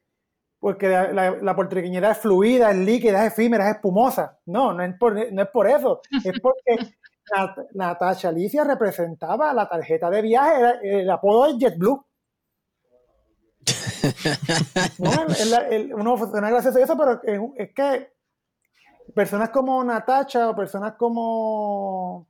porque 0.61 0.89
la, 0.89 1.13
la, 1.13 1.31
la 1.33 1.57
puertorriqueñidad 1.57 2.13
es 2.13 2.19
fluida, 2.19 2.71
es 2.71 2.77
líquida, 2.77 3.27
es 3.27 3.33
efímera, 3.33 3.69
es 3.69 3.75
espumosa. 3.75 4.39
No, 4.47 4.73
no 4.73 4.85
es 4.85 4.97
por, 4.97 5.15
no 5.33 5.43
es 5.43 5.49
por 5.49 5.69
eso, 5.69 6.01
es 6.25 6.41
porque 6.41 6.77
Nat 7.35 7.59
Natasha 7.75 8.29
Alicia 8.29 8.63
representaba 8.63 9.53
la 9.53 9.69
tarjeta 9.69 10.09
de 10.09 10.23
viaje, 10.23 10.61
era, 10.61 10.71
el 10.83 11.11
apodo 11.11 11.47
es 11.47 11.59
JetBlue. 11.59 12.07
no, 14.99 15.11
el, 15.41 15.73
el, 15.73 15.95
uno 15.95 16.17
funciona 16.17 16.51
gracias 16.51 16.77
a 16.77 16.81
eso, 16.81 16.97
pero 16.97 17.21
es, 17.25 17.41
es, 17.57 17.75
que 17.75 18.13
personas 19.13 19.51
como 19.51 19.83
Natasha 19.83 20.51
o 20.51 20.57
personas 20.57 20.95
como 20.95 22.29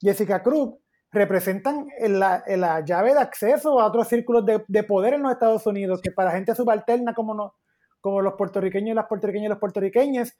Jessica 0.00 0.42
Cruz 0.42 0.81
representan 1.12 1.88
la, 2.00 2.42
la, 2.46 2.84
llave 2.84 3.12
de 3.12 3.20
acceso 3.20 3.78
a 3.78 3.86
otros 3.86 4.08
círculos 4.08 4.44
de, 4.46 4.64
de, 4.66 4.82
poder 4.82 5.14
en 5.14 5.22
los 5.22 5.32
Estados 5.32 5.66
Unidos, 5.66 6.00
que 6.02 6.10
para 6.10 6.32
gente 6.32 6.54
subalterna 6.54 7.14
como, 7.14 7.34
no, 7.34 7.54
como 8.00 8.22
los 8.22 8.34
puertorriqueños 8.34 8.92
y 8.92 8.94
las 8.94 9.06
puertorriqueñas 9.06 9.46
y 9.46 9.50
los 9.50 9.58
puertorriqueños 9.58 10.32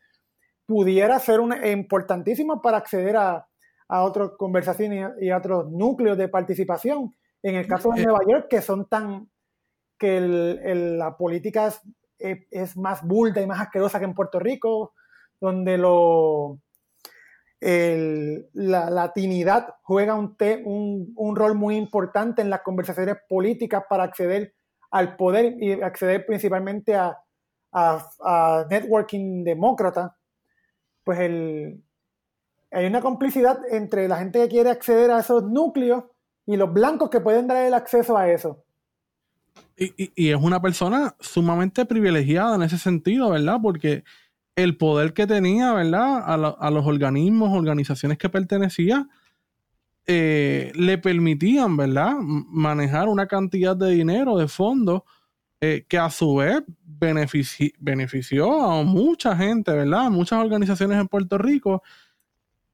pudiera 0.67 1.19
ser 1.19 1.41
un, 1.41 1.55
importantísimo 1.65 2.63
para 2.63 2.79
acceder 2.79 3.17
a, 3.17 3.47
a 3.89 4.03
otras 4.03 4.31
conversaciones 4.39 5.11
y 5.21 5.29
a 5.29 5.37
otros 5.37 5.71
núcleos 5.71 6.17
de 6.17 6.29
participación. 6.29 7.15
En 7.43 7.57
el 7.57 7.67
caso 7.67 7.91
de 7.91 8.05
Nueva 8.05 8.21
York, 8.27 8.47
que 8.49 8.63
son 8.63 8.89
tan 8.89 9.29
que 9.99 10.17
el, 10.17 10.61
el, 10.65 10.99
la 10.99 11.17
política 11.17 11.67
es, 11.67 11.81
es, 12.51 12.77
más 12.77 13.07
bulta 13.07 13.41
y 13.41 13.47
más 13.47 13.61
asquerosa 13.61 13.99
que 13.99 14.05
en 14.05 14.15
Puerto 14.15 14.39
Rico, 14.39 14.95
donde 15.41 15.77
lo, 15.77 16.59
el, 17.63 18.49
la 18.55 18.91
latinidad 18.91 19.77
juega 19.83 20.15
un, 20.15 20.37
te, 20.37 20.63
un, 20.65 21.13
un, 21.15 21.37
rol 21.37 21.55
muy 21.55 21.77
importante 21.77 22.43
en 22.43 22.51
las 22.51 22.63
conversaciones 22.63 23.17
políticas 23.29 23.85
para 23.89 24.03
acceder 24.03 24.53
al 24.91 25.15
poder 25.17 25.55
y 25.61 25.81
acceder 25.81 26.27
principalmente 26.27 26.97
a, 26.97 27.17
a, 27.73 28.67
networking 28.69 29.45
demócrata, 29.45 30.17
pues 31.05 31.21
el, 31.21 31.85
hay 32.73 32.87
una 32.87 33.01
complicidad 33.01 33.61
entre 33.71 34.09
la 34.09 34.19
gente 34.19 34.41
que 34.41 34.49
quiere 34.49 34.71
acceder 34.71 35.13
a 35.13 35.21
esos 35.21 35.45
núcleos 35.45 36.05
y 36.47 36.57
los 36.57 36.73
blancos 36.73 37.11
que 37.11 37.21
pueden 37.21 37.47
dar 37.47 37.65
el 37.65 37.75
acceso 37.75 38.19
a 38.19 38.29
eso. 38.29 38.65
Y, 39.77 40.13
y, 40.17 40.31
es 40.31 40.37
una 40.37 40.61
persona 40.61 41.15
sumamente 41.21 41.87
privilegiada 41.87 42.57
en 42.57 42.63
ese 42.63 42.79
sentido, 42.79 43.31
¿verdad? 43.31 43.59
Porque 43.63 44.03
el 44.57 44.77
poder 44.77 45.15
que 45.15 45.27
tenía, 45.27 45.73
¿verdad? 45.73 46.23
A, 46.27 46.71
los 46.71 46.87
organismos, 46.87 47.57
organizaciones 47.57 48.19
que 48.19 48.29
pertenecía, 48.29 49.09
eh, 50.07 50.73
le 50.75 50.99
permitían, 50.99 51.77
¿verdad? 51.77 52.17
Manejar 52.21 53.09
una 53.09 53.27
cantidad 53.27 53.77
de 53.77 53.91
dinero, 53.91 54.37
de 54.37 54.49
fondos, 54.49 55.03
eh, 55.61 55.87
que 55.89 55.97
a 55.97 56.11
su 56.11 56.37
vez 56.37 56.63
benefici 56.85 57.73
benefició 57.79 58.63
a 58.63 58.83
mucha 58.83 59.37
gente, 59.37 59.73
¿verdad? 59.73 60.11
Muchas 60.11 60.41
organizaciones 60.41 60.99
en 60.99 61.09
Puerto 61.09 61.39
Rico 61.39 61.83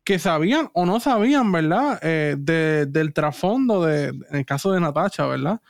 que 0.04 0.18
sabían 0.18 0.70
o 0.72 0.86
no 0.86 0.98
sabían, 1.00 1.52
¿verdad? 1.52 1.98
Eh, 2.02 2.36
de, 2.38 2.86
del 2.86 3.12
trasfondo, 3.12 3.84
de, 3.84 4.06
en 4.08 4.36
el 4.36 4.46
caso 4.46 4.72
de 4.72 4.80
Natacha, 4.80 5.26
¿verdad? 5.26 5.60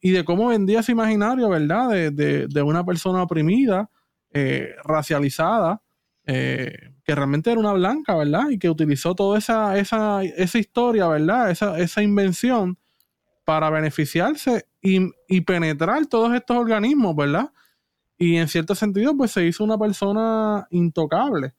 y 0.00 0.12
de 0.12 0.24
cómo 0.24 0.46
vendía 0.46 0.80
ese 0.80 0.92
imaginario, 0.92 1.46
¿verdad? 1.50 1.90
De, 1.90 2.46
de, 2.48 2.62
una 2.62 2.86
persona 2.86 3.22
oprimida, 3.22 3.90
eh, 4.32 4.74
racializada, 4.84 5.82
eh, 6.24 6.94
que 7.04 7.14
realmente 7.14 7.50
era 7.50 7.60
una 7.60 7.72
blanca, 7.72 8.14
¿verdad? 8.14 8.48
Y 8.50 8.58
que 8.58 8.70
utilizó 8.70 9.14
toda 9.14 9.38
esa, 9.38 9.78
esa, 9.78 10.22
esa 10.22 10.58
historia, 10.58 11.08
¿verdad? 11.08 11.50
Esa, 11.50 11.78
esa 11.78 12.02
invención 12.02 12.78
para 13.44 13.70
beneficiarse 13.70 14.66
y, 14.80 15.10
y, 15.28 15.40
penetrar 15.40 16.06
todos 16.06 16.32
estos 16.32 16.56
organismos, 16.56 17.16
¿verdad? 17.16 17.52
Y 18.16 18.36
en 18.36 18.46
cierto 18.46 18.74
sentido, 18.74 19.16
pues 19.16 19.32
se 19.32 19.44
hizo 19.44 19.64
una 19.64 19.76
persona 19.76 20.66
intocable 20.70 21.54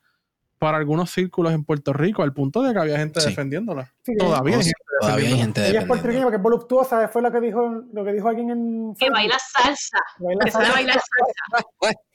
para 0.64 0.78
algunos 0.78 1.12
círculos 1.12 1.52
en 1.52 1.66
Puerto 1.66 1.92
Rico, 1.92 2.24
al 2.24 2.32
punto 2.32 2.62
de 2.62 2.72
que 2.72 2.80
había 2.80 2.98
gente 2.98 3.20
defendiéndola. 3.20 3.94
todavía, 4.18 4.56
hay 4.56 4.64
gente 4.64 4.82
todavía 5.02 5.28
hay 5.28 5.38
gente 5.38 5.70
Ella 5.70 5.82
es 5.82 5.86
puertorriqueña 5.86 6.24
porque 6.24 6.38
es 6.38 6.42
voluptuosa, 6.42 7.10
fue 7.10 7.22
lo 7.22 7.34
que 7.34 7.42
dijo, 7.42 7.84
lo 7.92 8.06
que 8.06 8.14
dijo 8.14 8.30
alguien 8.30 8.50
en... 8.50 8.96
Que 8.96 9.10
baila 9.10 9.38
salsa. 9.40 9.98
Baila 10.20 10.46
que 10.46 10.52
salsa. 10.52 10.72
sabe 10.72 10.86
bailar 10.86 11.02
salsa. 11.02 12.00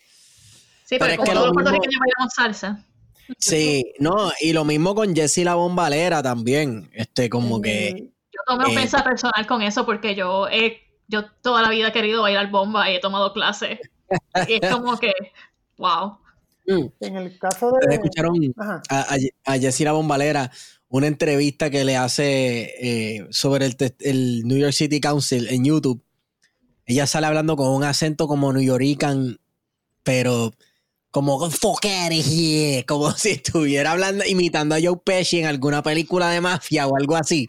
sí, 0.88 0.96
pero, 0.98 1.16
como 1.16 1.32
todos 1.32 1.46
los 1.46 1.54
puertorriqueños 1.54 2.00
bailamos 2.00 2.34
salsa. 2.34 2.84
Sí, 3.38 3.92
no, 3.98 4.32
y 4.40 4.52
lo 4.52 4.64
mismo 4.64 4.94
con 4.94 5.14
Jessie 5.14 5.44
la 5.44 5.54
bombalera 5.54 6.22
también. 6.22 6.88
Este, 6.94 7.28
como 7.28 7.60
que. 7.60 8.10
Yo 8.32 8.40
tomé 8.46 8.64
eh, 8.64 8.76
ofensa 8.76 9.04
personal 9.04 9.46
con 9.46 9.60
eso 9.62 9.84
porque 9.84 10.14
yo 10.14 10.48
he, 10.48 10.80
yo 11.08 11.30
toda 11.42 11.60
la 11.60 11.68
vida 11.68 11.88
he 11.88 11.92
querido 11.92 12.22
bailar 12.22 12.50
bomba 12.50 12.90
y 12.90 12.96
he 12.96 13.00
tomado 13.00 13.32
clases. 13.32 13.78
y 14.48 14.64
es 14.64 14.70
como 14.70 14.98
que, 14.98 15.12
wow. 15.76 16.18
Mm. 16.66 16.86
En 17.00 17.16
el 17.16 17.38
caso 17.38 17.70
de. 17.72 17.94
Escucharon 17.94 18.34
a, 18.88 19.16
a, 19.44 19.58
Jessie 19.58 19.84
la 19.84 19.92
bombalera 19.92 20.50
una 20.88 21.06
entrevista 21.06 21.68
que 21.70 21.84
le 21.84 21.96
hace 21.96 22.72
eh, 22.80 23.26
sobre 23.30 23.66
el, 23.66 23.76
el, 24.00 24.46
New 24.46 24.56
York 24.56 24.72
City 24.72 25.00
Council 25.00 25.48
en 25.48 25.64
YouTube. 25.64 26.02
Ella 26.86 27.06
sale 27.06 27.26
hablando 27.26 27.56
con 27.56 27.68
un 27.68 27.84
acento 27.84 28.26
como 28.26 28.52
New 28.54 28.62
Yorican, 28.62 29.38
pero 30.02 30.54
como 31.18 31.50
fuck 31.50 31.84
como 32.86 33.10
si 33.16 33.30
estuviera 33.30 33.90
hablando, 33.90 34.24
imitando 34.24 34.76
a 34.76 34.78
Joe 34.80 35.00
Pesci 35.04 35.40
en 35.40 35.46
alguna 35.46 35.82
película 35.82 36.30
de 36.30 36.40
mafia 36.40 36.86
o 36.86 36.96
algo 36.96 37.16
así. 37.16 37.48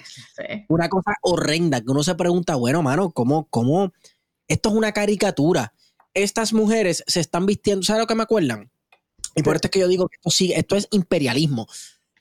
Una 0.70 0.90
cosa 0.90 1.14
horrenda 1.22 1.80
que 1.80 1.92
uno 1.92 2.02
se 2.02 2.16
pregunta, 2.16 2.56
bueno, 2.56 2.82
mano, 2.82 3.12
¿cómo, 3.12 3.48
cómo? 3.52 3.94
Esto 4.48 4.70
es 4.70 4.76
una 4.76 4.92
caricatura. 4.92 5.72
Estas 6.16 6.52
mujeres 6.52 7.04
se 7.06 7.20
están 7.20 7.46
vistiendo, 7.46 7.84
¿sabes 7.84 8.02
lo 8.02 8.08
que 8.08 8.16
me 8.16 8.24
acuerdan? 8.24 8.72
Y 9.36 9.44
por 9.44 9.56
esto 9.56 9.68
es 9.68 9.72
que 9.72 9.80
yo 9.82 9.88
digo 9.88 10.08
que 10.08 10.16
esto, 10.16 10.32
sí, 10.32 10.52
esto 10.52 10.76
es 10.76 10.88
imperialismo. 10.90 11.68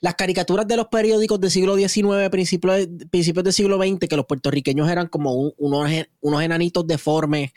Las 0.01 0.13
caricaturas 0.13 0.67
de 0.67 0.77
los 0.77 0.89
periódicos 0.89 1.41
del 1.41 1.49
siglo 1.49 1.75
XIX, 1.75 2.29
principios, 2.29 2.87
principios 3.09 3.43
del 3.43 3.53
siglo 3.53 3.79
XX, 3.79 4.07
que 4.07 4.15
los 4.15 4.27
puertorriqueños 4.27 4.87
eran 4.87 5.07
como 5.07 5.33
unos, 5.57 5.89
unos 6.21 6.43
enanitos 6.43 6.85
deformes, 6.85 7.53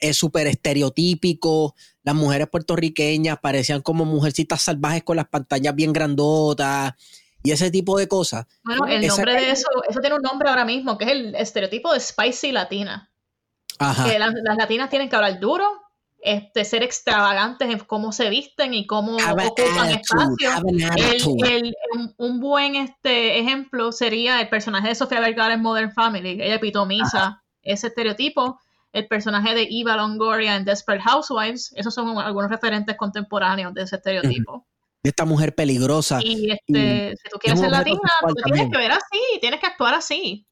es 0.00 0.16
súper 0.16 0.46
estereotípico. 0.46 1.74
Las 2.02 2.14
mujeres 2.14 2.48
puertorriqueñas 2.48 3.38
parecían 3.38 3.82
como 3.82 4.04
mujercitas 4.04 4.62
salvajes 4.62 5.04
con 5.04 5.16
las 5.16 5.28
pantallas 5.28 5.74
bien 5.74 5.92
grandotas 5.92 6.94
y 7.42 7.52
ese 7.52 7.70
tipo 7.70 7.98
de 7.98 8.08
cosas. 8.08 8.46
Bueno, 8.64 8.86
el 8.86 9.06
nombre 9.06 9.34
de 9.34 9.50
eso, 9.50 9.68
eso 9.88 10.00
tiene 10.00 10.16
un 10.16 10.22
nombre 10.22 10.48
ahora 10.48 10.64
mismo, 10.64 10.98
que 10.98 11.04
es 11.04 11.10
el 11.10 11.34
estereotipo 11.34 11.92
de 11.92 12.00
spicy 12.00 12.52
latina. 12.52 13.10
Ajá. 13.78 14.10
Que 14.10 14.18
las, 14.18 14.32
latinas 14.58 14.90
tienen 14.90 15.08
que 15.08 15.16
hablar 15.16 15.40
duro, 15.40 15.64
este, 16.22 16.66
ser 16.66 16.82
extravagantes 16.82 17.70
en 17.70 17.78
cómo 17.78 18.12
se 18.12 18.28
visten 18.28 18.74
y 18.74 18.86
cómo 18.86 19.16
ocupan 19.16 19.90
espacio. 19.90 20.50
El, 21.46 21.74
un, 22.18 22.40
buen 22.40 22.74
este, 22.76 23.38
ejemplo 23.38 23.90
sería 23.90 24.40
el 24.40 24.50
personaje 24.50 24.88
de 24.88 24.94
Sofía 24.94 25.20
Vergara 25.20 25.54
en 25.54 25.62
Modern 25.62 25.92
Family. 25.92 26.42
Ella 26.42 26.56
epitomiza 26.56 27.42
ese 27.62 27.86
estereotipo 27.86 28.60
el 28.92 29.06
personaje 29.06 29.54
de 29.54 29.68
Eva 29.70 29.96
Longoria 29.96 30.56
en 30.56 30.64
Desperate 30.64 31.02
Housewives. 31.02 31.72
Esos 31.76 31.94
son 31.94 32.18
algunos 32.18 32.50
referentes 32.50 32.96
contemporáneos 32.96 33.72
de 33.74 33.82
ese 33.82 33.96
estereotipo. 33.96 34.66
De 35.02 35.10
esta 35.10 35.24
mujer 35.24 35.54
peligrosa. 35.54 36.20
Y 36.22 36.50
este, 36.50 37.16
si 37.16 37.28
tú 37.30 37.38
quieres 37.38 37.60
ser 37.60 37.70
latina, 37.70 37.98
tú 38.26 38.34
tienes 38.44 38.70
que 38.70 38.78
ver 38.78 38.92
así, 38.92 39.38
tienes 39.40 39.60
que 39.60 39.66
actuar 39.66 39.94
así. 39.94 40.46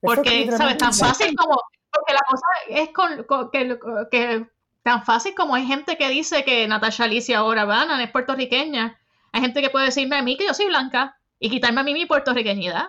Porque, 0.00 0.50
¿sabes? 0.56 0.76
Tan 0.78 0.92
fácil 0.92 1.34
como. 1.34 1.60
Porque 1.90 2.12
la 2.12 2.20
cosa 2.28 2.46
es 2.68 2.90
con, 2.90 4.10
que, 4.10 4.46
tan 4.82 5.04
fácil 5.04 5.34
como 5.34 5.54
hay 5.54 5.66
gente 5.66 5.96
que 5.96 6.10
dice 6.10 6.44
que 6.44 6.68
Natasha 6.68 7.04
Alicia 7.04 7.38
ahora 7.38 7.64
Bannon 7.64 8.00
es 8.00 8.10
puertorriqueña. 8.10 8.98
Hay 9.32 9.40
gente 9.40 9.62
que 9.62 9.70
puede 9.70 9.86
decirme 9.86 10.16
a 10.16 10.22
mí 10.22 10.36
que 10.36 10.46
yo 10.46 10.52
soy 10.52 10.66
blanca 10.66 11.18
y 11.38 11.48
quitarme 11.48 11.80
a 11.80 11.84
mí 11.84 11.94
mi 11.94 12.04
puertorriqueñidad. 12.04 12.88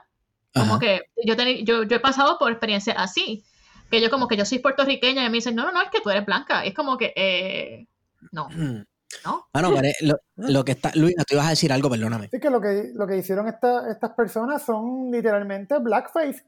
Como 0.54 0.80
que 0.80 1.04
yo, 1.24 1.36
yo, 1.64 1.84
yo 1.84 1.96
he 1.96 2.00
pasado 2.00 2.38
por 2.38 2.52
experiencias 2.52 2.98
así 3.00 3.46
que 3.90 4.02
yo 4.02 4.10
como 4.10 4.28
que 4.28 4.38
yo 4.38 4.46
soy 4.46 4.60
puertorriqueña 4.60 5.26
y 5.26 5.30
me 5.30 5.38
dicen, 5.38 5.56
no, 5.56 5.66
no, 5.66 5.72
no, 5.72 5.82
es 5.82 5.90
que 5.90 6.02
tú 6.02 6.10
eres 6.10 6.26
blanca. 6.26 6.64
es 6.64 6.74
como 6.74 6.98
que, 6.98 7.14
eh, 7.16 7.88
no. 8.32 8.50
¿No? 9.26 9.48
Ah, 9.54 9.64
no, 9.64 9.72
lo, 9.72 10.20
lo, 10.36 10.64
que 10.64 10.74
está, 10.74 10.92
Luis, 10.94 11.16
te 11.28 11.34
ibas 11.34 11.48
a 11.48 11.50
decir 11.50 11.74
algo, 11.74 11.90
perdóname. 11.90 12.30
Sí, 12.32 12.40
que 12.40 12.52
lo 12.52 12.62
que, 12.62 12.92
lo 12.94 13.08
que 13.08 13.18
hicieron 13.18 13.48
estas 13.48 14.12
personas 14.16 14.62
son 14.62 15.10
literalmente 15.12 15.80
blackface. 15.80 16.44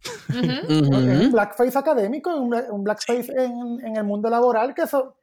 Un 0.28 1.30
blackface 1.30 1.78
académico, 1.78 2.34
un, 2.34 2.54
un 2.54 2.84
blackface 2.84 3.32
en, 3.32 3.84
en, 3.84 3.96
el 3.96 4.04
mundo 4.04 4.28
laboral, 4.28 4.74
que 4.74 4.82
eso. 4.82 5.16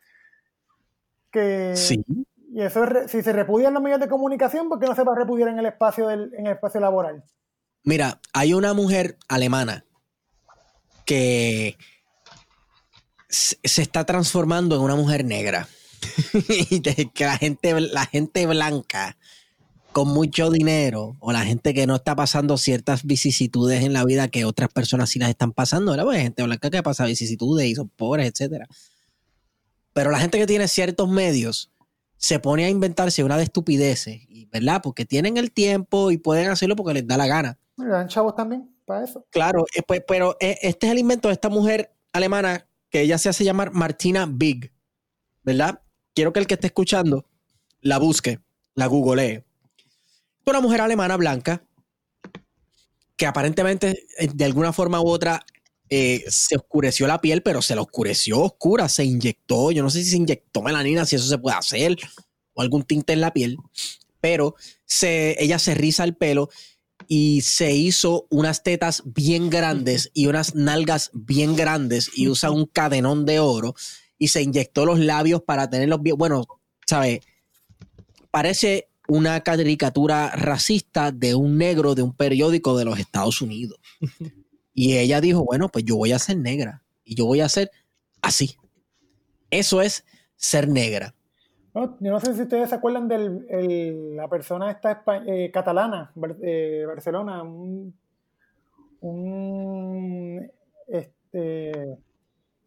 Que, 1.31 1.75
sí. 1.75 2.03
Y 2.53 2.61
eso 2.61 2.85
si 3.07 3.21
se 3.21 3.33
repudia 3.33 3.67
en 3.67 3.73
los 3.73 3.83
medios 3.83 3.99
de 3.99 4.07
comunicación, 4.07 4.69
¿por 4.69 4.79
qué 4.79 4.85
no 4.85 4.95
se 4.95 5.03
va 5.03 5.13
a 5.13 5.17
repudiar 5.17 5.49
en 5.49 5.59
el 5.59 5.65
espacio, 5.65 6.07
del, 6.07 6.33
en 6.37 6.47
el 6.47 6.53
espacio 6.53 6.79
laboral? 6.79 7.23
Mira, 7.83 8.19
hay 8.33 8.53
una 8.53 8.73
mujer 8.73 9.17
alemana 9.27 9.84
que 11.05 11.77
se 13.29 13.81
está 13.81 14.05
transformando 14.05 14.75
en 14.75 14.81
una 14.81 14.95
mujer 14.95 15.25
negra. 15.25 15.67
y 16.69 16.81
que 16.81 17.25
la 17.25 17.37
gente, 17.37 17.79
la 17.79 18.05
gente 18.05 18.45
blanca 18.45 19.17
con 19.91 20.09
mucho 20.09 20.49
dinero 20.51 21.15
o 21.19 21.31
la 21.31 21.45
gente 21.45 21.73
que 21.73 21.87
no 21.87 21.95
está 21.95 22.15
pasando 22.15 22.57
ciertas 22.57 23.05
vicisitudes 23.05 23.83
en 23.83 23.93
la 23.93 24.03
vida 24.03 24.27
que 24.27 24.45
otras 24.45 24.69
personas 24.69 25.09
sí 25.09 25.19
las 25.19 25.29
están 25.29 25.53
pasando, 25.53 25.91
¿verdad? 25.91 26.05
Pues 26.05 26.21
gente 26.21 26.43
blanca 26.43 26.69
que 26.69 26.83
pasa 26.83 27.05
vicisitudes 27.05 27.67
y 27.67 27.75
son 27.75 27.89
pobres, 27.89 28.29
etcétera. 28.29 28.67
Pero 29.93 30.11
la 30.11 30.19
gente 30.19 30.37
que 30.37 30.47
tiene 30.47 30.67
ciertos 30.67 31.09
medios 31.09 31.71
se 32.17 32.39
pone 32.39 32.65
a 32.65 32.69
inventarse 32.69 33.23
una 33.23 33.37
de 33.37 33.43
estupideces, 33.43 34.21
¿verdad? 34.51 34.81
Porque 34.83 35.05
tienen 35.05 35.37
el 35.37 35.51
tiempo 35.51 36.11
y 36.11 36.17
pueden 36.17 36.49
hacerlo 36.49 36.75
porque 36.75 36.93
les 36.93 37.07
da 37.07 37.17
la 37.17 37.27
gana. 37.27 37.57
dan 37.77 38.07
chavos 38.09 38.35
también 38.35 38.74
para 38.85 39.03
eso. 39.03 39.25
Claro, 39.31 39.65
eh, 39.75 39.81
pues, 39.85 40.03
pero 40.07 40.37
eh, 40.39 40.57
este 40.61 40.87
es 40.87 40.91
el 40.91 40.99
invento 40.99 41.27
de 41.27 41.33
esta 41.33 41.49
mujer 41.49 41.93
alemana 42.13 42.67
que 42.89 43.01
ella 43.01 43.17
se 43.17 43.29
hace 43.29 43.43
llamar 43.43 43.71
Martina 43.71 44.25
Big, 44.29 44.71
¿verdad? 45.43 45.81
Quiero 46.13 46.31
que 46.31 46.39
el 46.39 46.47
que 46.47 46.53
esté 46.53 46.67
escuchando 46.67 47.25
la 47.81 47.97
busque, 47.97 48.39
la 48.73 48.87
googlee. 48.87 49.43
Una 50.45 50.61
mujer 50.61 50.81
alemana 50.81 51.17
blanca 51.17 51.65
que 53.17 53.25
aparentemente 53.25 54.05
eh, 54.17 54.29
de 54.33 54.45
alguna 54.45 54.73
forma 54.73 55.01
u 55.01 55.07
otra 55.07 55.45
se 55.87 56.57
oscureció 56.57 57.05
la 57.05 57.21
piel, 57.21 57.43
pero 57.43 57.61
se 57.61 57.75
la 57.75 57.81
oscureció 57.81 58.41
oscura, 58.41 58.89
se 58.89 59.05
inyectó, 59.05 59.71
yo 59.71 59.83
no 59.83 59.91
sé 59.91 60.03
si 60.03 60.09
se 60.09 60.17
inyectó 60.17 60.63
melanina, 60.63 61.05
si 61.05 61.15
eso 61.15 61.27
se 61.27 61.37
puede 61.37 61.55
hacer, 61.55 61.95
o 62.53 62.61
algún 62.63 62.83
tinte 62.83 63.13
en 63.13 63.21
la 63.21 63.31
piel, 63.31 63.57
pero 64.19 64.55
se, 64.85 65.41
ella 65.41 65.59
se 65.59 65.75
riza 65.75 66.03
el 66.03 66.15
pelo 66.15 66.49
y 67.07 67.41
se 67.41 67.73
hizo 67.73 68.27
unas 68.29 68.63
tetas 68.63 69.03
bien 69.05 69.49
grandes 69.49 70.11
y 70.13 70.27
unas 70.27 70.55
nalgas 70.55 71.11
bien 71.13 71.55
grandes 71.55 72.11
y 72.15 72.27
usa 72.27 72.51
un 72.51 72.65
cadenón 72.65 73.25
de 73.25 73.39
oro 73.39 73.75
y 74.17 74.29
se 74.29 74.41
inyectó 74.41 74.85
los 74.85 74.99
labios 74.99 75.41
para 75.41 75.69
tenerlos 75.69 76.01
bien. 76.01 76.17
Bueno, 76.17 76.45
¿sabes? 76.85 77.19
Parece 78.31 78.89
una 79.07 79.41
caricatura 79.41 80.31
racista 80.35 81.11
de 81.11 81.35
un 81.35 81.57
negro 81.57 81.95
de 81.95 82.01
un 82.01 82.13
periódico 82.13 82.77
de 82.77 82.85
los 82.85 82.99
Estados 82.99 83.41
Unidos. 83.41 83.79
Y 84.73 84.97
ella 84.97 85.21
dijo, 85.21 85.43
bueno, 85.45 85.69
pues 85.69 85.85
yo 85.85 85.95
voy 85.95 86.11
a 86.11 86.19
ser 86.19 86.37
negra 86.37 86.83
y 87.03 87.15
yo 87.15 87.25
voy 87.25 87.41
a 87.41 87.49
ser 87.49 87.71
así. 88.21 88.57
Eso 89.49 89.81
es 89.81 90.03
ser 90.35 90.67
negra. 90.67 91.15
Yo 91.75 92.11
no 92.11 92.19
sé 92.21 92.33
si 92.33 92.43
ustedes 92.43 92.69
se 92.69 92.75
acuerdan 92.75 93.07
de 93.09 94.13
la 94.15 94.29
persona 94.29 94.71
esta 94.71 95.03
eh, 95.27 95.51
catalana, 95.51 96.13
eh, 96.41 96.85
Barcelona, 96.87 97.43
un, 97.43 97.93
este, 100.87 101.97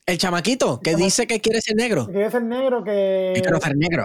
el 0.05 0.19
chamaquito 0.19 0.81
que 0.81 0.95
dice 0.95 1.27
que 1.27 1.41
quiere 1.41 1.61
ser 1.63 1.77
negro. 1.77 2.07
Que 2.07 2.13
quiere 2.13 2.31
ser 2.31 2.43
negro, 2.43 2.85
que. 2.85 3.33
quiere 3.43 3.61
ser 3.61 3.77
negro. 3.77 4.05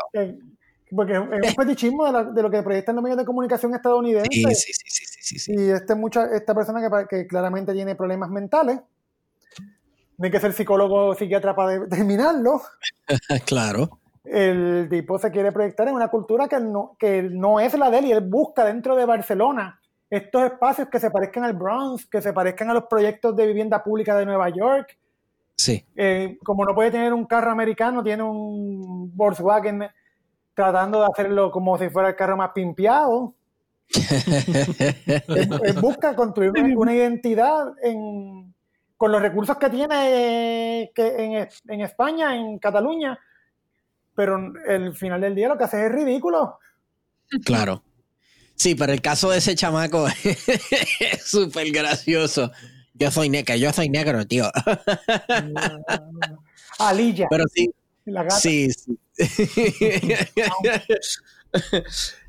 porque 0.96 1.14
es 1.14 1.20
un 1.20 1.56
fetichismo 1.56 2.12
de, 2.12 2.42
lo 2.42 2.50
que 2.50 2.64
proyectan 2.64 2.96
los 2.96 3.04
medios 3.04 3.18
de 3.18 3.26
comunicación 3.26 3.74
estadounidenses. 3.74 4.30
Sí, 4.34 4.74
sí, 4.74 4.74
sí, 4.86 5.06
sí, 5.22 5.40
sí, 5.40 5.54
Y 5.54 5.70
este 5.70 5.96
mucha, 5.96 6.34
esta 6.36 6.56
persona 6.56 6.82
que, 7.10 7.28
claramente 7.28 7.74
tiene 7.74 7.96
problemas 7.96 8.30
mentales, 8.30 8.80
no 10.18 10.26
hay 10.26 10.32
que 10.32 10.40
ser 10.40 10.54
psicólogo 10.54 11.08
o 11.08 11.16
psiquiatra 11.16 11.56
para 11.56 11.80
determinarlo. 11.80 12.62
claro. 13.46 14.00
El 14.24 14.88
tipo 14.90 15.20
se 15.20 15.32
quiere 15.32 15.52
proyectar 15.52 15.88
en 15.88 15.96
una 15.96 16.08
cultura 16.08 16.48
que 16.48 16.60
no, 16.60 16.96
que 16.98 17.24
no 17.24 17.60
es 17.60 17.78
la 17.78 17.90
de 17.90 18.00
él 18.00 18.06
y 18.06 18.12
él 18.12 18.22
busca 18.22 18.64
dentro 18.64 18.96
de 18.96 19.06
Barcelona 19.06 19.80
estos 20.16 20.44
espacios 20.44 20.90
que 20.90 21.00
se 21.00 21.10
parezcan 21.10 21.44
al 21.44 21.54
Bronx, 21.54 22.06
que 22.06 22.22
se 22.22 22.34
parezcan 22.34 22.70
a 22.70 22.76
los 22.76 22.84
proyectos 22.84 23.36
de 23.36 23.48
vivienda 23.48 23.84
pública 23.84 24.16
de 24.16 24.28
Nueva 24.28 24.48
York. 24.50 24.96
Sí. 25.58 25.84
Eh, 25.96 26.38
como 26.44 26.66
no 26.66 26.76
puede 26.76 26.92
tener 26.92 27.14
un 27.14 27.26
carro 27.26 27.50
americano, 27.50 28.04
tiene 28.04 28.22
un 28.22 29.12
Volkswagen 29.16 29.88
tratando 30.54 31.00
de 31.00 31.08
hacerlo 31.12 31.50
como 31.50 31.80
si 31.80 31.90
fuera 31.90 32.10
el 32.10 32.16
carro 32.16 32.38
más 32.38 32.52
pimpeado. 32.52 33.34
busca 35.82 36.16
construir 36.16 36.52
una, 36.78 36.94
identidad 36.94 37.74
con 38.98 39.12
los 39.12 39.22
recursos 39.22 39.58
que 39.58 39.70
tiene 39.70 40.92
que 40.94 41.50
en, 41.68 41.82
España, 41.82 42.36
en 42.36 42.60
Cataluña, 42.60 43.20
pero 44.16 44.54
el 44.68 44.96
final 44.96 45.22
del 45.22 45.36
día 45.36 45.48
lo 45.48 45.58
que 45.58 45.64
hace 45.64 45.86
es 45.86 45.92
ridículo. 45.92 46.60
Claro. 47.46 47.84
Sí, 48.56 48.76
pero 48.76 48.94
el 48.94 49.02
caso 49.02 49.32
de 49.32 49.40
ese 49.40 49.56
chamaco 49.56 50.08
es 50.24 51.24
súper 51.24 51.72
gracioso. 51.72 52.52
Yo 52.94 53.12
soy 53.12 53.30
negro, 53.30 53.56
yo 53.56 53.74
soy 53.74 53.90
negro, 53.90 54.26
tío. 54.26 54.50
Alilla. 56.80 57.28
Pero 57.30 57.44
sí. 57.54 57.70
Sí, 58.40 58.70
sí. 58.72 58.98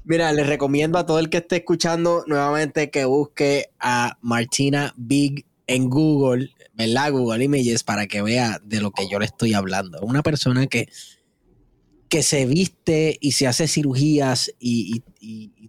Mira, 0.05 0.33
les 0.33 0.47
recomiendo 0.47 0.99
a 0.99 1.07
todo 1.07 1.19
el 1.19 1.31
que 1.31 1.39
esté 1.39 1.57
escuchando 1.57 2.25
nuevamente 2.27 2.91
que 2.91 3.05
busque 3.05 3.71
a 3.81 4.19
Martina 4.21 4.93
Big 4.97 5.47
en 5.67 5.89
Google, 5.89 6.51
¿verdad? 6.75 7.13
Google 7.13 7.45
Images 7.45 7.83
para 7.83 8.07
que 8.07 8.23
vea 8.23 8.61
de 8.63 8.81
lo 8.81 8.91
que 8.91 9.09
yo 9.09 9.19
le 9.19 9.27
estoy 9.27 9.55
hablando. 9.55 9.99
Una 10.03 10.23
persona 10.23 10.67
que, 10.67 10.89
que 12.15 12.23
se 12.23 12.47
viste 12.47 13.19
y 13.21 13.33
se 13.33 13.49
hace 13.49 13.67
cirugías 13.67 14.53
y, 14.61 15.03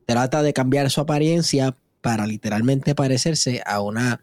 trata 0.06 0.44
de 0.44 0.54
cambiar 0.54 0.92
su 0.92 1.02
apariencia 1.02 1.76
para 2.02 2.28
literalmente 2.28 2.94
parecerse 2.94 3.64
a 3.66 3.82
una, 3.82 4.22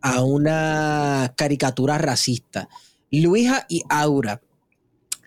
a 0.00 0.24
una 0.24 1.32
caricatura 1.36 1.96
racista. 1.96 2.68
Luisa 3.12 3.66
y 3.68 3.84
Aura 3.88 4.42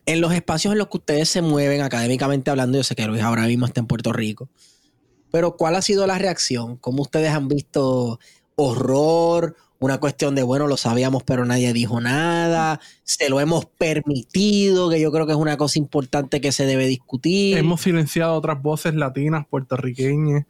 en 0.05 0.19
los 0.19 0.33
espacios 0.33 0.73
en 0.73 0.79
los 0.79 0.89
que 0.89 0.97
ustedes 0.97 1.29
se 1.29 1.41
mueven 1.41 1.79
académicamente 1.79 2.51
hablando, 2.51 2.77
yo 2.77 2.83
sé 2.83 2.93
que 2.93 3.07
Luis 3.07 3.21
ahora 3.21 3.43
mismo 3.43 3.65
está 3.65 3.79
en 3.79 3.87
Puerto 3.87 4.11
Rico, 4.11 4.49
pero 5.31 5.55
¿cuál 5.55 5.77
ha 5.77 5.81
sido 5.81 6.05
la 6.05 6.17
reacción? 6.17 6.75
¿Cómo 6.75 7.03
ustedes 7.03 7.29
han 7.29 7.47
visto 7.47 8.19
horror? 8.57 9.55
Una 9.79 9.99
cuestión 9.99 10.35
de, 10.35 10.43
bueno, 10.43 10.67
lo 10.67 10.75
sabíamos, 10.75 11.23
pero 11.23 11.45
nadie 11.45 11.71
dijo 11.71 12.01
nada. 12.01 12.81
Se 13.03 13.29
lo 13.29 13.39
hemos 13.39 13.65
permitido, 13.65 14.89
que 14.89 14.99
yo 14.99 15.11
creo 15.11 15.25
que 15.25 15.31
es 15.31 15.37
una 15.37 15.55
cosa 15.55 15.79
importante 15.79 16.41
que 16.41 16.51
se 16.51 16.65
debe 16.65 16.85
discutir. 16.85 17.57
Hemos 17.57 17.81
silenciado 17.81 18.33
otras 18.33 18.61
voces 18.61 18.93
latinas, 18.93 19.47
puertorriqueñas. 19.47 20.45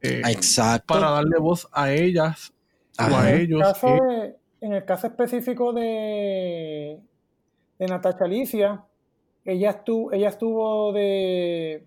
Eh, 0.00 0.22
Exacto. 0.26 0.94
Para 0.94 1.10
darle 1.10 1.38
voz 1.38 1.68
a 1.72 1.92
ellas 1.92 2.54
o 2.98 3.14
a 3.14 3.32
ellos. 3.32 3.62
en 4.62 4.72
el 4.72 4.84
caso 4.86 5.08
específico 5.08 5.72
de, 5.74 7.00
de 7.78 7.86
Natasha 7.86 8.24
Alicia, 8.24 8.84
ella 9.44 9.70
estuvo, 9.70 10.12
ella 10.12 10.28
estuvo 10.28 10.92
de, 10.92 11.86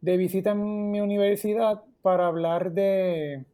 visita 0.00 0.52
en 0.52 0.90
mi 0.90 1.00
universidad 1.00 1.82
para 2.02 2.26
hablar 2.26 2.72
de 2.72 3.44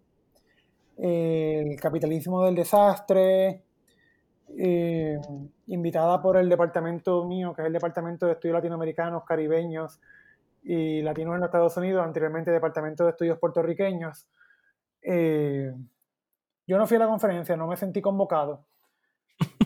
el 0.96 1.78
capitalismo 1.80 2.44
del 2.44 2.54
desastre, 2.54 3.62
eh, 4.56 5.18
invitada 5.66 6.20
por 6.22 6.36
el 6.36 6.48
departamento 6.48 7.24
mío, 7.24 7.52
que 7.54 7.62
es 7.62 7.66
el 7.66 7.72
Departamento 7.72 8.26
de 8.26 8.32
Estudios 8.32 8.54
Latinoamericanos, 8.54 9.24
Caribeños 9.24 10.00
y 10.62 11.02
Latinos 11.02 11.34
en 11.34 11.40
los 11.40 11.48
Estados 11.48 11.76
Unidos, 11.76 12.04
anteriormente 12.04 12.50
Departamento 12.50 13.04
de 13.04 13.10
Estudios 13.10 13.38
Puertorriqueños. 13.38 14.28
Eh, 15.02 15.72
yo 16.66 16.78
no 16.78 16.86
fui 16.86 16.96
a 16.96 17.00
la 17.00 17.08
conferencia, 17.08 17.56
no 17.56 17.66
me 17.66 17.76
sentí 17.76 18.00
convocado. 18.00 18.64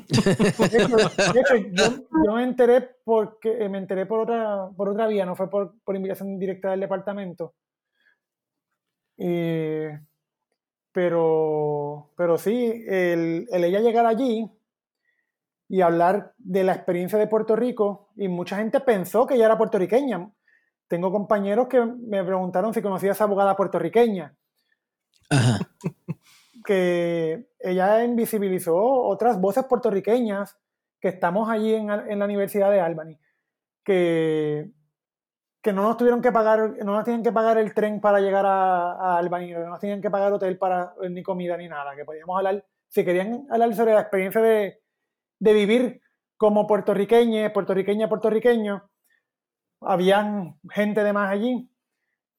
De 0.08 1.40
hecho, 1.40 1.56
yo, 1.56 2.34
me 2.34 2.42
enteré 2.42 2.96
porque 3.04 3.64
eh, 3.64 3.68
me 3.68 3.78
enteré 3.78 4.06
por 4.06 4.20
otra, 4.20 4.70
por 4.74 4.88
otra 4.88 5.06
vía, 5.06 5.26
no 5.26 5.36
fue 5.36 5.50
por, 5.50 5.74
invitación 5.94 6.38
directa 6.38 6.70
del 6.70 6.80
departamento. 6.80 7.54
Pero, 10.98 12.10
pero 12.16 12.38
sí, 12.38 12.84
el, 12.88 13.46
ella 13.52 13.78
llegar 13.78 14.04
allí 14.04 14.50
y 15.68 15.80
hablar 15.80 16.34
de 16.38 16.64
la 16.64 16.74
experiencia 16.74 17.16
de 17.20 17.28
Puerto 17.28 17.54
Rico, 17.54 18.08
y 18.16 18.26
mucha 18.26 18.56
gente 18.56 18.80
pensó 18.80 19.24
que 19.24 19.36
ella 19.36 19.46
era 19.46 19.56
puertorriqueña. 19.56 20.28
Tengo 20.88 21.12
compañeros 21.12 21.68
que 21.68 21.80
me 21.84 22.24
preguntaron 22.24 22.74
si 22.74 22.82
conocía 22.82 23.10
a 23.10 23.12
esa 23.12 23.24
abogada 23.24 23.54
puertorriqueña. 23.54 24.36
Ajá 25.30 25.58
que 26.66 27.46
ella 27.60 28.02
invisibilizó 28.02 28.76
otras 28.76 29.40
voces 29.40 29.66
puertorriqueñas 29.66 30.58
que 31.00 31.06
estamos 31.06 31.48
allí 31.48 31.74
en, 31.74 31.86
la 31.86 32.24
Universidad 32.24 32.72
de 32.72 32.80
Albany, 32.80 33.20
que, 33.84 34.72
que 35.62 35.72
no 35.72 35.82
nos 35.82 35.96
tuvieron 35.96 36.22
que 36.22 36.32
pagar, 36.32 36.76
no 36.84 36.94
nos 36.94 37.04
tienen 37.04 37.22
que 37.22 37.32
pagar 37.32 37.58
el 37.58 37.74
tren 37.74 38.00
para 38.00 38.20
llegar 38.20 38.46
a, 38.46 39.16
Albany, 39.18 39.52
no 39.52 39.70
nos 39.70 39.80
tienen 39.80 40.00
que 40.00 40.10
pagar 40.10 40.32
hotel 40.32 40.56
para 40.58 40.94
ni 41.10 41.22
comida 41.22 41.56
ni 41.56 41.68
nada, 41.68 41.96
que 41.96 42.04
podíamos 42.04 42.36
hablar, 42.36 42.64
si 42.88 43.04
querían 43.04 43.46
hablar 43.50 43.74
sobre 43.74 43.94
la 43.94 44.00
experiencia 44.00 44.40
de, 44.40 44.80
vivir 45.40 46.00
como 46.36 46.66
puertorriqueña, 46.66 47.52
puertorriqueña, 47.52 48.08
puertorriqueño, 48.08 48.88
habían 49.80 50.58
gente 50.70 51.02
de 51.02 51.12
más 51.12 51.30
allí 51.30 51.70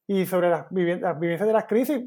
y 0.06 0.26
sobre 0.26 0.50
las, 0.50 0.66
las 0.70 1.20
vivencias 1.20 1.46
de 1.46 1.52
las 1.52 1.66
crisis, 1.66 2.02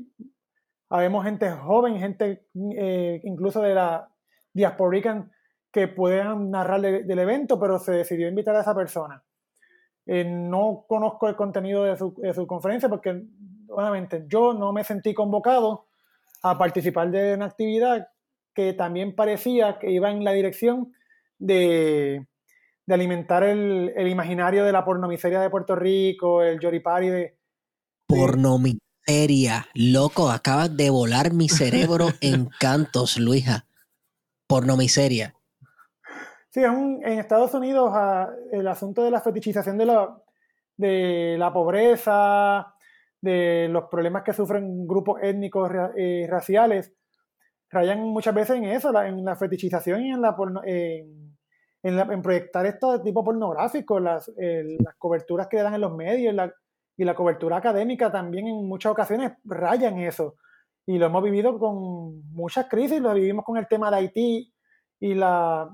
Habemos 0.94 1.26
gente 1.26 1.50
joven, 1.50 1.98
gente 1.98 2.46
eh, 2.78 3.20
incluso 3.24 3.64
de 3.64 3.74
la 3.74 4.12
diasporican 4.54 5.32
que 5.72 5.88
puedan 5.88 6.52
narrar 6.52 6.82
del 6.82 7.18
evento, 7.18 7.60
pero 7.60 7.80
se 7.80 7.94
decidió 7.94 8.28
invitar 8.28 8.56
a 8.56 8.62
esa 8.62 8.76
persona. 8.76 9.24
Eh, 10.06 10.26
no 10.26 10.86
conozco 10.88 11.30
el 11.30 11.36
contenido 11.36 11.84
de 11.84 11.98
su, 11.98 12.48
conferencia 12.48 12.90
porque, 12.90 13.24
obviamente, 13.70 14.26
yo 14.28 14.54
no 14.54 14.74
me 14.74 14.84
sentí 14.84 15.14
convocado 15.14 15.88
a 16.42 16.58
participar 16.58 17.10
de 17.10 17.36
una 17.36 17.46
actividad 17.46 18.08
que 18.54 18.74
también 18.74 19.16
parecía 19.16 19.80
que 19.80 19.92
iba 19.92 20.12
en 20.12 20.24
la 20.24 20.34
dirección 20.34 20.94
de, 21.40 22.28
alimentar 22.88 23.44
el, 23.44 23.94
imaginario 24.08 24.66
de 24.66 24.72
la 24.72 24.84
pornomiseria 24.84 25.40
de 25.40 25.50
Puerto 25.50 25.76
Rico, 25.76 26.44
el 26.44 26.60
yoripari 26.60 27.10
de... 27.10 27.38
Pornomi 28.08 28.78
seria, 29.06 29.68
loco, 29.74 30.30
acabas 30.30 30.76
de 30.76 30.90
volar 30.90 31.34
mi 31.34 31.50
cerebro 31.50 32.10
en 32.22 32.50
cantos, 32.60 33.18
Luisa. 33.18 33.66
Porno 36.54 36.72
miseria. 36.72 37.02
Sí, 37.02 37.06
en 37.06 37.20
Estados 37.20 37.54
Unidos 37.54 37.92
ah, 37.94 38.30
el 38.52 38.68
asunto 38.68 39.04
de 39.04 39.12
la 39.12 39.22
fetichización 39.22 39.78
de 39.78 39.86
la, 39.86 40.18
de 40.78 41.36
la 41.38 41.52
pobreza, 41.52 42.76
de 43.22 43.68
los 43.70 43.86
problemas 43.86 44.24
que 44.24 44.34
sufren 44.34 44.86
grupos 44.86 45.22
étnicos 45.22 45.72
y 45.96 46.28
raciales, 46.28 46.94
rayan 47.70 48.02
muchas 48.02 48.36
veces 48.36 48.58
en 48.58 48.66
eso, 48.66 48.90
en 49.02 49.24
la 49.24 49.36
fetichización 49.36 50.02
y 50.02 50.12
en, 50.12 50.22
la, 50.22 50.36
en, 51.84 52.22
proyectar 52.22 52.66
esto 52.66 52.92
de 52.92 53.04
tipo 53.04 53.24
pornográfico, 53.24 54.00
las, 54.00 54.32
las 54.38 54.96
coberturas 54.98 55.48
que 55.48 55.62
dan 55.62 55.74
en 55.74 55.82
los 55.82 55.96
medios, 55.96 56.34
la, 56.34 56.54
y 56.98 57.04
la 57.04 57.16
cobertura 57.16 57.58
académica 57.58 58.12
también 58.12 58.48
en 58.48 58.68
muchas 58.68 58.92
ocasiones 58.92 59.34
raya 59.44 59.90
en 59.90 60.00
eso. 60.00 60.36
Y 60.86 60.98
lo 60.98 61.06
hemos 61.08 61.24
vivido 61.24 61.58
con 61.58 62.30
muchas 62.32 62.68
crisis, 62.68 63.00
lo 63.00 63.14
vivimos 63.14 63.46
con 63.46 63.58
el 63.58 63.68
tema 63.68 63.90
de 63.90 63.98
Haití 63.98 64.54
y 65.00 65.14
la... 65.14 65.70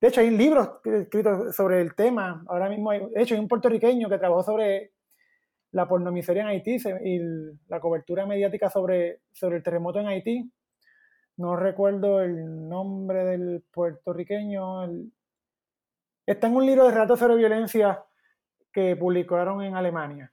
De 0.00 0.08
hecho, 0.08 0.20
hay 0.20 0.30
libros 0.30 0.80
escritos 0.84 1.54
sobre 1.54 1.80
el 1.80 1.94
tema. 1.94 2.42
Ahora 2.48 2.68
mismo, 2.68 2.90
hay, 2.90 3.00
de 3.00 3.22
hecho, 3.22 3.34
hay 3.34 3.40
un 3.40 3.48
puertorriqueño 3.48 4.08
que 4.08 4.18
trabajó 4.18 4.42
sobre 4.42 4.92
la 5.72 5.86
pornomiseria 5.86 6.42
en 6.42 6.48
Haití 6.48 6.78
y 7.04 7.20
la 7.68 7.80
cobertura 7.80 8.26
mediática 8.26 8.70
sobre, 8.70 9.20
sobre 9.32 9.58
el 9.58 9.62
terremoto 9.62 10.00
en 10.00 10.08
Haití. 10.08 10.50
No 11.36 11.56
recuerdo 11.56 12.20
el 12.20 12.68
nombre 12.68 13.24
del 13.24 13.62
puertorriqueño. 13.72 14.84
Está 16.26 16.46
en 16.48 16.56
un 16.56 16.66
libro 16.66 16.84
de 16.84 16.92
relatos 16.92 17.18
sobre 17.18 17.36
violencia 17.36 18.02
que 18.72 18.96
publicaron 18.96 19.62
en 19.62 19.76
Alemania. 19.76 20.32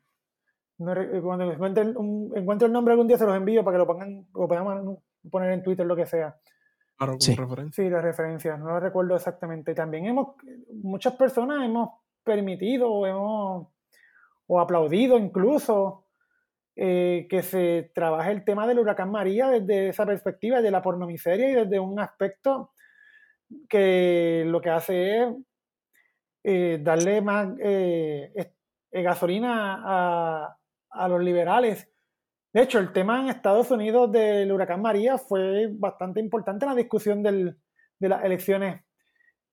Eh, 0.79 1.21
cuando 1.23 1.51
encuentre, 1.51 2.67
el 2.67 2.73
nombre 2.73 2.91
algún 2.91 3.07
día 3.07 3.17
se 3.17 3.25
los 3.25 3.35
envío 3.35 3.63
para 3.63 3.75
que 3.75 3.79
lo 3.79 3.87
pongan, 3.87 4.27
lo 4.33 4.47
podamos 4.47 4.99
poner 5.31 5.51
en 5.51 5.63
Twitter, 5.63 5.85
lo 5.85 5.95
que 5.95 6.05
sea. 6.05 6.35
Claro, 6.97 7.17
sí. 7.19 7.35
referencia. 7.35 7.83
Sí, 7.83 7.89
la 7.89 8.01
referencia, 8.01 8.57
no 8.57 8.65
lo 8.67 8.79
recuerdo 8.79 9.15
exactamente. 9.15 9.75
También 9.75 10.07
hemos, 10.07 10.35
muchas 10.81 11.13
personas 11.13 11.63
hemos 11.63 11.89
permitido 12.23 12.91
o 12.91 13.05
hemos, 13.05 13.67
o 14.47 14.59
aplaudido 14.59 15.17
incluso 15.17 16.05
eh, 16.75 17.27
que 17.29 17.43
se 17.43 17.91
trabaje 17.93 18.31
el 18.31 18.43
tema 18.43 18.65
del 18.67 18.79
huracán 18.79 19.11
María 19.11 19.49
desde 19.49 19.89
esa 19.89 20.05
perspectiva, 20.05 20.61
de 20.61 20.71
la 20.71 20.81
pornomiseria 20.81 21.49
y 21.49 21.53
desde 21.53 21.79
un 21.79 21.99
aspecto 21.99 22.71
que 23.69 24.43
lo 24.47 24.59
que 24.59 24.69
hace 24.69 25.21
es 25.21 25.35
eh, 26.43 26.79
darle 26.81 27.21
más 27.21 27.49
gasolina 28.91 29.81
a, 29.85 30.57
a 30.89 31.07
los 31.07 31.21
liberales 31.21 31.87
De 32.57 32.63
hecho, 32.63 32.79
el 32.79 32.91
tema 32.91 33.21
en 33.21 33.29
Estados 33.29 33.69
Unidos 33.69 34.11
del 34.11 34.51
huracán 34.51 34.81
María 34.81 35.19
fue 35.19 35.67
bastante 35.73 36.19
importante 36.19 36.65
en 36.65 36.71
la 36.71 36.75
discusión 36.75 37.21
de 37.21 37.53
las 37.99 38.23
elecciones 38.23 38.81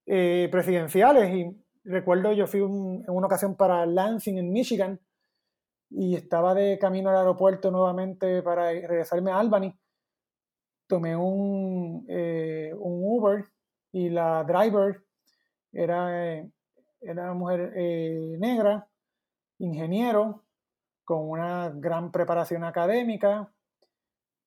eh, 0.06 0.48
presidenciales. 0.50 1.34
Y 1.34 1.54
recuerdo, 1.84 2.32
yo 2.32 2.46
fui 2.46 2.60
en 2.60 3.04
una 3.06 3.26
ocasión 3.26 3.58
para 3.58 3.84
Lansing, 3.84 4.38
en 4.38 4.50
Michigan, 4.50 4.98
y 5.90 6.16
estaba 6.16 6.54
de 6.54 6.78
camino 6.78 7.10
al 7.10 7.18
aeropuerto 7.18 7.70
nuevamente 7.70 8.40
para 8.40 8.70
regresarme 8.70 9.32
a 9.32 9.38
Albany. 9.38 9.78
Tomé 10.86 11.14
un, 11.14 12.06
eh, 12.08 12.72
Uber 12.74 13.44
y 13.92 14.08
la 14.08 14.44
driver 14.44 15.04
era, 15.72 16.36
eh, 16.36 16.50
era 17.02 17.24
una 17.24 17.34
mujer 17.34 17.70
negra, 18.38 18.88
ingeniero, 19.58 20.43
con 21.04 21.28
una 21.28 21.70
gran 21.74 22.10
preparación 22.10 22.64
académica. 22.64 23.50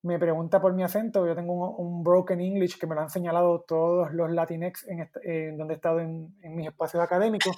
Me 0.04 0.20
pregunta 0.20 0.62
por 0.62 0.74
mi 0.74 0.84
acento, 0.84 1.26
yo 1.26 1.36
tengo 1.36 1.76
un, 1.78 2.04
broken 2.04 2.40
English 2.40 2.78
que 2.78 2.88
me 2.88 2.96
lo 2.96 3.02
han 3.02 3.10
señalado 3.10 3.66
todos 3.68 4.14
los 4.14 4.32
Latinex 4.32 4.86
en, 4.88 5.58
donde 5.58 5.74
he 5.74 5.76
estado 5.76 6.00
en, 6.00 6.34
mis 6.44 6.68
espacios 6.68 7.04
académicos. 7.04 7.56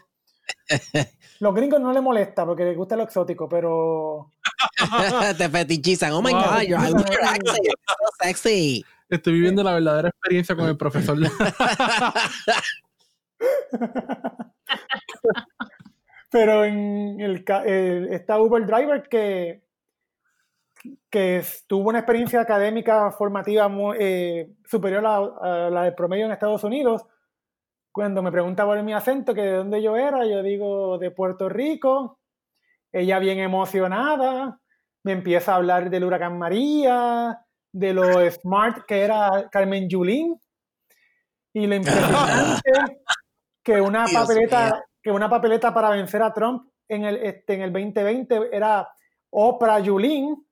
Los 1.40 1.54
gringos 1.54 1.80
no 1.80 1.94
les 1.94 2.02
molesta 2.02 2.44
porque 2.44 2.64
les 2.64 2.76
gusta 2.76 2.96
lo 2.96 3.04
exótico, 3.04 3.48
pero. 3.48 4.34
Te 5.38 5.48
fetichizan. 5.48 6.12
Oh 6.14 6.24
my 6.24 6.32
God, 6.32 6.64
you're 6.64 6.88
so 6.88 6.98
sexy. 8.20 8.84
Estoy 9.10 9.34
viviendo 9.34 9.64
la 9.64 9.74
verdadera 9.74 10.10
experiencia 10.10 10.56
con 10.56 10.68
el 10.68 10.78
profesor. 10.78 11.18
Pero 16.30 16.64
en 16.64 17.20
el, 17.20 17.44
esta 18.12 18.40
Uber 18.40 18.66
Driver 18.66 19.04
que, 19.10 19.64
que 21.10 21.44
tuvo 21.68 21.90
una 21.90 22.00
experiencia 22.00 22.42
académica 22.42 23.12
formativa 23.12 23.70
eh, 23.98 24.50
superior 24.66 25.06
a, 25.06 25.70
la 25.70 25.84
del 25.84 25.96
promedio 25.96 26.26
en 26.26 26.32
Estados 26.32 26.64
Unidos, 26.64 27.06
cuando 27.92 28.22
me 28.22 28.32
pregunta 28.32 28.66
por 28.66 28.82
mi 28.84 28.94
acento, 28.94 29.34
que 29.34 29.42
de 29.42 29.54
dónde 29.54 29.82
yo 29.82 29.98
era, 29.98 30.26
yo 30.26 30.44
digo 30.44 30.98
de 31.00 31.12
Puerto 31.12 31.50
Rico, 31.50 32.20
ella 32.92 33.20
bien 33.20 33.40
emocionada, 33.40 34.60
me 35.04 35.14
empieza 35.14 35.54
a 35.54 35.56
hablar 35.56 35.90
del 35.90 36.04
huracán 36.04 36.38
María, 36.38 37.40
de 37.72 37.94
lo 37.94 38.30
smart 38.30 38.86
que 38.88 39.02
era 39.02 39.50
Carmen 39.52 39.90
Yulín, 39.90 40.40
y 41.54 41.66
lo 41.66 41.76
impresionante 41.76 42.72
que 43.64 43.82
una 43.82 44.06
papeleta 44.06 44.84
que 45.10 45.16
una 45.16 45.28
papeleta 45.28 45.74
para 45.74 45.90
vencer 45.90 46.22
a 46.22 46.32
Trump 46.32 46.70
en 46.88 47.04
el, 47.04 47.16
este, 47.18 47.56
en 47.56 47.62
el 47.64 47.74
2020 47.74 48.56
era 48.56 48.88
Oprah 49.32 49.80
Yulín. 49.80 50.48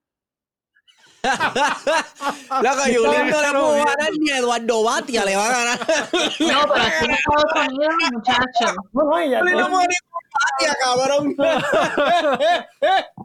Loco, 2.63 2.85
Yulín 2.85 3.29
no 3.29 3.41
le 3.41 3.47
pudo 3.49 3.73
ganar 3.73 4.09
ni 4.19 4.29
a 4.29 4.37
Eduardo 4.37 4.83
Batia 4.83 5.25
le 5.25 5.35
va 5.35 5.45
a 5.45 5.49
ganar. 5.49 5.79
No, 5.79 6.73
pero 6.73 6.85
aquí 6.85 7.05
en 7.05 7.11
Estados 7.11 7.67
Unidos, 7.67 7.93
muchachos. 8.13 8.75
No, 8.93 9.03
no, 9.03 9.17
ella. 9.17 9.41
No, 9.41 9.69
Batia, 9.69 10.75
cabrón. 10.83 11.35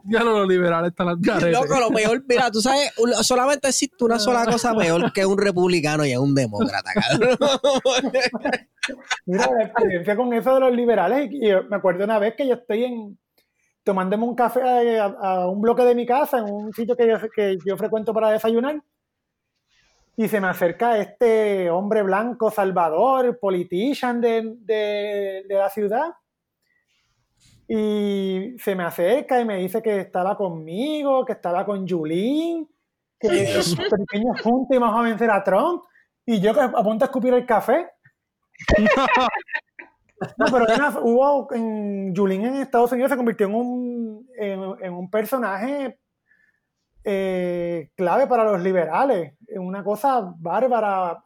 ya 0.05 0.19
no 0.19 0.39
los 0.39 0.47
liberales 0.47 0.91
están 0.91 1.09
al 1.09 1.17
garete. 1.19 1.51
Loco, 1.51 1.79
lo 1.79 1.89
peor, 1.89 2.23
mira, 2.27 2.49
tú 2.49 2.61
sabes, 2.61 2.91
solamente 3.21 3.67
existe 3.67 4.03
una 4.03 4.19
sola 4.19 4.45
cosa 4.45 4.73
peor 4.73 5.11
que 5.13 5.25
un 5.25 5.37
republicano 5.37 6.05
y 6.05 6.11
es 6.11 6.17
un 6.17 6.33
demócrata, 6.33 6.91
cabrón. 6.93 7.37
Mira, 9.25 9.49
la 9.51 9.63
experiencia 9.63 10.15
con 10.15 10.33
eso 10.33 10.55
de 10.55 10.59
los 10.59 10.73
liberales, 10.73 11.29
y 11.31 11.51
me 11.69 11.75
acuerdo 11.75 12.03
una 12.03 12.19
vez 12.19 12.33
que 12.35 12.47
yo 12.47 12.55
estoy 12.55 12.85
en 12.85 13.17
tomándome 13.83 14.23
un 14.23 14.35
café 14.35 14.99
a, 14.99 15.47
un 15.47 15.61
bloque 15.61 15.83
de 15.83 15.95
mi 15.95 16.05
casa, 16.05 16.39
en 16.39 16.45
un 16.45 16.73
sitio 16.73 16.95
que 16.95 17.07
yo, 17.07 17.17
que 17.35 17.57
yo 17.65 17.77
frecuento 17.77 18.13
para 18.13 18.31
desayunar, 18.31 18.81
y 20.15 20.27
se 20.27 20.39
me 20.39 20.47
acerca 20.47 20.97
este 20.97 21.69
hombre 21.69 22.03
blanco, 22.03 22.51
salvador, 22.51 23.39
politician 23.39 24.21
de, 24.21 24.55
de, 24.59 25.45
la 25.49 25.69
ciudad, 25.69 26.13
y 27.67 28.55
se 28.59 28.75
me 28.75 28.83
acerca 28.83 29.39
y 29.39 29.45
me 29.45 29.57
dice 29.57 29.81
que 29.81 29.99
estaba 29.99 30.37
conmigo, 30.37 31.25
que 31.25 31.33
estaba 31.33 31.65
con 31.65 31.87
Julín, 31.87 32.69
que 33.19 33.27
pequeños 34.07 34.41
juntos 34.41 34.75
íbamos 34.75 34.99
a 34.99 35.03
vencer 35.03 35.31
a 35.31 35.43
Trump, 35.43 35.83
y 36.25 36.39
yo 36.39 36.51
a 36.51 36.83
punto 36.83 36.99
de 36.99 37.05
escupir 37.05 37.33
el 37.33 37.45
café. 37.45 37.89
No, 40.37 40.45
pero 40.51 40.65
hubo 41.01 41.53
en 41.53 42.15
Julín 42.15 42.45
en 42.45 42.55
Estados 42.55 42.91
Unidos 42.91 43.11
se 43.11 43.17
convirtió 43.17 43.47
en 43.47 43.55
un, 43.55 44.27
en, 44.37 44.93
un 44.93 45.09
personaje 45.09 45.99
eh, 47.03 47.89
clave 47.95 48.27
para 48.27 48.43
los 48.43 48.61
liberales, 48.61 49.33
una 49.55 49.83
cosa 49.83 50.33
bárbara 50.37 51.21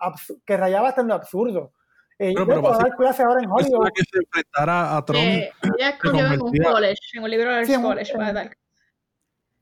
que 0.45 0.57
rayaba 0.57 0.89
hasta 0.89 1.01
en 1.01 1.07
lo 1.07 1.13
absurdo. 1.13 1.73
Eh, 2.19 2.33
pero, 2.33 2.47
pero 2.47 2.61
dar 2.61 2.95
clase 2.95 3.21
ahora 3.21 3.43
en 3.43 3.49
Hollywood. 3.49 3.89
que 3.93 4.03
se 4.03 4.17
enfrentara 4.17 4.97
a 4.97 5.05
Trump. 5.05 5.21
Eh, 5.21 5.51
ella 5.77 5.89
escogió 5.89 6.25
en 6.25 6.41
un 6.41 6.57
college, 6.57 6.99
en 7.13 7.23
un 7.23 7.29
liberal 7.29 7.65
sí, 7.65 7.79
college, 7.79 8.13
para 8.13 8.33
dar. 8.33 8.57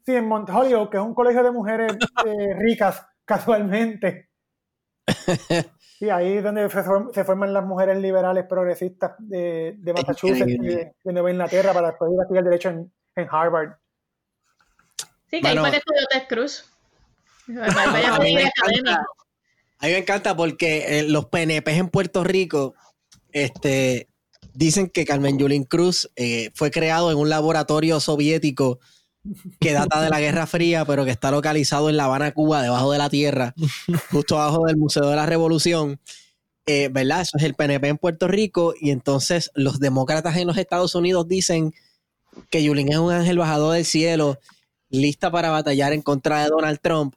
Sí, 0.05 0.15
en 0.15 0.27
Mount 0.27 0.49
Holyoke, 0.49 0.91
que 0.91 0.97
es 0.97 1.03
un 1.03 1.13
colegio 1.13 1.43
de 1.43 1.51
mujeres 1.51 1.97
eh, 2.25 2.53
ricas, 2.59 3.05
casualmente. 3.25 4.29
Sí, 6.05 6.11
ahí 6.11 6.33
es 6.33 6.43
donde 6.43 6.69
se, 6.69 7.23
forman 7.23 7.51
las 7.51 7.65
mujeres 7.65 7.97
liberales 7.97 8.45
progresistas 8.47 9.13
de, 9.17 9.73
de 9.79 9.93
Massachusetts 9.93 10.47
y 10.47 10.57
de, 10.59 10.93
Nueva 11.05 11.31
Inglaterra 11.31 11.73
para 11.73 11.87
después 11.87 12.11
ir 12.13 12.19
a 12.19 12.23
estudiar 12.23 12.43
Derecho 12.43 12.69
en, 12.69 12.93
en 13.15 13.27
Harvard. 13.31 13.71
Sí, 15.31 15.41
que 15.41 15.47
ahí 15.47 15.57
fue 15.57 15.71
que 15.71 15.77
estudió 15.77 16.01
Ted 16.11 16.27
Cruz. 16.29 16.65
a, 17.47 18.19
mí 18.19 18.35
me 19.81 19.97
encanta, 19.97 20.35
porque 20.35 20.99
eh, 20.99 21.03
los 21.09 21.25
PNP 21.25 21.71
en 21.71 21.89
Puerto 21.89 22.23
Rico 22.23 22.75
este, 23.31 24.07
dicen 24.53 24.91
que 24.91 25.05
Carmen 25.05 25.39
Yulín 25.39 25.63
Cruz 25.63 26.11
eh, 26.17 26.51
fue 26.53 26.69
creado 26.69 27.09
en 27.09 27.17
un 27.17 27.29
laboratorio 27.29 27.99
soviético 27.99 28.79
que 29.59 29.73
data 29.73 30.01
de 30.01 30.09
la 30.09 30.19
Guerra 30.19 30.45
Fría, 30.47 30.85
pero 30.85 31.05
que 31.05 31.11
está 31.11 31.31
localizado 31.31 31.89
en 31.89 31.97
La 31.97 32.05
Habana, 32.05 32.33
Cuba, 32.33 32.61
debajo 32.61 32.91
de 32.91 32.97
la 32.97 33.09
tierra, 33.09 33.53
justo 34.11 34.39
abajo 34.39 34.65
del 34.65 34.77
Museo 34.77 35.09
de 35.09 35.15
la 35.15 35.25
Revolución. 35.25 35.99
Eh, 36.67 36.89
¿Verdad? 36.91 37.21
Eso 37.21 37.37
es 37.37 37.43
el 37.43 37.53
PNP 37.53 37.87
en 37.89 37.97
Puerto 37.97 38.27
Rico. 38.27 38.73
Y 38.79 38.91
entonces 38.91 39.51
los 39.53 39.79
demócratas 39.79 40.35
en 40.37 40.47
los 40.47 40.57
Estados 40.57 40.95
Unidos 40.95 41.27
dicen 41.27 41.73
que 42.49 42.63
Yulín 42.63 42.91
es 42.91 42.97
un 42.97 43.11
ángel 43.11 43.37
bajador 43.37 43.75
del 43.75 43.85
cielo, 43.85 44.39
lista 44.89 45.31
para 45.31 45.51
batallar 45.51 45.93
en 45.93 46.01
contra 46.01 46.43
de 46.43 46.49
Donald 46.49 46.79
Trump. 46.81 47.15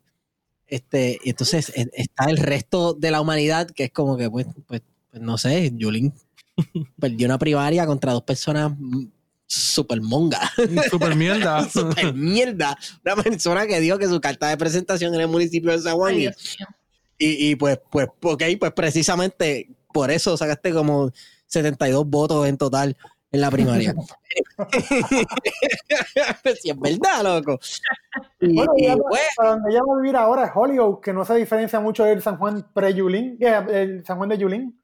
Este, 0.66 1.18
y 1.24 1.30
entonces 1.30 1.72
e, 1.74 1.88
está 1.94 2.26
el 2.26 2.36
resto 2.36 2.92
de 2.92 3.10
la 3.10 3.22
humanidad 3.22 3.70
que 3.70 3.84
es 3.84 3.90
como 3.90 4.18
que, 4.18 4.30
pues, 4.30 4.46
pues, 4.66 4.82
pues 5.10 5.22
no 5.22 5.38
sé, 5.38 5.72
Yulín 5.74 6.12
perdió 7.00 7.26
una 7.26 7.38
primaria 7.38 7.86
contra 7.86 8.12
dos 8.12 8.22
personas 8.22 8.72
super 9.48 10.00
monga. 10.00 10.40
Super 10.90 11.16
mierda. 11.16 11.68
super 11.68 12.14
mierda. 12.14 12.78
Una 13.04 13.16
persona 13.16 13.66
que 13.66 13.80
dijo 13.80 13.98
que 13.98 14.06
su 14.06 14.20
carta 14.20 14.48
de 14.48 14.56
presentación 14.56 15.14
en 15.14 15.22
el 15.22 15.28
municipio 15.28 15.72
de 15.72 15.80
San 15.80 15.96
Juan. 15.96 16.14
Y, 16.16 16.28
y, 17.18 17.56
pues, 17.56 17.80
pues, 17.90 18.08
ok, 18.22 18.42
pues 18.60 18.72
precisamente 18.72 19.68
por 19.92 20.10
eso 20.10 20.36
sacaste 20.36 20.72
como 20.72 21.10
72 21.46 22.06
votos 22.06 22.46
en 22.46 22.56
total 22.56 22.96
en 23.32 23.40
la 23.40 23.50
primaria. 23.50 23.94
si 26.62 26.70
es 26.70 26.78
verdad, 26.78 27.22
loco. 27.22 27.58
Y, 28.40 28.54
bueno, 28.54 29.02
pues, 29.08 29.22
para 29.36 29.50
donde 29.50 29.70
ella 29.70 29.80
va 29.86 29.94
a 29.94 30.00
vivir 30.00 30.16
ahora 30.16 30.44
es 30.44 30.50
Hollywood, 30.54 31.00
que 31.00 31.12
no 31.12 31.24
se 31.24 31.34
diferencia 31.34 31.80
mucho 31.80 32.04
del 32.04 32.22
San 32.22 32.36
Juan 32.36 32.66
pre-Yulín, 32.72 33.38
el 33.40 34.04
San 34.04 34.18
Juan 34.18 34.28
de 34.28 34.38
Yulín. 34.38 34.80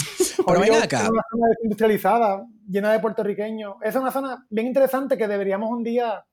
Pero 0.46 0.60
ven 0.60 0.74
acá. 0.74 1.02
Es 1.02 1.10
una 1.10 1.22
zona 1.30 1.46
industrializada, 1.62 2.46
llena 2.68 2.92
de 2.92 3.00
puertorriqueños. 3.00 3.76
Es 3.82 3.94
una 3.96 4.10
zona 4.10 4.46
bien 4.50 4.66
interesante 4.66 5.16
que 5.16 5.28
deberíamos 5.28 5.70
un 5.70 5.82
día 5.82 6.24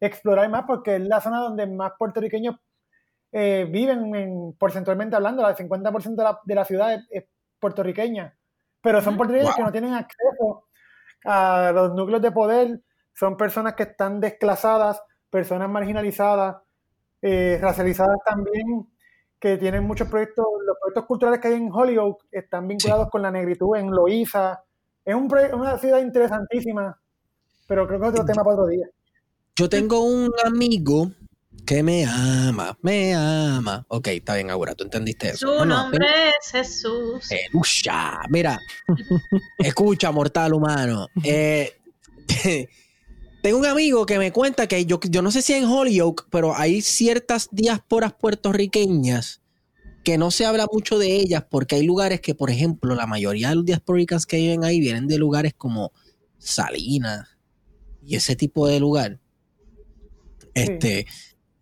explorar 0.00 0.48
más 0.48 0.64
porque 0.66 0.96
es 0.96 1.02
la 1.02 1.20
zona 1.20 1.40
donde 1.40 1.66
más 1.66 1.92
puertorriqueños 1.98 2.56
eh, 3.32 3.66
viven 3.70 4.54
porcentualmente 4.58 5.16
hablando. 5.16 5.48
El 5.48 5.54
50% 5.54 6.16
de 6.16 6.22
la, 6.22 6.40
de 6.44 6.54
la 6.54 6.64
ciudad 6.64 6.98
es, 7.10 7.24
puertorriqueña. 7.58 8.34
Pero 8.80 9.02
son 9.02 9.16
puertorriqueños 9.16 9.56
que 9.56 9.62
no 9.62 9.72
tienen 9.72 9.94
acceso 9.94 10.68
a 11.24 11.70
los 11.74 11.94
núcleos 11.94 12.22
de 12.22 12.32
poder. 12.32 12.80
Son 13.12 13.36
personas 13.36 13.74
que 13.74 13.82
están 13.82 14.20
desclasadas, 14.20 15.02
personas 15.28 15.68
marginalizadas, 15.68 16.56
eh, 17.20 17.58
racializadas 17.60 18.18
también 18.24 18.89
que 19.40 19.56
tienen 19.56 19.84
muchos 19.84 20.06
proyectos, 20.08 20.44
los 20.66 20.76
proyectos 20.78 21.06
culturales 21.06 21.40
que 21.40 21.48
hay 21.48 21.54
en 21.54 21.72
Hollywood 21.72 22.16
están 22.30 22.68
vinculados 22.68 23.08
con 23.08 23.22
la 23.22 23.30
negritud 23.30 23.74
en 23.76 23.90
Loíza. 23.90 24.62
Es 25.04 25.14
un 25.14 25.32
una 25.54 25.78
ciudad 25.78 26.00
interesantísima, 26.00 27.00
pero 27.66 27.86
creo 27.86 27.98
que 27.98 28.06
es 28.06 28.12
otro 28.12 28.24
tema 28.26 28.44
para 28.44 28.56
otro 28.56 28.66
día. 28.66 28.86
Yo 29.56 29.68
tengo 29.68 30.02
un 30.02 30.30
amigo 30.44 31.10
que 31.66 31.82
me 31.82 32.04
ama, 32.04 32.76
me 32.82 33.14
ama. 33.14 33.84
Ok, 33.88 34.08
está 34.08 34.34
bien, 34.34 34.50
ahora 34.50 34.74
tú 34.74 34.84
entendiste 34.84 35.30
eso. 35.30 35.58
Su 35.58 35.64
nombre 35.64 36.06
es 36.28 36.50
Jesús. 36.50 37.28
Mira, 38.28 38.58
escucha, 39.58 40.12
mortal 40.12 40.52
humano. 40.52 41.06
Eh, 41.24 41.78
tengo 43.42 43.58
un 43.58 43.66
amigo 43.66 44.06
que 44.06 44.18
me 44.18 44.32
cuenta 44.32 44.66
que 44.66 44.84
yo, 44.86 45.00
yo 45.08 45.22
no 45.22 45.30
sé 45.30 45.42
si 45.42 45.54
en 45.54 45.64
Holyoke, 45.64 46.26
pero 46.30 46.54
hay 46.56 46.82
ciertas 46.82 47.48
diásporas 47.50 48.12
puertorriqueñas 48.12 49.40
que 50.04 50.18
no 50.18 50.30
se 50.30 50.46
habla 50.46 50.66
mucho 50.72 50.98
de 50.98 51.16
ellas 51.16 51.44
porque 51.50 51.76
hay 51.76 51.84
lugares 51.84 52.20
que, 52.20 52.34
por 52.34 52.50
ejemplo, 52.50 52.94
la 52.94 53.06
mayoría 53.06 53.50
de 53.50 53.56
los 53.56 53.64
diasporicans 53.64 54.26
que 54.26 54.38
viven 54.38 54.64
ahí 54.64 54.80
vienen 54.80 55.06
de 55.06 55.18
lugares 55.18 55.54
como 55.56 55.92
Salinas 56.38 57.28
y 58.04 58.16
ese 58.16 58.36
tipo 58.36 58.66
de 58.66 58.80
lugar. 58.80 59.20
Este, 60.54 61.06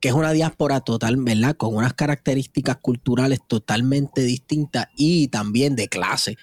que 0.00 0.08
es 0.08 0.14
una 0.14 0.32
diáspora 0.32 0.80
total, 0.80 1.16
¿verdad? 1.18 1.56
Con 1.56 1.74
unas 1.74 1.94
características 1.94 2.76
culturales 2.78 3.40
totalmente 3.46 4.22
distintas 4.22 4.86
y 4.96 5.28
también 5.28 5.76
de 5.76 5.88
clase 5.88 6.36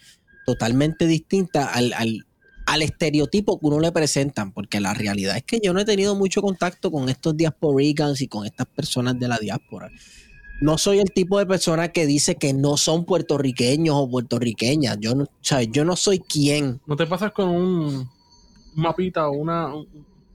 totalmente 0.45 1.07
distintas 1.07 1.70
al, 1.74 1.94
al, 1.94 2.28
al 2.66 2.82
estereotipo 2.82 3.60
que 3.60 3.66
uno 3.68 3.80
le 3.80 3.92
presentan, 3.92 4.52
porque 4.52 4.80
la 4.80 4.94
realidad 4.94 5.38
es 5.38 5.44
que 5.44 5.60
yo 5.64 5.74
no 5.74 5.80
he 5.80 5.86
tenido 5.86 6.16
mucho 6.16 6.42
contacto 6.42 6.92
con 6.92 7.10
estos 7.10 7.38
diasporicans 7.38 8.22
y 8.22 8.28
con 8.28 8.46
estas 8.46 8.68
personas 8.68 9.20
de 9.20 9.28
la 9.28 9.38
diáspora 9.38 9.92
no 10.62 10.78
soy 10.78 11.00
el 11.00 11.12
tipo 11.12 11.38
de 11.40 11.46
persona 11.46 11.90
que 11.90 12.06
dice 12.06 12.36
que 12.36 12.54
no 12.54 12.78
son 12.78 13.06
puertorriqueños 13.06 13.96
o 13.98 14.10
puertorriqueñas. 14.10 14.98
Yo 15.00 15.16
no, 15.16 15.28
yo 15.72 15.86
no 15.86 15.96
soy 15.96 16.20
quien. 16.20 16.80
¿No 16.86 16.96
te 16.96 17.06
pasas 17.06 17.32
con 17.32 17.50
un 17.50 18.10
mapita 18.76 19.28
o 19.28 19.32
una 19.32 19.72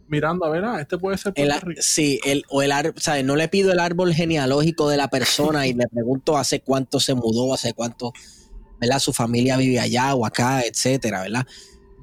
mirando 0.09 0.45
a 0.45 0.51
ver, 0.51 0.65
ah, 0.65 0.81
este 0.81 0.99
puede 0.99 1.17
ser 1.17 1.33
el, 1.37 1.53
Sí, 1.79 2.19
el, 2.25 2.45
o 2.49 2.63
el 2.63 2.73
¿sabes? 2.97 3.25
No 3.25 3.37
le 3.37 3.47
pido 3.47 3.71
el 3.71 3.79
árbol 3.79 4.13
genealógico 4.13 4.89
de 4.89 4.97
la 4.97 5.09
persona 5.09 5.69
y 5.69 5.73
le 5.73 5.87
pregunto 5.87 6.37
hace 6.37 6.61
cuánto 6.61 6.99
se 6.99 7.15
mudó, 7.15 7.55
hace 7.55 7.75
cuánto, 7.75 8.13
¿verdad? 8.81 8.99
Su 8.99 9.13
familia 9.13 9.57
vive 9.57 9.79
allá 9.79 10.15
o 10.17 10.27
acá, 10.27 10.63
etcétera, 10.63 11.23
¿verdad? 11.23 11.47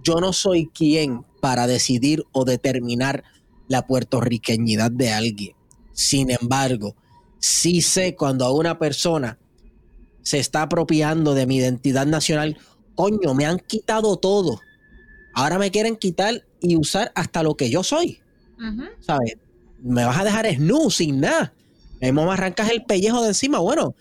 Yo 0.08 0.22
no 0.22 0.32
soy 0.32 0.68
quien 0.68 1.26
para 1.42 1.68
decidir 1.68 2.24
o 2.32 2.46
determinar 2.46 3.26
la 3.68 3.86
puertorriqueñidad 3.86 4.90
de 4.90 5.12
alguien. 5.12 5.54
Sin 5.92 6.32
embargo, 6.32 6.96
sí 7.40 7.82
sé 7.82 8.16
cuando 8.16 8.46
a 8.46 8.54
una 8.54 8.80
persona 8.80 9.38
se 10.22 10.40
está 10.40 10.62
apropiando 10.62 11.34
de 11.34 11.46
mi 11.46 11.58
identidad 11.58 12.06
nacional, 12.06 12.58
coño, 12.96 13.34
me 13.34 13.46
han 13.46 13.60
quitado 13.60 14.16
todo. 14.16 14.62
Ahora 15.34 15.60
me 15.60 15.72
quieren 15.72 15.98
quitar 15.98 16.46
y 16.62 16.78
usar 16.78 17.12
hasta 17.14 17.44
lo 17.44 17.58
que 17.58 17.70
yo 17.70 17.84
soy. 17.84 18.22
¿Sabes? 19.02 19.36
Me 19.80 20.06
vas 20.06 20.20
a 20.20 20.24
dejar 20.24 20.50
snu 20.56 20.90
sin 20.90 21.20
nada. 21.20 21.54
Me 22.00 22.22
arrancas 22.32 22.72
el 22.72 22.86
pellejo 22.86 23.24
de 23.24 23.30
encima. 23.30 23.60
Bueno, 23.60 23.94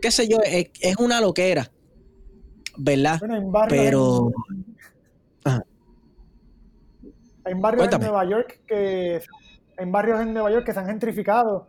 qué 0.00 0.12
sé 0.12 0.28
yo, 0.28 0.38
es, 0.44 0.96
una 0.98 1.20
loquera. 1.20 1.68
¿Verdad? 2.76 3.20
Pero. 3.68 4.30
Hay 7.44 7.54
barrios 7.54 7.92
en 7.92 8.00
Nueva 8.00 8.24
York 8.24 8.60
que. 8.66 9.20
Hay 9.78 9.90
barrios 9.90 10.20
en 10.20 10.34
Nueva 10.34 10.50
York 10.50 10.66
que 10.66 10.72
se 10.72 10.78
han 10.78 10.86
gentrificado 10.86 11.68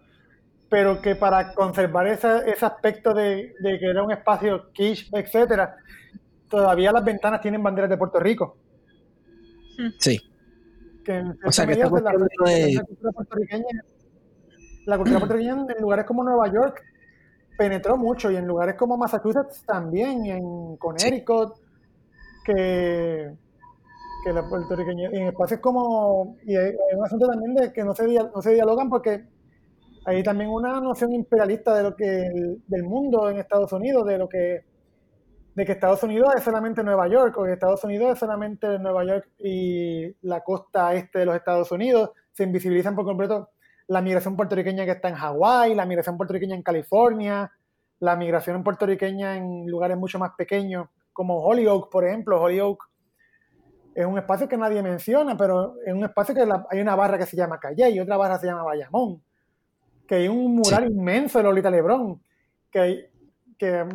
pero 0.73 0.99
que 0.99 1.15
para 1.15 1.53
conservar 1.53 2.07
ese, 2.07 2.49
ese 2.49 2.65
aspecto 2.65 3.13
de, 3.13 3.53
que 3.61 3.85
era 3.85 4.01
un 4.01 4.11
espacio 4.11 4.71
quiche, 4.73 5.07
etcétera, 5.11 5.75
todavía 6.49 6.91
las 6.91 7.05
ventanas 7.05 7.41
tienen 7.41 7.61
banderas 7.61 7.91
de 7.91 7.97
Puerto 7.97 8.19
Rico. 8.19 8.57
Sí. 9.99 10.19
o 11.45 11.51
sea, 11.51 11.67
que 11.67 11.75
la, 11.75 11.87
cultura 11.87 13.11
puertorriqueña, 13.13 13.83
la 14.87 14.97
cultura 14.97 15.19
puertorriqueña 15.19 15.65
en 15.75 15.79
lugares 15.79 16.05
como 16.05 16.23
Nueva 16.23 16.51
York 16.51 16.81
penetró 17.55 17.95
mucho 17.95 18.31
y 18.31 18.37
en 18.37 18.47
lugares 18.47 18.73
como 18.73 18.97
Massachusetts 18.97 19.63
también, 19.67 20.25
y 20.25 20.31
en 20.31 20.77
Connecticut, 20.77 21.53
que, 22.43 23.31
que 24.23 24.33
la 24.33 24.47
puertorriqueña, 24.47 25.09
en 25.11 25.27
espacios 25.27 25.59
como, 25.59 26.37
y 26.45 26.55
hay, 26.55 26.73
un 26.95 27.05
asunto 27.05 27.27
también 27.27 27.53
de 27.53 27.73
que 27.73 27.83
no 27.83 27.93
se, 27.93 28.07
no 28.07 28.41
se 28.41 28.53
dialogan 28.53 28.89
porque 28.89 29.25
hay 30.05 30.23
también 30.23 30.49
una 30.49 30.79
noción 30.79 31.13
imperialista 31.13 31.75
de 31.75 31.83
lo 31.83 31.95
que 31.95 32.05
del 32.67 32.83
mundo 32.83 33.29
en 33.29 33.37
Estados 33.37 33.71
Unidos, 33.73 34.05
de 34.05 34.17
lo 34.17 34.27
que 34.27 34.65
de 35.55 35.65
que 35.65 35.73
Estados 35.73 36.01
Unidos 36.01 36.33
es 36.35 36.43
solamente 36.43 36.83
Nueva 36.83 37.07
York 37.07 37.37
o 37.37 37.43
que 37.43 37.53
Estados 37.53 37.83
Unidos 37.83 38.13
es 38.13 38.19
solamente 38.19 38.79
Nueva 38.79 39.05
York 39.05 39.29
y 39.37 40.15
la 40.21 40.41
costa 40.41 40.95
este 40.95 41.19
de 41.19 41.25
los 41.25 41.35
Estados 41.35 41.71
Unidos, 41.71 42.09
se 42.31 42.43
invisibilizan 42.43 42.95
por 42.95 43.05
completo 43.05 43.49
la 43.87 44.01
migración 44.01 44.35
puertorriqueña 44.35 44.85
que 44.85 44.91
está 44.91 45.09
en 45.09 45.15
Hawái, 45.15 45.75
la 45.75 45.85
migración 45.85 46.17
puertorriqueña 46.17 46.55
en 46.55 46.63
California, 46.63 47.51
la 47.99 48.15
migración 48.15 48.63
puertorriqueña 48.63 49.37
en 49.37 49.67
lugares 49.67 49.97
mucho 49.97 50.17
más 50.17 50.31
pequeños 50.35 50.87
como 51.11 51.43
Holyoke, 51.43 51.91
por 51.91 52.05
ejemplo. 52.05 52.41
Holyoke 52.41 52.83
es 53.95 54.05
un 54.05 54.17
espacio 54.17 54.47
que 54.47 54.57
nadie 54.57 54.81
menciona, 54.81 55.37
pero 55.37 55.75
es 55.85 55.93
un 55.93 56.03
espacio 56.03 56.35
que 56.35 56.45
hay 56.69 56.81
una 56.81 56.95
barra 56.95 57.17
que 57.17 57.25
se 57.25 57.37
llama 57.37 57.59
Calle 57.59 57.89
y 57.89 57.99
otra 57.99 58.17
barra 58.17 58.39
se 58.39 58.47
llama 58.47 58.63
Bayamón 58.63 59.21
que 60.07 60.15
hay 60.15 60.27
un 60.27 60.55
mural 60.55 60.91
inmenso 60.91 61.39
de 61.39 61.43
Lolita 61.43 61.69
Lebrón, 61.69 62.21
que, 62.71 63.09
que, 63.57 63.85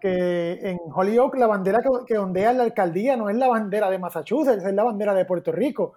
que 0.00 0.52
en 0.62 0.78
Holyoke 0.94 1.38
la 1.38 1.46
bandera 1.46 1.82
que, 2.06 2.18
ondea 2.18 2.52
la 2.52 2.64
alcaldía 2.64 3.16
no 3.16 3.30
es 3.30 3.36
la 3.36 3.48
bandera 3.48 3.90
de 3.90 3.98
Massachusetts, 3.98 4.64
es 4.64 4.74
la 4.74 4.84
bandera 4.84 5.14
de 5.14 5.24
Puerto 5.24 5.52
Rico. 5.52 5.94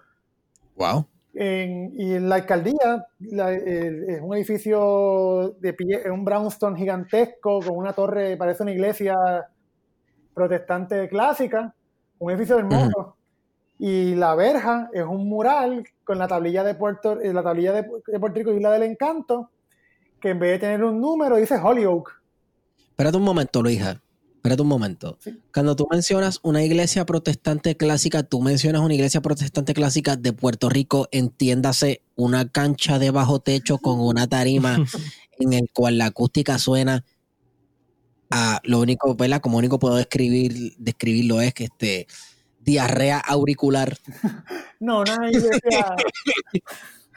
Wow. 0.75 1.07
y 1.33 2.13
en 2.13 2.29
la 2.29 2.35
alcaldía 2.35 3.07
es 3.19 4.21
un 4.21 4.35
edificio 4.35 5.55
de 5.59 5.73
pie, 5.73 6.09
un 6.11 6.23
brownstone 6.23 6.77
gigantesco 6.77 7.59
con 7.61 7.77
una 7.77 7.93
torre, 7.93 8.37
parece 8.37 8.63
una 8.63 8.73
iglesia 8.73 9.15
protestante 10.35 11.09
clásica, 11.09 11.73
un 12.19 12.31
edificio 12.31 12.59
hermoso. 12.59 13.15
Y 13.79 14.15
la 14.15 14.33
verja 14.35 14.89
es 14.91 15.03
un 15.03 15.29
mural 15.29 15.87
con 16.03 16.17
la 16.17 16.27
tablilla 16.27 16.63
de 16.63 16.73
Puerto, 16.73 17.19
eh, 17.21 17.31
la 17.31 17.43
tablilla 17.43 17.73
de, 17.73 17.83
Puerto 17.83 18.39
Rico 18.39 18.51
Isla 18.51 18.71
del 18.71 18.83
Encanto, 18.83 19.51
que 20.19 20.29
en 20.29 20.39
vez 20.39 20.53
de 20.53 20.59
tener 20.59 20.83
un 20.83 20.99
número 20.99 21.35
dice 21.37 21.55
Holyoke. 21.55 22.11
Espérate 22.89 23.17
un 23.17 23.23
momento, 23.23 23.61
Luisa. 23.61 24.01
Espérate 24.37 24.61
un 24.61 24.67
momento. 24.67 25.17
Cuando 25.53 25.75
tú 25.75 25.87
mencionas 25.91 26.39
una 26.41 26.63
iglesia 26.63 27.05
protestante 27.05 27.75
clásica, 27.75 28.23
tú 28.23 28.41
mencionas 28.41 28.81
una 28.81 28.93
iglesia 28.93 29.21
protestante 29.21 29.73
clásica 29.73 30.15
de 30.15 30.31
Puerto 30.31 30.69
Rico, 30.69 31.07
entiéndase 31.11 32.01
una 32.15 32.49
cancha 32.49 32.97
de 32.97 33.11
bajo 33.11 33.39
techo 33.39 33.77
con 33.77 33.99
una 33.99 34.27
tarima 34.27 34.77
en 35.39 35.53
el 35.53 35.69
cual 35.73 35.97
la 35.97 36.07
acústica 36.07 36.57
suena 36.59 37.03
a 38.31 38.59
lo 38.63 38.79
único, 38.79 39.15
¿verdad? 39.15 39.41
Como 39.41 39.57
único 39.57 39.79
puedo 39.79 39.95
describir, 39.95 40.73
describirlo 40.77 41.41
es 41.41 41.53
que 41.53 41.65
este 41.65 42.07
diarrea 42.59 43.19
auricular. 43.19 43.97
no, 44.79 45.01
una 45.01 45.29
iglesia, 45.29 45.95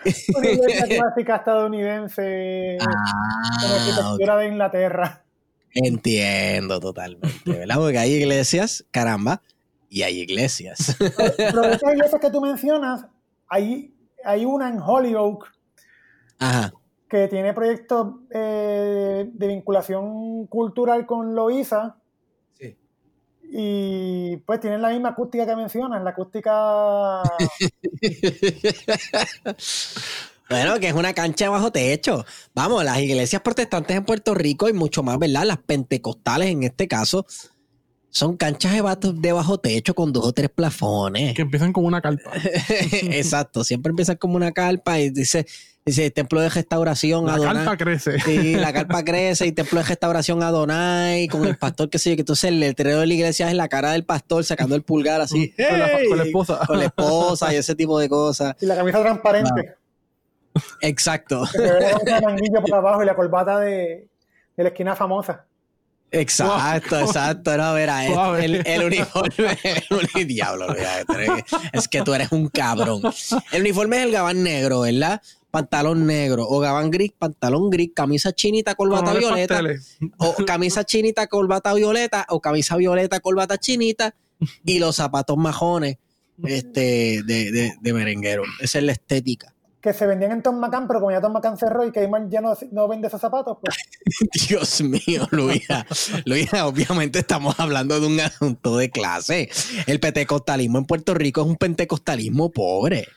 una 0.37 0.49
iglesia 0.49 0.87
clásica 0.87 1.37
estadounidense 1.37 2.79
ah, 2.81 4.17
de 4.19 4.47
Inglaterra. 4.47 5.25
Entiendo 5.73 6.81
totalmente, 6.81 7.51
¿verdad? 7.51 7.77
Porque 7.77 7.99
hay 7.99 8.13
iglesias, 8.15 8.85
caramba, 8.91 9.41
y 9.89 10.03
hay 10.03 10.21
iglesias. 10.21 10.97
Pero, 10.99 11.63
de 11.63 11.75
esas 11.75 11.93
iglesias 11.93 12.21
que 12.21 12.31
tú 12.31 12.41
mencionas, 12.41 13.07
hay, 13.49 13.95
hay 14.25 14.45
una 14.45 14.69
en 14.69 14.81
Holyoke 14.81 15.47
que 17.11 17.29
tiene 17.29 17.53
proyectos 17.53 18.15
eh, 18.31 19.29
de 19.31 19.47
vinculación 19.47 20.47
cultural 20.47 21.05
con 21.05 21.35
Loíza 21.35 21.97
y 23.53 24.37
pues 24.47 24.61
tienen 24.61 24.81
la 24.81 24.91
misma 24.91 25.09
acústica 25.09 25.45
que 25.45 25.57
mencionan, 25.57 26.05
la 26.05 26.11
acústica... 26.11 27.21
bueno, 30.49 30.79
que 30.79 30.87
es 30.87 30.95
una 30.95 31.13
cancha 31.15 31.51
bajo 31.51 31.73
techo. 31.73 32.25
Vamos, 32.55 32.85
las 32.85 33.01
iglesias 33.01 33.43
protestantes 33.43 33.97
en 33.97 34.05
Puerto 34.05 34.35
Rico 34.35 34.69
y 34.69 34.73
mucho 34.73 35.03
más, 35.03 35.19
¿verdad? 35.19 35.43
Las 35.45 35.59
pentecostales 35.59 36.51
en 36.51 36.63
este 36.63 36.87
caso, 36.87 37.27
son 38.11 38.37
canchas 38.37 38.73
de 39.15 39.33
bajo 39.33 39.59
techo 39.59 39.95
con 39.95 40.13
dos 40.13 40.27
o 40.27 40.33
tres 40.33 40.51
plafones. 40.51 41.35
Que 41.35 41.43
empiezan 41.43 41.73
como 41.73 41.87
una 41.87 42.01
carpa. 42.01 42.33
Exacto, 42.69 43.65
siempre 43.65 43.91
empiezan 43.91 44.17
como 44.17 44.37
una 44.37 44.53
carpa 44.53 44.99
y 44.99 45.11
dice, 45.11 45.47
dice 45.87 46.11
templo 46.11 46.41
de 46.41 46.49
restauración 46.49 47.27
la 47.27 47.35
Adonai. 47.35 47.55
La 47.55 47.61
carpa 47.61 47.77
crece. 47.77 48.21
Sí, 48.21 48.55
la 48.55 48.73
carpa 48.73 49.05
crece 49.05 49.47
y 49.47 49.53
templo 49.53 49.81
de 49.81 49.87
restauración 49.87 50.43
Adonai 50.43 51.29
con 51.29 51.47
el 51.47 51.57
pastor 51.57 51.89
que 51.89 51.99
sé 51.99 52.11
yo, 52.11 52.17
que 52.17 52.23
entonces 52.23 52.45
el 52.45 52.59
letrero 52.59 53.01
de 53.01 53.07
la 53.07 53.15
iglesia 53.15 53.49
es 53.49 53.55
la 53.55 53.69
cara 53.69 53.93
del 53.93 54.05
pastor 54.05 54.45
sacando 54.45 54.75
el 54.75 54.83
pulgar 54.83 55.21
así. 55.21 55.55
con, 56.09 56.19
la, 56.19 56.25
esposa. 56.25 56.61
Con 56.67 56.79
la 56.79 56.87
esposa 56.87 57.55
y 57.55 57.57
ese 57.57 57.77
tipo 57.77 57.99
de 57.99 58.09
cosas. 58.09 58.57
Y 58.61 58.67
la 58.67 58.75
camisa 58.75 59.01
transparente. 59.01 59.77
Exacto. 60.81 61.45
Que 61.53 62.61
por 62.61 62.75
abajo 62.75 63.03
y 63.05 63.07
la 63.07 63.15
corbata 63.15 63.61
de, 63.61 64.09
de 64.57 64.63
la 64.65 64.69
esquina 64.71 64.97
famosa. 64.97 65.47
Exacto, 66.11 67.01
exacto. 67.01 67.57
No, 67.57 67.75
mira, 67.75 68.07
el, 68.45 68.67
el, 68.67 68.85
uniforme, 68.85 69.59
el 70.15 70.27
diablo, 70.27 70.75
es 71.73 71.89
que 71.89 72.03
tú 72.03 72.15
eres 72.15 72.33
un 72.33 72.49
cabrón. 72.49 73.03
El 73.53 73.63
uniforme 73.63 73.99
es 73.99 74.03
el 74.05 74.13
gabán 74.13 74.43
negro, 74.43 74.81
¿verdad? 74.81 75.23
Pantalón 75.51 76.07
negro, 76.07 76.47
o 76.49 76.61
gabán 76.61 76.91
gris, 76.91 77.13
pantalón 77.19 77.71
gris, 77.71 77.91
camisa 77.95 78.33
chinita, 78.33 78.75
corbata 78.75 79.13
violeta, 79.15 79.61
o 80.19 80.35
camisa 80.45 80.85
chinita, 80.85 81.27
corbata 81.27 81.75
violeta, 81.75 82.27
o 82.29 82.41
camisa 82.41 82.77
violeta, 82.77 83.21
corbata 83.21 83.59
chinita, 83.59 84.15
y 84.65 84.79
los 84.79 84.97
zapatos 84.97 85.37
majones 85.37 85.99
este, 86.45 87.23
de, 87.25 87.73
de, 87.81 87.93
merenguero. 87.93 88.43
Esa 88.61 88.79
es 88.79 88.85
la 88.85 88.93
estética. 88.93 89.55
Que 89.81 89.93
se 89.95 90.07
vendían 90.07 90.33
en 90.33 90.43
Tom 90.43 90.59
McCann, 90.59 90.87
pero 90.87 91.01
como 91.01 91.11
ya 91.11 91.21
Tom 91.21 91.33
McCann 91.33 91.57
cerró 91.57 91.87
y 91.87 91.91
que 91.91 92.09
ya 92.29 92.41
no, 92.43 92.55
no 92.71 92.87
vende 92.87 93.09
esos 93.09 93.21
zapatos, 93.21 93.59
pues. 93.63 93.75
Dios 94.49 94.83
mío, 94.83 95.27
Luisa. 95.31 95.87
Luisa, 96.27 96.67
obviamente 96.67 97.21
estamos 97.21 97.59
hablando 97.59 97.99
de 97.99 98.07
un 98.07 98.21
asunto 98.21 98.77
de 98.77 98.91
clase. 98.91 99.49
El 99.87 100.01
pentecostalismo 100.01 100.79
en 100.79 100.85
Puerto 100.85 101.15
Rico 101.15 101.41
es 101.41 101.47
un 101.47 101.57
pentecostalismo 101.57 102.51
pobre 102.51 103.09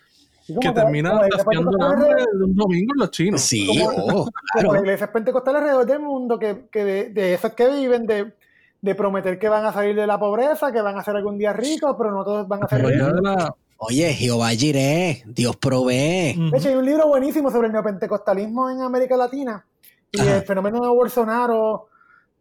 que 0.45 0.72
termina 0.72 1.22
haciendo 1.34 1.72
de 1.72 2.44
un 2.44 2.56
domingo 2.56 2.94
en 2.95 2.99
los 2.99 3.11
chinos. 3.11 3.41
Sí, 3.41 3.81
oh, 3.81 4.27
claro. 4.53 4.69
Como 4.69 4.81
iglesias 4.81 5.10
pentecostales 5.10 5.61
alrededor 5.61 5.85
del 5.85 5.99
mundo 5.99 6.38
que, 6.38 6.65
que 6.72 6.84
de, 6.84 7.10
de, 7.10 7.34
esos 7.34 7.53
que 7.53 7.69
viven, 7.69 8.06
de, 8.06 8.34
de, 8.81 8.95
prometer 8.95 9.40
que 9.40 9.48
van 9.48 9.65
a 9.65 9.72
salir 9.72 9.95
de 9.95 10.06
la 10.06 10.19
pobreza, 10.19 10.72
que 10.72 10.81
van 10.81 10.98
a 10.98 11.03
ser 11.03 11.15
algún 11.15 11.38
día 11.38 11.53
ricos, 11.53 11.95
pero 11.98 12.11
no 12.11 12.23
todos 12.23 12.48
van 12.48 12.64
a 12.64 12.68
ser 12.68 12.85
ricos. 12.85 13.53
Oye, 13.85 14.14
Jehová 14.14 14.49
Jiré, 14.51 15.23
Dios 15.26 15.57
provee. 15.57 16.35
De 16.51 16.57
hecho, 16.57 16.69
hay 16.69 16.76
un 16.76 16.85
libro 16.85 17.07
buenísimo 17.07 17.51
sobre 17.51 17.68
el 17.68 17.73
neopentecostalismo 17.73 18.69
en 18.69 18.81
América 18.81 19.18
Latina 19.18 19.65
y 20.10 20.22
el 20.22 20.43
fenómeno 20.43 20.80
de 20.80 20.88
Bolsonaro 20.88 21.88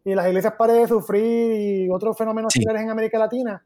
y 0.05 0.15
las 0.15 0.27
iglesias 0.27 0.53
pares 0.57 0.77
de 0.77 0.87
sufrir 0.87 1.85
y 1.85 1.89
otros 1.89 2.17
fenómenos 2.17 2.53
similares 2.53 2.83
en 2.83 2.89
América 2.91 3.19
Latina. 3.19 3.61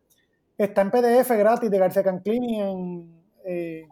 Está 0.57 0.81
en 0.81 0.89
PDF 0.89 1.29
gratis 1.29 1.69
de 1.69 1.77
García 1.77 2.03
Canclini 2.03 2.61
en... 2.61 3.21
Eh, 3.45 3.87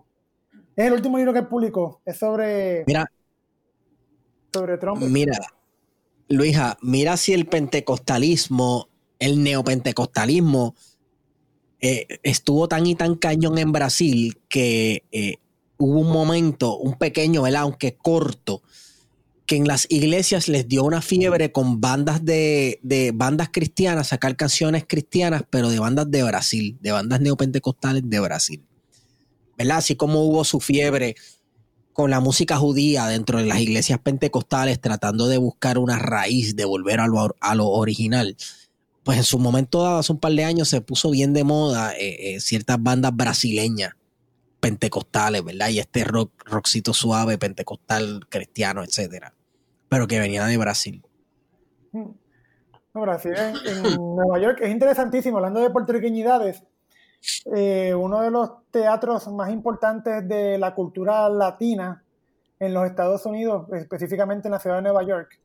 es 0.75 0.85
el 0.87 0.93
último 0.93 1.17
libro 1.17 1.31
que 1.31 1.43
publicó. 1.43 2.01
Es 2.05 2.17
sobre. 2.17 2.83
Mira. 2.87 3.05
Sobre 4.51 4.79
Trump. 4.79 5.01
Mira, 5.03 5.37
Luisa, 6.27 6.77
mira 6.81 7.17
si 7.17 7.33
el 7.33 7.45
pentecostalismo, 7.45 8.89
el 9.19 9.43
neopentecostalismo, 9.43 10.73
eh, 11.79 12.07
estuvo 12.23 12.67
tan 12.67 12.85
y 12.85 12.95
tan 12.95 13.15
cañón 13.15 13.57
en 13.57 13.71
Brasil 13.71 14.37
que 14.49 15.03
eh, 15.11 15.37
hubo 15.77 15.99
un 15.99 16.11
momento, 16.11 16.77
un 16.77 16.97
pequeño, 16.97 17.43
¿verdad? 17.43 17.61
aunque 17.61 17.95
corto, 17.95 18.61
que 19.45 19.57
en 19.57 19.67
las 19.67 19.85
iglesias 19.89 20.47
les 20.47 20.67
dio 20.67 20.83
una 20.83 21.01
fiebre 21.01 21.51
con 21.51 21.79
bandas 21.79 22.25
de, 22.25 22.79
de, 22.81 23.11
bandas 23.13 23.49
cristianas, 23.51 24.07
sacar 24.07 24.35
canciones 24.35 24.85
cristianas, 24.87 25.43
pero 25.49 25.69
de 25.69 25.79
bandas 25.79 26.09
de 26.09 26.23
Brasil, 26.23 26.77
de 26.81 26.91
bandas 26.91 27.21
neopentecostales 27.21 28.01
de 28.05 28.19
Brasil. 28.19 28.63
¿verdad? 29.57 29.77
Así 29.77 29.95
como 29.95 30.23
hubo 30.23 30.43
su 30.43 30.59
fiebre 30.59 31.15
con 31.93 32.11
la 32.11 32.19
música 32.19 32.57
judía 32.57 33.07
dentro 33.07 33.39
de 33.39 33.45
las 33.45 33.59
iglesias 33.59 33.99
pentecostales, 33.99 34.81
tratando 34.81 35.27
de 35.27 35.37
buscar 35.37 35.77
una 35.77 35.97
raíz, 35.97 36.55
de 36.55 36.65
volver 36.65 36.99
a 36.99 37.07
lo, 37.07 37.67
original. 37.69 38.35
Pues 39.05 39.19
en 39.19 39.23
su 39.23 39.37
momento, 39.37 39.85
hace 39.85 40.11
un 40.11 40.19
par 40.19 40.31
de 40.31 40.43
años, 40.43 40.67
se 40.67 40.81
puso 40.81 41.11
bien 41.11 41.31
de 41.31 41.43
moda 41.43 41.93
eh, 41.93 42.33
eh, 42.33 42.39
ciertas 42.39 42.81
bandas 42.81 43.15
brasileñas 43.15 43.93
pentecostales, 44.59 45.45
¿verdad? 45.45 45.69
Y 45.69 45.77
este 45.77 46.03
rock, 46.03 46.31
rockcito 46.43 46.91
suave, 46.91 47.37
pentecostal, 47.37 48.25
cristiano, 48.29 48.83
etcétera. 48.83 49.31
Pero 49.89 50.07
que 50.07 50.19
venía 50.19 50.43
de 50.45 50.57
Brasil. 50.57 51.03
No, 51.93 52.15
Brasil 52.95 53.33
en, 53.37 53.95
Nueva 53.95 54.39
York 54.39 54.57
es 54.63 54.71
interesantísimo, 54.71 55.37
hablando 55.37 55.59
de 55.59 55.69
puertorriqueñidades. 55.69 56.63
Eh, 57.55 57.93
uno 57.93 58.21
de 58.21 58.31
los 58.31 58.49
teatros 58.71 59.27
más 59.27 59.51
importantes 59.51 60.27
de 60.27 60.57
la 60.57 60.73
cultura 60.73 61.29
latina 61.29 62.03
en 62.57 62.73
los 62.73 62.87
Estados 62.87 63.23
Unidos, 63.27 63.67
específicamente 63.71 64.47
en 64.47 64.53
la 64.53 64.59
ciudad 64.59 64.77
de 64.77 64.81
Nueva 64.81 65.03
York, 65.03 65.39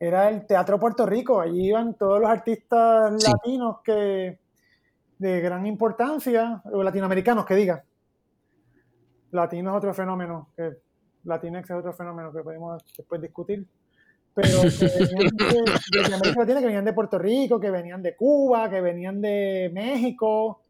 era 0.00 0.28
el 0.28 0.46
Teatro 0.46 0.78
Puerto 0.78 1.06
Rico. 1.06 1.40
Allí 1.40 1.68
iban 1.68 1.94
todos 1.94 2.20
los 2.20 2.30
artistas 2.30 3.22
latinos 3.22 3.78
que 3.84 4.38
de 5.18 5.40
gran 5.40 5.66
importancia, 5.66 6.62
o 6.72 6.82
latinoamericanos 6.82 7.44
que 7.44 7.56
diga. 7.56 7.84
Latino 9.32 9.70
es 9.70 9.76
otro 9.76 9.92
fenómeno, 9.92 10.50
que 10.56 10.78
Latinex 11.24 11.68
es 11.68 11.76
otro 11.76 11.92
fenómeno 11.92 12.32
que 12.32 12.42
podemos 12.42 12.82
después 12.96 13.20
discutir. 13.20 13.66
Pero 14.34 14.60
que 14.62 14.68
venían 15.10 15.36
de, 15.36 16.14
América 16.14 16.40
Latina, 16.40 16.60
que 16.60 16.66
venían 16.66 16.84
de 16.84 16.92
Puerto 16.92 17.18
Rico, 17.18 17.58
que 17.60 17.70
venían 17.70 18.02
de 18.02 18.14
Cuba, 18.14 18.70
que 18.70 18.80
venían 18.80 19.20
de 19.20 19.70
México, 19.74 20.62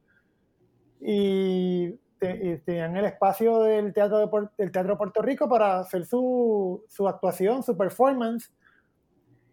y, 1.01 1.95
tenían 2.19 2.97
el 2.97 3.05
espacio 3.05 3.61
del 3.61 3.93
teatro, 3.93 4.19
de, 4.19 4.49
del 4.57 4.73
teatro 4.73 4.99
Puerto 4.99 5.23
Rico 5.23 5.49
para 5.49 5.81
hacer 5.81 6.05
su, 6.05 6.85
su, 6.89 7.07
actuación, 7.07 7.63
su 7.63 7.77
performance. 7.77 8.51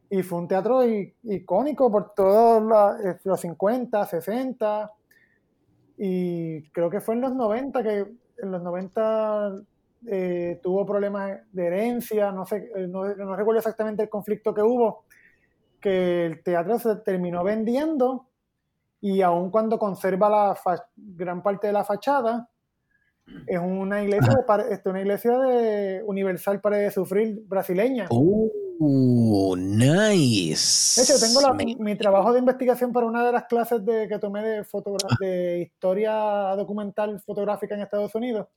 Y 0.10 0.22
fue 0.24 0.40
un 0.40 0.48
teatro 0.48 0.82
icónico 1.24 1.92
por 1.92 2.14
todos 2.14 2.64
eh, 3.04 3.18
los 3.24 3.40
50, 3.40 4.06
60. 4.06 4.92
Y 5.98 6.70
creo 6.70 6.90
que 6.90 7.02
fue 7.02 7.16
en 7.16 7.22
los 7.22 7.34
90 7.34 7.84
que 7.84 8.06
en 8.38 8.52
los 8.52 8.62
90 8.62 9.56
eh, 10.08 10.60
tuvo 10.62 10.86
problemas 10.86 11.40
de 11.52 11.66
herencia, 11.66 12.32
no 12.32 12.46
sé, 12.46 12.72
eh, 12.76 12.88
no, 12.88 13.06
no 13.16 13.36
recuerdo 13.36 13.60
exactamente 13.60 14.04
el 14.04 14.10
conflicto 14.10 14.54
que 14.54 14.62
hubo, 14.62 15.06
que 15.80 16.26
el 16.26 16.44
teatro 16.44 16.78
se 16.78 16.98
terminó 16.98 17.44
vendiendo 17.44 18.28
y 19.02 19.22
aun 19.22 19.52
cuando 19.52 19.78
conserva 19.80 20.30
la 20.30 20.58
gran 20.96 21.42
parte 21.42 21.68
de 21.68 21.74
la 21.74 21.84
fachada, 21.84 22.50
es 23.48 23.60
una 23.60 24.04
iglesia 24.04 24.34
de, 24.34 24.90
una 24.90 25.02
iglesia 25.02 25.38
de 25.38 26.04
universal 26.06 26.62
para 26.62 26.78
de 26.78 26.92
sufrir 26.92 27.42
brasileña. 27.48 28.08
Oh, 28.80 29.56
nice. 29.58 31.00
De 31.00 31.04
hecho, 31.04 31.20
tengo 31.20 31.76
mi, 31.80 31.96
trabajo 31.96 32.34
de 32.34 32.40
investigación 32.40 32.92
para 32.92 33.06
una 33.06 33.26
de 33.26 33.32
las 33.32 33.46
clases 33.46 33.86
de, 33.86 34.08
que 34.08 34.20
tomé 34.20 34.42
de, 34.42 34.66
de 35.20 35.60
historia 35.62 36.56
documental 36.58 37.20
fotográfica 37.22 37.76
en 37.76 37.82
Estados 37.82 38.14
Unidos. 38.16 38.48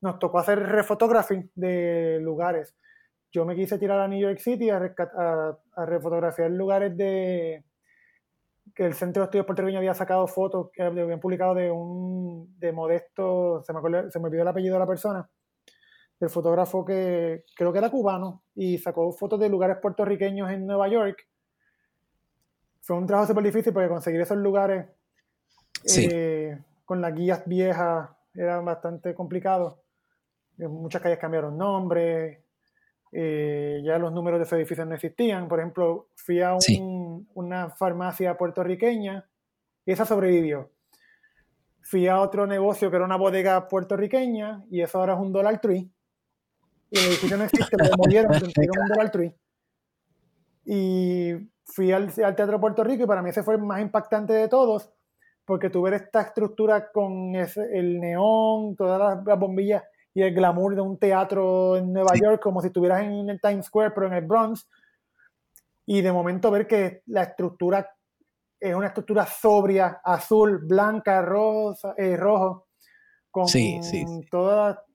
Nos 0.00 0.18
tocó 0.18 0.38
hacer 0.38 0.58
refotografía 0.58 1.44
de 1.54 2.18
lugares. 2.22 2.74
Yo 3.32 3.44
me 3.44 3.56
quise 3.56 3.78
tirar 3.78 4.00
a 4.00 4.08
New 4.08 4.20
York 4.20 4.38
City 4.38 4.70
a, 4.70 4.76
a, 4.76 5.58
a 5.74 5.86
refotografiar 5.86 6.50
lugares 6.50 6.96
de, 6.96 7.64
que 8.74 8.84
el 8.84 8.94
Centro 8.94 9.22
de 9.22 9.24
Estudios 9.24 9.46
Puertorriqueños 9.46 9.78
había 9.78 9.94
sacado 9.94 10.26
fotos 10.26 10.70
que 10.72 10.82
habían 10.82 11.20
publicado 11.20 11.54
de 11.54 11.70
un 11.70 12.58
de 12.58 12.72
Modesto, 12.72 13.62
se 13.64 13.72
me, 13.72 14.10
se 14.10 14.18
me 14.18 14.26
olvidó 14.26 14.42
el 14.42 14.48
apellido 14.48 14.74
de 14.74 14.80
la 14.80 14.86
persona, 14.86 15.28
del 16.18 16.30
fotógrafo 16.30 16.84
que 16.84 17.44
creo 17.54 17.72
que 17.72 17.78
era 17.78 17.90
cubano 17.90 18.42
y 18.54 18.78
sacó 18.78 19.12
fotos 19.12 19.38
de 19.38 19.48
lugares 19.48 19.78
puertorriqueños 19.80 20.50
en 20.50 20.66
Nueva 20.66 20.88
York. 20.88 21.26
Fue 22.80 22.96
un 22.96 23.06
trabajo 23.06 23.28
súper 23.28 23.44
difícil 23.44 23.72
porque 23.72 23.88
conseguir 23.88 24.20
esos 24.20 24.38
lugares 24.38 24.86
eh, 25.96 26.58
con 26.84 27.00
las 27.00 27.14
guías 27.14 27.42
viejas 27.46 28.10
era 28.34 28.60
bastante 28.60 29.14
complicado. 29.14 29.82
Muchas 30.58 31.02
calles 31.02 31.18
cambiaron 31.18 31.58
nombre, 31.58 32.44
eh, 33.12 33.80
ya 33.84 33.98
los 33.98 34.12
números 34.12 34.38
de 34.38 34.44
esos 34.44 34.58
edificios 34.58 34.86
no 34.86 34.94
existían. 34.94 35.48
Por 35.48 35.58
ejemplo, 35.58 36.08
fui 36.14 36.40
a 36.40 36.56
una 37.34 37.70
farmacia 37.70 38.36
puertorriqueña 38.36 39.28
y 39.84 39.92
esa 39.92 40.04
sobrevivió. 40.04 40.70
Fui 41.82 42.08
a 42.08 42.20
otro 42.20 42.46
negocio 42.46 42.90
que 42.90 42.96
era 42.96 43.04
una 43.04 43.16
bodega 43.16 43.68
puertorriqueña 43.68 44.64
y 44.70 44.80
eso 44.80 44.98
ahora 44.98 45.14
es 45.14 45.20
un 45.20 45.32
Dollar 45.32 45.60
Tree. 45.60 45.90
Y 46.90 46.98
el 46.98 47.06
edificio 47.06 47.36
no 47.36 47.44
existe, 47.44 47.76
lo 47.76 47.88
demolieron, 47.88 48.32
un 48.34 48.88
Dollar 48.88 49.10
Tree. 49.10 49.34
Y 50.64 51.32
fui 51.64 51.92
al, 51.92 52.12
Teatro 52.12 52.60
Puerto 52.60 52.84
Rico 52.84 53.04
y 53.04 53.06
para 53.06 53.22
mí 53.22 53.30
ese 53.30 53.42
fue 53.42 53.54
el 53.54 53.62
más 53.62 53.80
impactante 53.80 54.32
de 54.32 54.48
todos, 54.48 54.92
porque 55.44 55.70
tuve 55.70 55.94
esta 55.94 56.22
estructura 56.22 56.90
con 56.92 57.34
el 57.34 58.00
neón, 58.00 58.76
todas 58.76 59.24
las 59.24 59.38
bombillas 59.38 59.82
y 60.14 60.22
el 60.22 60.34
glamour 60.34 60.74
de 60.74 60.80
un 60.80 60.98
teatro 60.98 61.76
en 61.76 61.92
Nueva 61.92 62.14
York, 62.14 62.40
como 62.42 62.60
si 62.60 62.68
estuvieras 62.68 63.02
en 63.02 63.28
el 63.28 63.40
Times 63.40 63.66
Square, 63.66 63.90
pero 63.90 64.06
en 64.06 64.14
el 64.14 64.24
Bronx. 64.24 64.66
Y 65.84 66.00
de 66.00 66.10
momento 66.10 66.50
ver 66.50 66.66
que 66.66 67.02
la 67.06 67.24
estructura 67.24 67.88
es 68.58 68.74
una 68.74 68.86
estructura 68.86 69.26
sobria, 69.26 70.00
azul, 70.02 70.60
blanca, 70.64 71.20
rosa, 71.22 71.94
eh, 71.98 72.16
rojo, 72.16 72.66
con 73.30 73.46
toda, 74.30 74.85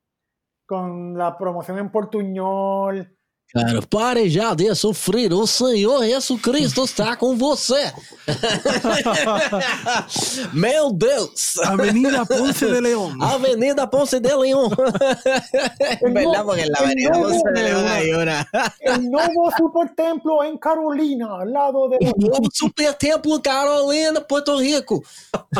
con 0.71 1.17
la 1.17 1.37
promoción 1.37 1.79
en 1.79 1.91
portuñol, 1.91 3.13
Claro, 3.53 3.85
pare 3.85 4.29
já 4.29 4.53
de 4.53 4.73
sofrer, 4.73 5.33
o 5.33 5.45
Senhor 5.45 6.05
Jesucristo 6.05 6.85
está 6.85 7.17
com 7.17 7.35
você. 7.35 7.91
Meu 10.53 10.93
Deus! 10.93 11.57
Avenida 11.57 12.25
Ponce 12.25 12.65
de 12.65 12.79
León. 12.79 13.21
Avenida 13.21 13.89
Ponce 13.89 14.21
de 14.21 14.37
León. 14.37 14.71
¿Verdad? 16.13 16.45
Porque 16.45 16.61
en 16.61 16.71
la 16.71 16.79
Avenida 16.79 17.11
Ponce 17.11 17.51
de 17.53 17.63
León 17.63 17.85
hay 17.89 18.13
una. 18.13 18.47
el 18.79 19.11
nuevo 19.11 19.51
supertemplo 19.57 20.45
en 20.45 20.57
Carolina, 20.57 21.41
al 21.41 21.51
lado 21.51 21.89
de. 21.89 21.97
O 21.99 22.49
supertemplo 22.53 23.35
en 23.35 23.41
Carolina, 23.41 24.21
Puerto 24.21 24.57
Rico. 24.57 25.03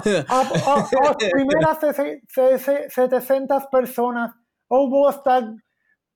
las 0.06 1.18
primeras 1.30 1.78
700 2.88 3.64
personas 3.70 4.32
hubo 4.80 5.08
hasta 5.08 5.54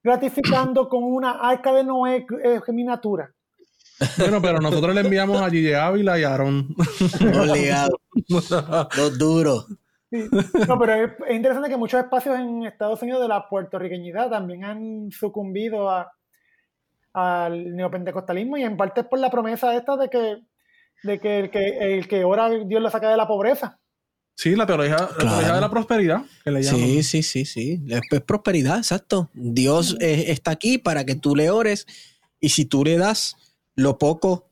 gratificando 0.04 0.88
con 0.88 1.04
una 1.04 1.32
arca 1.32 1.74
de 1.74 1.84
Noé 1.84 2.26
eh, 2.44 2.62
miniatura. 2.70 3.32
Bueno, 4.18 4.42
pero 4.42 4.60
nosotros 4.60 4.94
le 4.94 5.02
enviamos 5.02 5.42
a 5.42 5.50
Gigi 5.50 5.74
Ávila 5.74 6.20
y 6.20 6.24
a 6.24 6.34
Aaron. 6.34 6.68
Los 8.28 9.18
duros. 9.18 9.68
No, 10.68 10.80
pero 10.80 10.94
es, 10.94 11.12
interesante 11.36 11.70
que 11.70 11.78
muchos 11.78 12.00
espacios 12.00 12.40
en 12.40 12.64
Estados 12.64 13.02
Unidos 13.02 13.22
de 13.22 13.28
la 13.28 13.50
puertorriqueñidad 13.50 14.30
también 14.30 14.64
han 14.64 15.12
sucumbido 15.12 15.90
a, 15.90 16.12
al 17.14 17.76
neopentecostalismo 17.76 18.58
y 18.58 18.64
en 18.64 18.78
parte 18.78 19.02
es 19.02 19.08
por 19.08 19.20
la 19.20 19.30
promesa 19.30 19.76
esta 19.76 19.98
de 19.98 20.10
que, 20.10 20.38
de 21.04 21.20
que 21.20 21.40
el 21.40 21.50
que, 21.50 21.96
el 21.96 22.08
que 22.08 22.24
ora 22.24 22.50
Dios 22.50 22.82
lo 22.82 22.90
saca 22.90 23.10
de 23.10 23.18
la 23.18 23.28
pobreza. 23.28 23.80
Sí, 24.36 24.54
la 24.56 24.66
teología, 24.66 24.98
la 24.98 25.18
teología 25.18 25.56
de 25.56 25.62
la 25.62 25.70
prosperidad, 25.70 26.26
que 26.44 26.52
le 26.52 26.62
llaman. 26.62 26.82
Sí, 26.82 27.04
sí, 27.04 27.24
sí, 27.24 27.46
sí. 27.46 27.82
Es 27.88 28.22
prosperidad, 28.22 28.78
exacto. 28.78 29.30
Dios 29.34 29.96
eh, 30.02 30.26
está 30.28 30.52
aquí 30.52 30.78
para 30.78 31.06
que 31.06 31.16
tú 31.16 31.38
le 31.38 31.50
ores 31.50 31.88
y 32.42 32.50
si 32.50 32.66
tú 32.66 32.84
le 32.84 32.98
das 32.98 33.38
lo 33.76 33.98
poco 33.98 34.50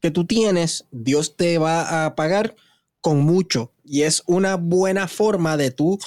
que 0.00 0.10
tú 0.10 0.26
tienes, 0.26 0.86
Dios 0.90 1.36
te 1.36 1.58
va 1.58 2.04
a 2.04 2.16
pagar 2.16 2.56
con 3.00 3.20
mucho. 3.20 3.72
Y 3.84 4.02
es 4.02 4.24
una 4.26 4.56
buena 4.56 5.06
forma 5.06 5.56
de 5.56 5.70
tú 5.70 5.98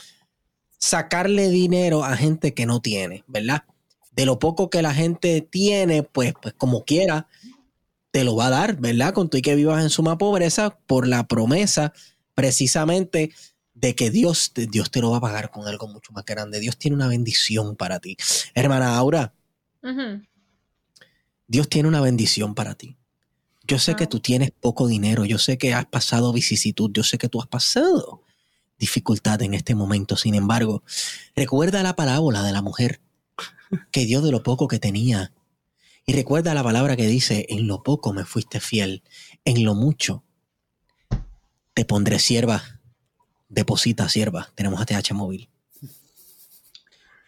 sacarle 0.78 1.50
dinero 1.50 2.04
a 2.04 2.18
gente 2.18 2.54
que 2.54 2.66
no 2.66 2.82
tiene, 2.82 3.24
¿verdad? 3.28 3.64
De 4.12 4.26
lo 4.26 4.38
poco 4.38 4.70
que 4.70 4.82
la 4.82 4.94
gente 4.94 5.40
tiene, 5.42 6.04
pues, 6.04 6.34
pues 6.42 6.54
como 6.56 6.84
quiera, 6.84 7.28
te 8.12 8.26
lo 8.26 8.36
va 8.36 8.48
a 8.48 8.52
dar, 8.52 8.76
¿verdad? 8.76 9.14
Con 9.14 9.30
tú 9.30 9.38
y 9.38 9.42
que 9.42 9.56
vivas 9.56 9.82
en 9.82 9.90
suma 9.90 10.18
pobreza 10.18 10.78
por 10.88 11.08
la 11.08 11.26
promesa 11.26 11.94
precisamente 12.36 13.34
de 13.74 13.96
que 13.96 14.12
Dios, 14.12 14.52
Dios 14.54 14.92
te 14.92 15.02
lo 15.02 15.12
va 15.12 15.18
a 15.18 15.22
pagar 15.22 15.50
con 15.50 15.68
algo 15.68 15.88
mucho 15.88 16.12
más 16.14 16.26
grande. 16.26 16.60
Dios 16.60 16.78
tiene 16.78 16.96
una 16.96 17.08
bendición 17.08 17.76
para 17.76 18.00
ti. 18.00 18.18
Hermana 18.54 18.96
Aura, 18.98 19.34
Dios 21.48 21.70
tiene 21.70 21.90
una 21.90 22.02
bendición 22.02 22.56
para 22.56 22.76
ti. 22.76 22.98
Yo 23.66 23.80
sé 23.80 23.96
que 23.96 24.08
tú 24.08 24.20
tienes 24.20 24.52
poco 24.52 24.88
dinero, 24.88 25.26
yo 25.26 25.38
sé 25.38 25.58
que 25.58 25.74
has 25.74 25.86
pasado 25.86 26.34
vicisitud, 26.34 26.92
yo 26.94 27.04
sé 27.04 27.18
que 27.18 27.30
tú 27.30 27.42
has 27.42 27.48
pasado 27.48 28.24
dificultad 28.78 29.42
en 29.42 29.54
este 29.54 29.76
momento. 29.76 30.18
Sin 30.18 30.36
embargo, 30.36 30.84
recuerda 31.36 31.84
la 31.84 31.96
parábola 31.96 32.44
de 32.44 32.52
la 32.52 32.62
mujer 32.62 33.00
que 33.92 34.06
dio 34.06 34.22
de 34.22 34.32
lo 34.32 34.44
poco 34.44 34.68
que 34.68 34.80
tenía. 34.80 35.32
Y 36.06 36.14
recuerda 36.14 36.54
la 36.54 36.64
palabra 36.64 36.98
que 36.98 37.08
dice, 37.08 37.46
en 37.50 37.66
lo 37.68 37.82
poco 37.82 38.12
me 38.12 38.26
fuiste 38.26 38.60
fiel, 38.60 39.04
en 39.46 39.64
lo 39.64 39.74
mucho 39.74 40.24
te 41.74 41.86
pondré 41.86 42.20
sierva. 42.20 42.62
Deposita 43.50 44.10
sierva. 44.10 44.50
Tenemos 44.56 44.82
ATH 44.82 45.14
móvil. 45.14 45.50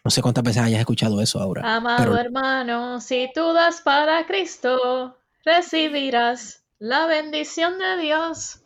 No 0.04 0.12
sé 0.12 0.22
cuántas 0.22 0.44
veces 0.44 0.62
hayas 0.62 0.80
escuchado 0.80 1.20
eso 1.22 1.40
ahora. 1.40 1.76
Amado 1.76 2.16
hermano, 2.18 3.02
si 3.02 3.30
tú 3.34 3.54
das 3.54 3.82
para 3.82 4.28
Cristo, 4.28 5.18
recibirás 5.44 6.62
la 6.78 7.08
bendición 7.08 7.80
de 7.80 8.04
Dios. 8.04 8.60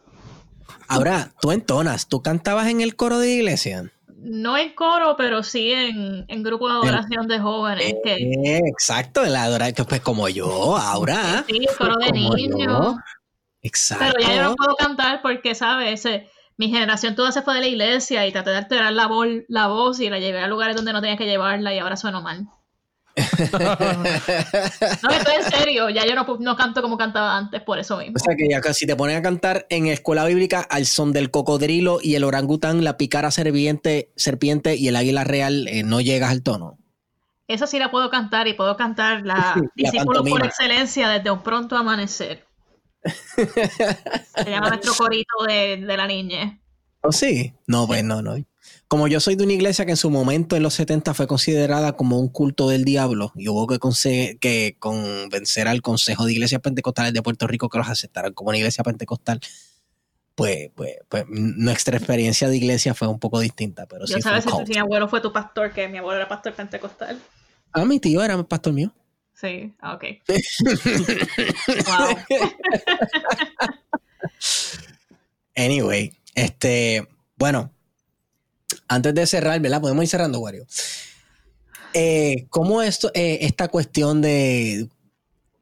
Ahora, 0.89 1.31
tú 1.39 1.51
entonas, 1.51 2.07
¿tú 2.09 2.21
cantabas 2.21 2.67
en 2.67 2.81
el 2.81 2.95
coro 2.95 3.19
de 3.19 3.29
iglesia? 3.29 3.91
No 4.17 4.57
en 4.57 4.73
coro, 4.75 5.15
pero 5.17 5.43
sí 5.43 5.71
en, 5.71 6.25
en 6.27 6.43
grupo 6.43 6.67
de 6.67 6.73
adoración 6.73 7.27
de 7.27 7.39
jóvenes. 7.39 7.93
Eh, 8.03 8.59
exacto, 8.65 9.23
el 9.23 9.35
adoración, 9.35 9.87
pues 9.87 10.01
como 10.01 10.27
yo, 10.27 10.75
ahora. 10.75 11.45
Sí, 11.47 11.57
el 11.57 11.77
coro 11.77 11.95
de 11.97 12.11
niños. 12.11 12.95
Exacto. 13.61 14.05
Pero 14.17 14.27
ya 14.27 14.35
yo 14.35 14.43
no 14.43 14.55
puedo 14.55 14.75
cantar 14.75 15.21
porque, 15.21 15.55
¿sabes? 15.55 16.07
mi 16.57 16.69
generación 16.69 17.15
toda 17.15 17.31
se 17.31 17.41
fue 17.41 17.53
de 17.53 17.61
la 17.61 17.67
iglesia 17.67 18.27
y 18.27 18.33
traté 18.33 18.49
de 18.49 18.57
alterar 18.57 18.91
la, 18.91 19.09
la 19.47 19.67
voz 19.67 19.99
y 20.01 20.09
la 20.09 20.19
llevé 20.19 20.41
a 20.41 20.47
lugares 20.47 20.75
donde 20.75 20.91
no 20.91 20.99
tenía 20.99 21.15
que 21.15 21.25
llevarla 21.25 21.73
y 21.73 21.79
ahora 21.79 21.95
sueno 21.95 22.21
mal. 22.21 22.49
no, 25.03 25.09
estoy 25.09 25.35
en 25.35 25.51
serio, 25.51 25.89
ya 25.89 26.05
yo 26.05 26.15
no, 26.15 26.55
canto 26.55 26.81
como 26.81 26.97
cantaba 26.97 27.37
antes, 27.37 27.61
por 27.61 27.79
eso 27.79 27.97
mismo. 27.97 28.15
O 28.15 28.19
sea 28.19 28.35
que 28.35 28.47
ya 28.49 28.61
si 28.73 28.85
te 28.85 28.95
ponen 28.95 29.17
a 29.17 29.21
cantar 29.21 29.65
en 29.69 29.87
escuela 29.87 30.25
bíblica 30.25 30.61
al 30.61 30.85
son 30.85 31.11
del 31.11 31.31
cocodrilo 31.31 31.99
y 32.01 32.15
el 32.15 32.23
orangután, 32.23 32.83
la 32.83 32.97
picara 32.97 33.31
serpiente, 33.31 34.11
serpiente 34.15 34.75
y 34.75 34.87
el 34.87 34.95
águila 34.95 35.23
real, 35.23 35.67
eh, 35.67 35.83
no 35.83 36.01
llegas 36.01 36.31
al 36.31 36.43
tono. 36.43 36.77
Esa 37.47 37.67
sí 37.67 37.79
la 37.79 37.89
puedo 37.89 38.09
cantar 38.09 38.47
y 38.47 38.53
puedo 38.53 38.77
cantar 38.77 39.25
la, 39.25 39.55
discípulo 39.75 40.23
por 40.23 40.45
excelencia 40.45 41.09
desde 41.09 41.31
un 41.31 41.41
pronto 41.41 41.75
amanecer. 41.77 42.48
Se 43.35 44.49
llama 44.49 44.69
nuestro 44.69 44.93
corito 44.95 45.43
de, 45.47 45.77
la 45.77 46.07
niña. 46.07 46.59
¿Oh, 47.01 47.11
sí? 47.11 47.53
No, 47.67 47.87
pues 47.87 48.03
no, 48.03 48.21
no. 48.21 48.35
Como 48.87 49.07
yo 49.07 49.19
soy 49.19 49.35
de 49.35 49.43
una 49.43 49.53
iglesia 49.53 49.85
que 49.85 49.91
en 49.91 49.97
su 49.97 50.09
momento 50.09 50.55
en 50.55 50.63
los 50.63 50.73
70 50.73 51.13
fue 51.13 51.27
considerada 51.27 51.93
como 51.93 52.19
un 52.19 52.27
culto 52.27 52.69
del 52.69 52.85
diablo 52.85 53.31
y 53.35 53.47
hubo 53.47 53.67
que, 53.67 54.37
que 54.39 54.75
convencer 54.79 55.67
al 55.67 55.81
Consejo 55.81 56.25
de 56.25 56.33
Iglesias 56.33 56.61
Pentecostales 56.61 57.13
de 57.13 57.21
Puerto 57.21 57.47
Rico 57.47 57.69
que 57.69 57.77
los 57.77 57.87
aceptaran 57.87 58.33
como 58.33 58.49
una 58.49 58.57
iglesia 58.57 58.83
pentecostal, 58.83 59.39
pues, 60.39 60.71
pues, 60.73 60.95
pues 61.07 61.25
nuestra 61.27 61.97
experiencia 61.97 62.47
de 62.47 62.57
iglesia 62.57 62.93
fue 62.93 63.07
un 63.07 63.19
poco 63.19 63.39
distinta. 63.39 63.85
Pero 63.85 64.05
yo 64.05 64.19
sabes 64.21 64.45
si 64.45 64.71
mi 64.71 64.77
abuelo 64.77 65.07
fue 65.07 65.21
tu 65.21 65.31
pastor, 65.31 65.71
que 65.71 65.87
mi 65.87 65.97
abuelo 65.97 66.17
era 66.17 66.27
pastor 66.27 66.53
pentecostal. 66.53 67.19
Ah, 67.73 67.85
mi 67.85 67.99
tío 67.99 68.23
era 68.23 68.41
pastor 68.43 68.73
mío. 68.73 68.93
Sí, 69.39 69.73
ah, 69.79 69.93
ok. 69.93 70.03
anyway, 75.55 76.11
este, 76.35 77.07
bueno, 77.37 77.71
antes 78.89 79.15
de 79.15 79.25
cerrar, 79.27 79.61
¿verdad? 79.61 79.79
Podemos 79.79 80.03
ir 80.03 80.09
cerrando, 80.09 80.41
Wario. 80.41 80.67
Eh, 81.93 82.47
¿Cómo 82.49 82.81
esto, 82.81 83.11
eh, 83.13 83.37
esta 83.41 83.69
cuestión 83.69 84.21
de 84.21 84.89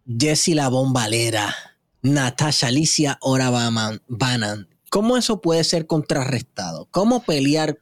Jessie 0.08 0.56
la 0.56 0.70
bombalera, 0.70 1.56
Natasha 2.02 2.68
Alicia 2.68 3.20
Ora 3.22 3.52
Bannon, 3.52 4.68
cómo 4.90 5.18
eso 5.18 5.40
puede 5.40 5.64
ser 5.64 5.86
contrarrestado? 5.86 6.88
¿Cómo 6.90 7.24
pelear 7.24 7.78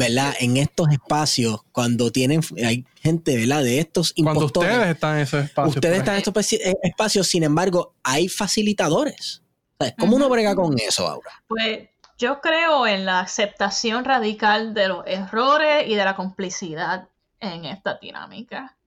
¿verdad? 0.00 0.34
En 0.40 0.56
estos 0.56 0.88
espacios, 0.90 1.60
cuando 1.72 2.10
tienen, 2.10 2.40
hay 2.64 2.86
gente, 3.02 3.36
¿verdad? 3.36 3.62
De 3.62 3.80
estos 3.80 4.14
Cuando 4.22 4.46
ustedes 4.46 4.86
están 4.86 5.16
en 5.16 5.22
esos 5.24 5.44
espacios. 5.44 5.76
Ustedes 5.76 5.98
están 5.98 6.14
en 6.14 6.22
estos 6.22 6.52
eh, 6.54 6.74
espacios, 6.82 7.26
sin 7.26 7.42
embargo, 7.42 7.92
hay 8.02 8.30
facilitadores. 8.30 9.42
¿Cómo 9.98 10.16
uno 10.16 10.30
brega 10.30 10.54
con 10.54 10.78
eso 10.78 11.06
ahora? 11.06 11.30
Pues 11.46 11.90
yo 12.16 12.40
creo 12.40 12.86
en 12.86 13.04
la 13.04 13.20
aceptación 13.20 14.06
radical 14.06 14.72
de 14.72 14.88
los 14.88 15.06
errores 15.06 15.86
y 15.86 15.94
de 15.94 16.04
la 16.04 16.16
complicidad 16.16 17.08
en 17.38 17.66
esta 17.66 17.98
dinámica. 18.00 18.78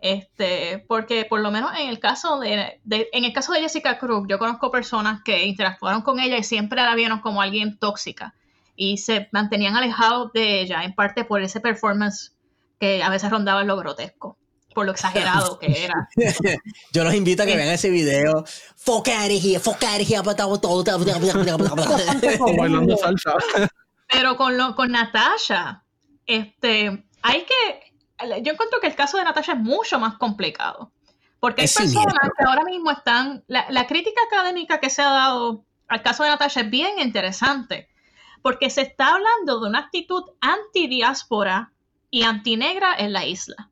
Este, 0.00 0.82
porque 0.88 1.26
por 1.26 1.40
lo 1.40 1.50
menos 1.50 1.72
en 1.78 1.90
el 1.90 2.00
caso 2.00 2.40
de, 2.40 2.80
en 2.88 3.24
el 3.24 3.32
caso 3.34 3.52
de 3.52 3.60
Jessica 3.60 3.98
Cruz, 3.98 4.26
yo 4.26 4.38
conozco 4.38 4.70
personas 4.70 5.20
que 5.22 5.44
interactuaron 5.44 6.00
con 6.00 6.18
ella 6.18 6.38
y 6.38 6.44
siempre 6.44 6.80
la 6.80 6.94
vieron 6.94 7.20
como 7.20 7.42
alguien 7.42 7.76
tóxica 7.78 8.34
y 8.80 8.96
se 8.96 9.28
mantenían 9.30 9.76
alejados 9.76 10.32
de 10.32 10.62
ella, 10.62 10.82
en 10.84 10.94
parte 10.94 11.26
por 11.26 11.42
ese 11.42 11.60
performance 11.60 12.32
que 12.80 13.02
a 13.02 13.10
veces 13.10 13.30
rondaba 13.30 13.62
lo 13.62 13.76
grotesco, 13.76 14.38
por 14.74 14.86
lo 14.86 14.92
exagerado 14.92 15.58
que 15.58 15.84
era. 15.84 16.08
Yo 16.90 17.04
los 17.04 17.12
invito 17.12 17.42
a 17.42 17.46
que 17.46 17.56
vean 17.56 17.68
ese 17.68 17.90
video. 17.90 18.42
Bailando 22.56 22.96
salsa. 22.96 23.34
Pero 24.08 24.38
con, 24.38 24.56
lo, 24.56 24.74
con 24.74 24.92
Natasha, 24.92 25.84
este, 26.24 27.04
hay 27.20 27.44
que. 27.44 28.40
Yo 28.42 28.52
encuentro 28.52 28.80
que 28.80 28.86
el 28.86 28.94
caso 28.94 29.18
de 29.18 29.24
Natasha 29.24 29.52
es 29.52 29.58
mucho 29.58 29.98
más 29.98 30.14
complicado. 30.14 30.90
Porque 31.38 31.62
hay 31.62 31.68
personas 31.68 32.14
que 32.38 32.44
ahora 32.46 32.64
mismo 32.64 32.90
están. 32.90 33.44
La, 33.46 33.66
la 33.68 33.86
crítica 33.86 34.22
académica 34.26 34.80
que 34.80 34.88
se 34.88 35.02
ha 35.02 35.10
dado 35.10 35.66
al 35.86 36.02
caso 36.02 36.22
de 36.22 36.30
Natasha 36.30 36.62
es 36.62 36.70
bien 36.70 36.98
interesante 36.98 37.89
porque 38.42 38.70
se 38.70 38.82
está 38.82 39.14
hablando 39.14 39.60
de 39.60 39.68
una 39.68 39.80
actitud 39.80 40.22
anti-diáspora 40.40 41.72
y 42.10 42.22
antinegra 42.22 42.94
en 42.98 43.12
la 43.12 43.26
isla. 43.26 43.70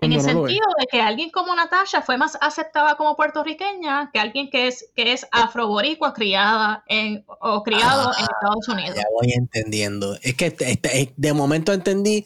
en 0.00 0.12
el 0.12 0.20
sentido 0.20 0.66
de 0.78 0.86
que 0.90 1.00
alguien 1.00 1.30
como 1.30 1.54
Natasha 1.54 2.02
fue 2.02 2.18
más 2.18 2.36
aceptada 2.40 2.96
como 2.96 3.16
puertorriqueña 3.16 4.10
que 4.12 4.20
alguien 4.20 4.50
que 4.50 4.68
es, 4.68 4.90
que 4.94 5.12
es 5.12 5.26
afroboricua 5.32 6.12
criada 6.12 6.84
en, 6.86 7.24
o 7.26 7.62
criado 7.62 8.12
en 8.18 8.24
ah, 8.24 8.28
Estados 8.30 8.68
Unidos. 8.68 8.96
Ya 8.96 9.04
voy 9.12 9.32
entendiendo. 9.32 10.14
Es 10.22 10.34
que 10.34 10.54
este, 10.58 11.14
de 11.16 11.32
momento 11.32 11.72
entendí 11.72 12.24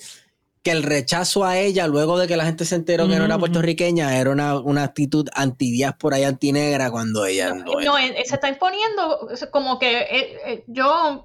que 0.63 0.73
el 0.73 0.83
rechazo 0.83 1.45
a 1.45 1.57
ella, 1.57 1.87
luego 1.87 2.19
de 2.19 2.27
que 2.29 2.37
la 2.37 2.45
gente 2.45 2.65
se 2.65 2.75
enteró 2.75 3.09
que 3.09 3.17
no 3.17 3.25
era 3.25 3.39
puertorriqueña, 3.39 4.19
era 4.19 4.31
una, 4.31 4.59
una 4.59 4.85
actitud 4.85 5.27
antidiáspora 5.35 6.19
y 6.19 6.25
antinegra 6.25 6.91
cuando 6.91 7.25
ella 7.25 7.55
no. 7.55 7.81
No, 7.81 7.97
eh, 7.97 8.23
se 8.27 8.35
está 8.35 8.49
imponiendo 8.49 9.29
como 9.51 9.79
que 9.79 10.01
eh, 10.01 10.39
eh, 10.47 10.65
yo. 10.67 11.25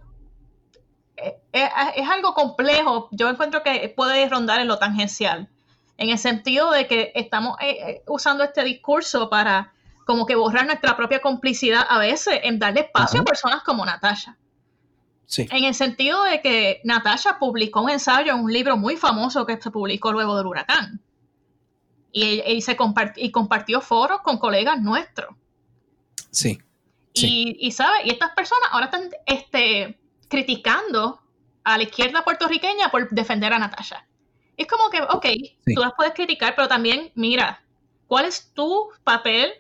es 1.52 2.10
algo 2.10 2.34
complejo. 2.34 3.10
Yo 3.12 3.30
encuentro 3.30 3.62
que 3.62 3.94
puede 3.96 4.28
rondar 4.30 4.62
en 4.62 4.68
lo 4.68 4.80
tangencial. 4.80 5.50
En 5.98 6.10
el 6.10 6.18
sentido 6.18 6.72
de 6.72 6.88
que 6.88 7.12
estamos 7.16 7.58
usando 8.08 8.44
este 8.44 8.64
discurso 8.64 9.30
para 9.30 9.74
como 10.06 10.26
que 10.26 10.36
borrar 10.36 10.66
nuestra 10.66 10.96
propia 10.96 11.20
complicidad 11.20 11.86
a 11.90 12.00
veces 12.00 12.40
en 12.44 12.60
darle 12.60 12.82
espacio 12.82 13.22
a 13.22 13.24
personas 13.24 13.64
como 13.64 13.86
Natasha. 13.86 14.38
En 15.38 15.64
el 15.64 15.74
sentido 15.74 16.24
de 16.24 16.42
que 16.42 16.82
Natasha 16.84 17.40
publicó 17.40 17.82
un 17.82 17.90
ensayo 17.90 18.34
en 18.34 18.40
un 18.40 18.54
libro 18.54 18.78
muy 18.78 18.96
famoso 18.96 19.46
que 19.46 19.60
se 19.60 19.72
publicó 19.72 20.12
luego 20.12 20.38
del 20.38 20.46
huracán. 20.46 21.02
Y, 22.12 22.62
se 22.62 22.78
y 23.18 23.32
compartió 23.32 23.82
foros 23.82 24.22
con 24.22 24.38
colegas 24.38 24.82
nuestros. 24.82 25.36
Sí. 26.32 26.60
Y, 27.14 27.58
y, 27.60 27.72
¿sabes? 27.72 28.06
Y 28.06 28.12
estas 28.12 28.32
personas 28.32 28.70
ahora 28.72 28.86
están 28.86 29.10
este, 29.26 30.00
criticando 30.30 31.22
a 31.64 31.78
la 31.78 31.84
izquierda 31.84 32.24
puertorriqueña 32.24 32.90
por 32.90 33.10
defender 33.10 33.52
a 33.52 33.60
Natasha. 33.60 34.06
Es 34.56 34.68
como 34.68 34.90
que, 34.90 35.02
ok, 35.02 35.26
tú 35.76 35.82
las 35.82 35.94
puedes 35.98 36.14
criticar, 36.14 36.56
pero 36.56 36.68
también 36.68 37.12
mira, 37.16 37.62
¿cuál 38.08 38.26
es 38.26 38.54
tu 38.54 38.90
papel 39.04 39.52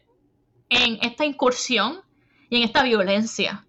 en 0.70 0.98
esta 1.02 1.26
incursión 1.26 2.02
y 2.50 2.58
en 2.58 2.64
esta 2.64 2.84
violencia? 2.84 3.65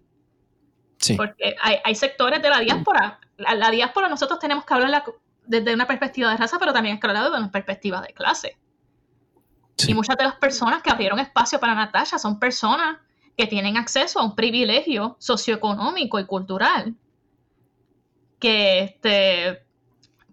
Sí. 0.97 1.15
Porque 1.15 1.55
hay, 1.61 1.95
sectores 1.95 2.41
de 2.41 2.49
la 2.49 2.59
diáspora. 2.59 3.19
La, 3.37 3.69
diáspora 3.69 4.09
nosotros 4.09 4.39
tenemos 4.39 4.65
que 4.65 4.73
hablarla 4.73 5.03
desde 5.45 5.73
una 5.73 5.87
perspectiva 5.87 6.31
de 6.31 6.37
raza, 6.37 6.57
pero 6.59 6.73
también 6.73 6.95
es 6.95 7.01
que 7.01 7.07
hablar 7.07 7.25
desde 7.25 7.37
una 7.37 7.51
perspectiva 7.51 8.01
de 8.01 8.13
clase. 8.13 8.57
Y 9.87 9.93
muchas 9.93 10.17
de 10.17 10.23
las 10.23 10.35
personas 10.35 10.81
que 10.81 10.89
abrieron 10.89 11.19
espacio 11.19 11.59
para 11.59 11.75
Natasha 11.75 12.17
son 12.17 12.39
personas 12.39 12.97
que 13.37 13.45
tienen 13.45 13.77
acceso 13.77 14.19
a 14.19 14.23
un 14.23 14.35
privilegio 14.35 15.15
socioeconómico 15.19 16.19
y 16.19 16.25
cultural 16.25 16.95
que 18.39 18.79
este, 18.81 19.63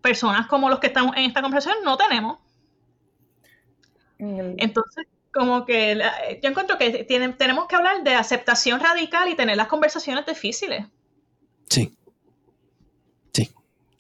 personas 0.01 0.47
como 0.47 0.71
los 0.71 0.79
que 0.79 0.87
estamos 0.87 1.15
en 1.17 1.25
esta 1.25 1.43
conversación 1.43 1.85
no 1.85 1.97
tenemos. 1.97 2.39
Entonces, 4.19 5.07
como 5.35 5.67
que 5.67 6.01
yo 6.43 6.49
encuentro 6.49 6.79
que 6.79 7.05
tenemos 7.05 7.67
que 7.67 7.75
hablar 7.75 8.05
de 8.05 8.15
aceptación 8.15 8.79
radical 8.79 9.29
y 9.29 9.35
tener 9.35 9.57
las 9.57 9.67
conversaciones 9.67 10.25
difíciles. 10.25 10.87
Sí. 11.69 11.93
Sí. 13.33 13.51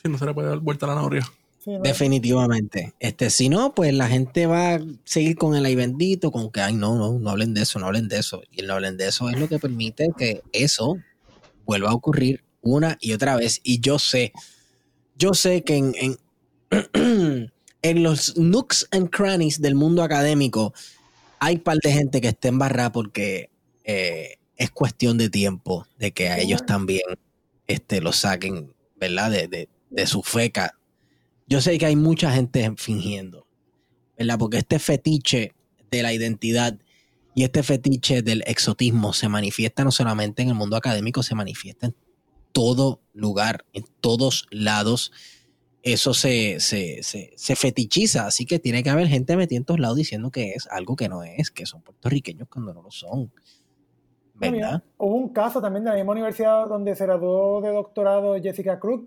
Sí, 0.02 0.08
no 0.08 0.16
se 0.16 0.26
le 0.26 0.32
puede 0.32 0.48
dar 0.48 0.60
vuelta 0.60 0.86
a 0.86 0.90
la 0.90 0.94
noria. 0.94 1.28
Definitivamente. 1.66 2.94
Este, 3.00 3.30
si 3.30 3.48
no, 3.48 3.74
pues 3.74 3.92
la 3.94 4.06
gente 4.06 4.46
va 4.46 4.74
a 4.74 4.80
seguir 5.04 5.36
con 5.36 5.56
el 5.56 5.64
ay 5.64 5.74
bendito, 5.74 6.30
con 6.30 6.52
que 6.52 6.60
ay 6.60 6.74
no, 6.74 6.94
no, 6.96 7.18
no 7.18 7.30
hablen 7.30 7.54
de 7.54 7.62
eso, 7.62 7.78
no 7.78 7.86
hablen 7.86 8.06
de 8.08 8.18
eso. 8.18 8.42
Y 8.52 8.60
el 8.60 8.66
no 8.68 8.74
hablen 8.74 8.96
de 8.96 9.08
eso 9.08 9.28
es 9.28 9.40
lo 9.40 9.48
que 9.48 9.58
permite 9.58 10.10
que 10.16 10.42
eso 10.52 10.98
vuelva 11.64 11.90
a 11.90 11.94
ocurrir 11.94 12.44
una 12.60 12.96
y 13.00 13.12
otra 13.12 13.34
vez. 13.36 13.60
Y 13.64 13.80
yo 13.80 13.98
sé, 13.98 14.32
yo 15.16 15.34
sé 15.34 15.64
que 15.64 15.76
en, 15.76 15.94
en, 16.70 17.50
en 17.82 18.02
los 18.02 18.36
nooks 18.36 18.86
and 18.92 19.10
crannies 19.10 19.60
del 19.60 19.74
mundo 19.74 20.02
académico 20.02 20.74
hay 21.44 21.58
par 21.58 21.78
de 21.78 21.92
gente 21.92 22.20
que 22.20 22.28
está 22.28 22.48
embarrada 22.48 22.92
porque 22.92 23.50
eh, 23.84 24.36
es 24.56 24.70
cuestión 24.70 25.18
de 25.18 25.30
tiempo 25.30 25.86
de 25.98 26.12
que 26.12 26.28
a 26.28 26.38
ellos 26.38 26.64
también 26.66 27.02
este, 27.66 28.00
lo 28.00 28.12
saquen, 28.12 28.74
¿verdad? 28.96 29.30
De, 29.30 29.48
de, 29.48 29.68
de 29.90 30.06
su 30.06 30.22
feca 30.22 30.74
yo 31.46 31.60
sé 31.60 31.78
que 31.78 31.86
hay 31.86 31.96
mucha 31.96 32.32
gente 32.32 32.72
fingiendo, 32.76 33.46
¿verdad? 34.16 34.38
Porque 34.38 34.58
este 34.58 34.78
fetiche 34.78 35.52
de 35.90 36.02
la 36.02 36.12
identidad 36.12 36.78
y 37.34 37.44
este 37.44 37.62
fetiche 37.62 38.22
del 38.22 38.42
exotismo 38.46 39.12
se 39.12 39.28
manifiesta 39.28 39.84
no 39.84 39.90
solamente 39.90 40.42
en 40.42 40.48
el 40.48 40.54
mundo 40.54 40.76
académico, 40.76 41.22
se 41.22 41.34
manifiesta 41.34 41.86
en 41.86 41.96
todo 42.52 43.02
lugar, 43.12 43.66
en 43.72 43.84
todos 44.00 44.46
lados. 44.50 45.12
Eso 45.84 46.14
se, 46.14 46.60
se, 46.60 47.02
se, 47.02 47.56
fetichiza, 47.56 48.26
así 48.26 48.46
que 48.46 48.58
tiene 48.58 48.82
que 48.82 48.88
haber 48.88 49.06
gente 49.06 49.36
metida 49.36 49.58
en 49.58 49.66
todos 49.66 49.80
lados 49.80 49.98
diciendo 49.98 50.30
que 50.30 50.52
es 50.52 50.66
algo 50.70 50.96
que 50.96 51.10
no 51.10 51.22
es, 51.22 51.50
que 51.50 51.66
son 51.66 51.82
puertorriqueños 51.82 52.48
cuando 52.48 52.72
no 52.72 52.80
lo 52.80 52.90
son. 52.90 53.30
¿Verdad? 54.36 54.82
hubo 54.96 55.14
un 55.14 55.28
caso 55.28 55.60
también 55.60 55.84
de 55.84 55.90
la 55.90 55.96
misma 55.96 56.12
universidad 56.12 56.66
donde 56.68 56.96
se 56.96 57.04
graduó 57.04 57.60
de 57.60 57.68
doctorado 57.68 58.34
Jessica 58.40 58.80
Cruz, 58.80 59.02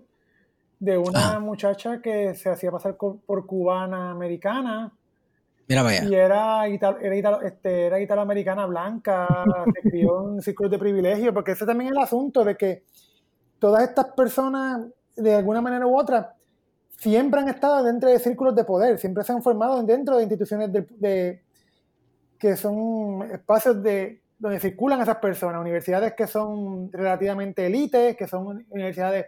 de 0.78 0.96
una 0.96 1.34
ah. 1.34 1.40
muchacha 1.40 2.00
que 2.00 2.36
se 2.36 2.48
hacía 2.48 2.70
pasar 2.70 2.96
por 2.96 3.44
cubana 3.44 4.12
americana. 4.12 4.92
Mira, 5.66 5.82
vaya. 5.82 6.04
Y 6.04 6.14
era, 6.14 6.64
era, 6.68 7.40
este, 7.44 7.86
era 7.86 8.00
italoamericana 8.00 8.66
blanca, 8.66 9.26
se 9.74 9.90
crió 9.90 10.32
en 10.32 10.42
círculos 10.42 10.70
de 10.70 10.78
privilegio, 10.78 11.34
porque 11.34 11.52
ese 11.52 11.66
también 11.66 11.90
es 11.90 11.96
el 11.96 12.02
asunto 12.04 12.44
de 12.44 12.56
que 12.56 12.84
todas 13.58 13.82
estas 13.82 14.12
personas, 14.12 14.86
de 15.16 15.34
alguna 15.34 15.60
manera 15.60 15.84
u 15.84 15.98
otra, 15.98 16.36
siempre 16.98 17.40
han 17.40 17.48
estado 17.48 17.84
dentro 17.84 18.10
de 18.10 18.18
círculos 18.18 18.54
de 18.56 18.64
poder, 18.64 18.98
siempre 18.98 19.22
se 19.22 19.32
han 19.32 19.42
formado 19.42 19.82
dentro 19.84 20.16
de 20.16 20.22
instituciones 20.24 20.70
de, 20.72 21.42
que 22.38 22.56
son 22.56 23.22
espacios 23.30 23.82
de 23.82 24.20
donde 24.38 24.60
circulan 24.60 25.00
esas 25.00 25.16
personas, 25.16 25.60
universidades 25.60 26.14
que 26.14 26.26
son 26.26 26.92
relativamente 26.92 27.66
élites, 27.66 28.16
que 28.16 28.26
son 28.26 28.64
universidades 28.70 29.26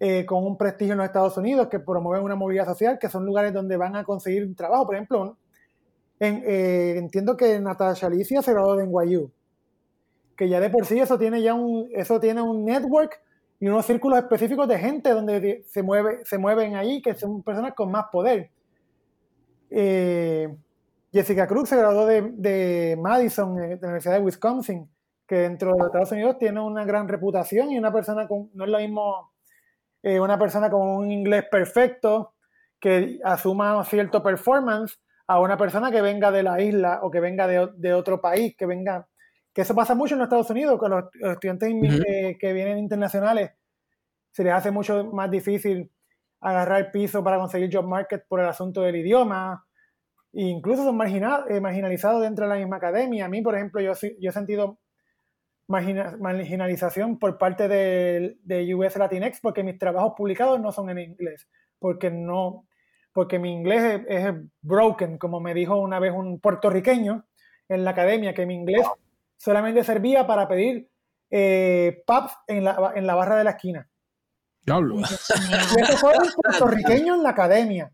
eh, 0.00 0.24
con 0.24 0.44
un 0.44 0.56
prestigio 0.56 0.92
en 0.92 0.98
los 0.98 1.06
Estados 1.06 1.36
Unidos, 1.36 1.68
que 1.68 1.78
promueven 1.78 2.24
una 2.24 2.36
movilidad 2.36 2.66
social, 2.66 2.98
que 2.98 3.08
son 3.08 3.24
lugares 3.24 3.52
donde 3.52 3.76
van 3.76 3.96
a 3.96 4.04
conseguir 4.04 4.54
trabajo. 4.54 4.86
Por 4.86 4.94
ejemplo, 4.96 5.36
eh, 6.20 6.94
entiendo 6.96 7.36
que 7.36 7.58
Natasha 7.60 8.06
Alicia 8.06 8.42
se 8.42 8.52
graduó 8.52 8.76
de 8.76 8.86
NYU, 8.86 9.30
que 10.36 10.48
ya 10.48 10.60
de 10.60 10.70
por 10.70 10.86
sí 10.86 10.98
eso 10.98 11.18
tiene 11.18 11.42
ya 11.42 11.54
un, 11.54 11.88
eso 11.92 12.20
tiene 12.20 12.42
un 12.42 12.64
network 12.64 13.20
y 13.60 13.66
unos 13.68 13.86
círculos 13.86 14.18
específicos 14.18 14.68
de 14.68 14.78
gente 14.78 15.10
donde 15.10 15.64
se, 15.66 15.82
mueve, 15.82 16.24
se 16.24 16.38
mueven 16.38 16.76
ahí, 16.76 17.02
que 17.02 17.14
son 17.14 17.42
personas 17.42 17.74
con 17.74 17.90
más 17.90 18.06
poder. 18.12 18.50
Eh, 19.70 20.48
Jessica 21.12 21.46
Cruz 21.46 21.68
se 21.68 21.76
graduó 21.76 22.06
de, 22.06 22.22
de 22.34 22.96
Madison, 23.00 23.56
de 23.56 23.76
la 23.76 23.88
Universidad 23.88 24.14
de 24.14 24.20
Wisconsin, 24.20 24.88
que 25.26 25.36
dentro 25.36 25.74
de 25.74 25.86
Estados 25.86 26.12
Unidos 26.12 26.38
tiene 26.38 26.60
una 26.60 26.84
gran 26.84 27.08
reputación 27.08 27.70
y 27.70 27.78
una 27.78 27.92
persona 27.92 28.28
con, 28.28 28.50
no 28.54 28.64
es 28.64 28.70
lo 28.70 28.78
mismo 28.78 29.32
eh, 30.02 30.20
una 30.20 30.38
persona 30.38 30.70
con 30.70 30.86
un 30.88 31.10
inglés 31.10 31.44
perfecto 31.50 32.34
que 32.80 33.18
asuma 33.24 33.82
cierto 33.84 34.22
performance 34.22 34.98
a 35.26 35.40
una 35.40 35.56
persona 35.56 35.90
que 35.90 36.00
venga 36.00 36.30
de 36.30 36.42
la 36.42 36.60
isla 36.60 37.00
o 37.02 37.10
que 37.10 37.20
venga 37.20 37.46
de, 37.46 37.92
otro 37.92 38.20
país, 38.20 38.56
que 38.56 38.64
venga, 38.64 39.08
que 39.58 39.62
eso 39.62 39.74
pasa 39.74 39.96
mucho 39.96 40.14
en 40.14 40.20
los 40.20 40.26
Estados 40.26 40.50
Unidos, 40.50 40.78
con 40.78 40.92
los, 40.92 41.06
estudiantes 41.20 41.68
eh, 42.06 42.38
que 42.38 42.52
vienen 42.52 42.78
internacionales, 42.78 43.50
se 44.30 44.44
les 44.44 44.52
hace 44.52 44.70
mucho 44.70 45.06
más 45.06 45.28
difícil 45.32 45.90
agarrar 46.40 46.92
piso 46.92 47.24
para 47.24 47.38
conseguir 47.38 47.68
job 47.74 47.84
market 47.84 48.24
por 48.28 48.38
el 48.38 48.46
asunto 48.46 48.82
del 48.82 48.94
idioma, 48.94 49.66
e 50.32 50.42
incluso 50.42 50.84
son 50.84 50.96
eh, 51.02 51.60
marginalizados 51.60 52.22
dentro 52.22 52.44
de 52.44 52.50
la 52.50 52.60
misma 52.60 52.76
academia. 52.76 53.24
A 53.24 53.28
mí, 53.28 53.42
por 53.42 53.56
ejemplo, 53.56 53.80
yo, 53.80 53.94
yo 54.20 54.30
he 54.30 54.32
sentido 54.32 54.78
marginalización 55.66 57.18
por 57.18 57.36
parte 57.36 57.66
de, 57.66 58.36
de, 58.44 58.74
US 58.76 58.94
Latinx 58.94 59.40
porque 59.40 59.64
mis 59.64 59.76
trabajos 59.76 60.12
publicados 60.16 60.60
no 60.60 60.70
son 60.70 60.88
en 60.90 61.00
inglés, 61.00 61.48
porque 61.80 62.12
no, 62.12 62.64
porque 63.12 63.40
mi 63.40 63.52
inglés 63.52 64.02
es, 64.06 64.34
broken, 64.62 65.18
como 65.18 65.40
me 65.40 65.52
dijo 65.52 65.80
una 65.80 65.98
vez 65.98 66.12
un 66.12 66.38
puertorriqueño 66.38 67.26
en 67.68 67.84
la 67.84 67.90
academia, 67.90 68.34
que 68.34 68.46
mi 68.46 68.54
inglés 68.54 68.86
solamente 69.38 69.82
servía 69.84 70.26
para 70.26 70.46
pedir 70.46 70.90
eh, 71.30 72.02
pubs 72.06 72.36
en 72.46 72.64
la, 72.64 72.92
en 72.94 73.06
la 73.06 73.14
barra 73.14 73.36
de 73.36 73.44
la 73.44 73.50
esquina. 73.50 73.88
Diablo. 74.62 74.96
Y 74.98 75.80
eso 75.80 75.96
fue 75.96 76.12
un 76.18 76.30
puertorriqueño 76.42 77.14
en 77.14 77.22
la 77.22 77.30
academia. 77.30 77.90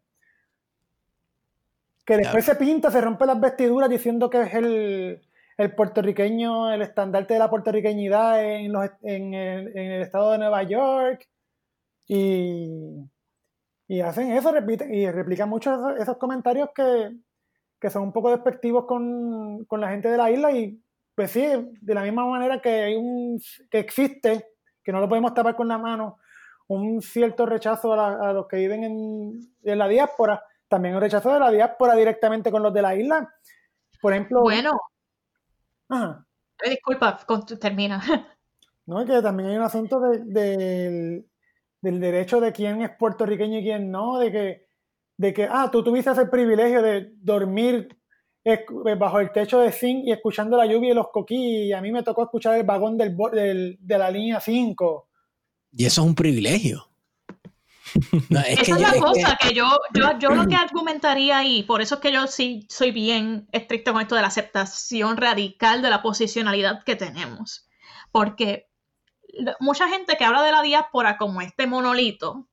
Que 2.05 2.17
después 2.17 2.45
se 2.45 2.57
pinta, 2.57 2.91
se 2.91 3.01
rompe 3.01 3.25
las 3.25 3.41
vestiduras 3.41 3.89
diciendo 3.89 4.29
que 4.29 4.43
es 4.43 4.55
el, 4.55 5.23
el 5.57 5.75
puertorriqueño, 5.75 6.73
el 6.73 6.83
estandarte 6.83 7.35
de 7.35 7.41
la 7.41 7.51
puertorriqueñidad 7.51 8.45
en, 8.45 8.73
los, 8.73 8.91
en, 9.03 9.35
el, 9.35 10.03
estado 10.03 10.33
de 10.33 10.39
Nueva 10.39 10.63
York. 10.65 11.29
Y, 12.07 13.09
y 13.89 14.01
hacen 14.01 14.33
eso, 14.33 14.53
repiten, 14.53 14.93
y 14.93 15.11
replican 15.11 15.49
muchos 15.49 15.79
esos, 15.99 16.19
comentarios 16.19 16.71
que, 16.75 17.91
son 17.91 18.03
un 18.03 18.13
poco 18.13 18.31
despectivos 18.31 18.87
con, 18.87 19.67
la 19.71 19.91
gente 19.91 20.09
de 20.09 20.17
la 20.17 20.31
isla. 20.31 20.53
Y 20.53 20.83
pues 21.15 21.31
sí, 21.31 21.45
de 21.81 21.95
la 21.95 22.03
misma 22.03 22.27
manera 22.27 22.61
que 22.61 22.69
hay 22.69 22.97
un 22.97 23.41
que 23.71 23.79
existe, 23.79 24.47
que 24.83 24.93
no 24.93 25.01
lo 25.01 25.09
podemos 25.09 25.35
tapar 25.35 25.57
con 25.57 25.69
la 25.69 25.79
mano, 25.79 26.19
un 26.67 27.01
cierto 27.03 27.47
rechazo 27.47 27.93
a, 27.95 28.33
los 28.33 28.47
que 28.47 28.57
viven 28.57 28.85
en, 28.85 29.41
en, 29.63 29.79
la 29.79 29.89
diáspora, 29.89 30.43
también 30.69 30.95
un 30.95 31.01
rechazo 31.01 31.33
de 31.33 31.41
la 31.41 31.51
diáspora 31.51 31.95
directamente 31.95 32.51
con 32.51 32.63
los 32.63 32.73
de 32.73 32.83
la 32.83 32.95
isla. 32.95 33.33
Por 34.01 34.13
ejemplo, 34.13 34.41
bueno, 34.43 34.73
Disculpa, 36.65 37.19
termina. 37.61 38.01
No, 38.87 39.01
es 39.01 39.07
que 39.07 39.23
también 39.23 39.49
hay 39.49 39.57
un 39.57 39.63
asunto 39.63 39.99
del 39.99 41.25
derecho 41.81 42.39
de 42.39 42.53
quién 42.53 42.83
es 42.83 42.91
puertorriqueño 42.91 43.61
y 43.61 43.63
quién 43.63 43.91
no, 43.91 44.19
de 44.19 44.31
que, 44.31 44.67
de 45.17 45.33
que 45.33 45.49
ah, 45.51 45.71
tú 45.73 45.83
tuviste 45.83 46.11
ese 46.11 46.27
privilegio 46.27 46.83
de 46.83 47.11
dormir 47.17 47.97
bajo 48.99 49.21
el 49.21 49.33
techo 49.33 49.61
de 49.61 49.73
zinc 49.73 50.05
y 50.07 50.13
escuchando 50.13 50.57
la 50.57 50.67
lluvia 50.67 50.91
y 50.91 50.95
los 50.95 51.09
coquí, 51.09 51.65
y 51.65 51.73
a 51.73 51.81
mí 51.81 51.91
me 51.93 52.03
tocó 52.03 52.25
escuchar 52.25 52.57
el 52.57 52.65
vagón 52.65 52.99
del, 52.99 53.17
de 53.81 53.99
la 53.99 54.11
línea 54.11 54.41
5. 54.41 55.09
Y 55.73 55.87
eso 55.87 56.03
es 56.03 56.07
un 56.07 56.15
privilegio. 56.15 56.89
Esa 58.31 58.63
es, 58.63 58.81
la 58.81 58.93
cosa 58.99 59.39
que, 59.41 59.55
yo, 59.55 59.69
yo, 60.19 60.31
lo 60.31 60.47
que 60.47 60.57
argumentaría 60.57 61.39
ahí, 61.39 61.63
por 61.63 61.81
eso 61.81 61.97
es 61.97 62.01
que 62.01 62.13
yo 62.13 62.27
sí 62.27 62.67
soy 62.69 62.91
bien 62.91 63.49
estricto 63.53 63.93
con 63.93 64.03
esto 64.03 64.15
de 64.15 64.23
la 64.23 64.29
aceptación 64.29 65.17
radical 65.17 65.83
de 65.83 65.91
la 65.91 66.03
posicionalidad 66.03 66.83
que 66.83 66.97
tenemos. 66.97 67.69
Porque 68.11 68.69
mucha 69.61 69.89
gente 69.89 70.17
que 70.17 70.25
habla 70.25 70.43
de 70.43 70.53
la 70.53 70.63
diáspora 70.63 71.17
como 71.17 71.41
este 71.41 71.67
monolito 71.67 72.49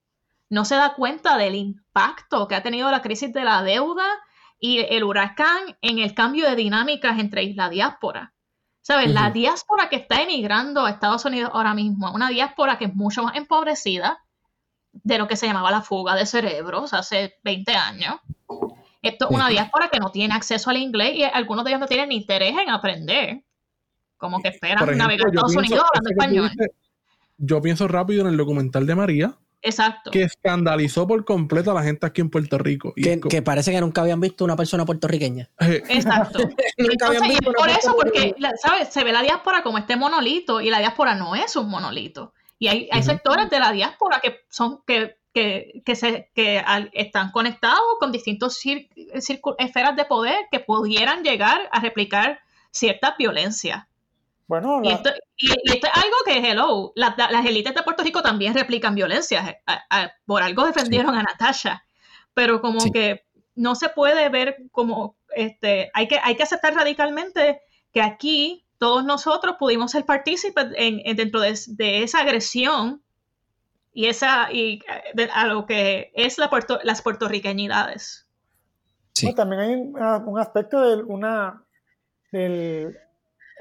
no 0.49 0.65
se 0.65 0.76
da 0.76 0.93
cuenta 0.93 1.38
del 1.38 1.55
impacto 1.55 2.47
que 2.47 2.55
ha 2.55 2.63
tenido 2.63 2.91
la 2.91 3.01
crisis 3.01 3.31
de 3.31 3.43
la 3.43 3.63
deuda 3.63 4.05
y 4.63 4.77
el 4.77 5.03
huracán 5.03 5.75
en 5.81 5.97
el 5.97 6.13
cambio 6.13 6.47
de 6.47 6.55
dinámicas 6.55 7.19
entre 7.19 7.43
isla 7.43 7.67
diáspora. 7.67 8.31
¿Sabes? 8.83 9.11
La 9.11 9.29
diáspora 9.31 9.89
que 9.89 9.95
está 9.95 10.21
emigrando 10.21 10.85
a 10.85 10.91
Estados 10.91 11.25
Unidos 11.25 11.51
ahora 11.53 11.73
mismo, 11.73 12.11
una 12.13 12.29
diáspora 12.29 12.77
que 12.77 12.85
es 12.85 12.95
mucho 12.95 13.23
más 13.23 13.35
empobrecida 13.35 14.23
de 14.91 15.17
lo 15.17 15.27
que 15.27 15.35
se 15.35 15.47
llamaba 15.47 15.71
la 15.71 15.81
fuga 15.81 16.15
de 16.15 16.25
cerebros 16.25 16.93
hace 16.93 17.35
20 17.43 17.73
años. 17.73 18.15
Esto 19.01 19.25
es 19.25 19.31
una 19.31 19.49
diáspora 19.49 19.89
que 19.89 19.99
no 19.99 20.11
tiene 20.11 20.35
acceso 20.35 20.69
al 20.69 20.77
inglés 20.77 21.15
y 21.15 21.23
algunos 21.23 21.65
de 21.65 21.71
ellos 21.71 21.81
no 21.81 21.88
tienen 21.88 22.11
interés 22.11 22.55
en 22.57 22.69
aprender. 22.69 23.43
Como 24.17 24.41
que 24.41 24.49
esperan 24.49 24.97
navegar 24.97 25.27
a 25.27 25.29
Estados 25.29 25.55
Unidos 25.55 25.83
hablando 25.93 26.09
español. 26.09 26.51
yo 27.38 27.61
pienso 27.61 27.88
rápido 27.88 28.21
en 28.21 28.27
el 28.27 28.38
documental 28.38 28.85
de 28.85 28.95
María. 28.95 29.38
Exacto. 29.61 30.11
Que 30.11 30.23
escandalizó 30.23 31.07
por 31.07 31.23
completo 31.23 31.71
a 31.71 31.73
la 31.75 31.83
gente 31.83 32.05
aquí 32.05 32.21
en 32.21 32.29
Puerto 32.29 32.57
Rico. 32.57 32.93
que, 32.95 33.41
parece 33.41 33.71
que 33.71 33.81
nunca 33.81 34.01
habían 34.01 34.19
visto 34.19 34.43
una 34.43 34.55
persona 34.55 34.85
puertorriqueña. 34.85 35.49
Eh, 35.59 35.83
Exacto. 35.89 36.39
Entonces, 36.77 37.21
y 37.39 37.45
por 37.45 37.69
eso, 37.69 37.95
porque, 37.95 38.35
¿sabes? 38.61 38.89
Se 38.89 39.03
ve 39.03 39.11
la 39.11 39.21
diáspora 39.21 39.61
como 39.61 39.77
este 39.77 39.95
monolito 39.95 40.61
y 40.61 40.69
la 40.69 40.79
diáspora 40.79 41.15
no 41.15 41.35
es 41.35 41.55
un 41.55 41.69
monolito. 41.69 42.33
Y 42.57 42.67
hay, 42.67 42.89
hay 42.91 43.03
sectores 43.03 43.49
de 43.49 43.59
la 43.59 43.71
diáspora 43.71 44.19
que 44.19 44.41
son 44.49 44.81
que 44.85 45.15
que, 45.33 45.81
que, 45.85 45.95
se, 45.95 46.29
que 46.35 46.63
están 46.93 47.31
conectados 47.31 47.79
con 47.99 48.11
distintos 48.11 48.59
esferas 49.57 49.95
de 49.95 50.05
poder 50.05 50.35
que 50.51 50.59
pudieran 50.59 51.23
llegar 51.23 51.69
a 51.71 51.79
replicar 51.79 52.41
cierta 52.71 53.15
violencia. 53.17 53.88
Bueno, 54.52 54.82
y, 54.84 54.90
esto, 54.90 55.10
es 55.38 55.82
algo 55.94 56.18
que, 56.26 56.40
hello, 56.40 56.91
las 56.95 57.45
élites 57.45 57.73
de 57.73 57.84
Puerto 57.84 58.03
Rico 58.03 58.22
también 58.22 58.53
replican 58.53 58.94
violencia. 58.94 59.61
por 60.26 60.44
algo 60.44 60.65
defendieron 60.65 61.15
a 61.15 61.23
Natasha. 61.23 61.86
Pero 62.34 62.60
como 62.60 62.91
que 62.91 63.23
no 63.56 63.76
se 63.76 63.88
puede 63.88 64.28
ver 64.28 64.57
como, 64.73 65.15
este, 65.34 65.90
hay 65.94 66.10
que, 66.10 66.19
hay 66.22 66.36
que 66.36 66.44
aceptar 66.44 66.73
radicalmente 66.73 67.61
que 67.94 68.02
aquí 68.02 68.65
todos 68.78 69.06
nosotros 69.06 69.56
pudimos 69.57 69.91
ser 69.91 70.06
partícipes 70.06 70.65
en, 70.76 71.15
dentro 71.15 71.40
de, 71.40 71.57
de 71.68 72.03
esa 72.03 72.19
agresión 72.19 73.02
y 73.94 74.07
esa 74.07 74.52
y 74.52 74.82
eh, 75.15 75.30
a 75.34 75.48
lo 75.48 75.65
que 75.65 76.11
es 76.14 76.38
la 76.38 76.49
las 76.84 77.02
puertorriqueñidades. 77.02 78.28
Sí. 79.14 79.34
también 79.34 79.61
hay 79.61 79.76
un, 79.76 80.40
aspecto 80.40 80.82
de 80.82 81.03
una 81.03 81.64
del, 82.34 82.98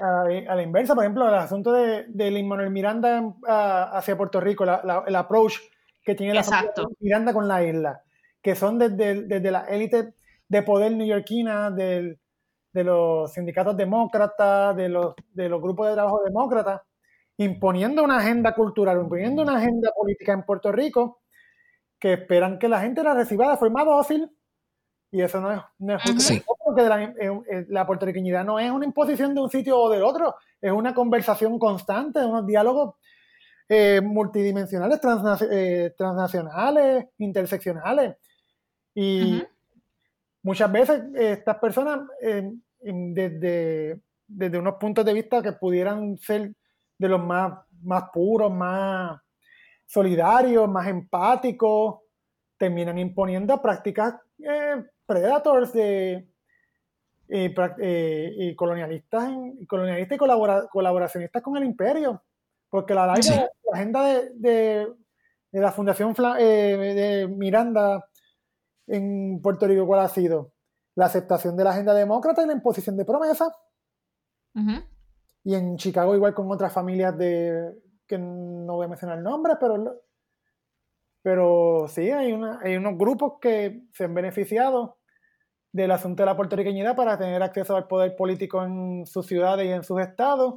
a, 0.01 0.55
la 0.55 0.63
inversa, 0.63 0.95
por 0.95 1.03
ejemplo, 1.03 1.27
el 1.27 1.35
asunto 1.35 1.71
de, 1.71 2.05
de 2.07 2.43
Manuel 2.43 2.71
Miranda 2.71 3.35
hacia 3.93 4.17
Puerto 4.17 4.39
Rico, 4.39 4.63
el 4.63 5.15
approach 5.15 5.55
que 6.03 6.15
tiene 6.15 6.33
la 6.33 6.43
Miranda 6.99 7.33
con 7.33 7.47
la 7.47 7.63
isla, 7.63 8.01
que 8.41 8.55
son 8.55 8.79
desde, 8.79 9.23
desde 9.23 9.51
la 9.51 9.65
élite 9.65 10.15
de 10.47 10.63
poder 10.63 10.93
neoyorquina, 10.93 11.71
del, 11.71 12.19
de 12.73 12.83
los 12.83 13.31
sindicatos 13.33 13.77
demócratas, 13.77 14.75
de 14.75 14.89
los, 14.89 15.13
de 15.33 15.49
los 15.49 15.61
grupos 15.61 15.87
de 15.87 15.93
trabajo 15.93 16.21
demócratas, 16.23 16.81
imponiendo 17.37 18.03
una 18.03 18.17
agenda 18.17 18.53
cultural, 18.53 18.99
imponiendo 18.99 19.43
una 19.43 19.57
agenda 19.57 19.91
política 19.95 20.33
en 20.33 20.43
Puerto 20.43 20.71
Rico, 20.71 21.21
que 21.99 22.13
esperan 22.13 22.57
que 22.57 22.67
la 22.67 22.81
gente 22.81 23.03
la 23.03 23.13
reciba 23.13 23.51
de 23.51 23.57
forma 23.57 23.83
dócil, 23.83 24.29
y 25.11 25.21
eso 25.21 25.41
no 25.41 25.51
es, 25.51 25.59
no 25.79 25.95
es 25.95 26.01
porque 26.63 26.83
la, 26.83 27.03
eh, 27.03 27.13
eh, 27.19 27.65
la, 27.67 27.85
puertorriqueñidad 27.85 28.45
no 28.45 28.57
es 28.59 28.71
una 28.71 28.85
imposición 28.85 29.35
de 29.35 29.41
un 29.41 29.49
sitio 29.49 29.77
o 29.77 29.89
del 29.89 30.03
otro, 30.03 30.35
es 30.61 30.71
una 30.71 30.93
conversación 30.93 31.59
constante, 31.59 32.23
unos 32.23 32.45
diálogos 32.45 32.95
eh, 33.67 33.99
multidimensionales, 34.01 35.01
transnacionales, 35.01 37.07
interseccionales. 37.17 38.15
Y 38.95 39.43
muchas 40.43 40.71
veces 40.71 41.03
estas 41.13 41.57
personas, 41.57 42.07
desde, 42.81 43.99
desde 44.27 44.57
unos 44.57 44.75
puntos 44.75 45.05
de 45.05 45.13
vista 45.13 45.41
que 45.41 45.53
pudieran 45.53 46.17
ser 46.17 46.53
de 46.97 47.09
los 47.09 47.21
más, 47.21 47.53
más 47.83 48.05
puros, 48.13 48.51
más 48.51 49.19
solidarios, 49.85 50.69
más 50.69 50.87
empáticos, 50.87 51.99
terminan 52.57 52.97
imponiendo 52.97 53.61
prácticas 53.61 54.15
eh, 54.37 54.83
predators 55.11 55.73
de, 55.73 56.27
eh, 57.27 57.53
eh, 57.79 58.33
y 58.37 58.55
colonialistas, 58.55 59.29
y 59.59 59.65
colonialistas 59.65 60.15
y 60.15 60.19
colaboracionistas 60.69 61.41
con 61.41 61.57
el 61.57 61.63
imperio. 61.63 62.23
Porque 62.69 62.93
la, 62.93 63.07
la 63.07 63.13
agenda 63.73 64.03
de, 64.33 64.87
la 65.51 65.71
Fundación 65.71 66.13
de 66.13 67.27
Miranda 67.29 68.07
en 68.87 69.41
Puerto 69.41 69.67
Rico, 69.67 69.85
¿cuál 69.85 69.99
ha 69.99 70.07
sido? 70.07 70.53
La 70.95 71.07
aceptación 71.07 71.57
de 71.57 71.63
la 71.65 71.71
agenda 71.71 71.93
demócrata 71.93 72.43
y 72.43 72.47
la 72.47 72.53
imposición 72.53 72.95
de 72.95 73.05
promesas 73.05 73.51
y 75.43 75.55
en 75.55 75.77
Chicago 75.77 76.15
igual 76.15 76.33
con 76.33 76.51
otras 76.51 76.73
familias 76.73 77.17
de 77.17 77.73
que 78.07 78.17
no 78.17 78.75
voy 78.75 78.85
a 78.85 78.89
mencionar 78.89 79.17
el 79.17 79.23
nombre, 79.23 79.53
pero 79.59 80.01
pero 81.23 81.85
sí 81.87 82.09
hay 82.09 82.33
una, 82.33 82.59
hay 82.61 82.75
unos 82.75 82.97
grupos 82.97 83.33
que 83.39 83.83
se 83.93 84.05
han 84.05 84.13
beneficiado 84.13 84.97
del 85.71 85.91
asunto 85.91 86.23
de 86.23 86.27
la 86.27 86.35
puertorriqueñidad 86.35 86.95
para 86.95 87.17
tener 87.17 87.41
acceso 87.41 87.75
al 87.75 87.87
poder 87.87 88.15
político 88.15 88.63
en 88.63 89.05
sus 89.05 89.25
ciudades 89.25 89.65
y 89.65 89.71
en 89.71 89.83
sus 89.83 90.01
estados 90.01 90.55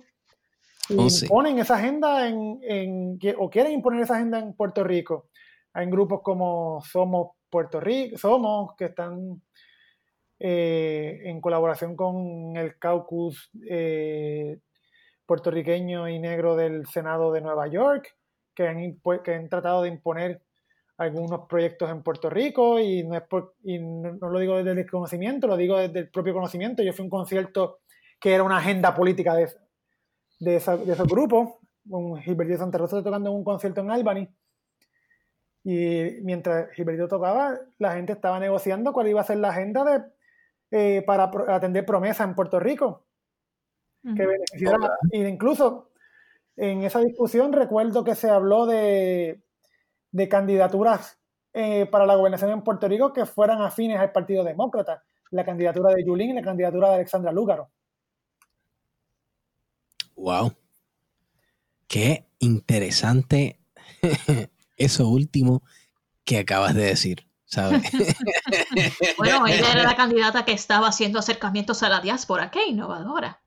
y 0.88 0.96
oh, 0.98 1.08
imponen 1.08 1.58
esa 1.58 1.76
agenda 1.76 2.28
en, 2.28 2.58
en, 2.62 3.18
o 3.38 3.48
quieren 3.48 3.72
imponer 3.72 4.02
esa 4.02 4.16
agenda 4.16 4.38
en 4.38 4.52
Puerto 4.54 4.84
Rico. 4.84 5.28
Hay 5.72 5.86
grupos 5.86 6.20
como 6.22 6.82
Somos 6.82 7.32
Puerto 7.48 7.80
Rico, 7.80 8.18
Somos, 8.18 8.74
que 8.76 8.86
están 8.86 9.40
eh, 10.38 11.22
en 11.24 11.40
colaboración 11.40 11.96
con 11.96 12.56
el 12.56 12.78
caucus 12.78 13.50
eh, 13.68 14.58
puertorriqueño 15.24 16.08
y 16.08 16.18
negro 16.18 16.54
del 16.54 16.86
Senado 16.86 17.32
de 17.32 17.40
Nueva 17.40 17.66
York, 17.68 18.14
que 18.54 18.68
han, 18.68 19.00
que 19.24 19.34
han 19.34 19.48
tratado 19.48 19.82
de 19.82 19.88
imponer 19.88 20.42
algunos 20.96 21.46
proyectos 21.48 21.90
en 21.90 22.02
Puerto 22.02 22.30
Rico 22.30 22.78
y 22.78 23.02
no, 23.02 23.16
es 23.16 23.22
y 23.64 23.78
no, 23.78 24.28
lo 24.28 24.38
digo 24.38 24.56
desde 24.56 24.70
el 24.70 24.76
desconocimiento, 24.76 25.46
lo 25.46 25.56
digo 25.56 25.78
desde 25.78 26.00
el 26.00 26.10
propio 26.10 26.34
conocimiento. 26.34 26.82
Yo 26.82 26.92
fui 26.92 27.02
a 27.02 27.06
un 27.06 27.10
concierto 27.10 27.80
que 28.20 28.34
era 28.34 28.44
una 28.44 28.58
agenda 28.58 28.94
política 28.94 29.34
de, 29.34 29.50
de, 30.40 30.56
esa, 30.56 30.76
de 30.76 30.92
esos 30.92 31.08
grupos, 31.08 31.54
un 31.88 32.20
Gilberto 32.20 32.56
Santa 32.56 32.78
Rosa 32.78 33.02
tocando 33.02 33.30
en 33.30 33.36
un 33.36 33.44
concierto 33.44 33.80
en 33.80 33.90
Albany. 33.90 34.28
Y 35.64 36.20
mientras 36.22 36.70
Gilberto 36.72 37.08
tocaba, 37.08 37.58
la 37.78 37.94
gente 37.94 38.12
estaba 38.12 38.38
negociando 38.38 38.92
cuál 38.92 39.08
iba 39.08 39.20
a 39.20 39.24
ser 39.24 39.38
la 39.38 39.48
agenda 39.48 39.84
de, 39.84 40.04
eh, 40.70 41.02
para 41.02 41.30
atender 41.48 41.84
promesas 41.84 42.28
en 42.28 42.34
Puerto 42.34 42.60
Rico 42.60 43.06
que 44.02 44.26
beneficiara. 44.26 44.98
incluso 45.12 45.92
en 46.56 46.82
esa 46.82 47.00
discusión 47.00 47.52
recuerdo 47.52 48.04
que 48.04 48.14
se 48.14 48.28
habló 48.28 48.66
de, 48.66 49.43
de 50.14 50.28
candidaturas 50.28 51.18
eh, 51.52 51.86
para 51.86 52.06
la 52.06 52.14
gobernación 52.14 52.52
en 52.52 52.62
Puerto 52.62 52.86
Rico 52.86 53.12
que 53.12 53.26
fueran 53.26 53.60
afines 53.60 53.98
al 53.98 54.12
Partido 54.12 54.44
Demócrata. 54.44 55.02
La 55.32 55.44
candidatura 55.44 55.92
de 55.92 56.04
Yulín 56.04 56.30
y 56.30 56.34
la 56.34 56.42
candidatura 56.42 56.90
de 56.90 56.94
Alexandra 56.94 57.32
Lúgaro. 57.32 57.68
Wow. 60.14 60.52
Qué 61.88 62.28
interesante 62.38 63.58
eso 64.76 65.08
último 65.08 65.64
que 66.24 66.38
acabas 66.38 66.76
de 66.76 66.84
decir. 66.84 67.26
¿sabes? 67.44 67.82
bueno, 69.18 69.46
ella 69.48 69.72
era 69.72 69.82
la 69.82 69.96
candidata 69.96 70.44
que 70.44 70.52
estaba 70.52 70.86
haciendo 70.86 71.18
acercamientos 71.18 71.82
a 71.82 71.88
la 71.88 72.00
diáspora. 72.00 72.52
Qué 72.52 72.68
innovadora. 72.68 73.40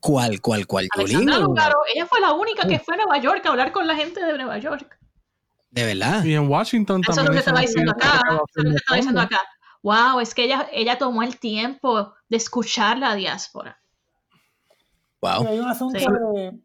¿Cuál, 0.00 0.42
cuál, 0.42 0.66
cuál? 0.66 0.88
ella 0.94 2.06
fue 2.06 2.20
la 2.20 2.32
única 2.32 2.68
que 2.68 2.78
fue 2.78 2.94
a 2.94 2.98
Nueva 2.98 3.18
York 3.18 3.44
a 3.44 3.50
hablar 3.50 3.72
con 3.72 3.86
la 3.86 3.96
gente 3.96 4.22
de 4.22 4.34
Nueva 4.34 4.58
York. 4.58 4.98
¿De 5.74 5.84
verdad? 5.84 6.22
Y 6.22 6.34
en 6.34 6.48
Washington 6.48 7.00
Eso 7.02 7.14
también. 7.14 7.16
Eso 7.16 7.20
es 7.20 7.26
lo 7.26 7.32
que 7.32 7.38
estaba 7.38 7.60
diciendo 7.60 7.92
acá. 7.92 8.20
Eso 8.28 8.44
es 8.54 8.64
lo 8.64 8.70
que 8.70 8.76
estaba 8.76 8.96
diciendo 8.96 9.20
acá. 9.20 9.40
Wow, 9.82 10.20
es 10.20 10.34
que 10.34 10.44
ella, 10.44 10.68
ella 10.72 10.98
tomó 10.98 11.24
el 11.24 11.38
tiempo 11.38 12.14
de 12.28 12.36
escuchar 12.36 12.96
la 12.98 13.16
diáspora. 13.16 13.80
Wow. 15.20 15.48
hay 15.48 15.58
un 15.58 15.68
asunto 15.68 15.98
de... 15.98 16.60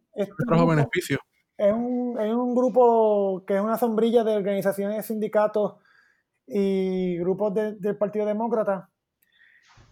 Trajo 0.47 0.67
beneficio. 0.67 1.19
Es 1.57 1.73
un, 1.73 2.17
es 2.19 2.33
un 2.33 2.53
grupo 2.53 3.43
que 3.47 3.55
es 3.55 3.61
una 3.61 3.77
sombrilla 3.77 4.23
de 4.23 4.35
organizaciones, 4.35 5.07
sindicatos 5.07 5.75
y 6.45 7.17
grupos 7.17 7.53
del 7.55 7.97
Partido 7.97 8.25
Demócrata 8.27 8.89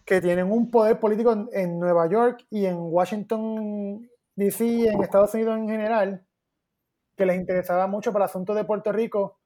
que 0.05 0.21
tienen 0.21 0.51
un 0.51 0.69
poder 0.69 0.99
político 0.99 1.49
en, 1.51 1.79
Nueva 1.79 2.07
York 2.09 2.45
y 2.49 2.65
en 2.65 2.77
Washington, 2.77 4.07
D.C., 4.35 4.89
en 4.89 5.03
Estados 5.03 5.33
Unidos 5.33 5.57
en 5.57 5.67
general, 5.67 6.25
que 7.17 7.25
les 7.25 7.37
interesaba 7.37 7.87
mucho 7.87 8.13
para 8.13 8.25
el 8.25 8.29
asunto 8.29 8.53
de 8.53 8.63
Puerto 8.63 8.91
Rico, 8.91 9.39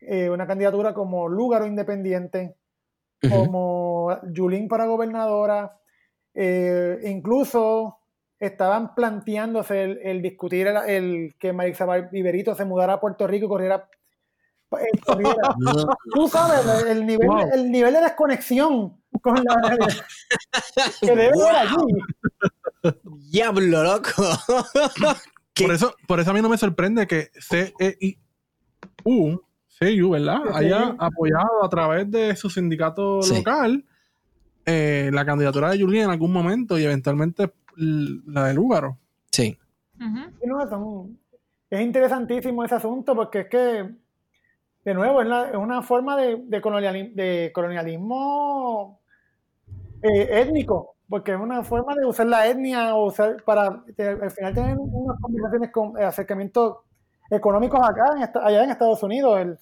eh, 0.00 0.30
una 0.30 0.46
candidatura 0.46 0.94
como 0.94 1.28
Lúgaro 1.28 1.66
Independiente, 1.66 2.56
como 3.28 4.18
Yulín 4.30 4.68
para 4.68 4.86
gobernadora, 4.86 5.78
eh, 6.34 7.00
incluso 7.04 7.98
estaban 8.38 8.94
planteándose 8.94 9.82
el, 9.82 10.22
discutir 10.22 10.68
el, 10.68 11.34
que 11.38 11.52
Marisa 11.52 11.86
Viverito 12.12 12.54
se 12.54 12.64
mudara 12.64 12.94
a 12.94 13.00
Puerto 13.00 13.26
Rico 13.26 13.46
y 13.46 13.48
corriera 13.48 13.88
Tú 16.14 16.28
sabes, 16.28 16.84
el 16.88 17.06
nivel, 17.06 17.30
el 17.52 17.70
nivel 17.70 17.94
de 17.94 18.00
desconexión 18.00 19.00
con 19.22 19.34
la 19.44 19.76
que 21.00 21.14
debe 21.14 21.30
haber 21.42 21.56
allí. 21.56 21.76
Diablo, 23.30 23.82
loco. 23.82 24.22
por, 25.56 25.72
eso, 25.72 25.94
por 26.06 26.20
eso 26.20 26.30
a 26.30 26.34
mí 26.34 26.42
no 26.42 26.48
me 26.48 26.58
sorprende 26.58 27.06
que 27.06 27.30
CEIU, 27.40 29.42
CEIU, 29.68 30.10
¿verdad? 30.10 30.42
Haya 30.52 30.94
apoyado 30.98 31.64
a 31.64 31.68
través 31.68 32.10
de 32.10 32.36
su 32.36 32.50
sindicato 32.50 33.20
local 33.20 33.84
eh, 34.64 35.10
la 35.12 35.24
candidatura 35.24 35.70
de 35.70 35.80
Julián 35.80 36.06
en 36.06 36.10
algún 36.10 36.32
momento 36.32 36.76
y 36.76 36.84
eventualmente 36.84 37.52
la 37.76 38.46
de 38.46 38.54
Lúgaro. 38.54 38.98
Sí. 39.30 39.56
es 41.70 41.80
interesantísimo 41.80 42.64
ese 42.64 42.74
asunto 42.74 43.14
porque 43.14 43.40
es 43.40 43.48
que, 43.48 43.88
de 44.84 44.94
nuevo, 44.94 45.22
es, 45.22 45.28
una 45.54 45.82
forma 45.82 46.16
de, 46.16 46.60
colonialismo, 46.60 49.00
eh, 50.02 50.28
étnico, 50.32 50.95
porque 51.08 51.32
es 51.32 51.40
una 51.40 51.62
forma 51.62 51.94
de 51.94 52.04
usar 52.04 52.26
la 52.26 52.46
etnia 52.46 52.94
o 52.94 53.06
usar 53.06 53.42
para 53.44 53.66
al 53.66 54.30
final 54.30 54.54
tener 54.54 54.76
unas 54.78 55.20
conversaciones 55.20 55.70
con 55.70 56.02
acercamientos 56.02 56.78
económicos 57.30 57.80
acá 57.82 58.14
allá 58.42 58.64
en 58.64 58.70
Estados 58.70 59.02
Unidos. 59.02 59.40
El, 59.40 59.58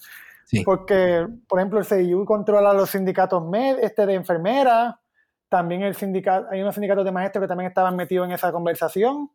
porque, 0.65 1.27
por 1.49 1.59
ejemplo, 1.59 1.79
el 1.79 1.85
CIU 1.85 2.25
controla 2.25 2.73
los 2.73 2.91
sindicatos 2.91 3.45
med, 3.47 3.79
este 3.81 4.07
de 4.07 4.15
enfermeras, 4.15 4.95
también 5.49 5.83
el 5.83 5.95
sindicato, 5.95 6.49
hay 6.51 6.61
unos 6.61 6.75
sindicatos 6.75 7.05
de 7.05 7.13
maestros 7.13 7.43
que 7.43 7.49
también 7.49 7.69
estaban 7.69 7.97
metidos 7.97 8.27
en 8.27 8.33
esa 8.33 8.53
conversación. 8.53 9.31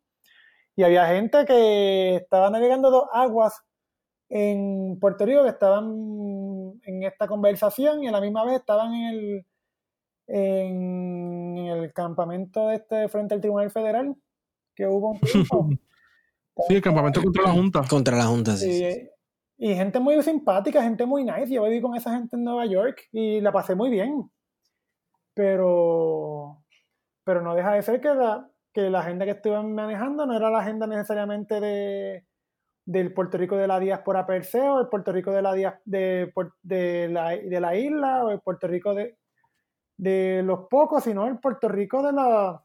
Y 0.76 0.84
había 0.84 1.08
gente 1.08 1.46
que 1.46 2.16
estaba 2.18 2.50
navegando 2.50 2.90
dos 2.90 3.10
aguas 3.12 3.64
en 4.30 4.98
Puerto 5.00 5.26
Rico 5.26 5.44
que 5.44 5.50
estaban 5.50 5.86
en 6.84 7.04
esta 7.04 7.28
conversación 7.28 8.04
y 8.04 8.08
a 8.08 8.12
la 8.12 8.22
misma 8.22 8.46
vez 8.46 8.60
estaban 8.60 8.94
en 8.94 9.06
el, 9.08 9.46
en 10.30 11.58
el 11.58 11.92
campamento 11.92 12.70
este 12.70 13.10
frente 13.10 13.34
al 13.34 13.42
Tribunal 13.42 13.72
Federal 13.72 14.16
que 14.76 14.88
hubo 14.88 15.12
un 15.12 15.20
tiempo. 15.20 15.70
Sí, 16.68 16.76
el 16.76 16.82
campamento 16.82 17.22
contra 17.22 17.44
la 17.44 17.52
Junta. 17.52 17.82
Contra 17.90 18.18
la 18.18 18.26
Junta, 18.26 18.58
sí. 18.58 18.84
Y, 19.58 19.76
gente 19.76 19.98
muy 20.02 20.22
simpática, 20.22 20.84
gente 20.84 21.06
muy 21.06 21.24
nice. 21.24 21.54
Yo 21.54 21.64
viví 21.64 21.80
con 21.80 21.96
esa 21.96 22.12
gente 22.12 22.36
en 22.36 22.44
Nueva 22.44 22.66
York 22.66 23.08
y 23.14 23.40
la 23.40 23.54
pasé 23.54 23.76
muy 23.76 23.90
bien. 23.90 24.30
Pero, 25.34 26.62
pero 27.24 27.42
no 27.42 27.56
deja 27.56 27.72
de 27.76 27.82
ser 27.82 28.02
que 28.02 28.10
la, 28.10 28.52
que 28.74 28.90
la 28.90 29.00
agenda 29.00 29.24
que 29.24 29.32
estuvieron 29.32 29.74
manejando 29.74 30.26
no 30.26 30.36
era 30.36 30.50
la 30.50 30.60
agenda 30.60 30.86
necesariamente 30.86 31.62
de, 31.62 32.26
del 32.86 33.14
Puerto 33.14 33.38
Rico 33.38 33.56
de 33.56 33.68
la 33.68 33.80
diáspora 33.80 34.26
per 34.26 34.44
se, 34.44 34.60
o 34.60 34.82
el 34.82 34.90
Puerto 34.90 35.14
Rico 35.14 35.32
de 35.32 35.42
la, 35.42 35.54
de, 35.54 36.34
de, 36.62 37.08
la, 37.08 37.30
de 37.30 37.62
la 37.62 37.76
isla, 37.78 38.26
o 38.26 38.32
el 38.32 38.42
Puerto 38.42 38.68
Rico 38.68 38.94
de, 38.94 39.18
de 40.00 40.42
los 40.44 40.68
pocos, 40.70 41.04
sino 41.04 41.28
el 41.28 41.40
Puerto 41.40 41.68
Rico 41.68 42.02
de 42.02 42.14
la 42.14 42.64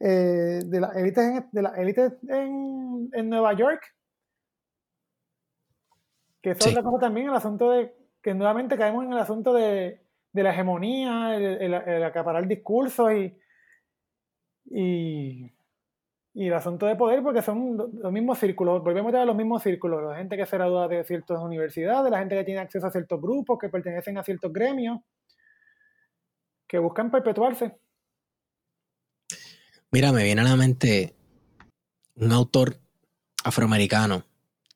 eh, 0.00 0.60
de 0.64 0.80
las 0.80 0.96
élites 0.96 1.24
en, 1.24 1.48
de 1.52 1.62
la 1.62 1.70
élite 1.70 2.18
en, 2.28 3.08
en, 3.12 3.28
Nueva 3.28 3.52
York. 3.52 3.82
Que 6.42 6.50
eso 6.50 6.68
es 6.68 6.72
otra 6.72 6.82
cosa 6.82 7.06
también, 7.06 7.28
el 7.28 7.34
asunto 7.34 7.70
de 7.70 7.94
que 8.20 8.34
nuevamente 8.34 8.76
caemos 8.76 9.04
en 9.04 9.12
el 9.12 9.18
asunto 9.18 9.52
de, 9.52 10.00
de 10.32 10.42
la 10.42 10.50
hegemonía, 10.50 11.36
el, 11.36 11.74
el, 11.74 12.04
acaparar 12.04 12.46
discursos 12.48 13.12
y, 13.12 13.36
y, 14.66 15.52
y, 16.34 16.46
el 16.46 16.54
asunto 16.54 16.86
de 16.86 16.96
poder, 16.96 17.22
porque 17.22 17.42
son 17.42 17.76
los 17.76 18.12
mismos 18.12 18.38
círculos, 18.38 18.82
volvemos 18.82 19.14
a 19.14 19.24
los 19.24 19.36
mismos 19.36 19.62
círculos, 19.62 20.02
la 20.02 20.16
gente 20.16 20.36
que 20.36 20.46
se 20.46 20.56
gradúa 20.56 20.88
de 20.88 21.04
ciertas 21.04 21.38
universidades, 21.38 22.10
la 22.10 22.18
gente 22.18 22.36
que 22.36 22.44
tiene 22.44 22.60
acceso 22.60 22.86
a 22.86 22.90
ciertos 22.90 23.20
grupos, 23.20 23.58
que 23.58 23.68
pertenecen 23.68 24.18
a 24.18 24.24
ciertos 24.24 24.52
gremios, 24.52 25.00
que 26.68 26.78
buscan 26.78 27.10
perpetuarse. 27.10 27.78
Mira, 29.90 30.12
me 30.12 30.22
viene 30.22 30.42
a 30.42 30.44
la 30.44 30.56
mente 30.56 31.16
un 32.14 32.32
autor 32.32 32.78
afroamericano 33.42 34.24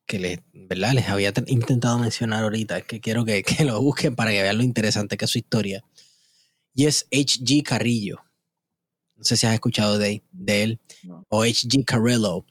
que 0.07 0.19
les, 0.19 0.41
¿verdad? 0.53 0.95
les 0.95 1.09
había 1.09 1.33
intentado 1.47 1.99
mencionar 1.99 2.45
ahorita. 2.45 2.79
Es 2.79 2.85
que 2.85 3.01
quiero 3.01 3.25
que, 3.27 3.45
lo 3.65 3.81
busquen 3.81 4.17
para 4.17 4.31
que 4.31 4.43
vean 4.43 4.57
lo 4.57 4.65
interesante 4.65 5.17
que 5.17 5.27
es 5.27 5.31
su 5.31 5.39
historia. 5.39 5.85
Y 6.75 6.87
es 6.87 7.07
H.G. 7.13 7.63
Carrillo. 7.63 8.19
No 9.17 9.25
sé 9.25 9.37
si 9.37 9.47
has 9.47 9.55
escuchado 9.55 9.99
de, 9.99 10.23
de 10.33 10.63
él. 10.63 10.81
O 11.29 11.43
H.G. 11.43 11.85
Carrillo. 11.85 12.47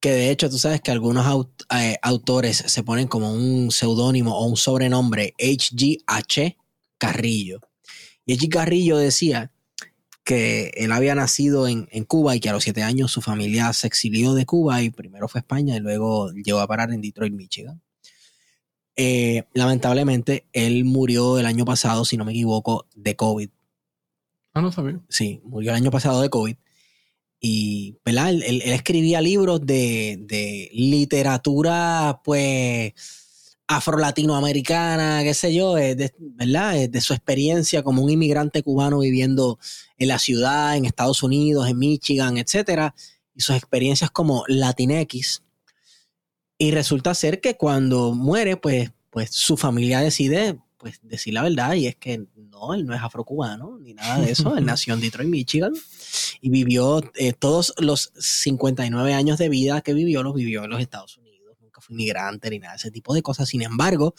Que 0.00 0.12
de 0.12 0.30
hecho, 0.30 0.48
tú 0.48 0.58
sabes 0.58 0.80
que 0.80 0.92
algunos 0.92 1.26
eh, 1.74 1.96
autores 2.02 2.58
se 2.58 2.82
ponen 2.84 3.08
como 3.08 3.32
un 3.32 3.72
seudónimo 3.72 4.38
o 4.38 4.46
un 4.46 4.56
sobrenombre 4.56 5.34
H.G. 5.40 6.04
H. 6.06 6.56
Carrillo. 6.98 7.67
Y 8.28 8.34
H.G. 8.34 8.50
Carrillo 8.50 8.98
decía 8.98 9.50
que 10.22 10.70
él 10.74 10.92
había 10.92 11.14
nacido 11.14 11.66
en, 11.66 11.86
Cuba 12.04 12.36
y 12.36 12.40
que 12.40 12.50
a 12.50 12.52
los 12.52 12.62
siete 12.62 12.82
años 12.82 13.10
su 13.10 13.22
familia 13.22 13.72
se 13.72 13.86
exilió 13.86 14.34
de 14.34 14.44
Cuba 14.44 14.82
y 14.82 14.90
primero 14.90 15.28
fue 15.28 15.38
a 15.38 15.40
España 15.40 15.74
y 15.74 15.80
luego 15.80 16.30
llegó 16.32 16.60
a 16.60 16.66
parar 16.66 16.92
en 16.92 17.00
Detroit, 17.00 17.32
Michigan. 17.32 17.80
Eh, 18.96 19.44
lamentablemente, 19.54 20.44
él 20.52 20.84
murió 20.84 21.38
el 21.38 21.46
año 21.46 21.64
pasado, 21.64 22.04
si 22.04 22.18
no 22.18 22.26
me 22.26 22.32
equivoco, 22.32 22.84
de 22.94 23.16
COVID. 23.16 23.48
Ah, 24.52 24.60
no 24.60 24.72
sabía. 24.72 25.00
Sí, 25.08 25.40
murió 25.44 25.70
el 25.70 25.76
año 25.76 25.90
pasado 25.90 26.20
de 26.20 26.28
COVID. 26.28 26.56
Y, 27.40 27.96
¿verdad? 28.04 28.28
Él, 28.28 28.60
escribía 28.60 29.22
libros 29.22 29.64
de, 29.64 30.18
de 30.20 30.68
literatura, 30.74 32.20
pues 32.22 32.92
afro-latinoamericana, 33.68 35.22
qué 35.22 35.34
sé 35.34 35.54
yo, 35.54 35.74
de, 35.74 36.12
¿verdad? 36.18 36.88
De 36.88 37.00
su 37.02 37.12
experiencia 37.12 37.82
como 37.82 38.02
un 38.02 38.10
inmigrante 38.10 38.62
cubano 38.62 39.00
viviendo 39.00 39.58
en 39.98 40.08
la 40.08 40.18
ciudad, 40.18 40.74
en 40.76 40.86
Estados 40.86 41.22
Unidos, 41.22 41.68
en 41.68 41.78
Michigan, 41.78 42.38
etcétera, 42.38 42.94
y 43.34 43.42
sus 43.42 43.54
experiencias 43.54 44.10
como 44.10 44.44
Latinex. 44.48 45.42
Y 46.56 46.70
resulta 46.70 47.14
ser 47.14 47.40
que 47.40 47.56
cuando 47.56 48.14
muere, 48.14 48.56
pues, 48.56 48.90
pues 49.10 49.30
su 49.30 49.56
familia 49.56 50.00
decide 50.00 50.58
pues 50.78 51.00
decir 51.02 51.34
la 51.34 51.42
verdad 51.42 51.74
y 51.74 51.88
es 51.88 51.96
que 51.96 52.24
no, 52.36 52.72
él 52.72 52.86
no 52.86 52.94
es 52.94 53.02
afrocubano 53.02 53.78
ni 53.80 53.94
nada 53.94 54.20
de 54.20 54.30
eso, 54.30 54.56
él 54.56 54.64
nació 54.64 54.94
en 54.94 55.00
Detroit, 55.00 55.28
Michigan 55.28 55.72
y 56.40 56.50
vivió 56.50 57.02
eh, 57.16 57.32
todos 57.32 57.74
los 57.78 58.12
59 58.16 59.12
años 59.12 59.38
de 59.38 59.48
vida 59.48 59.80
que 59.80 59.92
vivió, 59.92 60.22
los 60.22 60.34
vivió 60.34 60.64
en 60.64 60.70
los 60.70 60.80
Estados 60.80 61.16
Unidos 61.18 61.27
fue 61.88 61.94
inmigrante 61.94 62.50
ni 62.50 62.58
nada 62.58 62.76
ese 62.76 62.90
tipo 62.90 63.14
de 63.14 63.22
cosas. 63.22 63.48
Sin 63.48 63.62
embargo, 63.62 64.14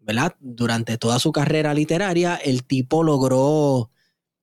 ¿verdad? 0.00 0.36
Durante 0.40 0.98
toda 0.98 1.18
su 1.18 1.32
carrera 1.32 1.74
literaria, 1.74 2.36
el 2.36 2.64
tipo 2.64 3.02
logró 3.02 3.90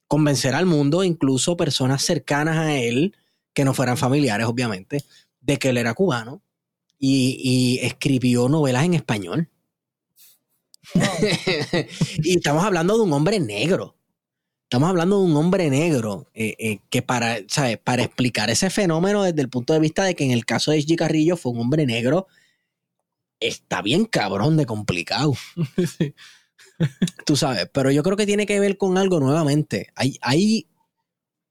convencer 0.07 0.53
al 0.56 0.65
mundo, 0.65 1.03
incluso 1.03 1.57
personas 1.57 2.03
cercanas 2.03 2.57
a 2.57 2.76
él, 2.76 3.15
que 3.53 3.65
no 3.65 3.74
fueran 3.74 3.98
familiares, 3.98 4.45
obviamente, 4.48 5.03
de 5.41 5.57
que 5.57 5.70
él 5.70 5.78
era 5.78 5.94
cubano 5.94 6.41
y, 6.99 7.80
escribió 7.82 8.48
novelas 8.49 8.86
en 8.86 8.94
español. 8.94 9.49
y 12.24 12.38
estamos 12.38 12.64
hablando 12.64 12.98
de 12.98 13.03
un 13.03 13.14
hombre 13.14 13.40
negro. 13.40 13.95
Estamos 14.74 14.90
hablando 14.90 15.20
de 15.20 15.26
un 15.26 15.38
hombre 15.38 15.70
negro 15.70 16.32
eh, 16.34 16.56
eh, 16.58 16.80
que 16.90 17.04
para, 17.04 17.38
para 17.84 18.02
explicar 18.02 18.50
ese 18.50 18.72
fenómeno 18.72 19.22
desde 19.22 19.40
el 19.40 19.48
punto 19.48 19.72
de 19.72 19.80
vista 19.80 20.04
de 20.04 20.16
que 20.16 20.24
en 20.24 20.32
el 20.32 20.48
caso 20.48 20.72
de 20.72 20.80
G. 20.80 20.95
Carrillo 20.95 21.38
fue 21.38 21.52
un 21.52 21.60
hombre 21.60 21.86
negro, 21.86 22.26
está 23.40 23.84
bien 23.84 24.06
cabrón 24.06 24.58
de 24.58 24.66
complicado. 24.66 25.36
Tú 27.28 27.36
sabes, 27.36 27.70
pero 27.72 27.91
yo 27.91 28.02
creo 28.02 28.18
que 28.18 28.26
tiene 28.26 28.48
que 28.48 28.60
ver 28.60 28.80
con 28.80 28.98
algo 28.98 29.20
nuevamente. 29.20 29.91
Hay, 29.94 30.18
hay 30.24 30.66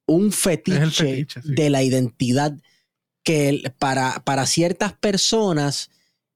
un 0.06 0.32
fetiche, 0.32 1.24
de 1.44 1.70
la 1.70 1.84
identidad 1.84 2.56
que 3.22 3.72
para, 3.78 4.24
para 4.24 4.46
ciertas 4.46 4.94
personas 4.94 5.91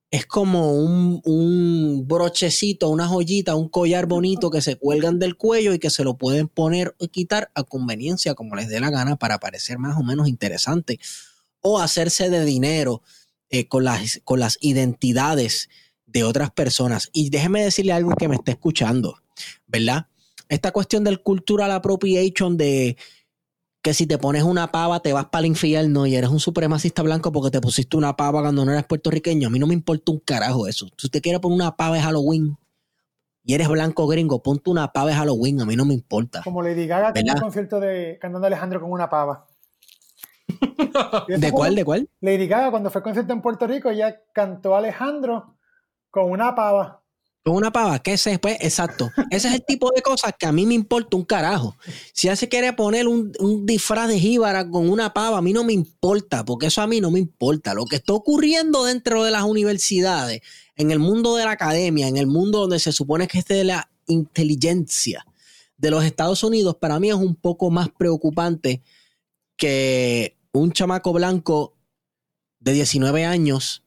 es 0.09 0.25
como 0.25 0.73
un, 0.73 2.07
brochecito, 2.07 2.89
una 2.89 3.07
joyita, 3.07 3.55
un 3.55 3.67
collar 3.67 4.05
bonito 4.05 4.49
que 4.49 4.61
se 4.61 4.77
cuelgan 4.77 5.19
del 5.19 5.35
cuello 5.35 5.73
y 5.73 5.79
que 5.79 5.89
se 5.89 6.03
lo 6.03 6.17
pueden 6.17 6.47
poner 6.47 6.95
o 6.97 7.07
quitar 7.07 7.51
a 7.55 7.63
conveniencia 7.63 8.33
como 8.33 8.55
les 8.55 8.69
dé 8.69 8.79
la 8.79 8.89
gana 8.89 9.17
para 9.17 9.39
parecer 9.39 9.77
más 9.79 9.97
o 9.97 10.03
menos 10.03 10.27
interesante 10.27 10.99
o 11.59 11.79
hacerse 11.79 12.29
de 12.29 12.45
dinero 12.45 13.01
eh, 13.49 13.67
con, 13.67 13.83
las, 13.83 14.21
con 14.23 14.39
las 14.39 14.57
identidades 14.61 15.69
de 16.05 16.23
otras 16.23 16.51
personas. 16.51 17.09
Y 17.11 17.29
déjeme 17.29 17.63
decirle 17.63 17.91
algo 17.91 18.15
que 18.15 18.29
me 18.29 18.35
esté 18.35 18.51
escuchando, 18.51 19.21
¿verdad? 19.67 20.07
Esta 20.47 20.71
cuestión 20.71 21.03
del 21.03 21.21
cultural 21.21 21.71
appropriation 21.71 22.55
de 22.55 22.95
que 23.87 23.93
si 23.93 24.05
te 24.05 24.17
pones 24.17 24.43
una 24.43 24.69
pava 24.69 24.99
te 24.99 25.13
vas 25.13 25.27
para 25.27 25.39
el 25.39 25.45
infierno 25.45 26.05
y 26.05 26.13
eres 26.17 26.29
un 26.29 26.41
supremacista 26.41 27.03
blanco 27.03 27.31
porque 27.31 27.51
te 27.51 27.61
pusiste 27.61 27.95
una 27.95 28.17
pava 28.17 28.41
cuando 28.41 28.65
no 28.65 28.73
eres 28.73 28.83
puertorriqueño. 28.83 29.47
A 29.47 29.49
mí 29.49 29.59
no 29.59 29.65
me 29.65 29.73
importa 29.73 30.11
un 30.11 30.19
carajo 30.19 30.67
eso. 30.67 30.87
Si 30.97 31.07
usted 31.07 31.21
quiere 31.21 31.39
poner 31.39 31.55
una 31.55 31.77
pava 31.77 31.95
de 31.95 32.01
Halloween 32.01 32.57
y 33.45 33.53
eres 33.53 33.69
blanco 33.69 34.05
gringo, 34.07 34.43
ponte 34.43 34.69
una 34.69 34.91
pava 34.91 35.11
de 35.11 35.15
Halloween. 35.15 35.61
A 35.61 35.65
mí 35.65 35.77
no 35.77 35.85
me 35.85 35.93
importa. 35.93 36.41
Como 36.43 36.61
Lady 36.61 36.85
Gaga 36.85 37.13
en 37.15 37.29
un 37.29 37.39
concierto 37.39 37.79
de 37.79 38.17
cantando 38.19 38.45
Alejandro 38.45 38.81
con 38.81 38.91
una 38.91 39.09
pava. 39.09 39.47
¿De 41.29 41.51
cuál? 41.53 41.75
¿De 41.75 41.85
cuál? 41.85 42.09
Lady 42.19 42.45
Gaga 42.45 42.71
cuando 42.71 42.89
fue 42.89 42.99
al 42.99 43.03
concierto 43.03 43.31
en 43.31 43.41
Puerto 43.41 43.67
Rico 43.67 43.89
ella 43.89 44.21
cantó 44.33 44.75
Alejandro 44.75 45.55
con 46.11 46.29
una 46.29 46.53
pava. 46.55 47.03
Con 47.47 47.55
una 47.55 47.71
pava, 47.71 47.99
¿qué 47.99 48.11
es 48.11 48.27
pues? 48.41 48.57
Exacto. 48.59 49.09
Ese 49.31 49.47
es 49.47 49.53
el 49.53 49.63
tipo 49.63 49.89
de 49.95 50.01
cosas 50.01 50.33
que 50.37 50.45
a 50.45 50.51
mí 50.51 50.65
me 50.65 50.73
importa 50.73 51.15
un 51.15 51.23
carajo. 51.23 51.77
Si 52.11 52.27
él 52.27 52.35
se 52.35 52.49
quiere 52.49 52.73
poner 52.73 53.07
un, 53.07 53.31
disfraz 53.65 54.09
de 54.09 54.19
jíbara 54.19 54.69
con 54.69 54.89
una 54.89 55.13
pava, 55.13 55.37
a 55.37 55.41
mí 55.41 55.53
no 55.53 55.63
me 55.63 55.71
importa, 55.71 56.43
porque 56.43 56.65
eso 56.65 56.81
a 56.81 56.87
mí 56.87 56.99
no 56.99 57.09
me 57.09 57.19
importa. 57.19 57.73
Lo 57.73 57.85
que 57.85 57.95
está 57.95 58.11
ocurriendo 58.11 58.83
dentro 58.83 59.23
de 59.23 59.31
las 59.31 59.43
universidades, 59.43 60.41
en 60.75 60.91
el 60.91 60.99
mundo 60.99 61.37
de 61.37 61.45
la 61.45 61.51
academia, 61.51 62.09
en 62.09 62.17
el 62.17 62.27
mundo 62.27 62.59
donde 62.59 62.79
se 62.79 62.91
supone 62.91 63.29
que 63.29 63.39
esté 63.39 63.63
la 63.63 63.89
inteligencia 64.07 65.25
de 65.77 65.89
los 65.89 66.03
Estados 66.03 66.43
Unidos, 66.43 66.75
para 66.75 66.99
mí 66.99 67.07
es 67.07 67.15
un 67.15 67.35
poco 67.35 67.71
más 67.71 67.87
preocupante 67.97 68.81
que 69.55 70.35
un 70.51 70.73
chamaco 70.73 71.13
blanco 71.13 71.77
de 72.59 72.73
19 72.73 73.23
años, 73.23 73.85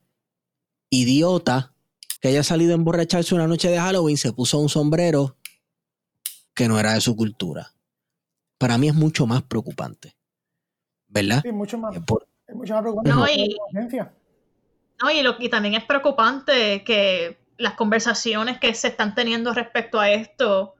idiota, 0.88 1.74
que 2.20 2.28
haya 2.28 2.42
salido 2.42 2.72
a 2.72 2.74
emborracharse 2.76 3.34
una 3.34 3.46
noche 3.46 3.68
de 3.70 3.78
Halloween, 3.80 4.16
se 4.16 4.32
puso 4.32 4.58
un 4.58 4.68
sombrero 4.68 5.36
que 6.54 6.68
no 6.68 6.78
era 6.78 6.94
de 6.94 7.00
su 7.00 7.16
cultura. 7.16 7.72
Para 8.58 8.76
mí 8.78 8.88
es 8.88 8.94
mucho 8.94 9.26
más 9.26 9.42
preocupante. 9.42 10.16
¿Verdad? 11.08 11.40
Sí, 11.42 11.50
mucho 11.52 11.78
más, 11.78 11.98
por- 12.06 12.28
es 12.46 12.54
mucho 12.54 12.74
más 12.74 12.82
preocupante. 12.82 13.10
No, 13.10 13.26
y- 13.28 13.50
la 13.52 13.56
conciencia. 13.58 14.14
No, 15.02 15.10
y, 15.10 15.22
lo, 15.22 15.36
y 15.38 15.48
también 15.48 15.74
es 15.74 15.84
preocupante 15.84 16.84
que 16.84 17.40
las 17.56 17.74
conversaciones 17.74 18.58
que 18.58 18.74
se 18.74 18.88
están 18.88 19.14
teniendo 19.14 19.52
respecto 19.54 19.98
a 19.98 20.10
esto 20.10 20.74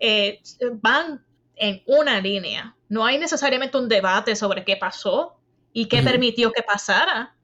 eh, 0.00 0.40
van 0.80 1.24
en 1.56 1.82
una 1.86 2.20
línea. 2.20 2.74
No 2.88 3.04
hay 3.04 3.18
necesariamente 3.18 3.76
un 3.76 3.88
debate 3.88 4.34
sobre 4.36 4.64
qué 4.64 4.76
pasó 4.76 5.38
y 5.72 5.86
qué 5.86 6.02
permitió 6.02 6.50
que 6.52 6.62
pasara. 6.62 7.34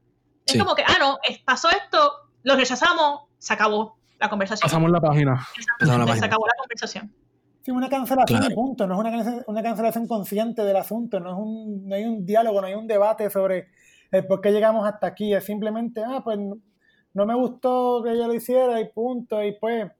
Es 0.46 0.52
Sí. 0.52 0.58
como 0.58 0.74
que, 0.74 0.82
ah, 0.86 0.96
no, 0.98 1.18
pasó 1.44 1.68
esto, 1.70 2.12
lo 2.42 2.56
rechazamos, 2.56 3.22
se 3.44 3.52
acabó 3.52 3.96
la 4.18 4.30
conversación. 4.30 4.66
Pasamos 4.66 4.90
la 4.90 5.00
página. 5.00 5.46
Pasamos 5.78 5.98
la 6.00 6.04
se 6.04 6.08
página. 6.10 6.26
acabó 6.26 6.46
la 6.46 6.52
conversación. 6.58 7.14
Sí, 7.62 7.70
una 7.70 7.88
cancelación 7.90 8.38
Claro. 8.40 8.52
y 8.52 8.54
punto. 8.54 8.86
No 8.86 8.94
es 8.94 9.00
una, 9.00 9.10
cancel- 9.10 9.44
una 9.46 9.62
cancelación 9.62 10.06
consciente 10.08 10.62
del 10.64 10.76
asunto. 10.76 11.20
No, 11.20 11.30
es 11.30 11.36
un, 11.36 11.88
no 11.88 11.94
hay 11.94 12.04
un 12.04 12.24
diálogo, 12.24 12.60
no 12.60 12.66
hay 12.66 12.74
un 12.74 12.86
debate 12.86 13.28
sobre 13.30 13.68
el 14.10 14.26
por 14.26 14.40
qué 14.40 14.50
llegamos 14.50 14.86
hasta 14.86 15.06
aquí. 15.08 15.34
Es 15.34 15.44
simplemente, 15.44 16.02
ah, 16.06 16.22
pues 16.24 16.38
no 16.38 17.26
me 17.26 17.34
gustó 17.34 18.02
que 18.02 18.12
ella 18.12 18.26
lo 18.26 18.34
hiciera 18.34 18.80
y 18.80 18.88
punto. 18.90 19.42
Y 19.42 19.52
pues, 19.58 19.90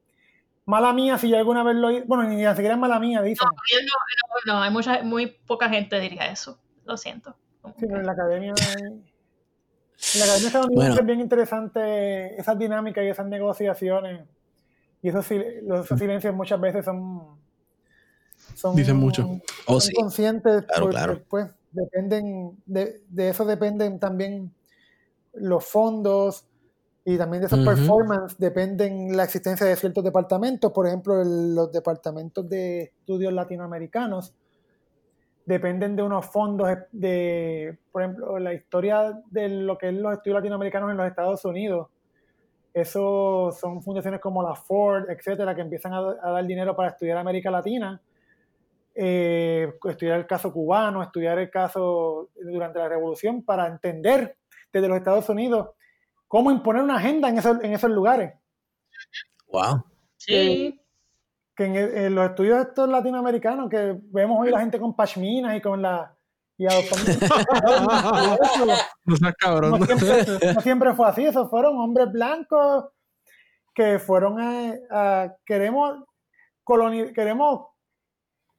mala 0.65 0.93
mía 0.95 1.19
si 1.19 1.29
yo 1.29 1.37
alguna 1.37 1.62
vez 1.62 1.77
lo 1.77 1.91
hice. 1.91 2.05
Bueno, 2.07 2.25
ni 2.25 2.37
siquiera 2.37 2.75
es 2.75 2.81
mala 2.81 2.99
mía, 2.99 3.21
dicen. 3.21 3.47
Yo 3.73 3.79
no, 3.83 4.53
no, 4.53 4.59
no, 4.59 4.62
hay 4.62 4.71
mucha, 4.71 5.03
muy 5.03 5.27
poca 5.47 5.69
gente 5.69 6.01
diría 6.01 6.27
eso. 6.31 6.59
Lo 6.85 6.97
siento. 6.97 7.37
Sí, 7.79 7.87
pero 7.89 8.01
en 8.01 8.07
la 8.07 8.12
academia. 8.12 8.55
En 10.15 10.21
la 10.21 10.25
academia 10.27 10.47
estadounidense 10.49 10.89
Bueno. 10.89 11.01
es 11.01 11.07
bien 11.07 11.21
interesante 11.21 12.41
esas 12.41 12.59
dinámicas 12.59 13.05
y 13.05 13.09
esas 13.09 13.27
negociaciones. 13.27 14.27
Y 15.03 15.09
esos, 15.09 15.27
los, 15.62 15.85
esos 15.85 15.99
silencios 15.99 16.35
muchas 16.35 16.61
veces 16.61 16.85
son. 16.85 17.37
son 18.55 18.75
Dicen 18.77 18.97
mucho. 18.97 19.29
Oh, 19.66 19.81
son 19.81 19.81
sí. 19.83 19.93
conscientes 19.95 20.62
Claro, 20.65 20.83
porque 20.83 20.97
claro. 20.97 21.23
pues 21.29 21.47
dependen 21.73 22.57
de, 22.66 23.03
de 23.09 23.29
eso 23.29 23.45
dependen 23.45 23.99
también 23.99 24.53
los 25.33 25.65
fondos 25.65 26.45
y 27.05 27.19
también 27.19 27.41
de 27.43 27.47
esos 27.49 27.59
Ujú. 27.59 27.69
performance 27.69 28.37
dependen 28.39 29.16
la 29.16 29.25
existencia 29.25 29.66
de 29.66 29.75
ciertos 29.75 30.05
departamentos 30.05 30.71
por 30.71 30.87
ejemplo 30.87 31.21
el- 31.21 31.55
los 31.55 31.73
departamentos 31.73 32.49
de 32.49 32.83
estudios 33.01 33.33
latinoamericanos 33.33 34.33
dependen 35.47 35.97
de 35.97 36.03
unos 36.03 36.27
fondos 36.27 36.69
de 36.93 37.79
por 37.93 38.03
ejemplo 38.03 38.39
la 38.39 38.55
historia 38.55 39.21
de 39.31 39.49
lo 39.49 39.77
que 39.77 39.89
es 39.89 39.95
los 39.95 40.15
estudios 40.15 40.37
latinoamericanos 40.37 40.91
en 40.91 40.97
los 40.97 41.07
Estados 41.07 41.45
Unidos 41.45 41.89
eso 42.75 43.53
son 43.53 43.81
fundaciones 43.83 44.21
como 44.21 44.43
la 44.43 44.57
Ford, 44.57 45.09
etcétera, 45.09 45.55
que 45.55 45.61
empiezan 45.61 45.93
a, 45.93 45.99
a 45.99 46.31
dar 46.33 46.45
dinero 46.45 46.75
para 46.75 46.89
estudiar 46.89 47.16
América 47.16 47.49
Latina, 47.49 48.03
eh, 48.97 49.73
estudiar 49.89 50.19
el 50.19 50.27
caso 50.27 50.53
cubano, 50.53 51.01
estudiar 51.01 51.39
el 51.39 51.51
caso 51.51 52.31
durante 52.35 52.81
la 52.81 52.89
revolución, 52.89 53.45
para 53.45 53.69
entender 53.69 54.37
desde 54.73 54.89
los 54.89 54.97
Estados 54.97 55.29
Unidos 55.29 55.69
cómo 56.27 56.51
imponer 56.51 56.83
una 56.83 56.97
agenda 56.97 57.29
en 57.29 57.39
esos, 57.39 57.62
en 57.62 57.73
esos 57.73 57.91
lugares. 57.91 58.35
Wow. 59.47 59.85
Sí. 60.16 60.81
Que 61.56 61.64
en, 61.66 61.76
el- 61.76 61.97
en 61.97 62.14
los 62.14 62.26
estudios 62.31 62.60
estos 62.66 62.89
latinoamericanos, 62.89 63.68
que 63.70 63.97
vemos 64.10 64.39
hoy 64.40 64.51
la 64.51 64.60
gente 64.60 64.81
con 64.81 64.94
pashminas 64.97 65.56
y 65.56 65.60
con 65.60 65.81
la. 65.82 66.16
Y 66.56 66.66
adoptando- 66.66 67.12
No 69.05 69.16
seas 69.16 69.35
cabrón. 69.39 69.70
no 69.81 69.86
siempre, 69.86 70.52
no 70.55 70.60
siempre 70.60 70.94
fue 70.94 71.09
así, 71.09 71.24
esos 71.26 71.51
fueron 71.51 71.76
hombres 71.78 72.10
blancos 72.12 72.86
que 73.74 73.98
fueron 73.98 74.40
a, 74.40 74.72
a- 74.90 75.35
queremos 75.44 75.98
coloni- 76.64 77.12
queremos 77.12 77.66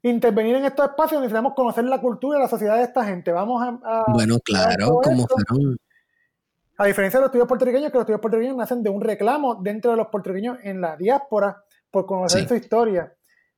intervenir 0.03 0.55
en 0.57 0.65
estos 0.65 0.88
espacios, 0.89 1.22
necesitamos 1.22 1.53
conocer 1.55 1.84
la 1.85 1.99
cultura 2.01 2.38
y 2.38 2.41
la 2.41 2.47
sociedad 2.49 2.77
de 2.77 2.84
esta 2.84 3.03
gente. 3.05 3.31
Vamos 3.31 3.61
a, 3.63 3.80
a- 3.84 4.05
Bueno, 4.13 4.38
claro, 4.43 4.88
todo 4.88 5.01
como 5.01 5.26
fueron. 5.27 5.77
a 6.77 6.85
diferencia 6.85 7.17
de 7.19 7.22
los 7.23 7.30
estudios 7.30 7.47
puertorriqueños, 7.47 7.91
que 7.91 7.97
los 7.97 8.03
estudios 8.03 8.22
puertorriqueños 8.22 8.57
nacen 8.57 8.84
de 8.84 8.89
un 8.89 9.01
reclamo 9.01 9.55
dentro 9.55 9.91
de 9.91 9.97
los 9.97 10.07
puertorriqueños 10.07 10.57
en 10.63 10.81
la 10.81 10.95
diáspora 10.97 11.63
por 11.95 12.05
conocer 12.05 12.41
Sí. 12.41 12.47
su 12.49 12.55
historia. 12.55 13.13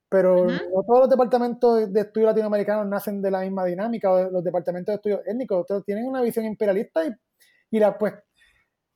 Pero 0.09 0.45
no 0.45 0.83
todos 0.85 0.99
los 1.01 1.09
departamentos 1.09 1.91
de 1.91 2.01
estudios 2.01 2.29
latinoamericanos 2.29 2.85
nacen 2.87 3.19
de 3.19 3.31
la 3.31 3.41
misma 3.41 3.65
dinámica, 3.65 4.11
o 4.11 4.29
los 4.29 4.43
departamentos 4.43 4.93
de 4.93 4.95
estudios 4.97 5.21
étnicos, 5.25 5.61
otros 5.61 5.83
tienen 5.83 6.05
una 6.05 6.21
visión 6.21 6.45
imperialista 6.45 7.03
y, 7.03 7.11
y 7.71 7.79
la, 7.79 7.97
pues, 7.97 8.13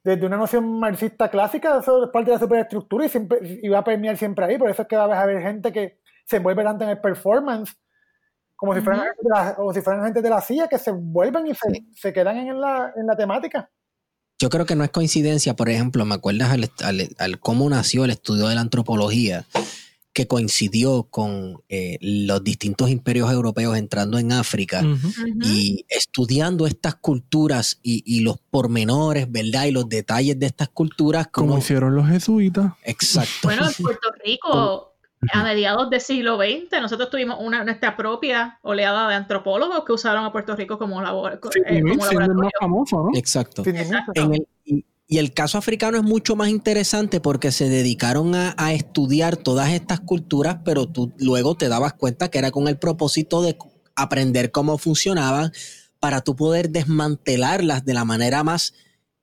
desde 0.04 0.26
una 0.28 0.38
noción 0.38 0.80
marxista 0.80 1.28
clásica, 1.30 1.80
eso 1.80 2.04
es 2.06 2.10
parte 2.12 2.30
de 2.30 2.36
la 2.38 2.40
superestructura 2.40 3.06
y, 3.06 3.10
siempre, 3.10 3.40
y 3.42 3.68
va 3.68 3.80
a 3.80 3.84
permear 3.84 4.16
siempre 4.16 4.46
ahí. 4.46 4.58
Por 4.60 4.70
eso 4.70 4.84
es 4.84 4.88
que 4.88 4.96
va 4.96 5.06
a 5.06 5.22
haber 5.24 5.42
gente 5.42 5.72
que 5.72 6.00
se 6.26 6.38
envuelve 6.38 6.64
tanto 6.64 6.84
en 6.84 6.92
el 6.92 7.02
performance, 7.02 7.74
como 8.56 8.76
si 8.76 8.82
fueran, 8.82 9.02
Ujú. 9.02 9.10
gente 9.10 9.24
de 9.24 9.30
la- 9.30 9.56
o 9.58 9.74
si 9.74 9.82
fueran 9.82 10.04
gente 10.06 10.22
de 10.22 10.30
la 10.30 10.40
CIA, 10.42 10.68
que 10.68 10.78
se 10.78 10.92
vuelven 10.92 11.48
y 11.48 11.56
se, 11.56 11.68
se 11.94 12.14
quedan 12.14 12.38
en 12.38 12.62
la, 12.62 12.94
en 12.96 13.08
la 13.08 13.16
temática. 13.18 13.70
Yo 14.42 14.50
creo 14.50 14.66
que 14.66 14.76
no 14.76 14.84
es 14.84 14.90
coincidencia, 14.90 15.56
por 15.56 15.70
ejemplo, 15.70 16.04
me 16.04 16.16
acuerdas 16.16 16.50
al, 16.50 16.72
al- 16.84 17.16
al 17.20 17.40
cómo 17.40 17.70
nació 17.70 18.06
el 18.06 18.10
estudio 18.12 18.48
de 18.48 18.56
la 18.56 18.62
antropología, 18.62 19.46
que 20.14 20.26
coincidió 20.28 21.04
con 21.04 21.62
eh, 21.70 21.98
los 22.02 22.44
distintos 22.44 22.90
imperios 22.90 23.32
europeos 23.32 23.78
entrando 23.78 24.18
en 24.18 24.32
África 24.32 24.84
y 25.44 25.86
estudiando 25.90 26.66
estas 26.66 26.96
culturas 26.96 27.80
y, 27.84 28.04
y 28.06 28.22
los 28.22 28.38
pormenores, 28.50 29.32
¿verdad? 29.32 29.66
Y 29.66 29.72
los 29.72 29.88
detalles 29.88 30.40
de 30.40 30.48
estas 30.48 30.70
culturas. 30.70 31.28
Como 31.28 31.50
Como, 31.50 31.60
hicieron 31.60 31.94
los 31.96 32.08
jesuitas. 32.10 32.74
exacto. 32.84 33.32
Bueno, 33.44 33.68
en 33.70 33.74
Puerto 33.84 34.10
Rico, 34.26 34.91
a 35.34 35.44
mediados 35.44 35.90
del 35.90 36.02
siglo 36.02 36.38
XX, 36.38 36.82
nosotros 36.82 37.10
tuvimos 37.10 37.38
una, 37.40 37.64
nuestra 37.64 37.96
propia 37.96 38.58
oleada 38.64 39.08
de 39.08 39.16
antropólogos 39.16 39.84
que 39.86 39.94
usaron 39.94 40.26
a 40.26 40.32
Puerto 40.32 40.56
Rico 40.56 40.78
como, 40.78 41.02
labor, 41.02 41.40
Sí, 41.54 41.60
eh, 41.68 41.82
como 41.82 41.92
el 41.94 41.98
laboratorio. 42.00 42.34
más 42.36 42.52
famoso, 42.60 43.04
¿no? 43.12 43.18
exacto. 43.18 43.64
Sin 43.64 43.74
ningún 43.76 43.94
Exacto. 43.96 44.12
En 44.22 44.34
el- 44.36 44.48
y, 44.66 44.86
y 45.08 45.18
el 45.18 45.34
caso 45.34 45.58
africano 45.58 45.98
es 45.98 46.04
mucho 46.04 46.36
más 46.36 46.50
interesante 46.50 47.20
porque 47.20 47.52
se 47.52 47.68
dedicaron 47.70 48.34
a, 48.36 48.56
a 48.58 48.74
estudiar 48.74 49.38
todas 49.38 49.70
estas 49.72 50.00
culturas, 50.00 50.58
pero 50.64 50.88
tú 50.88 51.12
luego 51.18 51.56
te 51.56 51.68
dabas 51.70 51.94
cuenta 51.94 52.30
que 52.30 52.40
era 52.40 52.52
con 52.52 52.68
el 52.68 52.78
propósito 52.78 53.42
de 53.42 53.58
aprender 53.96 54.52
cómo 54.52 54.78
funcionaban 54.78 55.52
para 56.00 56.22
tú 56.22 56.36
poder 56.36 56.70
desmantelarlas 56.72 57.86
de 57.86 57.94
la 57.94 58.06
manera 58.06 58.44
más 58.44 58.74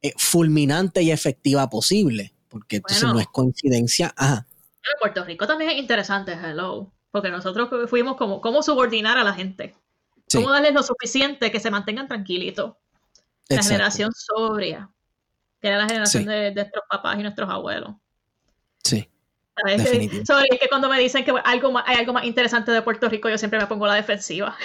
eh, 0.02 0.12
fulminante 0.16 1.02
y 1.02 1.10
efectiva 1.10 1.68
posible. 1.70 2.34
Porque 2.48 2.76
entonces 2.76 3.02
Bueno. 3.02 3.14
no 3.14 3.20
es 3.20 3.26
coincidencia. 3.26 4.14
Ajá, 4.16 4.46
Pero 4.88 5.00
Puerto 5.00 5.24
Rico 5.24 5.46
también 5.46 5.70
es 5.72 5.76
interesante, 5.76 6.32
hello, 6.32 6.90
porque 7.10 7.30
nosotros 7.30 7.68
fuimos 7.90 8.16
como 8.16 8.40
cómo 8.40 8.62
subordinar 8.62 9.18
a 9.18 9.24
la 9.24 9.34
gente, 9.34 9.74
sí, 10.26 10.38
cómo 10.38 10.50
darles 10.50 10.72
lo 10.72 10.82
suficiente 10.82 11.50
que 11.50 11.60
se 11.60 11.70
mantengan 11.70 12.08
tranquilitos. 12.08 12.74
La 13.48 13.56
exacto. 13.56 13.72
generación 13.74 14.10
sobria, 14.14 14.88
que 15.60 15.68
era 15.68 15.78
la 15.78 15.86
generación 15.86 16.22
Sí. 16.22 16.28
de, 16.28 16.34
de 16.36 16.54
nuestros 16.54 16.84
papás 16.88 17.18
y 17.18 17.22
nuestros 17.22 17.50
abuelos. 17.50 17.90
Sí. 18.82 19.06
Sorry, 20.24 20.46
es 20.50 20.60
que 20.60 20.68
cuando 20.68 20.88
me 20.88 20.98
dicen 21.00 21.24
que 21.24 21.32
algo 21.44 21.72
más, 21.72 21.82
hay 21.86 21.96
algo 21.96 22.12
más 22.12 22.24
interesante 22.24 22.70
de 22.70 22.80
Puerto 22.80 23.08
Rico, 23.08 23.28
yo 23.28 23.36
siempre 23.36 23.58
me 23.58 23.66
pongo 23.66 23.86
la 23.86 23.94
defensiva. 23.94 24.56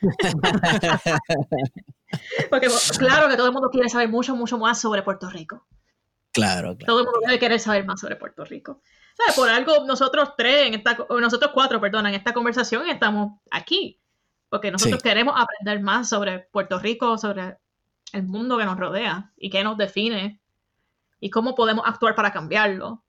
Porque 2.50 2.68
claro 2.98 3.28
que 3.28 3.36
todo 3.36 3.46
el 3.46 3.52
mundo 3.52 3.70
quiere 3.70 3.88
saber 3.88 4.08
mucho, 4.08 4.34
mucho 4.36 4.58
más 4.58 4.80
sobre 4.80 5.02
Puerto 5.02 5.28
Rico. 5.30 5.66
claro, 6.32 6.76
claro. 6.76 6.86
Todo 6.86 6.98
el 7.00 7.04
mundo 7.06 7.20
debe 7.26 7.38
querer 7.38 7.60
saber 7.60 7.84
más 7.84 8.00
sobre 8.00 8.16
Puerto 8.16 8.44
Rico. 8.44 8.82
¿Sabes? 9.18 9.34
Por 9.36 9.48
algo 9.50 9.84
nosotros 9.84 10.30
tres, 10.36 10.68
en 10.68 10.74
esta, 10.74 10.96
nosotros 11.10 11.50
cuatro, 11.52 11.80
perdón, 11.80 12.06
en 12.06 12.14
esta 12.14 12.32
conversación 12.32 12.88
estamos 12.88 13.40
aquí. 13.50 14.00
Porque 14.48 14.70
nosotros 14.70 15.00
Sí. 15.02 15.08
queremos 15.08 15.34
aprender 15.36 15.80
más 15.82 16.08
sobre 16.08 16.38
Puerto 16.38 16.78
Rico, 16.78 17.18
sobre 17.18 17.58
el 18.12 18.22
mundo 18.22 18.56
que 18.56 18.64
nos 18.64 18.78
rodea 18.78 19.32
y 19.36 19.50
qué 19.50 19.62
nos 19.62 19.76
define 19.76 20.40
y 21.20 21.28
cómo 21.30 21.54
podemos 21.54 21.84
actuar 21.86 22.14
para 22.14 22.32
cambiarlo. 22.32 23.04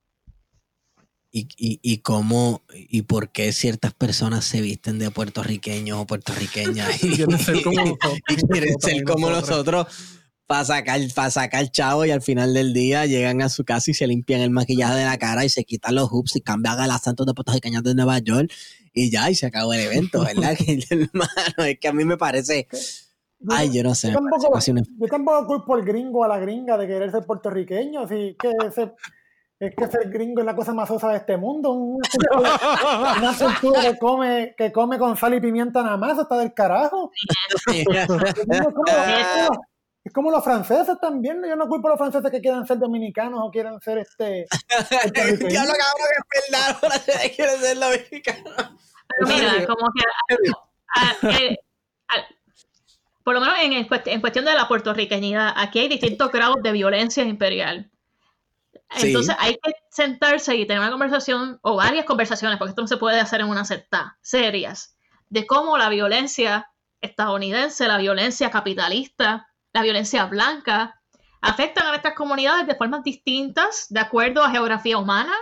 y, 1.31 1.47
y, 1.57 1.79
y 1.83 1.99
cómo 1.99 2.63
y 2.73 3.03
por 3.03 3.29
qué 3.31 3.53
ciertas 3.53 3.93
personas 3.93 4.45
se 4.45 4.61
visten 4.61 4.97
de 4.97 5.11
puertorriqueños 5.11 5.99
o 5.99 6.07
puertorriqueñas 6.07 7.03
y, 7.03 7.09
Quieren 7.15 7.37
ser 7.37 7.61
como 7.63 7.85
nosotros. 7.85 8.19
y 8.29 8.35
quieren 8.47 8.81
ser 8.81 9.03
como 9.03 9.29
nosotros 9.29 9.87
para 10.49 10.65
sacar, 10.65 10.99
para 11.13 11.29
sacar 11.29 11.69
chavo 11.69 12.05
y 12.05 12.09
al 12.09 12.23
final 12.23 12.55
del 12.55 12.73
día 12.73 13.05
llegan 13.05 13.43
a 13.43 13.49
su 13.49 13.63
casa 13.63 13.91
y 13.91 13.93
se 13.93 14.07
limpian 14.07 14.41
el 14.41 14.49
maquillaje 14.49 14.95
de 14.95 15.05
la 15.05 15.19
cara 15.19 15.45
y 15.45 15.49
se 15.49 15.63
quitan 15.63 15.93
los 15.93 16.09
hoops 16.09 16.37
y 16.37 16.41
cambian 16.41 16.79
al 16.79 16.89
acento 16.89 17.23
de 17.23 17.35
puertorriqueños 17.35 17.83
de 17.83 17.93
Nueva 17.93 18.17
York 18.17 18.51
y 18.91 19.11
ya, 19.11 19.29
y 19.29 19.35
se 19.35 19.45
acabó 19.45 19.73
el 19.73 19.81
evento, 19.81 20.21
¿verdad? 20.25 20.57
hermano, 20.89 21.65
es 21.67 21.79
que 21.79 21.87
a 21.87 21.93
mí 21.93 22.03
me 22.03 22.17
parece... 22.17 22.67
Ay, 23.47 23.71
yo 23.71 23.83
no 23.83 23.93
sé. 23.93 24.07
Yo 24.07 24.15
tampoco, 24.15 24.59
yo 24.59 25.07
tampoco 25.07 25.45
culpo 25.45 25.75
al 25.75 25.85
gringo 25.85 26.23
a 26.23 26.27
la 26.27 26.39
gringa 26.39 26.79
de 26.79 26.87
querer 26.87 27.11
ser 27.11 27.25
puertorriqueño, 27.25 28.01
así 28.01 28.35
que 28.39 28.51
ese 28.67 28.91
es 29.59 29.75
que 29.75 29.85
ser 29.85 30.09
gringo 30.09 30.39
es 30.39 30.47
la 30.47 30.55
cosa 30.55 30.73
más 30.73 30.89
osa 30.89 31.09
de 31.09 31.17
este 31.17 31.37
mundo. 31.37 31.73
Una 31.73 33.37
cultura, 33.37 33.81
que 33.83 33.99
come, 33.99 34.55
que 34.57 34.71
come 34.71 34.97
con 34.97 35.15
sal 35.15 35.35
y 35.35 35.39
pimienta 35.39 35.83
nada 35.83 35.95
más, 35.95 36.17
está 36.17 36.39
del 36.39 36.55
carajo. 36.55 37.11
Es 40.03 40.13
como, 40.13 40.31
los 40.31 40.43
franceses 40.43 40.97
también. 41.01 41.41
Yo 41.47 41.55
no 41.55 41.67
culpo 41.67 41.87
a 41.87 41.91
los 41.91 41.99
franceses 41.99 42.31
que 42.31 42.41
quieran 42.41 42.65
ser 42.65 42.79
dominicanos 42.79 43.39
o 43.43 43.51
quieran 43.51 43.79
ser 43.81 43.99
este. 43.99 44.45
ya 45.49 45.65
lo 45.65 45.71
acabo 45.71 46.03
de 46.05 46.51
verdad, 46.51 46.77
ahora 46.81 46.99
quieren 47.35 47.59
ser 47.59 47.77
dominicanos. 47.77 48.53
Pero 49.07 49.27
mira, 49.27 49.67
como 49.67 49.91
que. 51.21 51.47
Eh, 51.47 51.57
por 53.23 53.35
lo 53.35 53.41
menos 53.41 53.55
en, 53.61 53.73
en 53.73 54.21
cuestión 54.21 54.45
de 54.45 54.55
la 54.55 54.67
puertorriqueñidad, 54.67 55.53
aquí 55.55 55.79
hay 55.79 55.87
distintos 55.87 56.31
grados 56.31 56.57
de 56.63 56.71
violencia 56.71 57.23
imperial. 57.23 57.91
Entonces 58.97 59.35
hay 59.37 59.53
que 59.61 59.73
sentarse 59.91 60.55
y 60.55 60.65
tener 60.65 60.81
una 60.81 60.91
conversación 60.91 61.59
o 61.61 61.75
varias 61.75 62.05
conversaciones, 62.05 62.57
porque 62.57 62.71
esto 62.71 62.81
no 62.81 62.87
se 62.87 62.97
puede 62.97 63.19
hacer 63.19 63.41
en 63.41 63.47
una 63.47 63.65
secta, 63.65 64.17
serias, 64.21 64.97
de 65.29 65.45
cómo 65.45 65.77
la 65.77 65.89
violencia 65.89 66.71
estadounidense, 67.01 67.87
la 67.87 67.97
violencia 67.97 68.49
capitalista, 68.49 69.48
la 69.73 69.81
violencia 69.81 70.25
blanca, 70.25 70.99
afectan 71.41 71.85
a 71.85 71.89
nuestras 71.89 72.15
comunidades 72.15 72.67
de 72.67 72.75
formas 72.75 73.03
distintas, 73.03 73.87
de 73.89 73.99
acuerdo 73.99 74.43
a 74.43 74.51
geografía 74.51 74.97
humana 74.97 75.33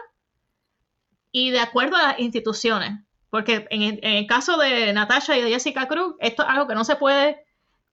y 1.31 1.51
de 1.51 1.59
acuerdo 1.59 1.95
a 1.95 2.03
las 2.03 2.19
instituciones. 2.19 2.99
Porque 3.29 3.67
en 3.71 3.99
el, 4.01 4.27
caso 4.27 4.57
de 4.57 4.93
Natasha 4.93 5.37
y 5.37 5.41
de 5.41 5.49
Jessica 5.49 5.87
Cruz, 5.87 6.15
esto 6.19 6.43
es 6.43 6.49
algo 6.49 6.67
que 6.67 6.75
no 6.75 6.85
se 6.85 6.95
puede 6.95 7.43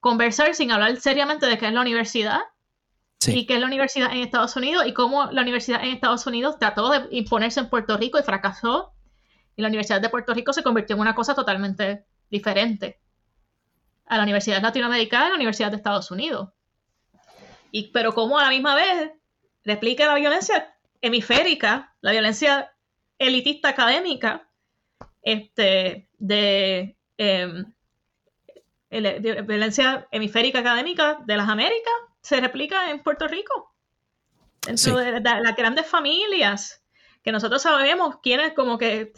conversar 0.01 0.55
sin 0.55 0.71
hablar 0.71 0.97
seriamente 1.01 1.47
de 1.47 1.59
qué 1.59 1.67
es 1.67 1.73
la 1.73 1.81
universidad 1.81 2.41
y 3.27 3.47
qué 3.47 3.55
es 3.55 3.61
la 3.61 3.67
universidad 3.67 4.13
en 4.13 4.19
Estados 4.19 4.55
Unidos 4.55 4.87
y 4.87 4.93
cómo 4.93 5.27
la 5.33 5.43
universidad 5.43 5.83
en 5.83 5.91
Estados 5.91 6.27
Unidos 6.27 6.59
trató 6.59 6.91
de 6.91 7.09
imponerse 7.11 7.61
en 7.61 7.71
Puerto 7.71 7.97
Rico 7.97 8.19
y 8.19 8.23
fracasó. 8.23 8.93
Y 9.57 9.63
la 9.63 9.69
Universidad 9.69 10.01
de 10.01 10.09
Puerto 10.09 10.35
Rico 10.35 10.53
se 10.53 10.63
convirtió 10.63 10.95
en 10.95 11.01
una 11.01 11.15
cosa 11.15 11.35
totalmente 11.35 12.05
diferente 12.29 13.01
a 14.07 14.17
la 14.17 14.23
Universidad 14.23 14.63
Latinoamericana 14.63 15.27
y 15.27 15.29
la 15.31 15.37
Universidad 15.37 15.71
de 15.71 15.77
Estados 15.77 16.11
Unidos. 16.11 16.51
Y, 17.71 17.89
pero 17.89 18.15
cómo 18.15 18.39
a 18.39 18.45
la 18.45 18.51
misma 18.51 18.75
vez 18.75 19.11
replica 19.65 20.07
la 20.07 20.15
violencia 20.15 20.75
hemisférica, 21.01 21.95
la 22.01 22.13
violencia 22.13 22.73
elitista 23.19 23.71
académica, 23.71 24.49
este, 25.23 26.09
de, 26.19 26.97
em, 27.19 27.65
de 28.91 29.43
violencia 29.47 30.07
hemisférica 30.11 30.61
académica 30.61 31.19
de 31.25 31.37
las 31.37 31.49
Américas 31.49 31.95
se 32.25 32.41
replica 32.41 32.91
en 32.91 33.03
Puerto 33.03 33.29
Rico. 33.29 33.75
Dentro 34.67 34.97
de, 34.97 35.21
las 35.21 35.57
grandes 35.57 35.87
familias, 35.87 36.83
que 37.23 37.33
nosotros 37.33 37.61
sabemos 37.61 38.17
quiénes, 38.23 38.55
como 38.55 38.79
que, 38.79 39.13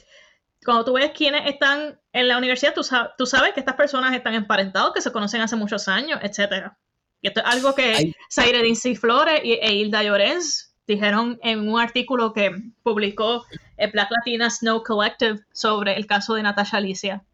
cuando 0.67 0.85
tú 0.85 0.93
ves 0.93 1.13
quiénes 1.17 1.47
están 1.47 1.99
en 2.13 2.29
la 2.29 2.37
universidad, 2.37 2.75
tú, 2.75 2.83
sabes 3.27 3.55
que 3.55 3.61
estas 3.61 3.77
personas 3.77 4.15
están 4.15 4.35
emparentados, 4.35 4.93
que 4.93 5.01
se 5.01 5.13
conocen 5.13 5.41
hace 5.41 5.57
muchos 5.57 5.89
años, 5.89 6.21
etcétera. 6.23 6.77
Y 7.23 7.29
esto 7.29 7.41
es 7.41 7.47
algo 7.47 7.75
que 7.75 8.13
Zaire 8.31 8.63
Dincy 8.63 8.97
Flores 8.97 9.41
e 9.43 9.75
Hilda 9.75 10.03
Llorens 10.03 10.75
dijeron 10.87 11.39
en 11.43 11.69
un 11.69 11.81
artículo 11.81 12.33
que 12.33 12.51
publicó 12.83 13.47
el 13.77 13.91
Black 13.93 14.11
Latina 14.11 14.51
Snow 14.51 14.83
Collective 14.83 15.41
sobre 15.53 15.97
el 15.97 16.07
caso 16.07 16.35
de 16.35 16.43
Natasha 16.43 16.77
Alicia. 16.77 17.25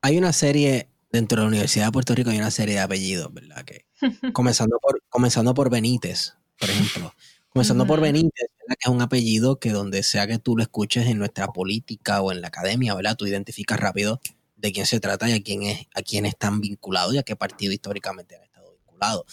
Hay 0.00 0.16
una 0.16 0.32
serie 0.32 0.88
dentro 1.10 1.36
de 1.36 1.42
la 1.42 1.48
Universidad 1.48 1.86
de 1.86 1.92
Puerto 1.92 2.14
Rico 2.14 2.30
hay 2.30 2.38
una 2.38 2.50
serie 2.50 2.74
de 2.76 2.80
apellidos, 2.80 3.32
¿verdad? 3.32 3.64
Que, 3.64 3.86
comenzando, 4.32 4.78
por, 4.78 5.02
comenzando 5.08 5.54
por 5.54 5.70
Benítez, 5.70 6.34
por 6.58 6.70
ejemplo. 6.70 7.12
Comenzando 7.58 7.86
por 7.86 8.00
Benítez, 8.00 8.48
¿verdad? 8.60 8.76
que 8.78 8.88
es 8.88 8.94
un 8.94 9.02
apellido 9.02 9.58
que 9.58 9.70
donde 9.70 10.02
sea 10.04 10.26
que 10.26 10.38
tú 10.38 10.56
lo 10.56 10.62
escuches 10.62 11.06
en 11.06 11.18
nuestra 11.18 11.48
política 11.48 12.22
o 12.22 12.30
en 12.30 12.40
la 12.40 12.48
academia, 12.48 12.94
¿verdad? 12.94 13.16
Tú 13.16 13.26
identificas 13.26 13.80
rápido 13.80 14.20
de 14.56 14.72
quién 14.72 14.86
se 14.86 15.00
trata 15.00 15.28
y 15.28 15.32
a 15.32 15.42
quién, 15.42 15.64
es, 15.64 15.86
a 15.94 16.02
quién 16.02 16.24
están 16.24 16.60
vinculados 16.60 17.14
y 17.14 17.18
a 17.18 17.22
qué 17.22 17.34
partido 17.34 17.72
históricamente 17.72 18.36
han 18.36 18.44
estado 18.44 18.72
vinculados. 18.72 19.24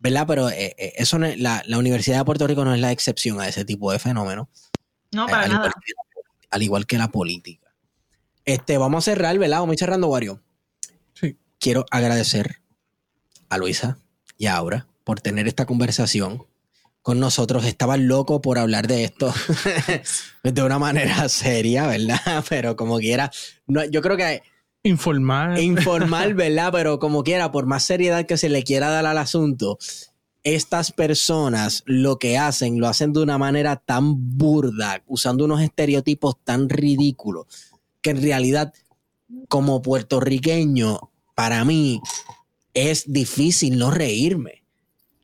¿Verdad? 0.00 0.26
Pero 0.26 0.50
eh, 0.50 0.74
eh, 0.76 0.92
eso 0.96 1.18
la, 1.18 1.62
Universidad 1.78 2.18
de 2.18 2.24
Puerto 2.24 2.46
Rico 2.46 2.64
no 2.64 2.74
es 2.74 2.80
la 2.80 2.90
excepción 2.90 3.40
a 3.40 3.46
ese 3.46 3.64
tipo 3.64 3.92
de 3.92 3.98
fenómeno. 3.98 4.48
No, 5.12 5.26
para 5.26 5.46
nada. 5.46 5.72
al 6.50 6.62
igual 6.62 6.86
que 6.86 6.98
la 6.98 7.12
política. 7.12 7.72
Este, 8.44 8.78
vamos 8.78 9.06
a 9.06 9.12
cerrar, 9.12 9.38
¿verdad? 9.38 9.60
Vamos 9.60 9.72
a 9.72 9.74
ir 9.74 9.78
cerrando, 9.78 10.08
Wario 10.08 10.42
quiero 11.64 11.86
agradecer 11.90 12.60
a 13.48 13.56
Luisa 13.56 13.96
y 14.36 14.46
a 14.46 14.56
Aura 14.56 14.86
por 15.02 15.22
tener 15.22 15.48
esta 15.48 15.64
conversación 15.64 16.46
con 17.04 17.20
nosotros. 17.20 17.66
Estaba 17.66 17.98
loco 17.98 18.40
por 18.40 18.58
hablar 18.58 18.88
de 18.88 19.04
esto 19.04 19.32
de 20.42 20.62
una 20.62 20.78
manera 20.78 21.28
seria, 21.28 21.86
¿verdad? 21.86 22.42
Pero 22.48 22.74
como 22.76 22.98
quiera, 22.98 23.30
no, 23.68 23.84
yo 23.84 24.02
creo 24.02 24.16
que... 24.16 24.42
Informal. 24.82 25.60
Informal, 25.60 26.34
¿verdad? 26.34 26.70
Pero 26.72 26.98
como 26.98 27.22
quiera, 27.22 27.52
por 27.52 27.66
más 27.66 27.84
seriedad 27.84 28.26
que 28.26 28.38
se 28.38 28.48
le 28.48 28.64
quiera 28.64 28.88
dar 28.88 29.04
al 29.04 29.18
asunto, 29.18 29.78
estas 30.44 30.92
personas 30.92 31.82
lo 31.84 32.18
que 32.18 32.38
hacen, 32.38 32.80
lo 32.80 32.88
hacen 32.88 33.12
de 33.12 33.20
una 33.20 33.36
manera 33.36 33.76
tan 33.76 34.38
burda, 34.38 35.02
usando 35.06 35.44
unos 35.44 35.60
estereotipos 35.60 36.36
tan 36.42 36.70
ridículos, 36.70 37.46
que 38.00 38.10
en 38.10 38.22
realidad, 38.22 38.72
como 39.48 39.82
puertorriqueño, 39.82 41.10
para 41.34 41.64
mí 41.66 42.00
es 42.72 43.12
difícil 43.12 43.78
no 43.78 43.90
reírme. 43.90 44.63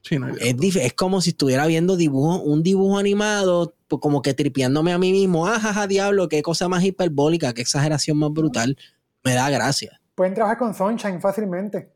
Es, 0.02 0.76
es, 0.76 0.92
como 0.94 1.20
si 1.20 1.30
estuviera 1.30 1.66
viendo 1.66 1.96
dibujo, 1.96 2.40
un 2.40 2.62
dibujo 2.62 2.98
animado, 2.98 3.74
pues 3.86 4.00
como 4.00 4.22
que 4.22 4.34
tripeándome 4.34 4.92
a 4.92 4.98
mí 4.98 5.12
mismo. 5.12 5.46
Ah, 5.46 5.86
diablo, 5.86 6.28
qué 6.28 6.42
cosa 6.42 6.68
más 6.68 6.82
hiperbólica, 6.84 7.52
qué 7.52 7.62
exageración 7.62 8.18
más 8.18 8.32
brutal. 8.32 8.76
Me 9.22 9.34
da 9.34 9.50
gracia. 9.50 10.00
Pueden 10.14 10.34
trabajar 10.34 10.58
con 10.58 10.74
Sunshine 10.74 11.20
fácilmente. 11.20 11.90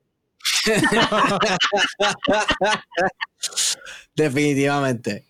Definitivamente. 4.15 5.25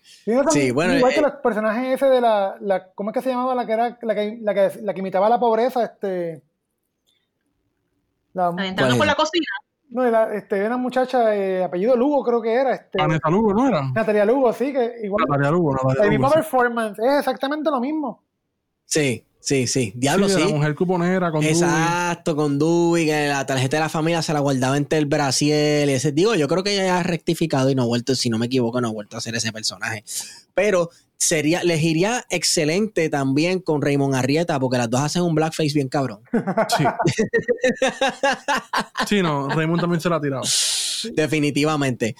Sí, 0.49 0.71
bueno, 0.71 0.95
igual 0.95 1.13
que 1.13 1.19
eh, 1.19 1.23
los 1.23 1.33
personajes 1.33 1.93
ese 1.93 2.07
de 2.07 2.19
la, 2.19 2.57
la, 2.59 2.91
¿Cómo 2.93 3.11
es 3.11 3.13
que 3.13 3.21
se 3.21 3.29
llamaba 3.29 3.53
la 3.53 3.67
que 3.67 3.73
era 3.73 3.99
la 4.01 4.15
que, 4.15 4.39
la 4.41 4.55
que, 4.55 4.71
la 4.81 4.93
que 4.93 4.99
imitaba 4.99 5.29
la 5.29 5.39
pobreza? 5.39 5.83
Este. 5.83 6.41
La, 8.33 8.51
por 8.51 9.05
la 9.05 9.15
cocina. 9.15 9.45
No, 9.95 10.05
era, 10.05 10.35
este, 10.35 10.65
una 10.65 10.75
muchacha 10.75 11.29
de 11.29 11.63
apellido 11.63 11.95
Lugo, 11.95 12.21
creo 12.21 12.41
que 12.41 12.53
era. 12.53 12.75
Este, 12.75 12.97
Natalia 12.97 13.29
Lugo, 13.29 13.53
¿no 13.53 13.69
era? 13.69 13.81
Natalia 13.93 14.25
Lugo, 14.25 14.51
sí, 14.51 14.73
que 14.73 14.91
igual. 15.01 15.23
Natalia 15.25 15.51
Lugo, 15.51 15.73
Natalia 15.73 16.03
El 16.03 16.09
mismo 16.09 16.29
performance, 16.29 16.99
es 16.99 17.19
exactamente 17.19 17.69
lo 17.71 17.79
mismo. 17.79 18.21
Sí, 18.83 19.23
sí, 19.39 19.67
sí. 19.67 19.93
Diablo, 19.95 20.27
sí. 20.27 20.41
La 20.41 20.49
mujer 20.49 20.75
cuponera 20.75 21.31
con 21.31 21.41
Exacto, 21.41 22.35
con 22.35 22.59
Dewey, 22.59 23.05
que 23.05 23.29
la 23.29 23.45
tarjeta 23.45 23.77
de 23.77 23.83
la 23.83 23.89
familia 23.89 24.21
se 24.21 24.33
la 24.33 24.41
guardaba 24.41 24.75
entre 24.75 24.97
el 24.97 25.05
Brasil. 25.05 25.53
Ese, 25.53 26.11
digo, 26.11 26.35
yo 26.35 26.49
creo 26.49 26.61
que 26.61 26.73
ella 26.73 26.99
ha 26.99 27.03
rectificado 27.03 27.69
y 27.69 27.75
no 27.75 27.83
ha 27.83 27.85
vuelto, 27.85 28.15
si 28.15 28.29
no 28.29 28.37
me 28.37 28.47
equivoco, 28.47 28.81
no 28.81 28.89
ha 28.89 28.91
vuelto 28.91 29.15
a 29.15 29.19
hacer 29.19 29.33
ese 29.35 29.53
personaje. 29.53 30.03
Pero 30.53 30.89
sería, 31.17 31.63
les 31.63 31.81
iría 31.81 32.25
excelente 32.29 33.09
también 33.09 33.59
con 33.59 33.81
Raymond 33.81 34.15
Arrieta, 34.15 34.59
porque 34.59 34.77
las 34.77 34.89
dos 34.89 35.01
hacen 35.01 35.21
un 35.21 35.35
blackface 35.35 35.73
bien 35.73 35.89
cabrón. 35.89 36.21
Sí. 36.77 36.83
sí, 39.07 39.21
no, 39.21 39.47
Raymond 39.49 39.81
también 39.81 40.01
se 40.01 40.09
la 40.09 40.17
ha 40.17 40.21
tirado. 40.21 40.43
Definitivamente. 41.13 42.15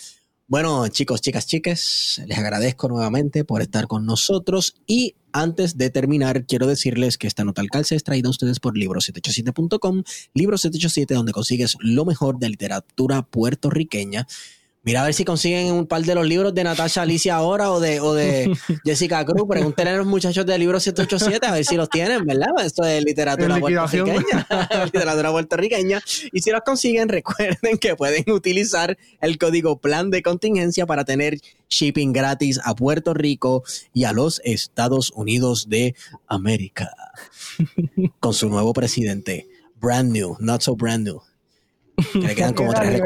Bueno, 0.48 0.88
chicos, 0.90 1.22
chicas, 1.22 1.48
chiques, 1.48 2.22
les 2.28 2.38
agradezco 2.38 2.88
nuevamente 2.88 3.44
por 3.44 3.64
estar 3.64 3.88
con 3.88 4.06
nosotros 4.06 4.76
y 4.86 5.16
antes 5.32 5.76
de 5.78 5.90
terminar, 5.90 6.46
quiero 6.46 6.68
decirles 6.68 7.18
que 7.18 7.26
esta 7.26 7.44
nota 7.44 7.62
al 7.62 7.72
calce 7.72 7.96
es 7.96 8.04
traída 8.04 8.28
a 8.28 8.30
ustedes 8.30 8.60
por 8.60 8.78
libro787.com, 8.78 10.04
libro787 10.36 11.08
donde 11.08 11.32
consigues 11.32 11.78
lo 11.80 12.06
mejor 12.06 12.38
de 12.38 12.50
literatura 12.50 13.24
puertorriqueña 13.24 14.28
Mira 14.86 15.02
a 15.02 15.06
ver 15.06 15.16
si 15.16 15.26
consiguen 15.26 15.74
un 15.74 15.88
par 15.88 16.04
de 16.04 16.14
los 16.14 16.28
libros 16.28 16.54
de 16.54 16.64
Natasha 16.64 17.02
Alicia 17.02 17.36
ahora 17.36 17.72
o 17.72 17.80
de, 17.80 18.00
o 18.00 18.14
de 18.14 18.56
Jessica 18.86 19.26
Cruz. 19.26 19.48
Pregúntenle 19.50 19.94
a 19.94 19.98
los 19.98 20.06
muchachos 20.06 20.46
del 20.46 20.60
libro 20.60 20.80
787 20.80 21.44
a 21.48 21.54
ver 21.54 21.66
si 21.66 21.76
los 21.76 21.90
tienen, 21.90 22.24
¿verdad? 22.24 22.50
Esto 22.64 22.84
es 22.84 23.04
literatura 23.04 23.60
puertorriqueña. 23.60 24.48
literatura 24.86 25.32
puertorriqueña. 25.32 26.02
Y 26.32 26.40
si 26.40 26.52
los 26.52 26.62
consiguen, 26.62 27.10
recuerden 27.10 27.80
que 27.80 27.96
pueden 27.96 28.30
utilizar 28.32 28.96
el 29.22 29.40
código 29.40 29.80
plan 29.80 30.12
de 30.12 30.22
contingencia 30.22 30.86
para 30.86 31.04
tener 31.04 31.40
shipping 31.68 32.14
gratis 32.14 32.60
a 32.64 32.76
Puerto 32.76 33.16
Rico 33.16 33.64
y 33.92 34.04
a 34.04 34.14
los 34.14 34.40
Estados 34.46 35.12
Unidos 35.16 35.68
de 35.68 35.96
América. 36.28 36.92
Con 38.20 38.36
su 38.36 38.50
nuevo 38.50 38.72
presidente. 38.74 39.48
Brand 39.82 40.12
new, 40.12 40.38
not 40.40 40.62
so 40.62 40.76
brand 40.76 41.08
new. 41.08 41.22
Que 42.14 42.20
le 42.20 42.36
quedan 42.36 42.54
como 42.54 42.72
tres 42.72 43.02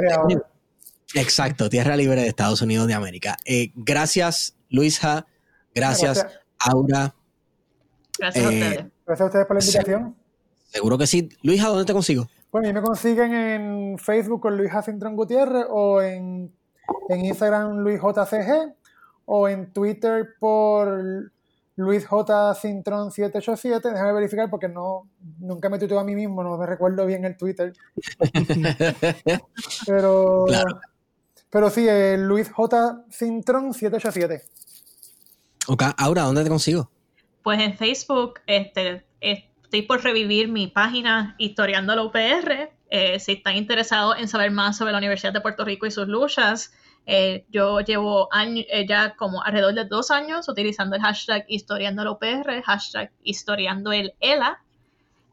Exacto, 1.15 1.69
Tierra 1.69 1.95
Libre 1.95 2.21
de 2.21 2.27
Estados 2.27 2.61
Unidos 2.61 2.87
de 2.87 2.93
América. 2.93 3.37
Eh, 3.45 3.71
gracias, 3.75 4.55
Luisa. 4.69 5.25
Gracias, 5.73 6.25
Aura. 6.59 7.15
Gracias 8.17 8.45
a 8.45 8.49
ustedes. 8.49 8.85
Gracias 9.05 9.21
a 9.21 9.25
ustedes 9.25 9.45
por 9.45 9.55
la 9.57 9.63
invitación. 9.63 10.15
Seguro 10.67 10.97
que 10.97 11.07
sí. 11.07 11.29
Luisa, 11.41 11.67
¿dónde 11.69 11.85
te 11.85 11.93
consigo? 11.93 12.27
Bueno, 12.51 12.69
y 12.69 12.73
me 12.73 12.81
consiguen 12.81 13.33
en 13.33 13.97
Facebook 13.97 14.41
con 14.41 14.57
Luis 14.57 14.71
Jacintrón 14.71 15.15
Gutiérrez 15.15 15.65
o 15.69 16.01
en, 16.01 16.51
en 17.09 17.25
Instagram 17.25 17.77
LuisJCG 17.79 18.73
o 19.25 19.47
en 19.47 19.71
Twitter 19.71 20.29
por 20.39 21.31
Luis 21.75 22.05
J. 22.05 22.53
787. 22.55 23.89
Déjame 23.89 24.13
verificar 24.13 24.49
porque 24.49 24.67
no, 24.67 25.07
nunca 25.39 25.69
me 25.69 25.79
tuiteo 25.79 25.99
a 25.99 26.03
mí 26.03 26.15
mismo, 26.15 26.43
no 26.43 26.57
me 26.57 26.65
recuerdo 26.65 27.05
bien 27.05 27.23
el 27.23 27.37
Twitter. 27.37 27.73
pero, 29.85 30.45
pero 31.49 31.69
sí, 31.69 31.87
Luis 32.17 32.51
J. 32.51 33.03
Sintron 33.09 33.73
787. 33.73 34.43
Ok, 35.67 35.83
ahora, 35.97 36.23
¿dónde 36.23 36.43
te 36.43 36.49
consigo? 36.49 36.89
Pues 37.43 37.59
en 37.59 37.77
Facebook, 37.77 38.39
este, 38.47 39.05
estoy 39.21 39.83
por 39.83 40.03
revivir 40.03 40.47
mi 40.47 40.67
página 40.67 41.35
Historiando 41.37 41.95
la 41.95 42.03
UPR. 42.03 42.71
Eh, 42.89 43.19
si 43.19 43.33
están 43.33 43.55
interesados 43.55 44.17
en 44.17 44.27
saber 44.27 44.51
más 44.51 44.77
sobre 44.77 44.91
la 44.91 44.97
Universidad 44.97 45.31
de 45.31 45.41
Puerto 45.41 45.63
Rico 45.63 45.85
y 45.85 45.91
sus 45.91 46.07
luchas, 46.07 46.73
eh, 47.05 47.45
yo 47.49 47.79
llevo 47.81 48.29
eh, 48.35 48.85
ya 48.87 49.15
como 49.15 49.43
alrededor 49.43 49.75
de 49.75 49.85
dos 49.85 50.11
años 50.11 50.49
utilizando 50.49 50.95
el 50.95 51.01
hashtag 51.01 51.45
historiando 51.47 52.01
el 52.01 52.07
UPR, 52.07 52.63
hashtag 52.63 53.11
historiando 53.23 53.91
el 53.91 54.13
ELA, 54.19 54.61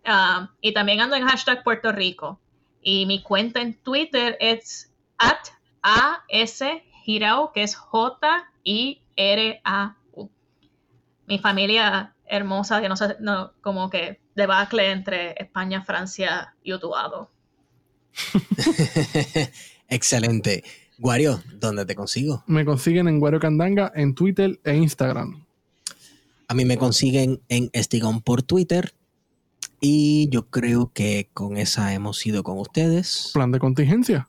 ah, 0.05 0.51
y 0.61 0.73
también 0.75 1.01
ando 1.01 1.17
en 1.17 1.27
hashtag 1.27 1.65
Puerto 1.65 1.93
Rico. 1.93 2.39
Y 2.83 3.07
mi 3.07 3.23
cuenta 3.23 3.61
en 3.61 3.75
Twitter 3.75 4.37
es 4.39 4.93
at 5.19 5.56
AS 5.87 6.65
Girao, 7.05 7.53
que 7.53 7.63
es 7.63 7.77
J-I-R-A-U. 7.77 8.21
Mi 11.29 11.39
familia 11.39 12.15
hermosa, 12.27 12.81
que 12.81 12.89
no 12.89 12.97
sé, 12.97 13.17
no, 13.21 13.53
como 13.61 13.89
que 13.89 14.19
debacle 14.35 14.91
entre 14.91 15.35
España, 15.39 15.85
Francia 15.85 16.57
y 16.65 16.73
Utuado. 16.73 17.31
Excelente. 19.89 20.65
Guario, 20.99 21.41
¿dónde 21.61 21.87
te 21.87 21.95
consigo? 21.95 22.43
Me 22.47 22.65
consiguen 22.65 23.07
en 23.07 23.21
Guario 23.21 23.39
Candanga 23.39 23.93
en 23.95 24.17
Twitter 24.17 24.59
e 24.65 24.75
Instagram. 24.75 25.47
A 26.49 26.55
mí 26.55 26.65
me 26.65 26.79
consiguen 26.79 27.43
en 27.49 27.71
Estigón 27.73 28.23
por 28.23 28.43
Twitter. 28.43 28.93
Y 29.81 30.29
yo 30.31 30.49
creo 30.49 30.91
que 30.93 31.29
con 31.33 31.59
esa 31.59 31.93
hemos 31.93 32.25
ido 32.27 32.43
con 32.43 32.59
ustedes. 32.59 33.31
Plan 33.35 33.53
de 33.53 33.61
contingencia. 33.61 34.29